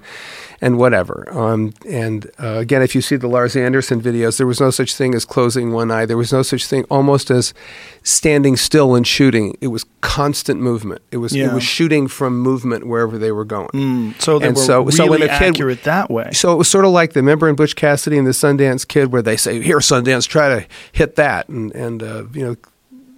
and 0.61 0.79
whatever. 0.79 1.27
Um, 1.31 1.73
and 1.89 2.31
uh, 2.43 2.59
again, 2.59 2.83
if 2.83 2.95
you 2.95 3.01
see 3.01 3.17
the 3.17 3.29
Lars 3.29 3.57
Andersen 3.57 4.01
videos, 4.01 4.37
there 4.39 4.47
was 4.47 4.61
no 4.61 4.71
such 4.71 4.95
thing 4.95 5.15
as 5.15 5.25
closing 5.25 5.73
one 5.73 5.91
eye. 5.91 6.05
There 6.07 6.17
was 6.17 6.33
no 6.33 6.43
such 6.43 6.67
thing 6.67 6.85
almost 6.91 7.31
as 7.31 7.55
standing 8.03 8.57
still 8.57 8.95
and 8.95 9.07
shooting. 9.07 9.57
It 9.61 9.69
was 9.69 9.85
constant 10.01 10.61
movement. 10.61 11.03
It 11.11 11.19
was 11.19 11.35
Yeah. 11.35 11.51
it 11.51 11.55
was 11.55 11.63
shooting 11.65 12.07
from 12.09 12.39
movement 12.41 12.87
wherever 12.87 13.19
they 13.19 13.33
were 13.33 13.45
going. 13.45 13.69
mm, 13.69 14.21
so 14.21 14.39
they 14.39 14.49
and 14.49 14.57
were 14.57 14.63
so- 14.63 14.81
really 14.81 14.93
so 14.93 15.07
when 15.07 15.21
kid- 15.21 15.31
accurate 15.31 15.83
that 15.85 16.11
way. 16.11 16.31
So 16.33 16.53
it 16.53 16.57
was 16.57 16.69
sort 16.69 16.85
of 16.85 16.91
like 16.93 17.13
the 17.13 17.23
member 17.23 17.49
in 17.49 17.55
Butch 17.57 17.77
Cassidy 17.77 18.17
and 18.19 18.27
the 18.27 18.31
Sundance 18.33 18.87
Kid, 18.87 19.13
where 19.13 19.23
they 19.23 19.37
say, 19.37 19.61
"Here, 19.61 19.79
Sundance, 19.79 20.27
try 20.29 20.49
to 20.49 20.67
hit 20.99 21.17
that," 21.17 21.49
and 21.49 21.75
and 21.75 22.03
uh, 22.03 22.25
you 22.33 22.45
know, 22.45 22.57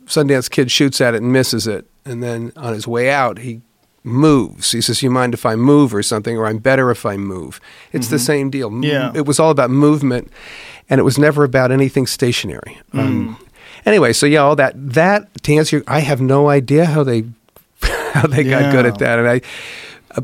Sundance 0.06 0.50
Kid 0.50 0.70
shoots 0.70 1.00
at 1.00 1.14
it 1.14 1.22
and 1.22 1.32
misses 1.32 1.66
it, 1.66 1.86
and 2.04 2.22
then 2.22 2.52
on 2.56 2.72
his 2.74 2.86
way 2.86 3.10
out, 3.10 3.38
he 3.38 3.62
moves. 4.04 4.72
He 4.72 4.80
says, 4.80 5.02
"You 5.02 5.10
mind 5.10 5.34
if 5.34 5.44
I 5.44 5.56
move 5.56 5.94
or 5.94 6.02
something, 6.02 6.36
or 6.36 6.46
I'm 6.46 6.58
better 6.58 6.90
if 6.90 7.04
I 7.04 7.16
move." 7.16 7.60
It's 7.92 8.08
the 8.08 8.18
same 8.18 8.50
deal. 8.50 8.72
Yeah. 8.84 9.12
it 9.14 9.26
was 9.26 9.40
all 9.40 9.50
about 9.50 9.70
movement, 9.70 10.30
and 10.88 11.00
it 11.00 11.04
was 11.04 11.18
never 11.18 11.42
about 11.44 11.72
anything 11.72 12.06
stationary. 12.06 12.78
Um, 12.92 13.36
anyway, 13.86 14.12
so 14.12 14.26
yeah, 14.26 14.40
all 14.40 14.56
that 14.56 14.74
that 14.76 15.42
to 15.42 15.54
answer, 15.54 15.76
your, 15.78 15.84
I 15.88 16.00
have 16.00 16.20
no 16.20 16.48
idea 16.48 16.86
how 16.86 17.02
they 17.02 17.24
how 18.12 18.26
they 18.26 18.44
got 18.44 18.72
good 18.72 18.86
at 18.86 18.98
that, 18.98 19.18
and 19.18 19.28
I. 19.28 19.40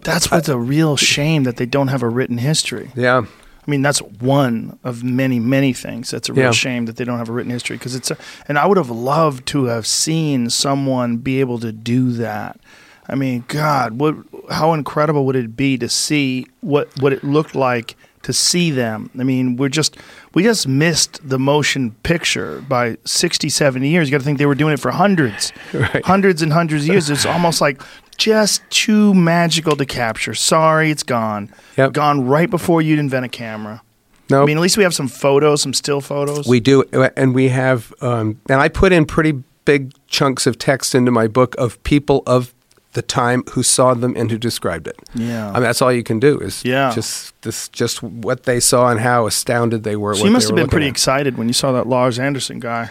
That's 0.03 0.33
what's 0.33 0.49
a 0.49 0.59
real 0.59 0.97
shame 0.97 1.45
that 1.45 1.59
they 1.59 1.67
don't 1.67 1.87
have 1.87 2.03
a 2.03 2.09
written 2.09 2.39
history. 2.39 2.91
Yeah, 2.97 3.27
I 3.67 3.71
mean, 3.71 3.83
that's 3.83 3.99
one 4.01 4.79
of 4.85 5.03
many, 5.03 5.41
many 5.41 5.73
things. 5.73 6.11
That's 6.13 6.29
a 6.29 6.33
real 6.33 6.45
Yeah. 6.47 6.51
shame 6.53 6.87
that 6.87 6.97
they 6.97 7.05
don't 7.05 7.19
have 7.19 7.29
a 7.29 7.33
written 7.33 7.51
history 7.51 7.77
because 7.77 7.95
it's. 7.97 8.11
A, 8.11 8.17
and 8.49 8.59
I 8.59 8.67
would 8.67 8.77
have 8.77 8.91
loved 8.91 9.47
to 9.47 9.65
have 9.65 9.87
seen 9.87 10.51
someone 10.51 11.17
be 11.17 11.41
able 11.41 11.59
to 11.61 11.73
do 11.73 12.13
that. 12.13 12.61
I 13.09 13.15
mean, 13.17 13.45
God, 13.49 13.99
what? 14.01 14.15
How 14.51 14.73
incredible 14.73 15.27
would 15.27 15.37
it 15.37 15.57
be 15.57 15.77
to 15.79 15.89
see 15.89 16.47
what 16.61 16.89
what 17.01 17.13
it 17.13 17.25
looked 17.25 17.55
like 17.57 17.97
to 18.23 18.33
see 18.33 18.71
them? 18.71 19.11
I 19.19 19.23
mean, 19.25 19.57
we're 19.57 19.69
just 19.69 19.97
we 20.35 20.43
just 20.45 20.67
missed 20.69 21.21
the 21.29 21.39
motion 21.39 21.93
picture 22.03 22.61
by 22.69 22.99
60, 23.05 23.49
70 23.49 23.89
years. 23.89 24.09
You 24.09 24.13
got 24.13 24.19
to 24.19 24.25
think 24.25 24.39
they 24.39 24.47
were 24.47 24.55
doing 24.57 24.75
it 24.75 24.81
for 24.81 24.91
hundreds, 24.93 25.53
Right. 25.73 26.05
hundreds 26.05 26.43
and 26.43 26.53
hundreds 26.53 26.85
of 26.85 26.89
years. 26.89 27.09
It's 27.11 27.25
almost 27.27 27.61
like 27.61 27.81
just 28.17 28.69
too 28.71 29.15
magical 29.15 29.77
to 29.77 29.87
capture. 29.87 30.35
Sorry, 30.35 30.91
it's 30.91 31.03
gone. 31.03 31.51
Yep. 31.77 31.93
Gone 31.93 32.27
right 32.27 32.51
before 32.51 32.83
you'd 32.83 32.99
invent 32.99 33.25
a 33.25 33.29
camera. 33.29 33.83
no, 34.31 34.43
I 34.43 34.47
mean, 34.47 34.57
at 34.57 34.61
least 34.63 34.77
we 34.77 34.83
have 34.83 34.95
some 34.95 35.09
photos, 35.09 35.63
some 35.63 35.73
still 35.75 36.01
photos. 36.01 36.47
We 36.49 36.61
do, 36.61 36.83
and 37.17 37.35
we 37.35 37.49
have, 37.49 37.93
um, 38.01 38.41
and 38.49 38.61
I 38.61 38.69
put 38.69 38.93
in 38.93 39.05
pretty 39.07 39.43
big 39.65 39.93
chunks 40.09 40.47
of 40.47 40.59
text 40.59 40.95
into 40.95 41.11
my 41.11 41.27
book 41.29 41.55
of 41.59 41.83
people 41.85 42.23
of 42.27 42.53
the 42.95 43.03
time 43.03 43.45
who 43.51 43.63
saw 43.63 43.93
them 43.93 44.15
and 44.17 44.31
who 44.31 44.39
described 44.39 44.87
it. 44.89 44.97
yeah. 45.15 45.51
I 45.51 45.55
mean, 45.55 45.65
that's 45.65 45.83
all 45.83 45.93
you 45.93 46.03
can 46.03 46.19
do 46.19 46.39
is 46.39 46.65
Yeah. 46.65 46.93
just 46.95 47.39
this, 47.43 47.69
just 47.69 48.03
what 48.03 48.45
they 48.45 48.59
saw 48.59 48.89
and 48.89 48.99
how 49.01 49.27
astounded 49.27 49.83
they 49.85 49.97
were. 49.97 50.15
so 50.15 50.25
you 50.25 50.31
must 50.31 50.49
have 50.49 50.57
been 50.57 50.69
pretty 50.69 50.87
at. 50.87 50.91
excited 50.93 51.37
when 51.37 51.47
you 51.47 51.53
saw 51.53 51.73
that 51.73 51.87
Lars 51.87 52.19
Andersen 52.19 52.59
guy. 52.59 52.89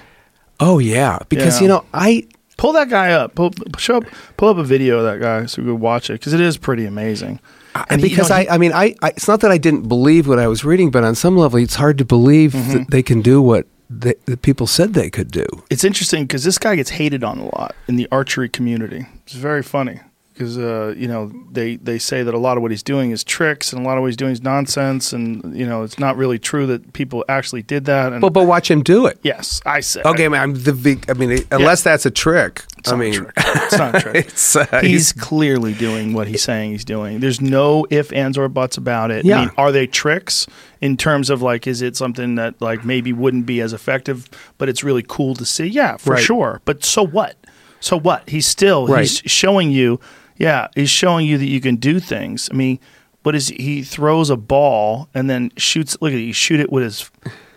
Oh 0.59 0.78
yeah, 0.80 1.17
because 1.28 1.55
Yeah. 1.57 1.61
you 1.63 1.67
know 1.69 1.86
I 1.93 2.28
Pull 2.57 2.73
that 2.73 2.89
guy 2.89 3.11
up. 3.11 3.35
Pull, 3.35 3.51
show 3.77 3.97
up. 3.97 4.03
Pull 4.37 4.49
up 4.49 4.57
a 4.57 4.63
video 4.63 4.99
of 4.99 5.03
that 5.05 5.19
guy 5.21 5.45
so 5.45 5.61
we 5.61 5.67
could 5.69 5.79
watch 5.79 6.09
it 6.09 6.13
because 6.13 6.33
it 6.33 6.39
is 6.41 6.57
pretty 6.57 6.85
amazing. 6.85 7.39
And 7.89 8.01
you 8.01 8.07
because 8.09 8.29
know, 8.29 8.37
I, 8.37 8.47
I 8.51 8.57
mean, 8.57 8.71
I, 8.71 8.95
I, 9.01 9.09
it's 9.09 9.27
not 9.27 9.41
that 9.41 9.51
I 9.51 9.57
didn't 9.57 9.87
believe 9.89 10.27
what 10.27 10.39
I 10.39 10.47
was 10.47 10.63
reading, 10.63 10.91
but 10.91 11.03
on 11.03 11.15
some 11.15 11.35
level, 11.35 11.59
it's 11.59 11.75
hard 11.75 11.97
to 11.97 12.05
believe 12.05 12.53
Mm-hmm. 12.53 12.71
that 12.73 12.91
they 12.91 13.03
can 13.03 13.21
do 13.21 13.41
what 13.41 13.67
they, 13.89 14.15
the 14.25 14.37
people 14.37 14.65
said 14.65 14.93
they 14.93 15.09
could 15.09 15.29
do. 15.31 15.45
it's 15.69 15.83
interesting 15.83 16.23
because 16.23 16.43
this 16.43 16.57
guy 16.57 16.75
gets 16.75 16.89
hated 16.91 17.23
on 17.23 17.37
a 17.39 17.45
lot 17.45 17.75
in 17.87 17.97
the 17.97 18.07
archery 18.11 18.47
community. 18.49 19.05
It's 19.25 19.33
very 19.33 19.61
funny. 19.61 19.99
Because 20.36 20.57
uh, 20.57 20.93
you 20.97 21.07
know 21.07 21.31
they 21.49 21.77
they 21.77 21.97
say 21.97 22.21
that 22.21 22.33
a 22.33 22.38
lot 22.38 22.57
of 22.57 22.61
what 22.61 22.69
he's 22.69 22.83
doing 22.83 23.11
is 23.11 23.23
tricks 23.23 23.71
and 23.71 23.81
a 23.81 23.86
lot 23.88 23.97
of 23.97 24.01
what 24.01 24.07
he's 24.07 24.17
doing 24.17 24.33
is 24.33 24.43
nonsense 24.43 25.13
and 25.13 25.57
you 25.57 25.65
know 25.65 25.83
it's 25.83 25.97
not 25.97 26.17
really 26.17 26.38
true 26.38 26.67
that 26.67 26.91
people 26.91 27.23
actually 27.29 27.61
did 27.61 27.86
that. 27.86 28.11
And 28.11 28.19
But 28.21 28.33
but 28.33 28.45
watch 28.45 28.69
him 28.69 28.83
do 28.83 29.05
it. 29.05 29.17
yes, 29.23 29.61
I 29.65 29.79
say 29.79 30.01
Okay, 30.05 30.27
man. 30.27 30.41
I'm 30.41 30.53
the 30.53 30.99
I 31.07 31.13
mean, 31.13 31.45
unless 31.51 31.83
that's 31.83 32.05
a 32.05 32.11
trick. 32.11 32.63
It's 32.77 32.89
I 32.89 32.91
not 32.91 32.99
a 33.01 33.03
mean, 33.05 33.13
trick. 33.13 33.31
it's 33.38 33.77
not 33.77 33.95
a 33.95 33.99
trick. 34.01 34.15
it's, 34.27 34.55
uh, 34.55 34.81
he's 34.81 35.13
clearly 35.13 35.73
doing 35.73 36.13
what 36.13 36.27
he's 36.27 36.43
saying 36.43 36.71
he's 36.71 36.86
doing. 36.86 37.19
There's 37.21 37.39
no 37.41 37.88
if, 37.89 38.11
ands, 38.13 38.38
or 38.38 38.47
buts 38.49 38.77
about 38.77 39.09
it. 39.11 39.25
I 39.25 39.27
Yeah. 39.29 39.39
mean, 39.39 39.51
are 39.57 39.71
they 39.71 39.88
tricks 39.88 40.45
in 40.81 40.97
terms 40.97 41.29
of 41.29 41.41
like, 41.41 41.65
is 41.65 41.81
it 41.81 41.95
something 41.95 42.36
that 42.36 42.61
like 42.61 42.83
maybe 42.86 43.11
wouldn't 43.13 43.45
be 43.45 43.61
as 43.61 43.73
effective, 43.73 44.29
but 44.57 44.67
it's 44.69 44.83
really 44.83 45.03
cool 45.07 45.33
to 45.36 45.45
see? 45.45 45.65
Yeah, 45.65 45.97
for 45.97 46.11
Right. 46.13 46.23
sure. 46.23 46.61
But 46.65 46.83
so 46.83 47.03
what? 47.03 47.38
So 47.79 47.97
what? 47.97 48.29
He's 48.29 48.45
still 48.47 48.86
Right. 48.88 49.01
he's 49.01 49.21
showing 49.25 49.71
you. 49.71 49.99
Yeah, 50.38 50.67
he's 50.75 50.89
showing 50.89 51.25
you 51.27 51.38
that 51.38 51.45
you 51.47 51.61
can 51.61 51.77
do 51.77 51.99
things. 51.99 52.49
I 52.51 52.55
mean, 52.55 52.79
what 53.23 53.36
is 53.36 53.47
he 53.49 53.83
throws 53.83 54.29
a 54.29 54.36
ball 54.38 55.07
and 55.13 55.29
then 55.29 55.51
shoots? 55.57 55.97
Look 56.01 56.11
at 56.11 56.17
it. 56.19 56.21
He 56.25 56.31
shoot 56.31 56.59
it 56.59 56.71
with 56.71 56.83
his. 56.83 57.09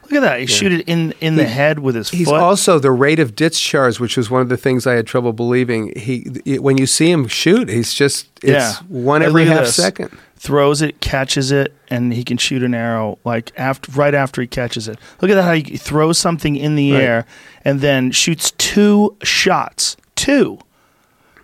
Look 0.04 0.12
at 0.12 0.20
that. 0.20 0.40
He 0.40 0.46
shoot 0.46 0.72
it 0.72 0.88
in 0.88 1.12
in 1.20 1.36
the 1.36 1.44
head 1.44 1.80
with 1.80 1.94
his 1.94 2.08
He's 2.08 2.28
foot. 2.28 2.40
also 2.40 2.78
the 2.78 2.90
rate 2.90 3.18
of 3.18 3.34
discharge, 3.36 4.00
which 4.00 4.16
was 4.16 4.30
one 4.30 4.40
of 4.40 4.48
the 4.48 4.56
things 4.56 4.86
I 4.86 4.94
had 4.94 5.06
trouble 5.06 5.34
believing. 5.34 5.92
He, 5.98 6.58
when 6.58 6.78
you 6.78 6.86
see 6.86 7.10
him 7.10 7.28
shoot, 7.28 7.68
he's 7.68 7.92
just 7.92 8.26
it's 8.42 8.50
Yeah. 8.50 8.72
one 8.88 9.22
every 9.22 9.44
half 9.44 9.66
this. 9.66 9.76
second. 9.76 10.10
throws 10.36 10.80
it, 10.80 11.00
catches 11.00 11.50
it, 11.50 11.74
and 11.90 12.14
he 12.14 12.22
can 12.24 12.38
shoot 12.38 12.62
an 12.62 12.72
arrow 12.72 13.18
like 13.24 13.52
after 13.58 13.90
right 13.92 14.14
after 14.14 14.40
he 14.40 14.46
catches 14.46 14.88
it. 14.88 14.96
Look 15.20 15.30
at 15.30 15.34
that 15.34 15.42
how 15.42 15.52
he 15.52 15.62
throws 15.76 16.16
something 16.16 16.56
in 16.56 16.74
the 16.76 16.92
Right. 16.92 17.02
air 17.02 17.26
and 17.64 17.80
then 17.82 18.10
shoots 18.12 18.52
two 18.52 19.14
shots. 19.22 19.96
Two. 20.16 20.58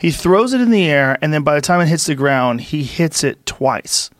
He 0.04 0.10
throws 0.10 0.52
it 0.52 0.60
in 0.60 0.70
the 0.70 0.86
air 0.86 1.16
and 1.22 1.32
then 1.32 1.42
by 1.42 1.54
the 1.54 1.60
time 1.60 1.80
it 1.80 1.86
hits 1.86 2.04
the 2.06 2.14
ground, 2.14 2.60
he 2.60 2.82
hits 2.82 3.24
it 3.24 3.44
twice. 3.46 4.10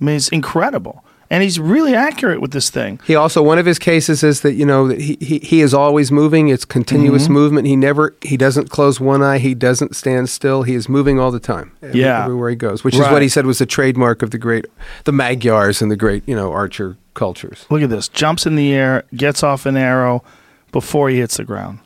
I 0.00 0.04
mean, 0.04 0.16
it's 0.16 0.28
incredible. 0.28 1.04
And 1.32 1.44
he's 1.44 1.60
really 1.60 1.94
accurate 1.94 2.40
with 2.40 2.50
this 2.50 2.70
thing. 2.70 2.98
He 3.06 3.14
also 3.14 3.40
one 3.40 3.56
of 3.60 3.64
his 3.64 3.78
cases 3.78 4.24
is 4.24 4.40
that 4.40 4.54
you 4.54 4.66
know 4.66 4.88
that 4.88 5.00
he, 5.00 5.16
he, 5.20 5.38
he 5.38 5.60
is 5.60 5.72
always 5.72 6.10
moving. 6.10 6.48
It's 6.48 6.64
continuous 6.64 7.24
Mm-hmm. 7.24 7.32
movement. 7.32 7.66
He 7.68 7.76
never 7.76 8.16
he 8.22 8.36
doesn't 8.36 8.68
close 8.70 8.98
one 8.98 9.22
eye. 9.22 9.38
He 9.38 9.54
doesn't 9.54 9.94
stand 9.94 10.28
still. 10.28 10.64
He 10.64 10.74
is 10.74 10.88
moving 10.88 11.20
all 11.20 11.30
the 11.30 11.38
time. 11.38 11.70
every- 11.82 12.00
Yeah. 12.00 12.24
everywhere 12.24 12.50
he 12.50 12.56
goes, 12.56 12.82
which 12.82 12.94
is 12.96 13.00
what 13.02 13.22
he 13.22 13.28
said 13.28 13.46
was 13.46 13.58
the 13.58 13.66
trademark 13.66 14.22
of 14.22 14.32
the 14.32 14.38
great 14.38 14.66
the 15.04 15.12
Magyars 15.12 15.80
and 15.80 15.88
the 15.88 15.96
great 15.96 16.26
you 16.26 16.34
know 16.34 16.50
archer 16.50 16.96
cultures. 17.14 17.64
Look 17.70 17.82
at 17.82 17.90
this. 17.90 18.08
Jumps 18.08 18.44
in 18.44 18.56
the 18.56 18.72
air, 18.72 19.04
gets 19.14 19.44
off 19.44 19.66
an 19.66 19.76
arrow 19.76 20.24
before 20.72 21.10
he 21.10 21.18
hits 21.20 21.36
the 21.36 21.44
ground. 21.44 21.78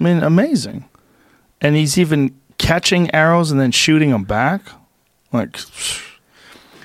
I 0.00 0.04
mean, 0.04 0.22
amazing. 0.22 0.84
And 1.62 1.76
he's 1.76 1.96
even 1.96 2.34
catching 2.58 3.12
arrows 3.14 3.50
and 3.50 3.60
then 3.60 3.70
shooting 3.70 4.10
them 4.10 4.24
back. 4.24 4.62
Like 5.32 5.56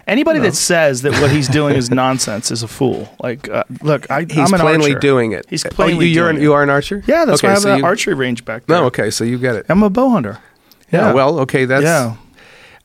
anybody 0.08 0.40
that 0.40 0.56
says 0.56 1.02
that 1.02 1.12
what 1.22 1.32
he's 1.32 1.48
doing 1.48 1.76
is 1.76 1.90
nonsense 2.06 2.50
is 2.52 2.64
a 2.64 2.68
fool. 2.68 3.14
Like, 3.22 3.50
uh, 3.50 3.64
look, 3.82 4.10
I, 4.10 4.22
He's 4.24 4.38
I'm 4.38 4.54
an 4.54 4.60
plainly 4.62 4.92
archer. 4.94 5.00
doing 5.00 5.32
it. 5.34 5.46
He's 5.50 5.66
Oh, 5.66 5.70
plainly 5.70 6.08
you, 6.08 6.14
you're 6.16 6.26
doing 6.26 6.38
an, 6.38 6.42
you 6.42 6.54
are 6.54 6.64
an 6.64 6.70
archer. 6.70 7.04
Yeah, 7.08 7.26
that's 7.26 7.42
okay, 7.42 7.48
why 7.48 7.52
I 7.52 7.54
have 7.56 7.62
so 7.64 7.76
you- 7.76 7.86
archery 7.86 8.14
range 8.14 8.46
back 8.46 8.66
there. 8.66 8.80
No, 8.80 8.86
okay, 8.86 9.10
so 9.10 9.24
you 9.24 9.38
get 9.38 9.56
it. 9.56 9.66
I'm 9.70 9.84
a 9.84 9.90
bow 9.90 10.10
hunter. 10.10 10.40
Yeah. 10.92 11.12
Well, 11.14 11.40
okay, 11.42 11.66
that's 11.66 11.84
yeah. 11.84 12.16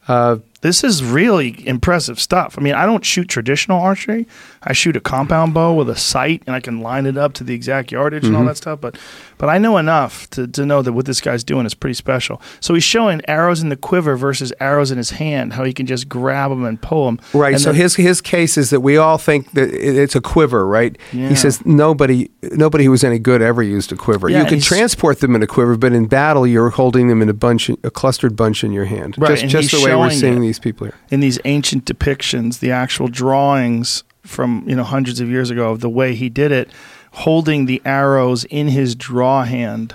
Uh, 0.09 0.39
This 0.63 0.85
is 0.85 1.03
really 1.03 1.67
impressive 1.67 2.21
stuff. 2.21 2.57
I 2.57 2.63
mean, 2.63 2.75
I 2.75 2.87
don't 2.87 3.05
shoot 3.05 3.29
traditional 3.29 3.81
archery. 3.81 4.27
I 4.63 4.73
shoot 4.73 4.97
a 4.97 5.01
compound 5.01 5.55
bow 5.55 5.75
with 5.75 5.91
a 5.91 5.97
sight, 5.97 6.45
and 6.47 6.55
I 6.55 6.61
can 6.61 6.81
line 6.81 7.05
it 7.05 7.17
up 7.17 7.33
to 7.35 7.45
the 7.45 7.53
exact 7.53 7.91
yardage 7.91 8.25
and 8.25 8.37
all 8.37 8.43
mm-hmm. 8.43 8.49
that 8.49 8.57
stuff. 8.57 8.81
But, 8.81 8.97
but 9.39 9.49
I 9.49 9.59
know 9.59 9.77
enough 9.77 10.31
to, 10.31 10.47
to 10.47 10.65
know 10.65 10.81
that 10.83 10.93
what 10.93 11.05
this 11.05 11.21
guy's 11.21 11.43
doing 11.43 11.67
is 11.67 11.75
pretty 11.75 11.95
special. 11.95 12.41
So 12.61 12.75
he's 12.75 12.85
showing 12.85 13.23
arrows 13.27 13.61
in 13.61 13.71
the 13.71 13.77
quiver 13.77 14.17
versus 14.17 14.53
arrows 14.61 14.93
in 14.93 14.99
his 14.99 15.11
hand. 15.11 15.55
How 15.55 15.65
he 15.65 15.73
can 15.73 15.87
just 15.87 16.09
grab 16.09 16.51
them 16.51 16.65
and 16.65 16.81
pull 16.81 17.07
them. 17.07 17.21
Right. 17.35 17.59
So 17.59 17.73
then- 17.73 17.81
his 17.81 17.97
his 17.97 18.21
case 18.21 18.57
is 18.57 18.71
that 18.71 18.81
we 18.81 18.97
all 18.97 19.19
think 19.19 19.51
that 19.53 19.69
it's 19.73 20.15
a 20.15 20.21
quiver, 20.21 20.65
right? 20.65 20.97
Yeah. 21.13 21.29
He 21.29 21.35
says 21.35 21.65
nobody 21.67 22.31
nobody 22.53 22.85
who 22.85 22.93
was 22.93 23.03
any 23.03 23.19
good 23.19 23.43
ever 23.43 23.65
used 23.65 23.91
a 23.91 23.97
quiver. 23.97 24.29
Yeah, 24.29 24.43
you 24.43 24.49
can 24.49 24.61
transport 24.61 25.19
them 25.19 25.35
in 25.35 25.43
a 25.43 25.47
quiver, 25.49 25.77
but 25.77 25.93
in 25.93 26.07
battle 26.07 26.47
you're 26.47 26.71
holding 26.71 27.09
them 27.09 27.21
in 27.21 27.29
a 27.29 27.35
bunch, 27.35 27.69
a 27.69 27.91
clustered 27.91 28.37
bunch 28.37 28.63
in 28.63 28.73
your 28.73 28.85
hand. 28.85 29.17
Right, 29.19 29.39
Just 29.39 29.49
just 29.49 29.71
the 29.73 29.85
way 29.85 29.97
we're 29.97 30.11
seeing 30.11 30.39
it. 30.39 30.41
these 30.41 30.52
people 30.59 30.87
here. 30.87 30.95
in 31.11 31.21
these 31.21 31.39
ancient 31.45 31.85
depictions, 31.85 32.61
the 32.61 32.71
actual 32.71 33.09
drawings 33.09 34.05
from 34.23 34.65
you 34.69 34.77
know 34.77 34.85
hundreds 34.85 35.21
of 35.21 35.29
years 35.29 35.51
ago 35.51 35.71
of 35.71 35.81
the 35.81 35.91
way 35.91 36.15
he 36.15 36.29
did 36.29 36.53
it, 36.53 36.71
holding 37.13 37.67
the 37.67 37.83
arrows 37.85 38.45
in 38.45 38.69
his 38.69 38.95
draw 38.95 39.45
hand, 39.45 39.95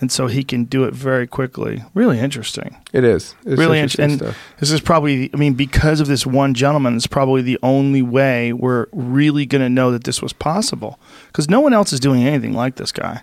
and 0.00 0.10
so 0.10 0.26
he 0.26 0.42
can 0.42 0.64
do 0.64 0.84
it 0.84 0.94
very 0.94 1.26
quickly. 1.26 1.84
Really 1.94 2.18
interesting. 2.18 2.76
It 2.92 3.04
is. 3.04 3.34
It's 3.44 3.58
really 3.58 3.78
interesting 3.78 4.10
interesting. 4.12 4.34
This 4.58 4.70
is 4.70 4.80
probably, 4.80 5.30
I 5.34 5.36
mean, 5.36 5.54
because 5.54 6.00
of 6.00 6.06
this 6.08 6.26
one 6.26 6.54
gentleman, 6.54 6.96
it's 6.96 7.06
probably 7.06 7.42
the 7.42 7.58
only 7.62 8.00
way 8.02 8.52
we're 8.52 8.86
really 8.92 9.44
going 9.44 9.62
to 9.62 9.68
know 9.68 9.90
that 9.92 10.04
this 10.04 10.22
was 10.22 10.32
possible. 10.32 10.98
Because 11.26 11.50
no 11.50 11.60
one 11.60 11.74
else 11.74 11.92
is 11.92 12.00
doing 12.00 12.24
anything 12.24 12.54
like 12.54 12.76
this 12.76 12.92
guy. 12.92 13.22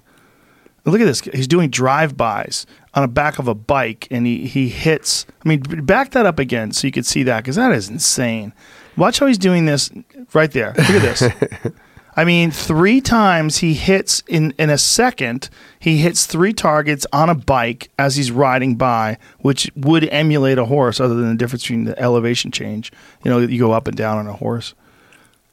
Look 0.92 1.02
at 1.02 1.06
this. 1.06 1.22
He's 1.22 1.48
doing 1.48 1.70
drive-bys 1.70 2.66
on 2.94 3.02
the 3.02 3.08
back 3.08 3.40
of 3.40 3.48
a 3.48 3.54
bike, 3.54 4.08
and 4.10 4.26
he, 4.26 4.48
he 4.48 4.70
hits. 4.70 5.26
I 5.46 5.50
mean, 5.50 5.62
back 5.62 6.12
that 6.12 6.26
up 6.26 6.40
again 6.40 6.72
so 6.72 6.88
you 6.88 6.92
could 6.92 7.06
see 7.06 7.24
that, 7.24 7.44
because 7.44 7.58
that 7.58 7.72
is 7.74 7.90
insane. 7.90 8.54
Watch 8.96 9.20
how 9.20 9.28
he's 9.28 9.38
doing 9.38 9.66
this 9.66 9.92
right 10.34 10.52
there. 10.52 10.74
Look 10.78 10.90
at 10.90 11.02
this. 11.02 11.24
I 12.18 12.26
mean, 12.26 12.50
three 12.50 13.00
times 13.00 13.58
he 13.58 13.76
hits 13.76 14.24
in 14.28 14.52
in 14.58 14.72
a 14.72 14.78
second. 14.80 15.52
He 15.78 15.98
hits 15.98 16.26
three 16.26 16.52
targets 16.52 17.06
on 17.14 17.30
a 17.30 17.36
bike 17.36 17.92
as 18.00 18.16
he's 18.16 18.32
riding 18.32 18.76
by, 18.76 19.20
which 19.40 19.70
would 19.76 20.06
emulate 20.06 20.58
a 20.58 20.66
horse, 20.66 21.00
other 21.00 21.14
than 21.14 21.30
the 21.30 21.36
difference 21.36 21.62
between 21.62 21.84
the 21.84 22.00
elevation 22.02 22.50
change. 22.50 22.92
You 23.24 23.30
know, 23.30 23.38
you 23.38 23.60
go 23.60 23.72
up 23.72 23.88
and 23.88 23.96
down 23.96 24.18
on 24.18 24.26
a 24.26 24.34
horse. 24.34 24.74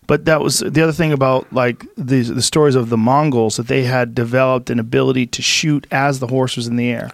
But 0.06 0.26
that 0.26 0.40
was 0.42 0.58
the 0.58 0.82
other 0.82 0.92
thing 0.92 1.12
about 1.12 1.50
like 1.52 1.86
the 1.96 2.20
the 2.22 2.42
stories 2.42 2.74
of 2.74 2.90
the 2.90 2.96
Mongols 2.98 3.56
that 3.56 3.68
they 3.68 3.84
had 3.84 4.14
developed 4.14 4.68
an 4.70 4.78
ability 4.78 5.26
to 5.28 5.42
shoot 5.42 5.86
as 5.90 6.18
the 6.20 6.26
horse 6.26 6.56
was 6.56 6.66
in 6.66 6.76
the 6.76 6.90
air, 6.90 7.10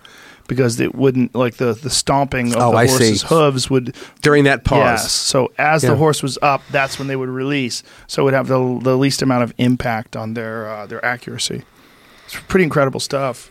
because 0.48 0.80
it 0.80 0.94
wouldn't 0.96 1.34
like 1.34 1.56
the 1.58 1.72
the 1.74 1.90
stomping 1.90 2.52
of 2.54 2.60
Oh, 2.60 2.70
the 2.72 2.76
I 2.78 2.86
see. 2.86 2.92
horse's 2.92 3.22
hooves 3.22 3.70
would 3.70 3.94
During 4.22 4.42
that 4.44 4.64
pause. 4.64 5.02
Yes. 5.02 5.12
So 5.12 5.52
as 5.56 5.84
Yeah. 5.84 5.90
the 5.90 5.96
horse 5.96 6.20
was 6.22 6.36
up, 6.42 6.62
that's 6.72 6.98
when 6.98 7.06
they 7.06 7.14
would 7.16 7.28
release. 7.28 7.84
So 8.08 8.22
it 8.22 8.24
would 8.24 8.34
have 8.34 8.48
the, 8.48 8.80
the 8.82 8.96
least 8.98 9.22
amount 9.22 9.44
of 9.44 9.54
impact 9.58 10.16
on 10.16 10.34
their 10.34 10.68
uh, 10.68 10.86
their 10.86 11.04
accuracy. 11.04 11.62
It's 12.26 12.36
pretty 12.48 12.64
incredible 12.64 13.00
stuff. 13.00 13.50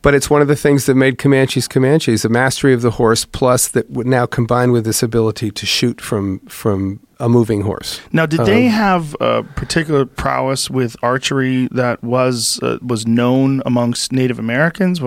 But 0.00 0.14
it's 0.14 0.30
one 0.30 0.40
of 0.40 0.48
the 0.48 0.56
things 0.56 0.86
that 0.86 0.94
made 0.94 1.18
Comanches 1.18 1.68
Comanches, 1.68 2.22
the 2.22 2.28
mastery 2.28 2.72
of 2.72 2.82
the 2.82 2.92
horse, 2.92 3.24
plus 3.26 3.68
that 3.68 3.90
would 3.90 4.06
now 4.06 4.26
combine 4.26 4.70
with 4.72 4.84
this 4.86 5.02
ability 5.02 5.50
to 5.50 5.66
shoot 5.66 6.00
from 6.00 6.38
from 6.48 7.00
a 7.20 7.28
moving 7.28 7.62
horse. 7.62 8.00
Now, 8.12 8.26
did 8.26 8.40
they 8.46 8.66
Um, 8.66 8.72
have 8.72 9.16
a 9.20 9.42
particular 9.42 10.04
prowess 10.06 10.70
with 10.70 10.96
archery 11.02 11.68
that 11.72 12.02
was 12.02 12.60
uh, 12.62 12.78
was 12.80 13.06
known 13.06 13.60
amongst 13.66 14.12
Native 14.12 14.38
Americans? 14.38 15.00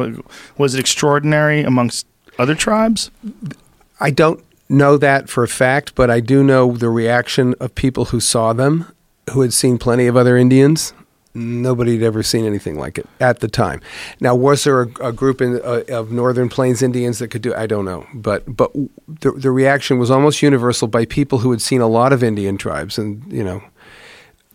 Was 0.58 0.74
it 0.76 0.80
extraordinary 0.80 1.62
amongst 1.64 2.06
other 2.38 2.56
tribes? 2.56 3.12
I 4.00 4.12
don't 4.12 4.44
know 4.68 4.98
that 4.98 5.30
for 5.30 5.44
a 5.44 5.48
fact, 5.48 5.96
but 5.96 6.10
I 6.10 6.20
do 6.20 6.44
know 6.44 6.72
the 6.76 6.90
reaction 6.90 7.56
of 7.60 7.76
people 7.76 8.06
who 8.06 8.20
saw 8.20 8.54
them, 8.54 8.86
who 9.32 9.42
had 9.42 9.54
seen 9.54 9.78
plenty 9.78 10.08
of 10.08 10.16
other 10.18 10.38
Indians. 10.38 10.94
Nobody 11.34 11.94
had 11.94 12.04
ever 12.04 12.24
seen 12.24 12.46
anything 12.46 12.78
like 12.78 12.98
it 12.98 13.08
at 13.22 13.40
the 13.40 13.48
time. 13.48 13.80
Now, 14.20 14.36
was 14.36 14.64
there 14.66 14.82
a, 14.82 14.88
a 15.08 15.12
group 15.14 15.42
in, 15.42 15.62
uh, 15.64 15.84
of 15.90 16.12
Northern 16.12 16.50
Plains 16.50 16.82
Indians 16.82 17.20
that 17.20 17.30
could 17.30 17.42
do? 17.42 17.54
I 17.56 17.68
don't 17.68 17.86
know, 17.86 18.06
but 18.14 18.44
but 18.54 18.74
the, 19.08 19.32
the 19.32 19.52
reaction 19.52 19.98
was 19.98 20.12
almost 20.12 20.42
universal 20.42 20.88
by 20.90 21.06
people 21.06 21.38
who 21.40 21.52
had 21.52 21.62
seen 21.62 21.80
a 21.80 21.88
lot 21.88 22.12
of 22.12 22.22
Indian 22.24 22.58
tribes, 22.58 22.98
and 22.98 23.24
you 23.32 23.44
know, 23.44 23.64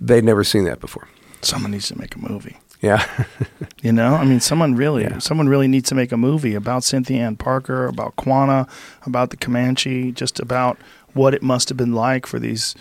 they'd 0.01 0.24
never 0.24 0.45
seen 0.45 0.64
that 0.64 0.81
before. 0.81 1.09
Someone 1.41 1.70
needs 1.70 1.89
to 1.89 1.99
make 1.99 2.14
a 2.14 2.18
movie. 2.18 2.57
Yeah, 2.83 3.07
You 3.83 3.91
know, 3.93 4.14
I 4.14 4.24
mean, 4.27 4.41
someone 4.41 4.74
really, 4.74 5.03
Yeah. 5.05 5.18
someone 5.18 5.49
really 5.49 5.66
needs 5.68 5.89
to 5.89 5.95
make 5.95 6.12
a 6.12 6.16
movie 6.18 6.55
about 6.55 6.85
Cynthia 6.85 7.22
Ann 7.22 7.37
Parker, 7.37 7.87
about 7.87 8.16
Quanah, 8.16 8.68
about 9.07 9.31
the 9.31 9.37
Comanche, 9.39 10.12
just 10.12 10.39
about 10.41 10.77
what 11.14 11.33
it 11.33 11.43
must 11.43 11.70
have 11.70 11.79
been 11.79 11.95
like 11.95 12.27
for 12.27 12.39
these 12.39 12.74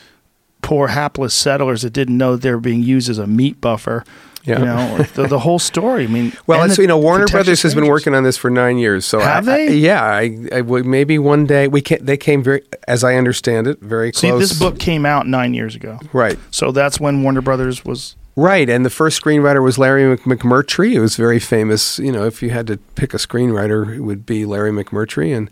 poor 0.65 0.87
hapless 0.89 1.33
settlers 1.33 1.83
that 1.83 1.91
didn't 1.93 2.17
know 2.17 2.35
they 2.35 2.51
were 2.51 2.59
being 2.59 2.81
used 2.83 3.09
as 3.09 3.19
a 3.19 3.27
meat 3.27 3.61
buffer. 3.61 4.03
Yeah. 4.43 4.59
You 4.59 4.65
know, 4.65 4.97
the, 5.15 5.27
the 5.27 5.39
whole 5.39 5.57
story. 5.57 6.03
I 6.03 6.07
mean, 6.07 6.31
Well, 6.45 6.61
and 6.61 6.71
so 6.71 6.81
you 6.83 6.87
know, 6.87 6.99
Warner 6.99 7.25
Brothers 7.25 7.63
has 7.63 7.73
been 7.73 7.87
working 7.87 8.13
on 8.13 8.23
this 8.23 8.37
for 8.37 8.51
nine 8.51 8.77
years. 8.77 9.03
So 9.05 9.19
Have 9.19 9.47
I- 9.47 9.53
I- 9.53 9.55
they? 9.67 9.75
yeah, 9.77 10.03
I, 10.03 10.37
I 10.51 10.61
maybe 10.61 11.17
one 11.17 11.45
day 11.47 11.67
we 11.67 11.81
can 11.81 12.03
They 12.05 12.15
came 12.17 12.43
very, 12.43 12.61
as 12.87 13.03
I 13.03 13.15
understand 13.15 13.65
it, 13.67 13.79
very 13.79 14.11
close. 14.11 14.21
See, 14.21 14.31
this 14.31 14.59
book 14.59 14.77
came 14.77 15.03
out 15.05 15.25
nine 15.27 15.53
years 15.55 15.75
ago, 15.75 15.99
right, 16.13 16.37
so 16.51 16.71
that's 16.71 16.99
when 16.99 17.23
Warner 17.23 17.41
Brothers 17.41 17.83
was. 17.85 18.15
right, 18.35 18.69
and 18.69 18.85
the 18.85 18.91
first 18.91 19.19
screenwriter 19.19 19.63
was 19.63 19.79
Larry 19.79 20.15
McMurtry. 20.17 20.93
It 20.93 20.99
was 20.99 21.15
very 21.15 21.39
famous. 21.39 21.97
You 21.97 22.11
know, 22.11 22.25
if 22.27 22.43
you 22.43 22.51
had 22.51 22.67
to 22.67 22.77
pick 22.93 23.15
a 23.15 23.17
screenwriter, 23.17 23.95
it 23.95 24.01
would 24.01 24.27
be 24.27 24.45
Larry 24.45 24.71
McMurtry. 24.71 25.35
And 25.35 25.49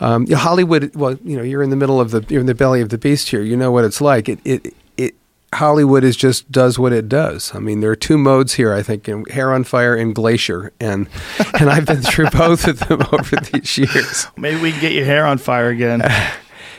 um, 0.00 0.24
yeah, 0.28 0.36
Hollywood. 0.36 0.94
Well, 0.94 1.18
you 1.24 1.36
know, 1.36 1.42
you're 1.42 1.62
in 1.62 1.70
the 1.70 1.76
middle 1.76 2.00
of 2.00 2.10
the, 2.10 2.24
you're 2.28 2.40
in 2.40 2.46
the 2.46 2.54
belly 2.54 2.80
of 2.80 2.88
the 2.90 2.98
beast 2.98 3.28
here. 3.28 3.42
You 3.42 3.56
know 3.56 3.70
what 3.70 3.84
it's 3.84 4.00
like. 4.00 4.28
It, 4.28 4.40
it, 4.44 4.74
it. 4.96 5.14
Hollywood 5.54 6.04
is 6.04 6.16
just 6.16 6.50
does 6.50 6.78
what 6.78 6.92
it 6.92 7.08
does. 7.08 7.54
I 7.54 7.60
mean, 7.60 7.80
there 7.80 7.90
are 7.90 7.96
two 7.96 8.18
modes 8.18 8.54
here. 8.54 8.74
I 8.74 8.82
think 8.82 9.08
in 9.08 9.24
Hair 9.26 9.52
on 9.54 9.64
Fire 9.64 9.94
and 9.94 10.14
Glacier, 10.14 10.72
and 10.80 11.08
and 11.58 11.70
I've 11.70 11.86
been 11.86 12.02
through 12.02 12.30
both 12.30 12.66
of 12.66 12.80
them 12.80 13.02
over 13.12 13.36
these 13.36 13.78
years. 13.78 14.26
Maybe 14.36 14.60
we 14.60 14.72
can 14.72 14.80
get 14.80 14.92
your 14.92 15.04
hair 15.04 15.26
on 15.26 15.38
fire 15.38 15.68
again. 15.68 16.02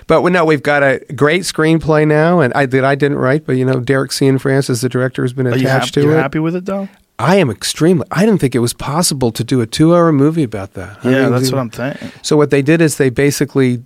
But 0.08 0.22
no, 0.32 0.46
we've 0.46 0.64
got 0.64 0.84
a 0.84 1.02
great 1.16 1.42
screenplay 1.42 2.08
now, 2.08 2.40
and 2.40 2.54
I 2.54 2.66
that 2.66 2.86
I 2.86 2.96
didn't 2.96 3.18
write, 3.18 3.46
but 3.46 3.58
you 3.58 3.66
know, 3.66 3.82
Derek 3.82 4.12
Cianfrance, 4.12 4.82
the 4.82 4.88
director, 4.88 5.22
has 5.22 5.34
been 5.34 5.48
Are 5.48 5.58
you, 5.58 5.68
attached 5.68 5.96
hap- 5.96 6.04
to 6.04 6.10
you 6.10 6.14
it. 6.14 6.16
happy 6.16 6.40
with 6.40 6.56
it 6.56 6.66
though? 6.66 6.88
I 7.20 7.38
am 7.38 7.50
extremely. 7.50 8.06
I 8.12 8.26
didn't 8.26 8.40
think 8.42 8.54
it 8.54 8.60
was 8.60 8.74
possible 8.74 9.32
to 9.32 9.44
do 9.44 9.62
a 9.62 9.66
two-hour 9.66 10.12
movie 10.12 10.44
about 10.44 10.74
that. 10.74 11.00
I 11.04 11.10
Yeah, 11.10 11.22
mean, 11.24 11.32
that's 11.32 11.52
what 11.52 11.60
I'm 11.60 11.70
thinking. 11.72 12.12
So 12.22 12.38
what 12.38 12.52
they 12.52 12.62
did 12.62 12.80
is 12.82 12.98
they 12.98 13.10
basically 13.10 13.82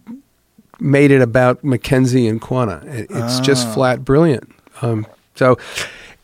made 0.80 1.12
it 1.12 1.22
about 1.22 1.64
Mackenzie 1.64 2.28
and 2.28 2.41
Quanah. 2.41 2.84
It- 2.94 3.08
It's 3.10 3.40
just 3.40 3.68
Ah. 3.68 3.74
flat 3.74 4.03
brilliant. 4.03 4.52
Um, 4.82 5.06
so, 5.36 5.58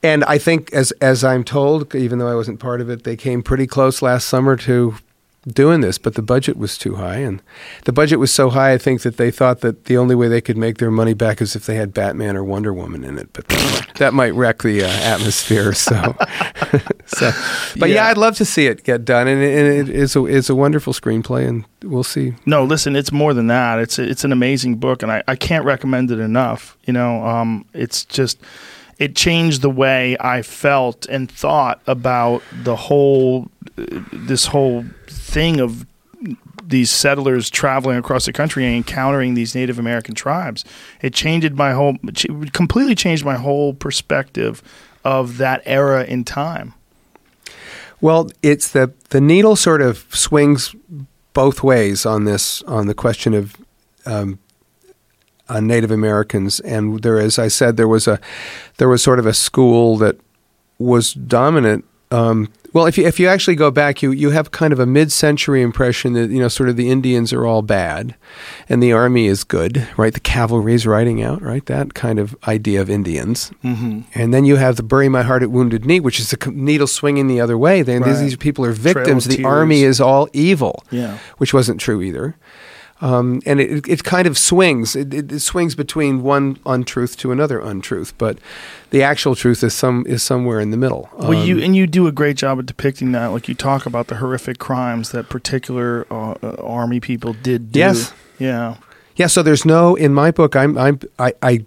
and 0.03 0.23
I 0.25 0.38
think 0.38 0.71
as 0.73 0.91
as 0.99 1.23
I'm 1.23 1.43
told, 1.43 1.93
even 1.95 2.19
though 2.19 2.27
I 2.27 2.35
wasn't 2.35 2.59
part 2.59 2.81
of 2.81 2.89
it, 2.89 3.03
they 3.03 3.15
came 3.15 3.41
pretty 3.41 3.67
close 3.67 4.01
last 4.01 4.27
summer 4.27 4.55
to 4.57 4.95
doing 5.47 5.81
this, 5.81 5.97
but 5.97 6.15
the 6.15 6.21
budget 6.21 6.57
was 6.57 6.77
too 6.77 6.95
high, 6.95 7.17
and 7.17 7.41
the 7.85 7.93
budget 7.93 8.19
was 8.19 8.33
so 8.33 8.49
high. 8.49 8.73
I 8.73 8.77
think 8.77 9.01
that 9.01 9.17
they 9.17 9.31
thought 9.31 9.61
that 9.61 9.85
the 9.85 9.97
only 9.97 10.15
way 10.15 10.27
they 10.27 10.41
could 10.41 10.57
make 10.57 10.77
their 10.77 10.91
money 10.91 11.13
back 11.13 11.41
is 11.41 11.55
if 11.55 11.65
they 11.65 11.75
had 11.75 11.93
Batman 11.93 12.35
or 12.35 12.43
Wonder 12.43 12.73
Woman 12.73 13.03
in 13.03 13.17
it, 13.17 13.29
but 13.33 13.47
that 13.47 13.71
might, 13.73 13.95
that 13.97 14.13
might 14.13 14.33
wreck 14.33 14.61
the 14.63 14.83
uh, 14.83 14.87
atmosphere. 14.87 15.73
So, 15.73 15.95
so, 17.05 17.31
but 17.77 17.89
yeah. 17.89 17.95
Yeah. 17.95 18.07
I'd 18.07 18.17
love 18.17 18.35
to 18.37 18.45
see 18.45 18.67
it 18.67 18.83
get 18.83 19.05
done, 19.05 19.27
and 19.27 19.41
and 19.41 19.89
it 19.89 19.89
is 19.89 20.15
a, 20.15 20.25
it's 20.25 20.49
a 20.49 20.55
wonderful 20.55 20.93
screenplay, 20.93 21.47
and 21.47 21.65
we'll 21.83 22.03
see 22.03 22.33
No, 22.45 22.63
listen, 22.63 22.95
it's 22.95 23.11
more 23.11 23.33
than 23.33 23.47
that. 23.47 23.79
It's 23.79 23.99
it's 23.99 24.23
an 24.23 24.31
amazing 24.31 24.75
book, 24.77 25.03
and 25.03 25.11
I, 25.11 25.23
I 25.27 25.35
can't 25.35 25.65
recommend 25.65 26.11
it 26.11 26.19
enough. 26.19 26.77
You 26.85 26.93
know, 26.93 27.25
um, 27.25 27.65
it's 27.73 28.05
just 28.05 28.39
it 28.99 29.15
changed 29.15 29.61
the 29.61 29.69
way 29.69 30.17
I 30.19 30.41
felt 30.41 31.05
and 31.07 31.29
thought 31.29 31.81
about 31.87 32.41
the 32.51 32.75
whole 32.75 33.49
uh, 33.77 34.01
this 34.11 34.47
whole 34.47 34.85
thing 35.38 35.59
of 35.59 35.85
these 36.64 36.89
settlers 36.89 37.51
traveling 37.51 37.95
across 37.95 38.26
the 38.26 38.34
country 38.34 38.65
and 38.65 38.76
encountering 38.76 39.35
these 39.35 39.53
Native 39.53 39.77
American 39.77 40.15
tribes. 40.15 40.65
It 40.99 41.14
changed 41.14 41.53
my 41.53 41.73
whole, 41.73 41.95
completely 42.53 42.95
changed 42.95 43.23
my 43.23 43.35
whole 43.35 43.76
perspective 43.76 44.64
of 45.03 45.38
that 45.38 45.61
era 45.65 46.03
in 46.03 46.23
time. 46.23 46.73
Well, 48.01 48.30
it's 48.41 48.69
the 48.72 48.93
the 49.09 49.22
needle 49.22 49.55
sort 49.55 49.81
of 49.81 50.05
swings 50.09 50.76
both 51.34 51.61
ways 51.61 52.05
on 52.05 52.26
this 52.26 52.64
on 52.64 52.88
the 52.88 52.95
question 52.95 53.34
of 53.35 53.55
um, 54.05 54.39
on 55.49 55.68
Native 55.68 55.91
Americans, 55.91 56.59
and 56.61 57.01
there, 57.03 57.19
as 57.19 57.38
I 57.38 57.47
said, 57.47 57.77
there 57.77 57.88
was 57.88 58.07
a 58.07 58.19
there 58.77 58.89
was 58.89 59.03
sort 59.03 59.19
of 59.19 59.27
a 59.27 59.34
school 59.34 59.97
that 59.97 60.15
was 60.80 61.14
dominant. 61.14 61.85
Um, 62.09 62.49
well, 62.77 62.85
if 62.85 62.95
you 62.97 63.07
if 63.07 63.19
you 63.19 63.27
actually 63.27 63.55
go 63.55 63.71
back, 63.71 64.03
you 64.03 64.11
you 64.11 64.29
have 64.29 64.51
kind 64.51 64.71
of 64.71 64.79
a 64.79 64.85
mid-century 64.85 65.63
impression 65.63 66.13
that 66.13 66.29
you 66.29 66.39
know 66.39 66.47
sort 66.47 66.69
of 66.69 66.75
the 66.75 66.91
Indians 66.91 67.33
are 67.33 67.43
all 67.45 67.63
bad, 67.63 68.15
and 68.69 68.83
the 68.83 68.93
army 68.93 69.25
is 69.25 69.43
good, 69.43 69.87
right? 69.97 70.13
The 70.13 70.19
cavalry 70.19 70.73
is 70.75 70.85
riding 70.85 71.23
out, 71.23 71.41
right? 71.41 71.65
That 71.65 71.95
kind 71.95 72.19
of 72.19 72.35
idea 72.47 72.79
of 72.79 72.89
Indians. 72.89 73.51
Mm-hmm. 73.63 74.01
And 74.13 74.31
then 74.33 74.45
you 74.45 74.57
have 74.57 74.75
the 74.75 74.83
bury 74.83 75.09
my 75.09 75.23
heart 75.23 75.41
at 75.41 75.49
wounded 75.49 75.85
knee, 75.85 75.99
which 75.99 76.19
is 76.19 76.29
the 76.29 76.51
needle 76.51 76.85
swinging 76.87 77.27
the 77.27 77.41
other 77.41 77.57
way. 77.57 77.81
Then 77.81 78.03
these, 78.03 78.17
Right. 78.17 78.23
these 78.23 78.35
people 78.37 78.63
are 78.65 78.71
victims. 78.71 79.25
The 79.25 79.43
army 79.43 79.81
is 79.81 79.99
all 79.99 80.29
evil, 80.33 80.83
Yeah. 80.91 81.17
which 81.39 81.53
wasn't 81.53 81.81
true 81.81 82.01
either. 82.03 82.35
Um, 82.99 83.41
and 83.45 83.59
it, 83.59 83.87
it 83.87 84.03
kind 84.03 84.27
of 84.27 84.37
swings. 84.37 84.95
It, 84.95 85.13
it, 85.13 85.31
it 85.31 85.39
swings 85.41 85.75
between 85.75 86.23
one 86.23 86.57
untruth 86.65 87.15
to 87.17 87.31
another 87.31 87.59
untruth, 87.59 88.17
but 88.17 88.39
the 88.89 89.03
actual 89.03 89.35
truth 89.35 89.63
is 89.63 89.73
some 89.75 90.03
is 90.07 90.23
somewhere 90.23 90.59
in 90.59 90.71
the 90.71 90.77
middle. 90.77 91.09
Well, 91.13 91.33
you 91.33 91.57
Um, 91.57 91.63
and 91.63 91.75
you 91.75 91.85
do 91.85 92.07
a 92.07 92.11
great 92.11 92.37
job 92.37 92.57
at 92.57 92.65
depicting 92.65 93.11
that. 93.11 93.27
Like 93.27 93.47
you 93.47 93.53
talk 93.53 93.85
about 93.85 94.07
the 94.07 94.15
horrific 94.15 94.57
crimes 94.57 95.11
that 95.11 95.29
particular 95.29 96.07
uh, 96.09 96.35
uh, 96.41 96.55
army 96.63 96.99
people 96.99 97.33
did 97.33 97.71
do. 97.71 97.79
Yes. 97.79 98.13
Yeah. 98.39 98.77
Yeah, 99.15 99.27
so 99.27 99.43
there's 99.43 99.65
no 99.65 99.95
in 99.95 100.13
my 100.13 100.31
book. 100.31 100.55
I'm 100.55 100.77
I'm 100.77 100.99
I, 101.19 101.33
I 101.41 101.65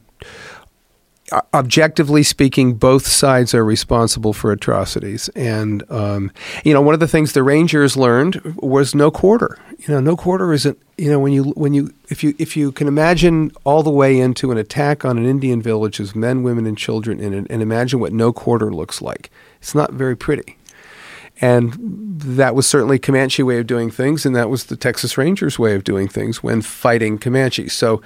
objectively 1.54 2.22
speaking, 2.22 2.74
both 2.74 3.06
sides 3.06 3.54
are 3.54 3.64
responsible 3.64 4.32
for 4.32 4.52
atrocities, 4.52 5.28
and 5.30 5.82
um, 5.90 6.30
you 6.64 6.74
know 6.74 6.80
one 6.80 6.94
of 6.94 7.00
the 7.00 7.08
things 7.08 7.32
the 7.32 7.42
Rangers 7.42 7.96
learned 7.96 8.40
was 8.56 8.94
no 8.94 9.10
quarter. 9.10 9.58
You 9.78 9.94
know, 9.94 10.00
no 10.00 10.16
quarter 10.16 10.52
isn't. 10.52 10.78
You 10.98 11.10
know, 11.10 11.18
when 11.18 11.32
you 11.32 11.44
when 11.50 11.72
you 11.72 11.92
if 12.08 12.22
you 12.22 12.34
if 12.38 12.56
you 12.56 12.72
can 12.72 12.88
imagine 12.88 13.52
all 13.64 13.82
the 13.82 13.90
way 13.90 14.18
into 14.18 14.50
an 14.50 14.58
attack 14.58 15.04
on 15.04 15.18
an 15.18 15.26
Indian 15.26 15.62
village 15.62 15.98
with 15.98 16.16
men, 16.16 16.42
women, 16.42 16.66
and 16.66 16.76
children 16.76 17.20
in 17.20 17.32
it, 17.32 17.46
and 17.48 17.62
imagine 17.62 18.00
what 18.00 18.12
no 18.12 18.32
quarter 18.32 18.72
looks 18.72 19.00
like. 19.00 19.30
It's 19.60 19.74
not 19.74 19.92
very 19.92 20.16
pretty. 20.16 20.56
And 21.42 21.74
that 22.20 22.54
was 22.54 22.66
certainly 22.66 22.98
Comanche 22.98 23.42
way 23.42 23.58
of 23.58 23.66
doing 23.66 23.90
things, 23.90 24.26
and 24.26 24.36
that 24.36 24.50
was 24.50 24.66
the 24.66 24.76
Texas 24.76 25.16
Rangers 25.16 25.58
way 25.58 25.74
of 25.74 25.84
doing 25.84 26.06
things 26.06 26.42
when 26.42 26.60
fighting 26.60 27.16
Comanche. 27.16 27.68
So, 27.68 28.02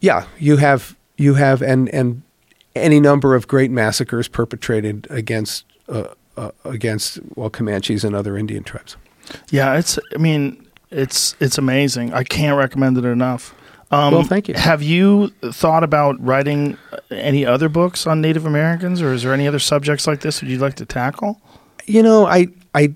yeah, 0.00 0.26
you 0.38 0.58
have 0.58 0.96
you 1.16 1.34
have 1.34 1.60
and 1.60 1.88
and 1.88 2.22
any 2.76 3.00
number 3.00 3.34
of 3.34 3.48
great 3.48 3.70
massacres 3.70 4.28
perpetrated 4.28 5.06
against 5.10 5.64
uh, 5.88 6.08
uh, 6.36 6.50
against 6.64 7.20
well 7.34 7.50
Comanches 7.50 8.04
and 8.04 8.14
other 8.14 8.36
Indian 8.36 8.62
tribes. 8.62 8.96
Yeah, 9.50 9.78
it's. 9.78 9.98
I 10.14 10.18
mean, 10.18 10.66
it's 10.90 11.34
it's 11.40 11.58
amazing. 11.58 12.12
I 12.12 12.24
can't 12.24 12.56
recommend 12.58 12.98
it 12.98 13.04
enough. 13.04 13.54
Um, 13.90 14.14
Well, 14.14 14.24
thank 14.24 14.48
you. 14.48 14.54
Have 14.54 14.82
you 14.82 15.28
thought 15.52 15.84
about 15.84 16.16
writing 16.20 16.76
any 17.10 17.46
other 17.46 17.68
books 17.68 18.06
on 18.06 18.20
Native 18.20 18.44
Americans, 18.44 19.00
or 19.00 19.12
is 19.12 19.22
there 19.22 19.32
any 19.32 19.46
other 19.46 19.60
subjects 19.60 20.06
like 20.06 20.20
this 20.20 20.40
that 20.40 20.48
you'd 20.48 20.60
like 20.60 20.74
to 20.76 20.86
tackle? 20.86 21.40
You 21.86 22.02
know, 22.02 22.26
I 22.26 22.48
I 22.74 22.94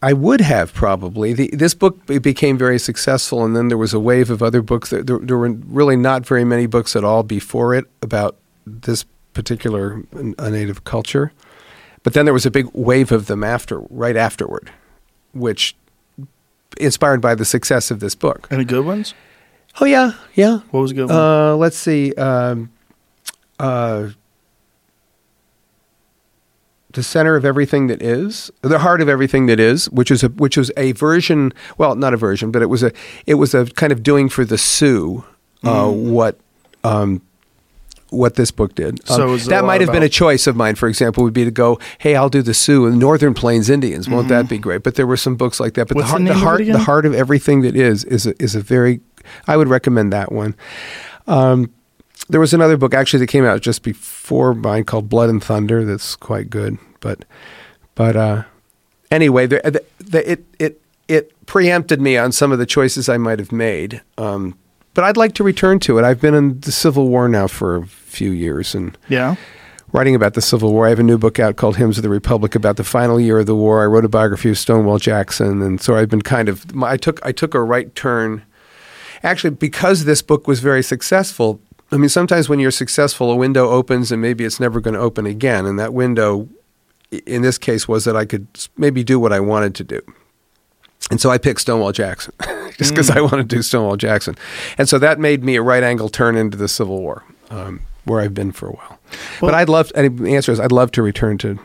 I 0.00 0.12
would 0.12 0.40
have 0.40 0.72
probably. 0.74 1.32
The, 1.32 1.50
this 1.52 1.74
book 1.74 2.06
became 2.06 2.58
very 2.58 2.78
successful, 2.78 3.44
and 3.44 3.54
then 3.56 3.68
there 3.68 3.78
was 3.78 3.94
a 3.94 4.00
wave 4.00 4.30
of 4.30 4.42
other 4.42 4.62
books. 4.62 4.90
There, 4.90 5.02
there, 5.02 5.18
there 5.18 5.38
were 5.38 5.50
really 5.50 5.96
not 5.96 6.26
very 6.26 6.44
many 6.44 6.66
books 6.66 6.96
at 6.96 7.04
all 7.04 7.22
before 7.22 7.74
it 7.74 7.84
about 8.00 8.36
this 8.66 9.04
particular 9.34 10.02
uh, 10.38 10.48
native 10.50 10.84
culture. 10.84 11.32
But 12.02 12.14
then 12.14 12.24
there 12.24 12.34
was 12.34 12.46
a 12.46 12.50
big 12.50 12.68
wave 12.74 13.12
of 13.12 13.26
them 13.26 13.44
after, 13.44 13.80
right 13.88 14.16
afterward, 14.16 14.70
which 15.32 15.76
inspired 16.80 17.20
by 17.20 17.34
the 17.34 17.44
success 17.44 17.90
of 17.90 18.00
this 18.00 18.14
book. 18.14 18.48
Any 18.50 18.64
good 18.64 18.84
ones? 18.84 19.14
Oh 19.80 19.84
yeah, 19.84 20.12
yeah. 20.34 20.58
What 20.70 20.80
was 20.80 20.90
a 20.90 20.94
good 20.94 21.08
one? 21.08 21.16
Uh, 21.16 21.54
let's 21.56 21.76
see. 21.78 22.12
Um, 22.14 22.70
uh, 23.58 24.08
the 26.92 27.02
center 27.02 27.36
of 27.36 27.44
everything 27.44 27.86
that 27.86 28.02
is, 28.02 28.50
the 28.60 28.80
heart 28.80 29.00
of 29.00 29.08
everything 29.08 29.46
that 29.46 29.58
is, 29.58 29.88
which 29.90 30.10
is 30.10 30.22
a 30.22 30.28
which 30.28 30.56
was 30.58 30.70
a 30.76 30.92
version. 30.92 31.52
Well, 31.78 31.94
not 31.94 32.12
a 32.12 32.18
version, 32.18 32.50
but 32.50 32.60
it 32.60 32.66
was 32.66 32.82
a 32.82 32.92
it 33.26 33.34
was 33.34 33.54
a 33.54 33.64
kind 33.66 33.92
of 33.92 34.02
doing 34.02 34.28
for 34.28 34.44
the 34.44 34.58
Sioux 34.58 35.24
uh, 35.64 35.84
Mm. 35.86 36.10
what. 36.10 36.38
Um, 36.84 37.22
what 38.12 38.34
this 38.34 38.50
book 38.50 38.74
did. 38.74 39.00
Um, 39.10 39.16
so 39.16 39.36
that 39.48 39.62
lot 39.62 39.66
might 39.66 39.80
have 39.80 39.90
been 39.90 40.02
a 40.02 40.08
choice 40.08 40.46
of 40.46 40.54
mine, 40.56 40.74
for 40.74 40.88
example, 40.88 41.24
would 41.24 41.32
be 41.32 41.44
to 41.44 41.50
go, 41.50 41.78
hey, 41.98 42.14
I'll 42.14 42.28
do 42.28 42.42
the 42.42 42.54
Sioux 42.54 42.86
and 42.86 42.98
Northern 42.98 43.34
Plains 43.34 43.70
Indians. 43.70 44.08
Won't 44.08 44.28
that 44.28 44.48
be 44.48 44.58
great? 44.58 44.82
But 44.82 44.96
there 44.96 45.06
were 45.06 45.16
some 45.16 45.36
books 45.36 45.58
like 45.58 45.74
that. 45.74 45.88
But 45.88 45.96
Mm-hmm. 46.02 46.12
What's 46.12 46.24
the 46.24 46.32
the 46.32 46.34
heart, 46.34 46.60
of 46.60 46.68
it 46.68 46.70
heart, 46.70 46.78
the 46.80 46.84
heart 46.84 47.06
of 47.06 47.14
everything 47.14 47.62
that 47.62 47.76
is 47.76 48.04
is 48.04 48.26
a, 48.26 48.42
is 48.42 48.54
a 48.54 48.60
very. 48.60 49.00
I 49.46 49.56
would 49.56 49.68
recommend 49.68 50.12
that 50.12 50.32
one. 50.32 50.56
Um, 51.26 51.72
there 52.28 52.40
was 52.40 52.52
another 52.54 52.76
book 52.76 52.94
actually 52.94 53.20
that 53.20 53.28
came 53.28 53.44
out 53.44 53.60
just 53.60 53.82
before 53.82 54.54
mine 54.54 54.84
called 54.84 55.08
Blood 55.08 55.30
and 55.30 55.42
Thunder. 55.42 55.84
That's 55.84 56.16
quite 56.16 56.50
good. 56.50 56.78
But 57.00 57.24
but 57.94 58.16
uh, 58.16 58.44
anyway, 59.10 59.46
the, 59.46 59.60
the, 59.64 59.84
the, 60.04 60.32
it 60.32 60.44
it 60.58 60.82
it 61.08 61.46
preempted 61.46 62.00
me 62.00 62.16
on 62.16 62.32
some 62.32 62.52
of 62.52 62.58
the 62.58 62.66
choices 62.66 63.08
I 63.08 63.18
might 63.18 63.38
have 63.38 63.52
made. 63.52 64.02
Um, 64.18 64.58
but 64.94 65.04
I'd 65.04 65.16
like 65.16 65.34
to 65.34 65.44
return 65.44 65.78
to 65.80 65.98
it. 65.98 66.04
I've 66.04 66.20
been 66.20 66.34
in 66.34 66.60
the 66.60 66.72
Civil 66.72 67.08
War 67.08 67.28
now 67.28 67.46
for 67.46 67.76
a 67.76 67.86
few 67.86 68.30
years 68.30 68.74
and 68.74 68.96
yeah. 69.08 69.36
writing 69.92 70.14
about 70.14 70.34
the 70.34 70.42
Civil 70.42 70.72
War. 70.72 70.86
I 70.86 70.90
have 70.90 70.98
a 70.98 71.04
new 71.04 71.18
book 71.18 71.38
out 71.38 71.56
called 71.56 71.76
Hymns 71.76 71.96
of 71.96 72.02
the 72.02 72.08
Republic 72.08 72.54
about 72.54 72.76
the 72.76 72.84
final 72.84 73.18
year 73.18 73.38
of 73.38 73.46
the 73.46 73.54
war. 73.54 73.82
I 73.82 73.86
wrote 73.86 74.04
a 74.04 74.08
biography 74.08 74.50
of 74.50 74.58
Stonewall 74.58 74.98
Jackson, 74.98 75.62
and 75.62 75.80
so 75.80 75.96
I've 75.96 76.10
been 76.10 76.22
kind 76.22 76.48
of 76.48 76.64
I 76.82 76.96
took 76.96 77.24
I 77.24 77.32
took 77.32 77.54
a 77.54 77.62
right 77.62 77.94
turn. 77.94 78.42
Actually, 79.22 79.50
because 79.50 80.04
this 80.04 80.20
book 80.20 80.48
was 80.48 80.60
very 80.60 80.82
successful. 80.82 81.60
I 81.92 81.96
mean, 81.96 82.08
sometimes 82.08 82.48
when 82.48 82.58
you're 82.58 82.70
successful, 82.72 83.30
a 83.30 83.36
window 83.36 83.68
opens 83.68 84.10
and 84.10 84.20
maybe 84.20 84.44
it's 84.44 84.58
never 84.58 84.80
going 84.80 84.94
to 84.94 85.00
open 85.00 85.26
again. 85.26 85.64
And 85.64 85.78
that 85.78 85.94
window, 85.94 86.48
in 87.26 87.42
this 87.42 87.56
case, 87.56 87.86
was 87.86 88.04
that 88.04 88.16
I 88.16 88.24
could 88.24 88.48
maybe 88.76 89.04
do 89.04 89.20
what 89.20 89.32
I 89.32 89.38
wanted 89.38 89.74
to 89.76 89.84
do. 89.84 90.00
And 91.10 91.20
so 91.20 91.30
I 91.30 91.38
picked 91.38 91.60
Stonewall 91.60 91.92
Jackson 91.92 92.32
just 92.78 92.90
because 92.92 93.10
I 93.10 93.20
wanted 93.20 93.50
to 93.50 93.56
do 93.56 93.62
Stonewall 93.62 93.96
Jackson. 93.96 94.36
And 94.78 94.88
so 94.88 94.98
that 94.98 95.18
made 95.18 95.44
me 95.44 95.56
a 95.56 95.62
right 95.62 95.82
angle 95.82 96.08
turn 96.08 96.36
into 96.36 96.56
the 96.56 96.68
Civil 96.68 97.00
War, 97.00 97.22
um, 97.50 97.80
where 98.04 98.20
I've 98.20 98.34
been 98.34 98.52
for 98.52 98.68
a 98.68 98.72
while. 98.72 98.98
but 99.40 99.52
I'd 99.54 99.68
love, 99.68 99.92
and 99.94 100.18
the 100.18 100.34
answer 100.34 100.52
is 100.52 100.60
I'd 100.60 100.72
love 100.72 100.90
to 100.92 101.02
return 101.02 101.38
to 101.38 101.58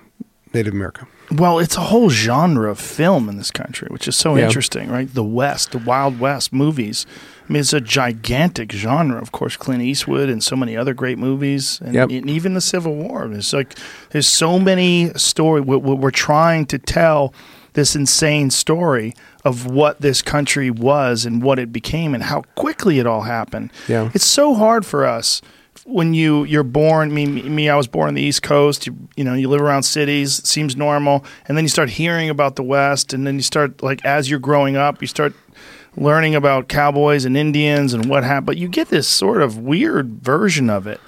Native 0.53 0.73
America. 0.73 1.07
Well, 1.31 1.59
it's 1.59 1.75
a 1.75 1.81
whole 1.81 2.09
genre 2.09 2.71
of 2.71 2.79
film 2.79 3.27
in 3.27 3.35
this 3.37 3.51
country, 3.51 3.87
which 3.91 4.07
is 4.07 4.15
so 4.15 4.35
Yeah. 4.35 4.45
interesting, 4.45 4.89
right? 4.89 5.13
The 5.13 5.23
West, 5.25 5.71
the 5.71 5.77
Wild 5.77 6.19
West 6.21 6.53
movies. 6.53 7.05
I 7.49 7.53
mean, 7.53 7.59
it's 7.59 7.73
a 7.73 7.81
gigantic 7.81 8.71
genre. 8.71 9.21
Of 9.21 9.31
course, 9.33 9.57
Clint 9.57 9.81
Eastwood 9.83 10.29
and 10.29 10.41
so 10.43 10.55
many 10.55 10.75
other 10.77 10.93
great 10.93 11.17
movies, 11.17 11.79
and, 11.83 11.93
Yep. 11.93 12.09
and 12.11 12.29
even 12.29 12.53
the 12.53 12.61
Civil 12.61 12.95
War. 12.95 13.29
It's 13.33 13.51
like 13.53 13.75
there's 14.11 14.27
so 14.27 14.57
many 14.57 15.11
story. 15.15 15.59
We're, 15.61 15.77
we're 15.79 16.11
trying 16.11 16.65
to 16.67 16.77
tell 16.79 17.33
this 17.77 17.95
insane 17.95 18.49
story 18.49 19.13
of 19.45 19.67
what 19.67 20.01
this 20.01 20.23
country 20.23 20.71
was 20.71 21.25
and 21.25 21.43
what 21.43 21.59
it 21.59 21.71
became 21.71 22.15
and 22.15 22.23
how 22.23 22.41
quickly 22.55 22.97
it 22.97 23.05
all 23.05 23.21
happened. 23.21 23.71
Yeah. 23.87 24.09
It's 24.15 24.25
so 24.25 24.55
hard 24.55 24.83
for 24.83 25.05
us 25.05 25.43
when 25.85 26.15
you 26.15 26.43
you're 26.45 26.63
born. 26.63 27.13
Me, 27.13 27.27
me, 27.27 27.69
I 27.69 27.75
was 27.75 27.85
born 27.85 28.07
on 28.07 28.15
the 28.15 28.21
East 28.23 28.41
Coast. 28.41 28.87
You, 28.87 28.97
you 29.15 29.23
know, 29.23 29.35
you 29.35 29.47
live 29.47 29.61
around 29.61 29.83
cities. 29.83 30.43
Seems 30.43 30.75
normal, 30.75 31.23
and 31.47 31.55
then 31.55 31.63
you 31.63 31.69
start 31.69 31.91
hearing 31.91 32.31
about 32.31 32.55
the 32.55 32.63
West, 32.63 33.13
and 33.13 33.27
then 33.27 33.35
you 33.35 33.43
start 33.43 33.83
like 33.83 34.03
as 34.03 34.27
you're 34.27 34.39
growing 34.39 34.75
up, 34.75 34.99
you 34.99 35.07
start 35.07 35.35
learning 35.95 36.33
about 36.33 36.67
cowboys 36.67 37.25
and 37.25 37.37
Indians 37.37 37.93
and 37.93 38.05
what 38.09 38.23
happened. 38.23 38.47
But 38.47 38.57
you 38.57 38.69
get 38.69 38.89
this 38.89 39.07
sort 39.07 39.43
of 39.43 39.59
weird 39.59 40.23
version 40.23 40.71
of 40.71 40.87
it, 40.87 40.99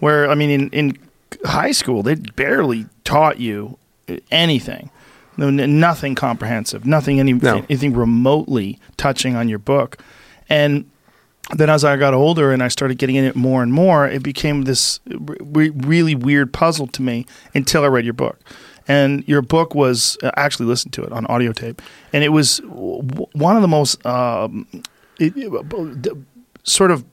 where 0.00 0.28
I 0.28 0.34
mean, 0.34 0.50
in 0.50 0.70
in 0.70 0.98
high 1.44 1.72
school, 1.72 2.02
they 2.02 2.16
barely 2.16 2.86
taught 3.04 3.38
you 3.38 3.78
anything. 4.32 4.90
No, 5.36 5.48
n- 5.48 5.78
nothing 5.80 6.14
comprehensive, 6.14 6.86
nothing 6.86 7.20
any, 7.20 7.32
No. 7.34 7.64
anything 7.68 7.94
remotely 7.94 8.78
touching 8.96 9.36
on 9.36 9.48
your 9.48 9.58
book. 9.58 9.98
And 10.48 10.84
then 11.56 11.68
as 11.70 11.84
I 11.84 11.96
got 11.96 12.14
older 12.14 12.52
and 12.52 12.62
I 12.62 12.68
started 12.68 12.98
getting 12.98 13.16
in 13.16 13.24
it 13.24 13.36
more 13.36 13.62
and 13.62 13.72
more, 13.72 14.06
it 14.08 14.22
became 14.22 14.62
this 14.62 14.98
re- 15.06 15.70
really 15.70 16.14
weird 16.14 16.52
puzzle 16.52 16.86
to 16.88 17.02
me 17.02 17.26
until 17.54 17.84
I 17.84 17.88
read 17.88 18.04
your 18.04 18.14
book. 18.14 18.40
And 18.88 19.26
your 19.28 19.42
book 19.42 19.74
was 19.74 20.16
I 20.22 20.30
actually 20.36 20.66
listened 20.66 20.92
to 20.94 21.02
it 21.02 21.12
on 21.12 21.26
audio 21.26 21.52
tape, 21.52 21.82
and 22.12 22.22
it 22.22 22.28
was 22.28 22.58
w- 22.58 23.02
one 23.32 23.56
of 23.56 23.62
the 23.62 23.68
most 23.68 24.04
um, 24.06 24.66
it, 25.18 25.32
it- 25.36 26.16
sort 26.62 26.90
of 26.92 27.04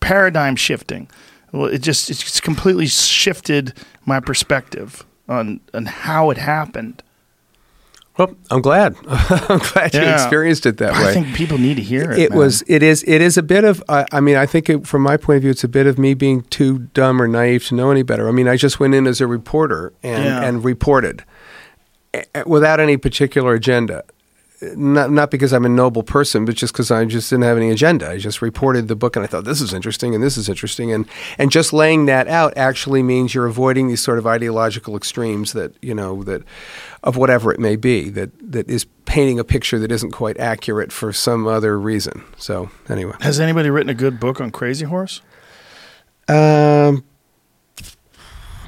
paradigm 0.00 0.56
shifting. 0.56 1.08
Well, 1.52 1.66
It 1.66 1.78
just 1.82 2.10
it 2.10 2.14
just 2.18 2.42
completely 2.42 2.86
shifted 2.86 3.72
my 4.06 4.20
perspective 4.20 5.04
on 5.28 5.60
on 5.74 5.86
how 5.86 6.30
it 6.30 6.36
happened. 6.38 7.02
Well, 8.26 8.36
I'm 8.50 8.62
glad. 8.62 8.94
I'm 9.08 9.58
glad 9.58 9.94
you 9.94 10.00
experienced 10.02 10.66
it 10.66 10.76
that 10.78 10.92
way. 10.92 11.10
I 11.10 11.12
think 11.12 11.34
people 11.34 11.58
need 11.58 11.74
to 11.76 11.82
hear 11.82 12.10
it. 12.12 12.18
it 12.18 12.30
man. 12.30 12.38
was 12.38 12.62
it 12.66 12.82
is 12.82 13.02
it 13.06 13.20
is 13.20 13.36
a 13.36 13.42
bit 13.42 13.64
of 13.64 13.82
I 13.88 14.06
I 14.12 14.20
mean 14.20 14.36
I 14.36 14.46
think 14.46 14.68
it, 14.70 14.86
from 14.86 15.02
my 15.02 15.16
point 15.16 15.36
of 15.36 15.42
view 15.42 15.50
it's 15.50 15.64
a 15.64 15.68
bit 15.68 15.86
of 15.86 15.98
me 15.98 16.14
being 16.14 16.42
too 16.44 16.78
dumb 16.94 17.20
or 17.20 17.26
naive 17.28 17.66
to 17.68 17.74
know 17.74 17.90
any 17.90 18.02
better. 18.02 18.28
I 18.28 18.32
mean 18.32 18.48
I 18.48 18.56
just 18.56 18.78
went 18.80 18.94
in 18.94 19.06
as 19.06 19.20
a 19.20 19.26
reporter 19.26 19.92
and 20.02 20.24
Yeah. 20.24 20.42
and 20.42 20.64
reported 20.64 21.24
eh, 22.14 22.22
eh, 22.34 22.42
without 22.46 22.80
any 22.80 22.96
particular 22.96 23.54
agenda. 23.54 24.04
Not 24.76 25.10
not 25.10 25.30
because 25.32 25.52
I'm 25.52 25.64
a 25.64 25.68
noble 25.68 26.04
person, 26.04 26.44
but 26.44 26.54
just 26.54 26.72
because 26.72 26.92
I 26.92 27.04
just 27.04 27.28
didn't 27.30 27.42
have 27.42 27.56
any 27.56 27.70
agenda. 27.70 28.08
I 28.08 28.18
just 28.18 28.40
reported 28.40 28.86
the 28.86 28.94
book 28.94 29.16
and 29.16 29.24
I 29.24 29.26
thought 29.26 29.44
this 29.44 29.60
is 29.60 29.74
interesting 29.74 30.14
and 30.14 30.22
this 30.22 30.36
is 30.36 30.48
interesting 30.48 30.92
and 30.92 31.04
and 31.36 31.50
just 31.50 31.72
laying 31.72 32.06
that 32.06 32.28
out 32.28 32.52
actually 32.56 33.02
means 33.02 33.34
you're 33.34 33.46
avoiding 33.46 33.88
these 33.88 34.00
sort 34.00 34.18
of 34.18 34.26
ideological 34.26 34.96
extremes 34.96 35.52
that 35.54 35.74
you 35.82 35.94
know 35.94 36.22
that 36.22 36.42
of 37.02 37.16
whatever 37.16 37.52
it 37.52 37.58
may 37.58 37.74
be 37.74 38.08
that 38.10 38.30
that 38.40 38.68
is 38.70 38.86
painting 39.04 39.40
a 39.40 39.44
picture 39.44 39.80
that 39.80 39.90
isn't 39.90 40.12
quite 40.12 40.38
accurate 40.38 40.92
for 40.92 41.12
some 41.12 41.46
other 41.48 41.76
reason. 41.78 42.22
So 42.36 42.70
anyway, 42.88 43.14
Has 43.20 43.40
anybody 43.40 43.68
written 43.68 43.90
a 43.90 43.94
good 43.94 44.20
book 44.20 44.40
on 44.40 44.50
Crazy 44.52 44.84
Horse? 44.86 45.22
um, 46.28 47.02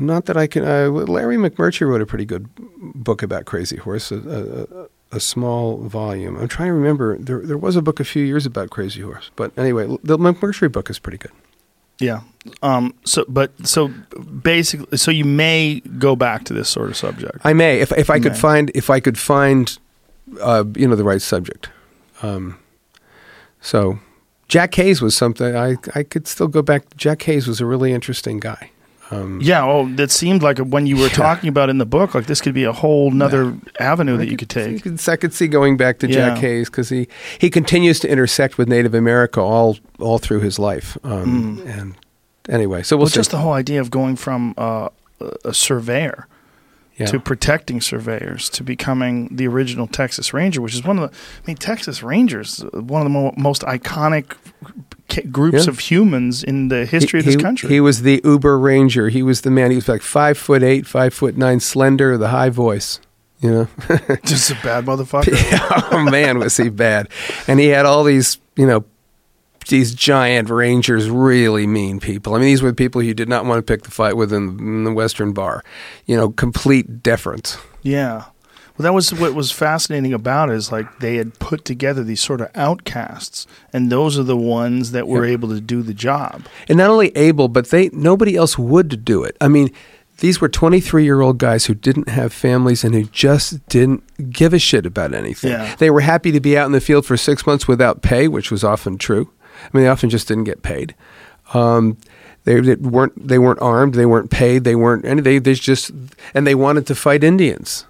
not 0.01 0.25
that 0.27 0.37
I 0.37 0.49
can. 0.49 0.65
Uh, 0.65 0.89
Larry 0.91 1.37
McMurtry 1.37 1.87
wrote 1.89 2.03
a 2.03 2.07
pretty 2.07 2.25
good 2.25 2.49
book 2.57 3.23
about 3.23 3.45
Crazy 3.45 3.77
Horse, 3.77 4.11
a, 4.11 4.89
a, 5.17 5.21
small 5.21 5.79
volume. 5.89 6.37
I'm 6.37 6.49
trying 6.49 6.69
to 6.69 6.75
remember. 6.75 7.17
There 7.19 7.41
there 7.41 7.59
was 7.59 7.77
a 7.77 7.83
book 7.83 8.01
a 8.01 8.05
few 8.05 8.25
years 8.25 8.47
about 8.47 8.71
Crazy 8.71 9.01
Horse, 9.01 9.31
but 9.37 9.57
anyway, 9.59 9.87
the 10.03 10.19
McMurtry 10.19 10.71
book 10.71 10.91
is 10.91 10.99
pretty 10.99 11.19
good. 11.19 11.33
Yeah. 11.99 12.21
Um. 12.63 12.95
So, 13.05 13.25
but 13.29 13.53
so 13.67 13.89
basically, 13.89 14.97
so 14.99 15.11
you 15.11 15.25
may 15.25 15.81
go 15.99 16.17
back 16.17 16.45
to 16.45 16.53
this 16.53 16.69
sort 16.69 16.91
of 16.91 16.97
subject. 16.97 17.39
I 17.45 17.53
may, 17.53 17.81
if 17.81 17.93
if 17.93 18.11
I 18.11 18.19
could 18.19 18.33
May. 18.33 18.39
find 18.39 18.71
if 18.75 18.91
I 18.91 19.01
could 19.01 19.19
find, 19.19 19.79
uh, 20.41 20.65
you 20.77 20.89
know, 20.89 20.97
the 20.97 21.05
right 21.05 21.23
subject. 21.23 21.71
Um, 22.23 22.59
so, 23.61 23.99
Jack 24.49 24.75
Hays 24.75 25.01
was 25.01 25.17
something 25.17 25.57
I 25.57 25.77
I 25.95 26.03
could 26.03 26.27
still 26.27 26.49
go 26.49 26.63
back. 26.63 26.97
Jack 26.97 27.23
Hays 27.23 27.47
was 27.47 27.61
a 27.61 27.67
really 27.67 27.93
interesting 27.93 28.41
guy. 28.41 28.71
Um, 29.15 29.41
yeah. 29.43 29.65
Oh, 29.65 29.89
that 29.97 30.11
seemed 30.11 30.43
like 30.43 30.59
when 30.59 30.87
you 30.87 30.97
were 30.97 31.03
Yeah. 31.07 31.09
talking 31.27 31.49
about 31.49 31.71
in 31.71 31.79
the 31.79 31.87
book, 31.87 32.15
like 32.15 32.27
this 32.27 32.41
could 32.41 32.55
be 32.55 32.65
a 32.65 32.73
whole 32.73 33.11
nother 33.11 33.55
avenue 33.81 34.17
that 34.17 34.29
I 34.29 34.31
you 34.31 34.37
could 34.37 34.51
take. 34.51 34.87
I 35.09 35.17
could 35.17 35.33
see 35.35 35.47
going 35.49 35.77
back 35.77 35.99
to 36.01 36.07
Jack 36.09 36.37
Yeah. 36.37 36.49
Hays 36.49 36.71
because 36.71 36.89
he, 36.89 37.09
he 37.39 37.51
continues 37.51 38.01
to 38.01 38.09
intersect 38.09 38.59
with 38.59 38.69
Native 38.69 38.95
America 38.95 39.41
all 39.41 39.77
all 39.99 40.19
through 40.19 40.41
his 40.41 40.59
life. 40.59 40.97
Um, 41.05 41.63
And 41.67 41.95
anyway, 42.49 42.83
so 42.83 42.97
we'll 42.97 43.05
Well, 43.05 43.11
just 43.11 43.31
the 43.31 43.39
whole 43.39 43.53
idea 43.53 43.81
of 43.81 43.91
going 43.91 44.17
from 44.17 44.55
uh, 44.59 44.89
a- 45.45 45.55
surveyor 45.55 46.27
yeah. 46.99 47.07
to 47.07 47.19
protecting 47.21 47.81
surveyors 47.81 48.49
to 48.51 48.63
becoming 48.63 49.29
the 49.35 49.47
original 49.49 49.87
Texas 49.87 50.33
Ranger, 50.35 50.61
which 50.61 50.75
is 50.75 50.85
one 50.85 50.99
of 50.99 51.11
the. 51.11 51.17
I 51.17 51.43
mean, 51.47 51.57
Texas 51.57 52.03
Rangers, 52.03 52.63
uh, 52.65 52.81
one 52.83 53.01
of 53.03 53.05
the 53.07 53.11
mo- 53.19 53.35
most 53.37 53.63
iconic 53.63 54.37
groups 55.31 55.65
Yeah. 55.65 55.71
of 55.71 55.79
humans 55.79 56.43
in 56.43 56.69
the 56.69 56.87
history 56.87 57.21
of 57.21 57.27
this 57.27 57.35
he- 57.37 57.41
country. 57.41 57.69
He 57.69 57.81
was 57.81 58.03
the 58.03 58.21
Uber 58.25 58.59
Ranger. 58.59 59.09
He 59.09 59.23
was 59.23 59.43
the 59.43 59.51
man. 59.51 59.71
He 59.71 59.77
was 59.77 59.89
like 59.89 60.03
five 60.03 60.37
foot 60.39 60.63
eight, 60.63 60.87
five 60.87 61.15
foot 61.15 61.37
nine, 61.37 61.61
slender, 61.61 62.17
the 62.17 62.29
high 62.29 62.51
voice. 62.51 63.01
You 63.41 63.51
know, 63.51 63.69
just 64.25 64.51
a 64.51 64.55
bad 64.63 64.87
motherfucker. 64.87 65.35
oh 65.93 66.09
man, 66.11 66.39
was 66.39 66.57
he 66.57 66.71
bad? 66.71 67.09
And 67.47 67.61
he 67.61 67.67
had 67.67 67.85
all 67.85 68.03
these, 68.03 68.39
you 68.57 68.67
know, 68.67 68.85
these 69.69 69.95
giant 69.95 70.49
rangers, 70.49 71.11
really 71.11 71.67
mean 71.67 72.01
people. 72.01 72.35
I 72.35 72.39
mean, 72.39 72.47
these 72.47 72.63
were 72.63 72.71
the 72.71 72.75
people 72.75 73.03
you 73.03 73.13
did 73.15 73.29
not 73.29 73.45
want 73.45 73.59
to 73.59 73.63
pick 73.63 73.83
the 73.83 73.91
fight 73.91 74.17
with 74.17 74.33
in, 74.33 74.59
in 74.59 74.85
the 74.85 74.93
Western 74.93 75.33
Bar. 75.33 75.63
You 76.07 76.17
know, 76.17 76.31
complete 76.31 77.03
deference. 77.03 77.59
Yeah. 77.83 78.25
Well, 78.77 78.83
that 78.85 78.93
was 78.95 79.15
what 79.15 79.35
was 79.35 79.53
fascinating 79.53 80.13
about 80.13 80.51
it 80.51 80.57
is 80.57 80.73
like 80.73 80.99
they 80.99 81.17
had 81.17 81.39
put 81.39 81.65
together 81.65 82.03
these 82.03 82.21
sort 82.21 82.41
of 82.41 82.51
outcasts, 82.57 83.47
and 83.73 83.91
those 83.91 84.19
are 84.19 84.25
the 84.25 84.37
ones 84.37 84.91
that 84.91 85.07
were 85.07 85.25
Yeah. 85.25 85.33
able 85.33 85.49
to 85.51 85.61
do 85.61 85.83
the 85.83 85.95
job. 85.95 86.43
and 86.69 86.79
not 86.79 86.91
only 86.91 87.09
able, 87.17 87.49
but 87.49 87.71
they 87.71 87.89
nobody 87.93 88.35
else 88.37 88.59
would 88.59 89.05
do 89.05 89.23
it. 89.23 89.37
I 89.41 89.47
mean, 89.49 89.71
these 90.19 90.41
were 90.41 90.49
23 90.49 91.05
year 91.05 91.21
old 91.21 91.39
guys 91.39 91.67
who 91.67 91.75
didn't 91.75 92.09
have 92.09 92.33
families 92.33 92.83
and 92.85 92.95
who 92.95 93.05
just 93.05 93.65
didn't 93.69 94.03
give 94.33 94.53
a 94.53 94.59
shit 94.59 94.87
about 94.87 95.15
anything. 95.15 95.51
Yeah. 95.53 95.75
They 95.79 95.91
were 95.91 96.01
happy 96.01 96.33
to 96.33 96.41
be 96.41 96.57
out 96.59 96.67
in 96.67 96.73
the 96.73 96.81
field 96.81 97.07
for 97.07 97.17
six 97.17 97.47
months 97.47 97.69
without 97.69 98.03
pay, 98.03 98.27
which 98.29 98.51
was 98.51 98.65
often 98.65 98.99
true. 98.99 99.31
I 99.63 99.69
mean, 99.77 99.85
they 99.85 99.89
often 99.91 100.11
just 100.11 100.27
didn't 100.29 100.45
get 100.45 100.63
paid. 100.63 100.95
Um, 101.53 101.97
they, 102.45 102.59
they 102.61 102.75
weren't 102.75 103.29
they 103.29 103.39
weren't 103.39 103.63
armed. 103.63 103.95
They 103.95 104.07
weren't 104.07 104.31
paid. 104.31 104.65
They 104.65 104.75
weren't 104.75 105.05
any. 105.05 105.21
They, 105.23 105.39
they 105.39 105.55
just 105.55 105.91
and 106.35 106.45
they 106.47 106.55
wanted 106.57 106.87
to 106.89 106.95
fight 106.97 107.23
Indians. 107.23 107.87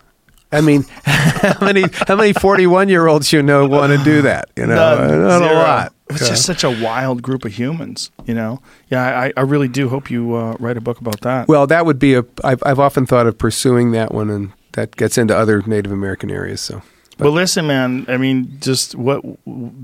I 0.53 0.61
mean, 0.61 0.83
how 1.05 1.65
many 1.65 1.85
how 2.07 2.17
many 2.17 2.33
41 2.33 2.89
year 2.89 3.07
olds 3.07 3.33
you 3.33 3.43
know 3.43 3.67
want 3.67 3.93
to 3.97 4.03
do 4.05 4.23
that? 4.23 4.51
You 4.57 4.67
know, 4.67 4.75
None. 4.75 5.23
not 5.23 5.43
a 5.43 5.55
lot. 5.55 5.93
It's 6.11 6.29
just 6.29 6.45
such 6.45 6.63
a 6.65 6.71
wild 6.71 7.23
group 7.23 7.45
of 7.45 7.53
humans, 7.59 8.11
you 8.27 8.35
know. 8.35 8.61
Yeah, 8.91 9.03
I, 9.19 9.33
I 9.37 9.41
really 9.41 9.69
do 9.69 9.89
hope 9.89 10.11
you 10.11 10.35
uh, 10.35 10.55
write 10.61 10.77
a 10.77 10.81
book 10.81 11.01
about 11.01 11.23
that. 11.23 11.49
Well, 11.49 11.67
that 11.67 11.87
would 11.87 11.99
be 11.99 12.15
a. 12.15 12.25
I've, 12.45 12.63
I've 12.65 12.79
often 12.79 13.07
thought 13.07 13.27
of 13.27 13.37
pursuing 13.39 13.93
that 13.93 14.13
one, 14.13 14.29
and 14.31 14.53
that 14.73 14.95
gets 14.97 15.17
into 15.19 15.37
other 15.37 15.63
Native 15.67 15.91
American 15.91 16.31
areas. 16.31 16.61
So, 16.61 16.83
Well, 17.19 17.33
listen, 17.33 17.67
man. 17.67 18.05
I 18.07 18.17
mean, 18.19 18.59
just 18.61 18.95
what, 18.95 19.23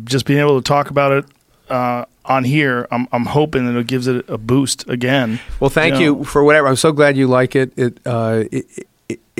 just 0.04 0.26
being 0.26 0.40
able 0.40 0.60
to 0.60 0.66
talk 0.66 0.90
about 0.90 1.12
it 1.12 1.24
uh, 1.70 2.04
on 2.26 2.44
here, 2.44 2.86
I'm, 2.92 3.08
I'm 3.12 3.24
hoping 3.24 3.66
that 3.66 3.78
it 3.78 3.86
gives 3.86 4.06
it 4.06 4.28
a 4.28 4.36
boost 4.38 4.88
again. 4.90 5.40
well, 5.58 5.70
thank 5.70 5.94
Yeah. 5.94 6.00
you 6.00 6.24
for 6.24 6.44
whatever. 6.44 6.68
I'm 6.68 6.76
so 6.76 6.92
glad 6.92 7.16
you 7.16 7.26
like 7.28 7.56
it. 7.56 7.72
It, 7.78 7.98
uh, 8.04 8.44
it, 8.52 8.66
it 8.76 8.88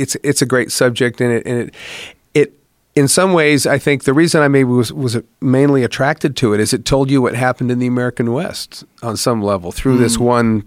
it's 0.01 0.17
it's 0.23 0.43
a 0.43 0.47
great 0.47 0.73
subject, 0.73 1.21
and 1.21 1.33
it 1.33 1.47
and 1.47 1.59
it 1.61 1.75
it 2.35 2.53
in 2.95 3.07
some 3.09 3.33
ways, 3.33 3.67
I 3.67 3.79
think 3.79 4.05
the 4.05 4.13
reason 4.15 4.41
I 4.43 4.49
maybe 4.49 4.65
was 4.65 4.93
was 4.93 5.17
mainly 5.41 5.85
attracted 5.85 6.37
to 6.39 6.55
it 6.55 6.61
is 6.61 6.73
it 6.73 6.85
told 6.85 7.11
you 7.11 7.23
what 7.23 7.35
happened 7.35 7.71
in 7.71 7.79
the 7.79 7.87
American 7.87 8.33
West 8.33 8.85
on 9.03 9.17
some 9.17 9.43
level 9.43 9.73
through 9.73 9.99
this 9.99 10.17
Hmm. 10.17 10.25
one 10.25 10.65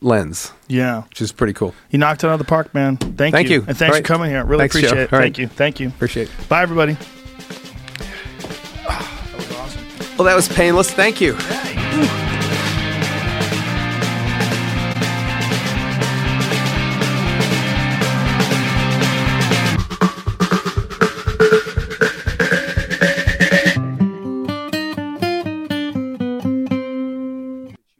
lens, 0.00 0.52
Yeah, 0.68 1.02
which 1.08 1.20
is 1.22 1.32
pretty 1.32 1.52
cool. 1.54 1.74
you 1.90 1.98
knocked 1.98 2.24
it 2.24 2.26
out 2.26 2.34
of 2.34 2.38
the 2.38 2.44
park, 2.44 2.74
man. 2.74 2.96
Thank, 2.98 3.32
Thank 3.34 3.48
you, 3.48 3.60
you. 3.60 3.64
and 3.66 3.76
thanks 3.76 3.96
All 3.96 4.02
for 4.02 4.06
coming 4.06 4.30
here. 4.30 4.44
Really 4.44 4.62
Thanks, 4.62 4.74
appreciate 4.76 4.96
Joe. 4.96 5.02
it. 5.04 5.12
All 5.12 5.18
right. 5.18 5.24
Thank 5.24 5.38
you. 5.38 5.48
Thank 5.48 5.80
you. 5.80 5.88
Appreciate. 5.88 6.28
it. 6.28 6.48
Bye, 6.48 6.62
everybody. 6.62 6.96
Well, 10.16 10.26
that 10.26 10.36
was 10.36 10.46
painless. 10.48 10.90
Thank 10.92 11.20
you. 11.20 11.36